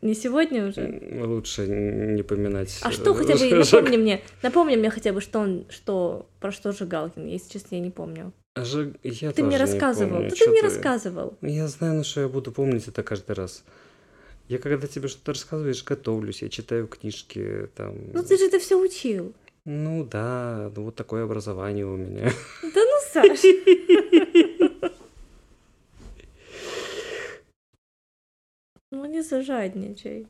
Не 0.02 0.16
сегодня 0.16 0.68
уже? 0.68 1.00
Лучше 1.24 1.68
не 1.68 2.24
поминать. 2.24 2.80
А 2.82 2.90
э, 2.90 2.92
что 2.92 3.14
хотя 3.16 3.36
бы, 3.36 3.50
напомни 3.50 3.98
мне, 3.98 4.22
напомни 4.42 4.76
мне 4.76 4.90
хотя 4.90 5.14
бы, 5.14 5.22
что 5.22 5.40
он, 5.40 5.66
что, 5.70 6.28
про 6.40 6.52
что 6.52 6.72
Жигалкин, 6.72 7.28
если 7.28 7.54
честно, 7.54 7.76
я 7.76 7.82
не 7.82 7.92
помню. 7.92 8.34
Жак- 8.56 9.00
Я 9.04 9.32
Ты 9.32 9.44
мне 9.44 9.58
рассказывал, 9.58 10.16
помню, 10.16 10.30
да 10.30 10.36
чё 10.36 10.46
ты 10.46 10.52
мне 10.52 10.62
рассказывал. 10.62 11.38
Я 11.42 11.68
знаю, 11.68 11.94
на 11.96 12.04
что 12.04 12.22
я 12.22 12.28
буду 12.28 12.52
помнить 12.52 12.88
это 12.88 13.04
каждый 13.04 13.36
раз. 13.36 13.64
Я 14.50 14.58
когда 14.58 14.88
тебе 14.88 15.08
что-то 15.08 15.32
рассказываешь, 15.32 15.84
готовлюсь, 15.84 16.42
я 16.42 16.50
читаю 16.50 16.88
книжки, 16.88 17.70
там... 17.76 17.96
Ну 18.12 18.24
ты 18.24 18.38
же 18.38 18.46
это 18.48 18.60
все 18.60 18.76
учил. 18.78 19.34
Ну 19.64 20.04
да, 20.04 20.72
ну 20.76 20.86
вот 20.86 20.96
такое 20.96 21.24
образование 21.24 21.86
у 21.86 21.96
меня. 21.96 22.32
Да 22.64 22.82
ну, 22.84 23.00
Саш. 23.14 23.40
Ну 28.92 29.06
не 29.06 29.22
зажадничай. 29.22 30.28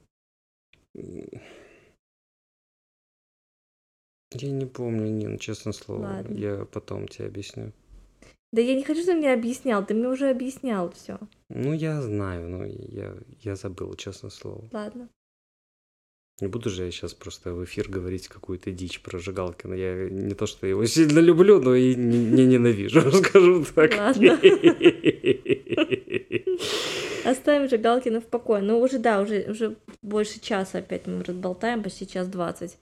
Я 4.34 4.50
не 4.50 4.66
помню, 4.66 5.10
Нин, 5.10 5.38
честное 5.40 5.74
слово. 5.74 6.04
Ладно. 6.04 6.38
Я 6.38 6.66
потом 6.66 7.08
тебе 7.08 7.28
объясню. 7.28 7.74
Да 8.54 8.62
я 8.62 8.76
не 8.76 8.84
хочу, 8.84 9.02
чтобы 9.02 9.20
мне 9.20 9.34
объяснял, 9.34 9.86
ты 9.86 9.94
мне 9.94 10.08
уже 10.08 10.30
объяснял 10.30 10.92
все. 10.92 11.20
Ну, 11.50 11.74
я 11.74 12.02
знаю, 12.02 12.50
но 12.50 12.66
я, 12.66 13.16
я 13.42 13.56
забыл, 13.56 13.94
честное 13.96 14.30
слово. 14.30 14.70
Ладно. 14.72 15.10
Не 16.42 16.48
буду 16.48 16.70
же 16.70 16.86
я 16.86 16.92
сейчас 16.92 17.14
просто 17.14 17.54
в 17.54 17.64
эфир 17.64 17.90
говорить 17.90 18.28
какую-то 18.28 18.72
дичь 18.72 19.02
про 19.02 19.20
Жигалкина. 19.20 19.74
Я 19.74 20.10
не 20.10 20.34
то, 20.34 20.48
что 20.48 20.66
его 20.68 20.86
сильно 20.86 21.20
люблю, 21.20 21.62
но 21.62 21.76
и 21.76 21.96
не, 21.96 22.18
не 22.18 22.46
ненавижу, 22.46 23.12
скажу 23.24 23.64
так. 23.76 23.96
Ладно. 23.96 24.40
Оставим 27.32 27.70
же 27.70 27.78
Галкина 27.78 28.20
в 28.20 28.26
покое. 28.26 28.62
Ну, 28.62 28.80
уже, 28.80 29.00
да, 29.00 29.22
уже, 29.22 29.50
уже 29.50 29.78
больше 30.02 30.42
часа 30.42 30.80
опять 30.80 31.08
мы 31.08 31.24
разболтаем, 31.24 31.82
почти 31.82 32.06
час 32.06 32.28
двадцать. 32.28 32.78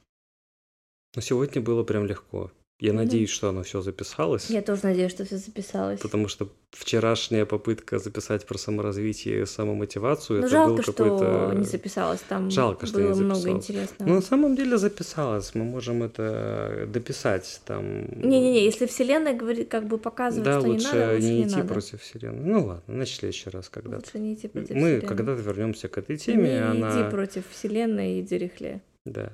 Но 1.16 1.22
сегодня 1.22 1.62
было 1.62 1.84
прям 1.84 2.06
легко. 2.06 2.52
Я 2.82 2.94
Ну. 2.94 3.00
надеюсь, 3.00 3.30
что 3.30 3.50
оно 3.50 3.62
все 3.64 3.82
записалось. 3.82 4.50
Я 4.50 4.62
тоже 4.62 4.82
надеюсь, 4.84 5.12
что 5.12 5.26
все 5.26 5.36
записалось. 5.38 6.00
Потому 6.00 6.30
что 6.30 6.50
вчерашняя 6.72 7.46
попытка 7.46 8.00
записать 8.00 8.46
про 8.48 8.58
саморазвитие 8.58 9.42
и 9.42 9.46
самомотивацию, 9.46 10.40
Ну, 10.40 10.48
это 10.48 10.56
был 10.56 10.66
жалко, 10.68 10.84
что 10.84 10.94
какой-то... 10.94 11.54
не 11.58 11.66
записалось. 11.66 12.22
Там 12.30 12.50
Жалко, 12.50 12.86
что 12.86 13.00
было 13.00 13.14
не 13.14 13.20
много 13.22 13.36
записалось. 13.36 13.64
интересного. 13.66 14.10
Ну, 14.10 14.16
на 14.16 14.22
самом 14.22 14.56
деле 14.56 14.78
записалось, 14.78 15.56
мы 15.56 15.66
можем 15.66 16.04
это 16.04 16.88
дописать 16.88 17.60
там. 17.66 18.06
Не-не-не, 18.22 18.64
если 18.64 18.86
вселенная 18.86 19.34
говорит, 19.36 19.68
как 19.70 19.86
бы 19.86 19.98
показывает, 19.98 20.46
Да, 20.46 20.60
что 20.62 20.70
не 20.70 20.78
надо, 20.78 21.14
лучше 21.16 21.22
не 21.28 21.32
не 21.36 21.44
идти 21.48 21.56
надо. 21.58 21.68
против 21.74 22.02
вселенной. 22.02 22.46
Ну 22.50 22.66
ладно, 22.66 22.96
на 22.96 23.06
следующий 23.06 23.50
раз 23.50 23.68
когда-то. 23.68 24.06
Лучше 24.06 24.20
не 24.20 24.34
идти 24.36 24.48
против 24.48 24.70
Мы 24.70 24.76
вселенной. 24.76 25.02
когда-то 25.02 25.42
вернемся 25.42 25.90
к 25.90 25.98
этой 25.98 26.16
теме, 26.16 26.44
не 26.54 26.66
она... 26.66 26.92
иди 27.02 27.12
против 27.12 27.44
вселенной 27.52 28.14
и 28.14 28.22
иди 28.22 28.38
рехле. 28.38 28.80
Да. 29.04 29.34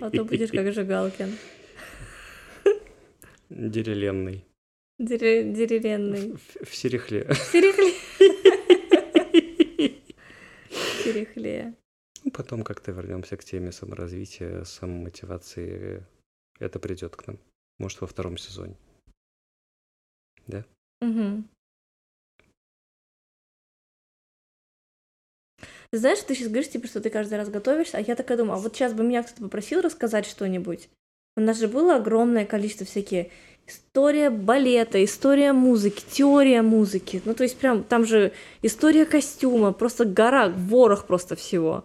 А 0.00 0.10
то 0.10 0.24
будешь 0.24 0.50
как 0.52 0.72
Жигалкин. 0.72 1.32
Деревленный. 3.54 4.44
Дере- 4.98 5.52
Деревенный. 5.52 6.32
В, 6.36 6.64
в 6.64 6.74
серехле. 6.74 7.32
Серехле. 7.52 7.92
Серехле. 11.04 11.74
Ну, 12.24 12.30
Потом 12.32 12.64
как-то 12.64 12.90
вернемся 12.90 13.36
к 13.36 13.44
теме 13.44 13.70
саморазвития, 13.70 14.64
самомотивации. 14.64 16.04
Это 16.58 16.80
придет 16.80 17.14
к 17.14 17.26
нам. 17.28 17.38
Может, 17.78 18.00
во 18.00 18.06
втором 18.08 18.36
сезоне. 18.38 18.76
Мгм. 21.00 21.48
Ты 25.90 25.98
знаешь, 25.98 26.20
ты 26.22 26.34
сейчас 26.34 26.48
говоришь, 26.48 26.70
типа, 26.70 26.86
что 26.88 27.00
ты 27.00 27.10
каждый 27.10 27.34
раз 27.34 27.50
готовишься, 27.50 27.98
а 27.98 28.00
я 28.00 28.16
такая 28.16 28.36
думаю, 28.38 28.54
а 28.54 28.60
вот 28.60 28.74
сейчас 28.74 28.94
бы 28.94 29.04
меня 29.04 29.22
кто-то 29.22 29.42
попросил 29.42 29.80
рассказать 29.80 30.26
что-нибудь. 30.26 30.88
У 31.36 31.40
нас 31.40 31.58
же 31.58 31.66
было 31.66 31.96
огромное 31.96 32.44
количество 32.44 32.86
всякие 32.86 33.28
история 33.66 34.30
балета, 34.30 35.02
история 35.04 35.52
музыки, 35.52 36.04
теория 36.08 36.62
музыки. 36.62 37.22
Ну, 37.24 37.34
то 37.34 37.42
есть 37.42 37.56
прям 37.58 37.82
там 37.82 38.04
же 38.04 38.32
история 38.62 39.04
костюма, 39.04 39.72
просто 39.72 40.04
гора, 40.04 40.48
ворох 40.48 41.06
просто 41.06 41.34
всего. 41.34 41.84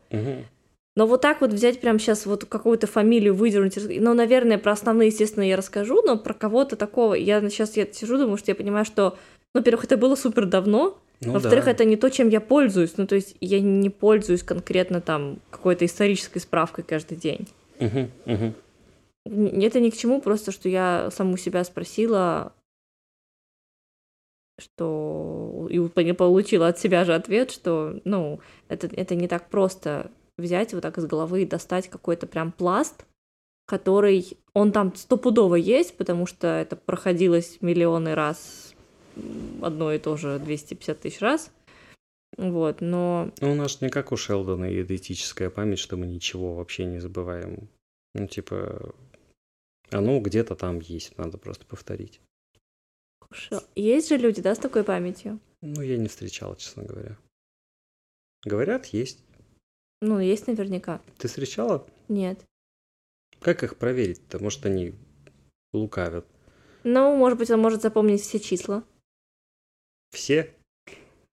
Но 0.95 1.07
вот 1.07 1.21
так 1.21 1.41
вот 1.41 1.51
взять 1.51 1.79
прям 1.79 1.97
сейчас 1.97 2.25
вот 2.25 2.45
какую-то 2.45 2.85
фамилию 2.85 3.33
выдернуть, 3.33 3.77
ну, 4.01 4.13
наверное, 4.13 4.57
про 4.57 4.73
основные, 4.73 5.07
естественно, 5.07 5.43
я 5.43 5.55
расскажу, 5.55 6.01
но 6.03 6.17
про 6.17 6.33
кого-то 6.33 6.75
такого, 6.75 7.13
я 7.13 7.41
сейчас 7.49 7.77
я 7.77 7.87
сижу, 7.89 8.17
думаю, 8.17 8.37
что 8.37 8.51
я 8.51 8.55
понимаю, 8.55 8.85
что, 8.85 9.17
ну, 9.53 9.61
во-первых, 9.61 9.85
это 9.85 9.95
было 9.97 10.15
супер 10.15 10.45
давно, 10.45 10.97
Ну 11.21 11.31
во-вторых, 11.31 11.65
да. 11.65 11.71
это 11.71 11.85
не 11.85 11.95
то, 11.95 12.09
чем 12.09 12.27
я 12.27 12.41
пользуюсь, 12.41 12.95
ну, 12.97 13.07
то 13.07 13.15
есть 13.15 13.35
я 13.39 13.61
не 13.61 13.89
пользуюсь 13.89 14.43
конкретно 14.43 14.99
там 14.99 15.39
какой-то 15.51 15.85
исторической 15.85 16.39
справкой 16.39 16.83
каждый 16.83 17.15
день. 17.17 17.47
Мгм, 17.79 18.11
мгм. 18.25 18.53
Это 19.29 19.79
ни 19.79 19.89
к 19.89 19.97
чему, 19.97 20.21
просто 20.21 20.51
что 20.51 20.69
я 20.69 21.09
саму 21.11 21.37
себя 21.37 21.63
спросила, 21.63 22.53
что 24.57 25.67
и 25.69 25.79
получила 26.13 26.67
от 26.67 26.79
себя 26.79 27.05
же 27.05 27.13
ответ, 27.13 27.51
что, 27.51 27.99
ну, 28.05 28.39
это, 28.67 28.87
это 28.87 29.15
не 29.15 29.27
так 29.27 29.49
просто 29.49 30.11
взять 30.37 30.73
вот 30.73 30.81
так 30.81 30.97
из 30.97 31.05
головы 31.05 31.43
и 31.43 31.45
достать 31.45 31.89
какой-то 31.89 32.25
прям 32.25 32.51
пласт, 32.51 33.05
который, 33.67 34.37
он 34.53 34.71
там 34.71 34.95
стопудово 34.95 35.55
есть, 35.55 35.95
потому 35.95 36.25
что 36.25 36.47
это 36.47 36.75
проходилось 36.75 37.59
миллионы 37.61 38.15
раз, 38.15 38.73
одно 39.61 39.93
и 39.93 39.99
то 39.99 40.17
же 40.17 40.39
250 40.39 40.99
тысяч 40.99 41.19
раз, 41.19 41.51
вот, 42.37 42.81
но 42.81 43.31
Ну, 43.41 43.51
у 43.51 43.55
нас 43.55 43.81
не 43.81 43.89
как 43.89 44.11
у 44.11 44.17
Шелдона 44.17 44.73
идентическая 44.81 45.49
память, 45.49 45.79
что 45.79 45.97
мы 45.97 46.07
ничего 46.07 46.55
вообще 46.55 46.85
не 46.85 46.99
забываем. 46.99 47.69
Ну, 48.15 48.27
типа, 48.27 48.93
оно 49.91 50.19
где-то 50.19 50.55
там 50.55 50.79
есть, 50.79 51.17
надо 51.17 51.37
просто 51.37 51.65
повторить. 51.65 52.21
шо- 53.31 53.63
есть 53.75 54.09
же 54.09 54.17
люди, 54.17 54.41
да, 54.41 54.55
с 54.55 54.59
такой 54.59 54.83
памятью? 54.83 55.39
Ну, 55.61 55.81
я 55.81 55.97
не 55.97 56.07
встречал, 56.07 56.55
честно 56.55 56.83
говоря. 56.83 57.17
Говорят, 58.45 58.85
есть. 58.87 59.23
Ну, 60.01 60.19
есть 60.19 60.47
наверняка. 60.47 61.01
Ты 61.17 61.27
встречала? 61.27 61.85
Нет. 62.07 62.43
Как 63.41 63.63
их 63.63 63.77
проверить-то? 63.77 64.39
Может, 64.41 64.65
они 64.65 64.93
лукавят? 65.73 66.25
Ну, 66.83 67.15
может 67.17 67.37
быть, 67.37 67.51
он 67.51 67.59
может 67.59 67.81
запомнить 67.81 68.21
все 68.21 68.39
числа. 68.39 68.83
Все? 70.11 70.53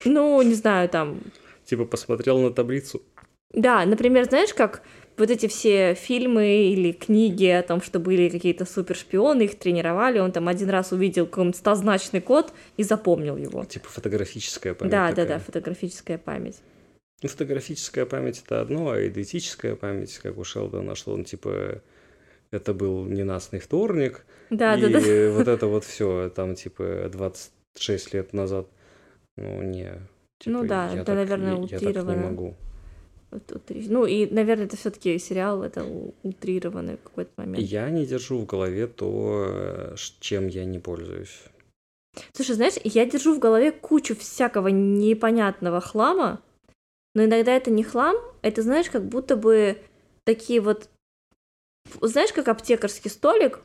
Ну, 0.04 0.42
не 0.42 0.54
знаю, 0.54 0.88
там. 0.88 1.20
Типа, 1.64 1.84
посмотрел 1.84 2.40
на 2.40 2.52
таблицу? 2.52 3.02
Да, 3.50 3.84
например, 3.86 4.24
знаешь, 4.24 4.52
как 4.52 4.82
вот 5.18 5.30
эти 5.30 5.46
все 5.48 5.94
фильмы 5.94 6.66
или 6.72 6.92
книги 6.92 7.46
о 7.46 7.62
том, 7.62 7.80
что 7.82 7.98
были 7.98 8.28
какие-то 8.28 8.64
супершпионы, 8.66 9.42
их 9.42 9.58
тренировали, 9.58 10.18
он 10.18 10.32
там 10.32 10.48
один 10.48 10.68
раз 10.70 10.92
увидел 10.92 11.26
какой-нибудь 11.26 11.56
стозначный 11.56 12.20
код 12.20 12.52
и 12.76 12.82
запомнил 12.82 13.36
его. 13.36 13.64
Типа, 13.64 13.88
фотографическая 13.88 14.74
память 14.74 14.90
Да, 14.92 15.08
да, 15.08 15.14
такая. 15.14 15.26
да, 15.26 15.38
фотографическая 15.38 16.18
память. 16.18 16.58
Ну, 17.22 17.28
фотографическая 17.28 18.04
память 18.04 18.42
это 18.44 18.60
одно, 18.60 18.90
а 18.90 19.06
идентическая 19.06 19.74
память, 19.74 20.18
как 20.18 20.36
у 20.36 20.44
Шелдона, 20.44 20.94
что 20.94 21.12
он 21.14 21.24
типа 21.24 21.80
это 22.50 22.74
был 22.74 23.04
ненастный 23.06 23.58
вторник, 23.58 24.24
Да, 24.50 24.76
и 24.76 24.82
да, 24.82 25.00
да. 25.00 25.30
вот 25.32 25.48
это 25.48 25.66
вот 25.66 25.84
все 25.86 26.28
там 26.28 26.54
типа 26.54 27.08
26 27.10 28.14
лет 28.14 28.32
назад. 28.32 28.68
Ну, 29.36 29.62
не. 29.62 29.92
типа, 30.38 30.58
Ну 30.58 30.64
да, 30.66 30.92
это, 30.92 31.04
так- 31.04 31.16
наверное, 31.16 31.66
я, 31.70 31.78
я 31.78 31.92
так 31.92 32.04
не 32.04 32.16
могу. 32.16 32.54
Ну, 33.30 34.06
и, 34.06 34.26
наверное, 34.32 34.66
это 34.66 34.76
все-таки 34.76 35.18
сериал, 35.18 35.62
это 35.62 35.84
утрированный 36.22 36.96
какой-то 36.96 37.32
момент. 37.36 37.58
Я 37.58 37.90
не 37.90 38.06
держу 38.06 38.38
в 38.38 38.46
голове 38.46 38.86
то, 38.86 39.46
э, 39.48 39.94
чем 40.20 40.48
я 40.48 40.64
не 40.64 40.78
пользуюсь. 40.78 41.42
Слушай, 42.32 42.54
знаешь, 42.54 42.74
я 42.84 43.04
держу 43.04 43.34
в 43.34 43.38
голове 43.38 43.72
кучу 43.72 44.16
всякого 44.16 44.68
непонятного 44.68 45.80
хлама, 45.80 46.40
но 47.14 47.24
иногда 47.24 47.52
это 47.52 47.70
не 47.70 47.82
хлам, 47.82 48.16
это, 48.42 48.62
знаешь, 48.62 48.90
как 48.90 49.06
будто 49.06 49.36
бы 49.36 49.78
такие 50.24 50.60
вот... 50.60 50.88
Знаешь, 52.00 52.32
как 52.32 52.48
аптекарский 52.48 53.10
столик, 53.10 53.60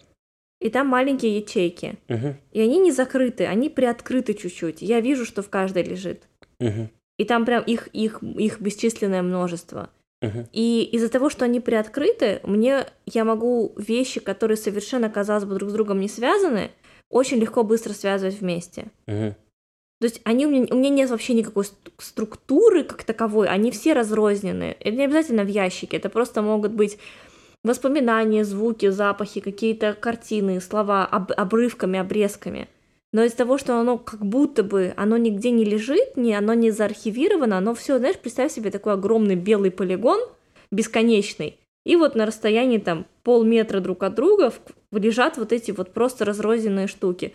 и 0.59 0.69
там 0.69 0.87
маленькие 0.87 1.37
ячейки. 1.37 1.97
Мгм, 2.07 2.37
И 2.51 2.61
они 2.61 2.77
не 2.79 2.91
закрыты, 2.91 3.45
они 3.45 3.69
приоткрыты 3.69 4.33
чуть-чуть. 4.35 4.81
Я 4.81 5.01
вижу, 5.01 5.25
что 5.25 5.41
в 5.41 5.49
каждой 5.49 5.83
лежит. 5.83 6.27
мгм, 6.59 6.89
И 7.21 7.25
там 7.25 7.45
прям 7.45 7.61
их, 7.63 7.87
их, 7.93 8.23
их 8.23 8.59
бесчисленное 8.59 9.21
множество. 9.21 9.89
И 10.53 10.89
из-за 10.91 11.07
того, 11.09 11.29
что 11.29 11.45
они 11.45 11.59
приоткрыты, 11.59 12.39
мне 12.43 12.85
я 13.05 13.23
могу 13.25 13.73
вещи, 13.77 14.19
которые 14.19 14.57
совершенно, 14.57 15.07
казалось 15.09 15.45
бы, 15.45 15.53
друг 15.55 15.69
с 15.69 15.73
другом 15.73 15.99
не 15.99 16.07
связаны, 16.07 16.71
очень 17.11 17.37
легко 17.37 17.63
быстро 17.63 17.93
связывать 17.93 18.39
вместе. 18.39 18.85
То 19.99 20.05
есть 20.05 20.19
они 20.23 20.47
у 20.47 20.49
меня, 20.49 20.65
у 20.71 20.77
меня 20.77 20.89
нет 20.89 21.09
вообще 21.11 21.33
никакой 21.35 21.65
ст- 21.65 21.91
структуры 21.99 22.83
как 22.83 23.03
таковой, 23.03 23.47
они 23.47 23.69
все 23.69 23.93
разрознены. 23.93 24.75
Это 24.79 24.95
не 24.97 25.05
обязательно 25.05 25.43
в 25.43 25.47
ящике, 25.47 25.97
это 25.97 26.09
просто 26.09 26.41
могут 26.41 26.71
быть 26.71 26.97
воспоминания, 27.63 28.43
звуки, 28.43 28.89
запахи, 28.89 29.41
какие-то 29.41 29.93
картины, 29.93 30.59
слова 30.59 31.05
об- 31.05 31.33
обрывками, 31.37 31.99
обрезками. 31.99 32.67
Но 33.13 33.23
из-за 33.23 33.37
того, 33.37 33.57
что 33.57 33.77
оно 33.77 33.97
как 33.97 34.25
будто 34.25 34.63
бы, 34.63 34.93
оно 34.95 35.17
нигде 35.17 35.51
не 35.51 35.65
лежит, 35.65 36.15
не, 36.15 36.33
оно 36.33 36.53
не 36.53 36.71
заархивировано, 36.71 37.57
оно 37.57 37.73
все, 37.75 37.97
знаешь, 37.97 38.17
представь 38.17 38.51
себе 38.51 38.71
такой 38.71 38.93
огромный 38.93 39.35
белый 39.35 39.69
полигон, 39.69 40.21
бесконечный, 40.71 41.59
и 41.85 41.95
вот 41.95 42.15
на 42.15 42.25
расстоянии 42.25 42.77
там 42.77 43.05
полметра 43.23 43.79
друг 43.79 44.03
от 44.03 44.15
друга 44.15 44.53
лежат 44.91 45.37
вот 45.37 45.51
эти 45.51 45.71
вот 45.71 45.93
просто 45.93 46.25
разрозненные 46.25 46.87
штуки. 46.87 47.33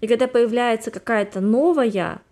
И 0.00 0.06
когда 0.06 0.26
появляется 0.26 0.90
какая-то 0.90 1.40
новая, 1.40 2.22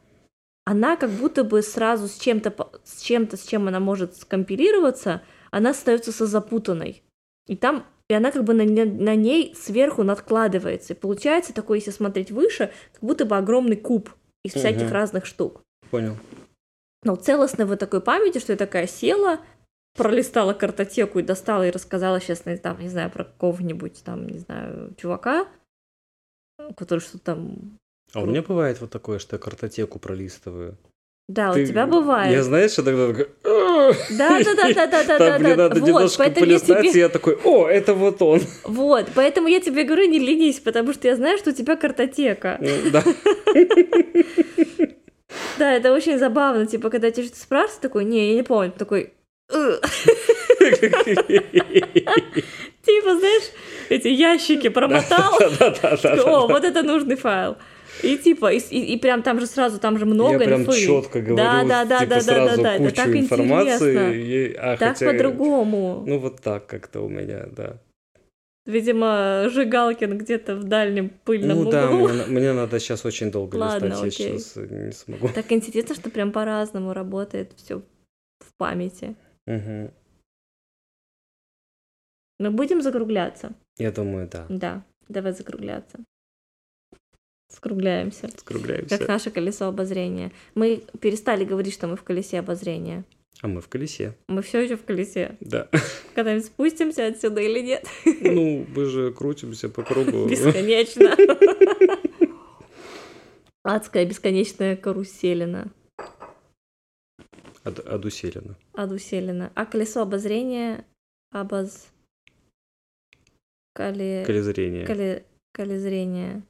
она 0.64 0.96
как 0.96 1.10
будто 1.10 1.44
бы 1.44 1.62
сразу 1.62 2.08
с 2.08 2.18
чем-то, 2.18 2.54
с 2.84 3.02
чем-то, 3.02 3.36
с 3.36 3.46
чем 3.46 3.68
она 3.68 3.80
может 3.80 4.16
скомпилироваться, 4.16 5.22
она 5.50 5.70
остается 5.70 6.26
запутанной. 6.26 7.02
И 7.48 7.56
там, 7.56 7.84
и 8.12 8.14
она 8.14 8.30
как 8.30 8.44
бы 8.44 8.52
на, 8.52 8.64
на 8.64 9.16
ней 9.16 9.54
сверху 9.56 10.02
надкладывается. 10.02 10.92
И 10.92 10.96
получается 10.96 11.54
такой, 11.54 11.78
если 11.78 11.92
смотреть 11.92 12.30
выше, 12.30 12.70
как 12.92 13.02
будто 13.02 13.24
бы 13.24 13.38
огромный 13.38 13.76
куб 13.76 14.10
из 14.44 14.52
всяких 14.52 14.84
Мгм. 14.84 14.92
разных 14.92 15.24
штук. 15.24 15.62
Понял. 15.90 16.18
Но 17.04 17.16
целостной 17.16 17.66
вот 17.66 17.78
такой 17.78 18.02
памяти, 18.02 18.38
что 18.38 18.52
я 18.52 18.58
такая 18.58 18.86
села, 18.86 19.40
пролистала 19.96 20.52
картотеку 20.52 21.20
и 21.20 21.22
достала 21.22 21.66
и 21.66 21.70
рассказала 21.70 22.20
сейчас, 22.20 22.40
там, 22.62 22.78
не 22.80 22.90
знаю, 22.90 23.10
про 23.10 23.24
какого-нибудь 23.24 24.02
там, 24.04 24.26
не 24.26 24.38
знаю, 24.38 24.94
чувака, 24.98 25.48
который 26.76 27.00
что-то 27.00 27.24
там... 27.24 27.78
А 28.12 28.20
у 28.20 28.26
меня 28.26 28.42
бывает 28.42 28.78
вот 28.82 28.90
такое, 28.90 29.18
что 29.20 29.36
я 29.36 29.40
картотеку 29.40 29.98
пролистываю. 29.98 30.76
Да, 31.32 31.52
Ты- 31.54 31.62
у 31.62 31.66
тебя 31.66 31.86
бывает. 31.86 32.30
Я 32.30 32.42
знаешь, 32.42 32.72
что 32.72 32.82
тогда 32.82 33.08
такой... 33.08 33.28
Да, 33.42 33.92
да, 34.10 34.54
да, 34.54 34.74
да, 34.74 34.86
да, 34.86 35.02
да, 35.04 35.18
да, 35.18 35.38
да. 35.38 35.56
надо 35.56 35.80
Вот, 35.80 35.88
немножко 35.88 36.18
поэтому 36.18 36.46
я 36.46 36.58
полистать, 36.58 36.90
тебе, 36.90 37.00
я 37.00 37.08
такой, 37.08 37.38
о, 37.42 37.66
это 37.66 37.94
вот 37.94 38.20
он. 38.20 38.42
вот, 38.64 39.06
поэтому 39.14 39.48
я 39.48 39.60
тебе 39.60 39.84
говорю, 39.84 40.04
не 40.10 40.18
ленись, 40.18 40.60
потому 40.60 40.92
что 40.92 41.08
я 41.08 41.16
знаю, 41.16 41.38
что 41.38 41.50
у 41.50 41.52
тебя 41.54 41.76
картотека. 41.76 42.58
Ну, 42.60 42.90
Да. 42.90 43.02
Да, 45.58 45.72
это 45.72 45.92
очень 45.92 46.18
забавно, 46.18 46.66
типа, 46.66 46.90
когда 46.90 47.10
тебя 47.10 47.24
что-то 47.24 47.40
спрашивают, 47.40 47.80
такой, 47.80 48.04
не, 48.04 48.28
я 48.30 48.34
не 48.34 48.42
помню, 48.42 48.72
такой, 48.76 49.14
типа, 52.84 53.16
знаешь, 53.16 53.44
эти 53.88 54.08
ящики 54.08 54.68
промотал. 54.68 55.38
О, 56.26 56.46
вот 56.48 56.64
это 56.64 56.82
нужный 56.82 57.16
файл. 57.16 57.56
И 58.02 58.18
типа, 58.18 58.52
и, 58.52 58.58
и, 58.58 58.94
и 58.94 58.98
прям 58.98 59.22
там 59.22 59.38
же 59.40 59.46
сразу, 59.46 59.78
там 59.78 59.98
же 59.98 60.06
много 60.06 60.32
Я 60.32 60.38
прям 60.40 60.62
инфы. 60.62 60.72
четко 60.80 61.20
говорю, 61.20 61.36
да, 61.36 61.64
да, 61.64 61.84
да, 61.84 61.98
типа 62.00 62.14
да, 62.14 62.20
сразу 62.20 62.62
да, 62.62 62.62
да, 62.72 62.78
кучу 62.78 62.94
так 62.96 63.08
информации. 63.16 64.22
и- 64.50 64.54
а, 64.54 64.76
Так 64.76 64.94
хотя- 64.98 65.12
по-другому. 65.12 66.04
Ну 66.06 66.18
вот 66.18 66.40
так 66.40 66.66
как-то 66.66 67.00
у 67.00 67.08
меня, 67.08 67.46
да. 67.56 67.78
Видимо, 68.66 69.48
Жигалкин 69.50 70.18
где-то 70.18 70.54
в 70.56 70.64
дальнем 70.64 71.10
пыльном 71.24 71.64
ну 71.64 71.70
да, 71.70 71.90
углу. 71.90 72.08
мне, 72.08 72.16
на- 72.18 72.26
мне 72.26 72.52
надо 72.52 72.78
сейчас 72.78 73.04
очень 73.04 73.30
долго 73.30 73.56
Ладно, 73.56 73.86
листать, 73.86 74.18
я 74.20 74.26
окей. 74.26 74.38
сейчас 74.38 74.56
не 74.70 74.92
смогу. 74.92 75.28
Так 75.34 75.50
интересно, 75.52 75.94
что 75.96 76.10
прям 76.10 76.30
по-разному 76.32 76.92
работает 76.92 77.52
все 77.56 77.82
в 78.40 78.54
памяти. 78.58 79.16
Мгм. 79.46 79.90
Мы 82.38 82.50
будем 82.50 82.82
закругляться? 82.82 83.52
Я 83.78 83.90
думаю, 83.92 84.28
да. 84.30 84.46
Да, 84.48 84.84
давай 85.08 85.32
закругляться. 85.32 85.98
Скругляемся. 87.52 88.28
Скругляемся. 88.36 88.98
Как 88.98 89.08
наше 89.08 89.30
колесо 89.30 89.66
обозрения. 89.66 90.32
Мы 90.54 90.82
перестали 91.00 91.44
говорить, 91.44 91.74
что 91.74 91.86
мы 91.86 91.96
в 91.96 92.02
колесе 92.02 92.38
обозрения. 92.38 93.04
А 93.42 93.48
мы 93.48 93.60
в 93.60 93.68
колесе. 93.68 94.16
Мы 94.28 94.42
все 94.42 94.60
еще 94.60 94.76
в 94.76 94.84
колесе. 94.84 95.36
Да. 95.40 95.68
Когда-нибудь 96.14 96.46
спустимся 96.46 97.06
отсюда 97.06 97.40
или 97.40 97.60
нет? 97.60 97.86
Ну, 98.04 98.66
мы 98.74 98.84
же 98.86 99.12
крутимся 99.12 99.68
по 99.68 99.82
кругу. 99.82 100.28
Бесконечно. 100.28 101.16
Адская 103.64 104.04
бесконечная 104.06 104.76
каруселина. 104.76 105.70
Од- 107.64 107.86
Одуселено. 107.86 108.56
Адуселина. 108.74 109.52
А 109.54 109.66
колесо 109.66 110.02
обозрения 110.02 110.84
обоз... 111.30 111.88
Кали... 113.74 114.24
Колезрение. 114.26 114.84
Кали... 114.84 115.24
Колезрение. 115.52 116.42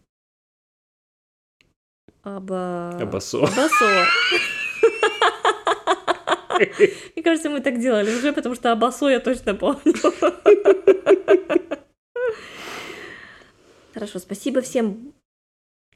Оба... 2.25 2.97
Обосо. 3.01 3.45
Абасо. 3.45 4.07
Мне 7.17 7.23
кажется, 7.25 7.51
мы 7.51 7.61
так 7.61 7.81
делали 7.81 8.15
уже, 8.15 8.33
потому 8.33 8.55
что 8.55 8.71
Абасо 8.73 9.09
я 9.09 9.21
точно 9.21 9.55
помню. 9.55 9.95
Хорошо, 13.93 14.19
спасибо 14.19 14.61
всем, 14.61 15.13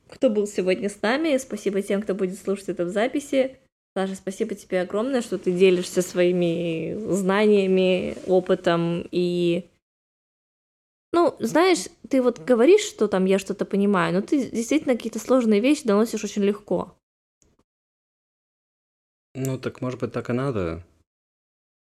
кто 0.08 0.28
был 0.30 0.46
сегодня 0.46 0.88
с 0.88 1.00
нами. 1.02 1.36
Спасибо 1.38 1.82
тем, 1.82 2.02
кто 2.02 2.14
будет 2.14 2.38
слушать 2.38 2.68
это 2.68 2.84
в 2.84 2.88
записи. 2.88 3.58
Саша, 3.96 4.14
спасибо 4.14 4.54
тебе 4.54 4.82
огромное, 4.82 5.22
что 5.22 5.38
ты 5.38 5.52
делишься 5.52 6.02
своими 6.02 6.96
знаниями, 7.12 8.16
опытом 8.26 9.06
и... 9.10 9.70
Ну, 11.12 11.36
знаешь, 11.38 11.86
ты 12.08 12.20
вот 12.20 12.38
говоришь, 12.40 12.82
что 12.82 13.08
там 13.08 13.24
я 13.24 13.38
что-то 13.38 13.64
понимаю, 13.64 14.14
но 14.14 14.22
ты 14.22 14.50
действительно 14.50 14.96
какие-то 14.96 15.18
сложные 15.18 15.60
вещи 15.60 15.86
доносишь 15.86 16.24
очень 16.24 16.42
легко. 16.42 16.96
Ну, 19.34 19.58
так 19.58 19.80
может 19.80 20.00
быть 20.00 20.12
так 20.12 20.30
и 20.30 20.32
надо. 20.32 20.82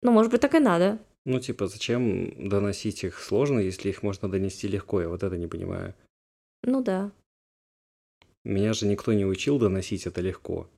Ну, 0.02 0.12
может 0.12 0.30
быть, 0.30 0.40
так 0.40 0.54
и 0.54 0.58
надо. 0.58 0.98
Ну, 1.24 1.40
типа, 1.40 1.66
зачем 1.66 2.48
доносить 2.48 3.04
их 3.04 3.18
сложно, 3.18 3.58
если 3.58 3.88
их 3.88 4.02
можно 4.02 4.28
донести 4.28 4.68
легко? 4.68 5.00
Я 5.00 5.08
вот 5.08 5.22
это 5.22 5.38
не 5.38 5.46
понимаю. 5.46 5.94
Ну 6.62 6.82
да. 6.82 7.10
Меня 8.44 8.74
же 8.74 8.86
никто 8.86 9.12
не 9.12 9.24
учил 9.24 9.58
доносить 9.58 10.06
это 10.06 10.20
легко. 10.20 10.68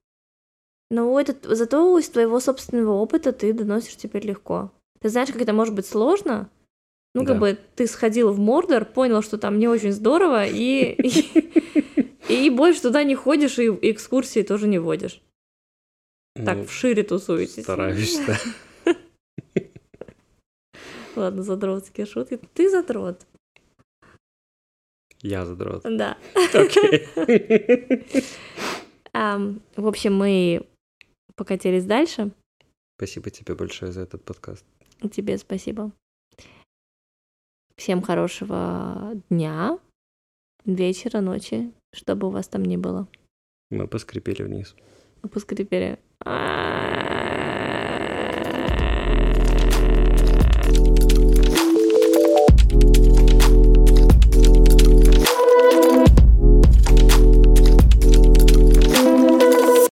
Но 0.90 1.18
это, 1.18 1.55
зато 1.55 1.98
из 1.98 2.09
твоего 2.09 2.39
собственного 2.39 2.93
опыта 2.93 3.32
ты 3.32 3.52
доносишь 3.52 3.97
теперь 3.97 4.24
легко. 4.24 4.70
Ты 5.01 5.09
знаешь, 5.09 5.32
как 5.32 5.43
это 5.43 5.52
может 5.52 5.74
быть 5.74 5.86
сложно? 5.86 6.48
Ну, 7.17 7.25
как 7.25 7.37
Да. 7.37 7.41
бы 7.41 7.59
ты 7.77 7.87
сходил 7.87 8.31
в 8.31 8.39
Мордор, 8.39 8.85
понял, 8.85 9.23
что 9.23 9.39
там 9.39 9.59
не 9.59 9.69
очень 9.69 9.91
здорово, 9.93 10.45
и, 10.47 10.93
и, 12.29 12.51
больше 12.51 12.83
туда 12.83 13.05
не 13.05 13.15
ходишь, 13.15 13.59
и 13.59 13.69
экскурсии 13.91 14.43
тоже 14.43 14.69
не 14.69 14.79
водишь. 14.79 15.23
Так, 16.35 16.59
Ну, 16.59 16.65
вшире 16.67 17.03
тусуетесь. 17.05 17.63
стараюсь, 17.63 18.19
да. 18.27 18.95
Ладно, 21.17 21.43
задротские 21.43 22.05
шутки. 22.05 22.39
Ты 22.53 22.69
задрот. 22.69 23.27
Я 25.23 25.47
задрот. 25.47 25.83
Да. 25.85 26.19
Окей. 26.53 27.07
В 29.15 29.87
общем, 29.87 30.15
мы 30.15 30.67
покатились 31.35 31.87
дальше. 31.87 32.31
Спасибо 32.99 33.31
тебе 33.31 33.55
большое 33.55 33.91
за 33.93 34.03
этот 34.03 34.23
подкаст. 34.23 34.67
Тебе 35.11 35.39
спасибо. 35.39 35.91
Всем 37.77 38.01
хорошего 38.01 39.12
дня, 39.28 39.78
вечера, 40.65 41.20
ночи, 41.20 41.73
что 41.93 42.16
бы 42.16 42.28
у 42.28 42.31
вас 42.31 42.48
там 42.48 42.65
ни 42.65 42.78
было. 42.78 43.07
Мы 43.70 43.86
поскрипели 43.86 44.43
вниз. 44.43 44.74
Поскрипели. 45.31 45.98
А-а-а. 46.24 47.06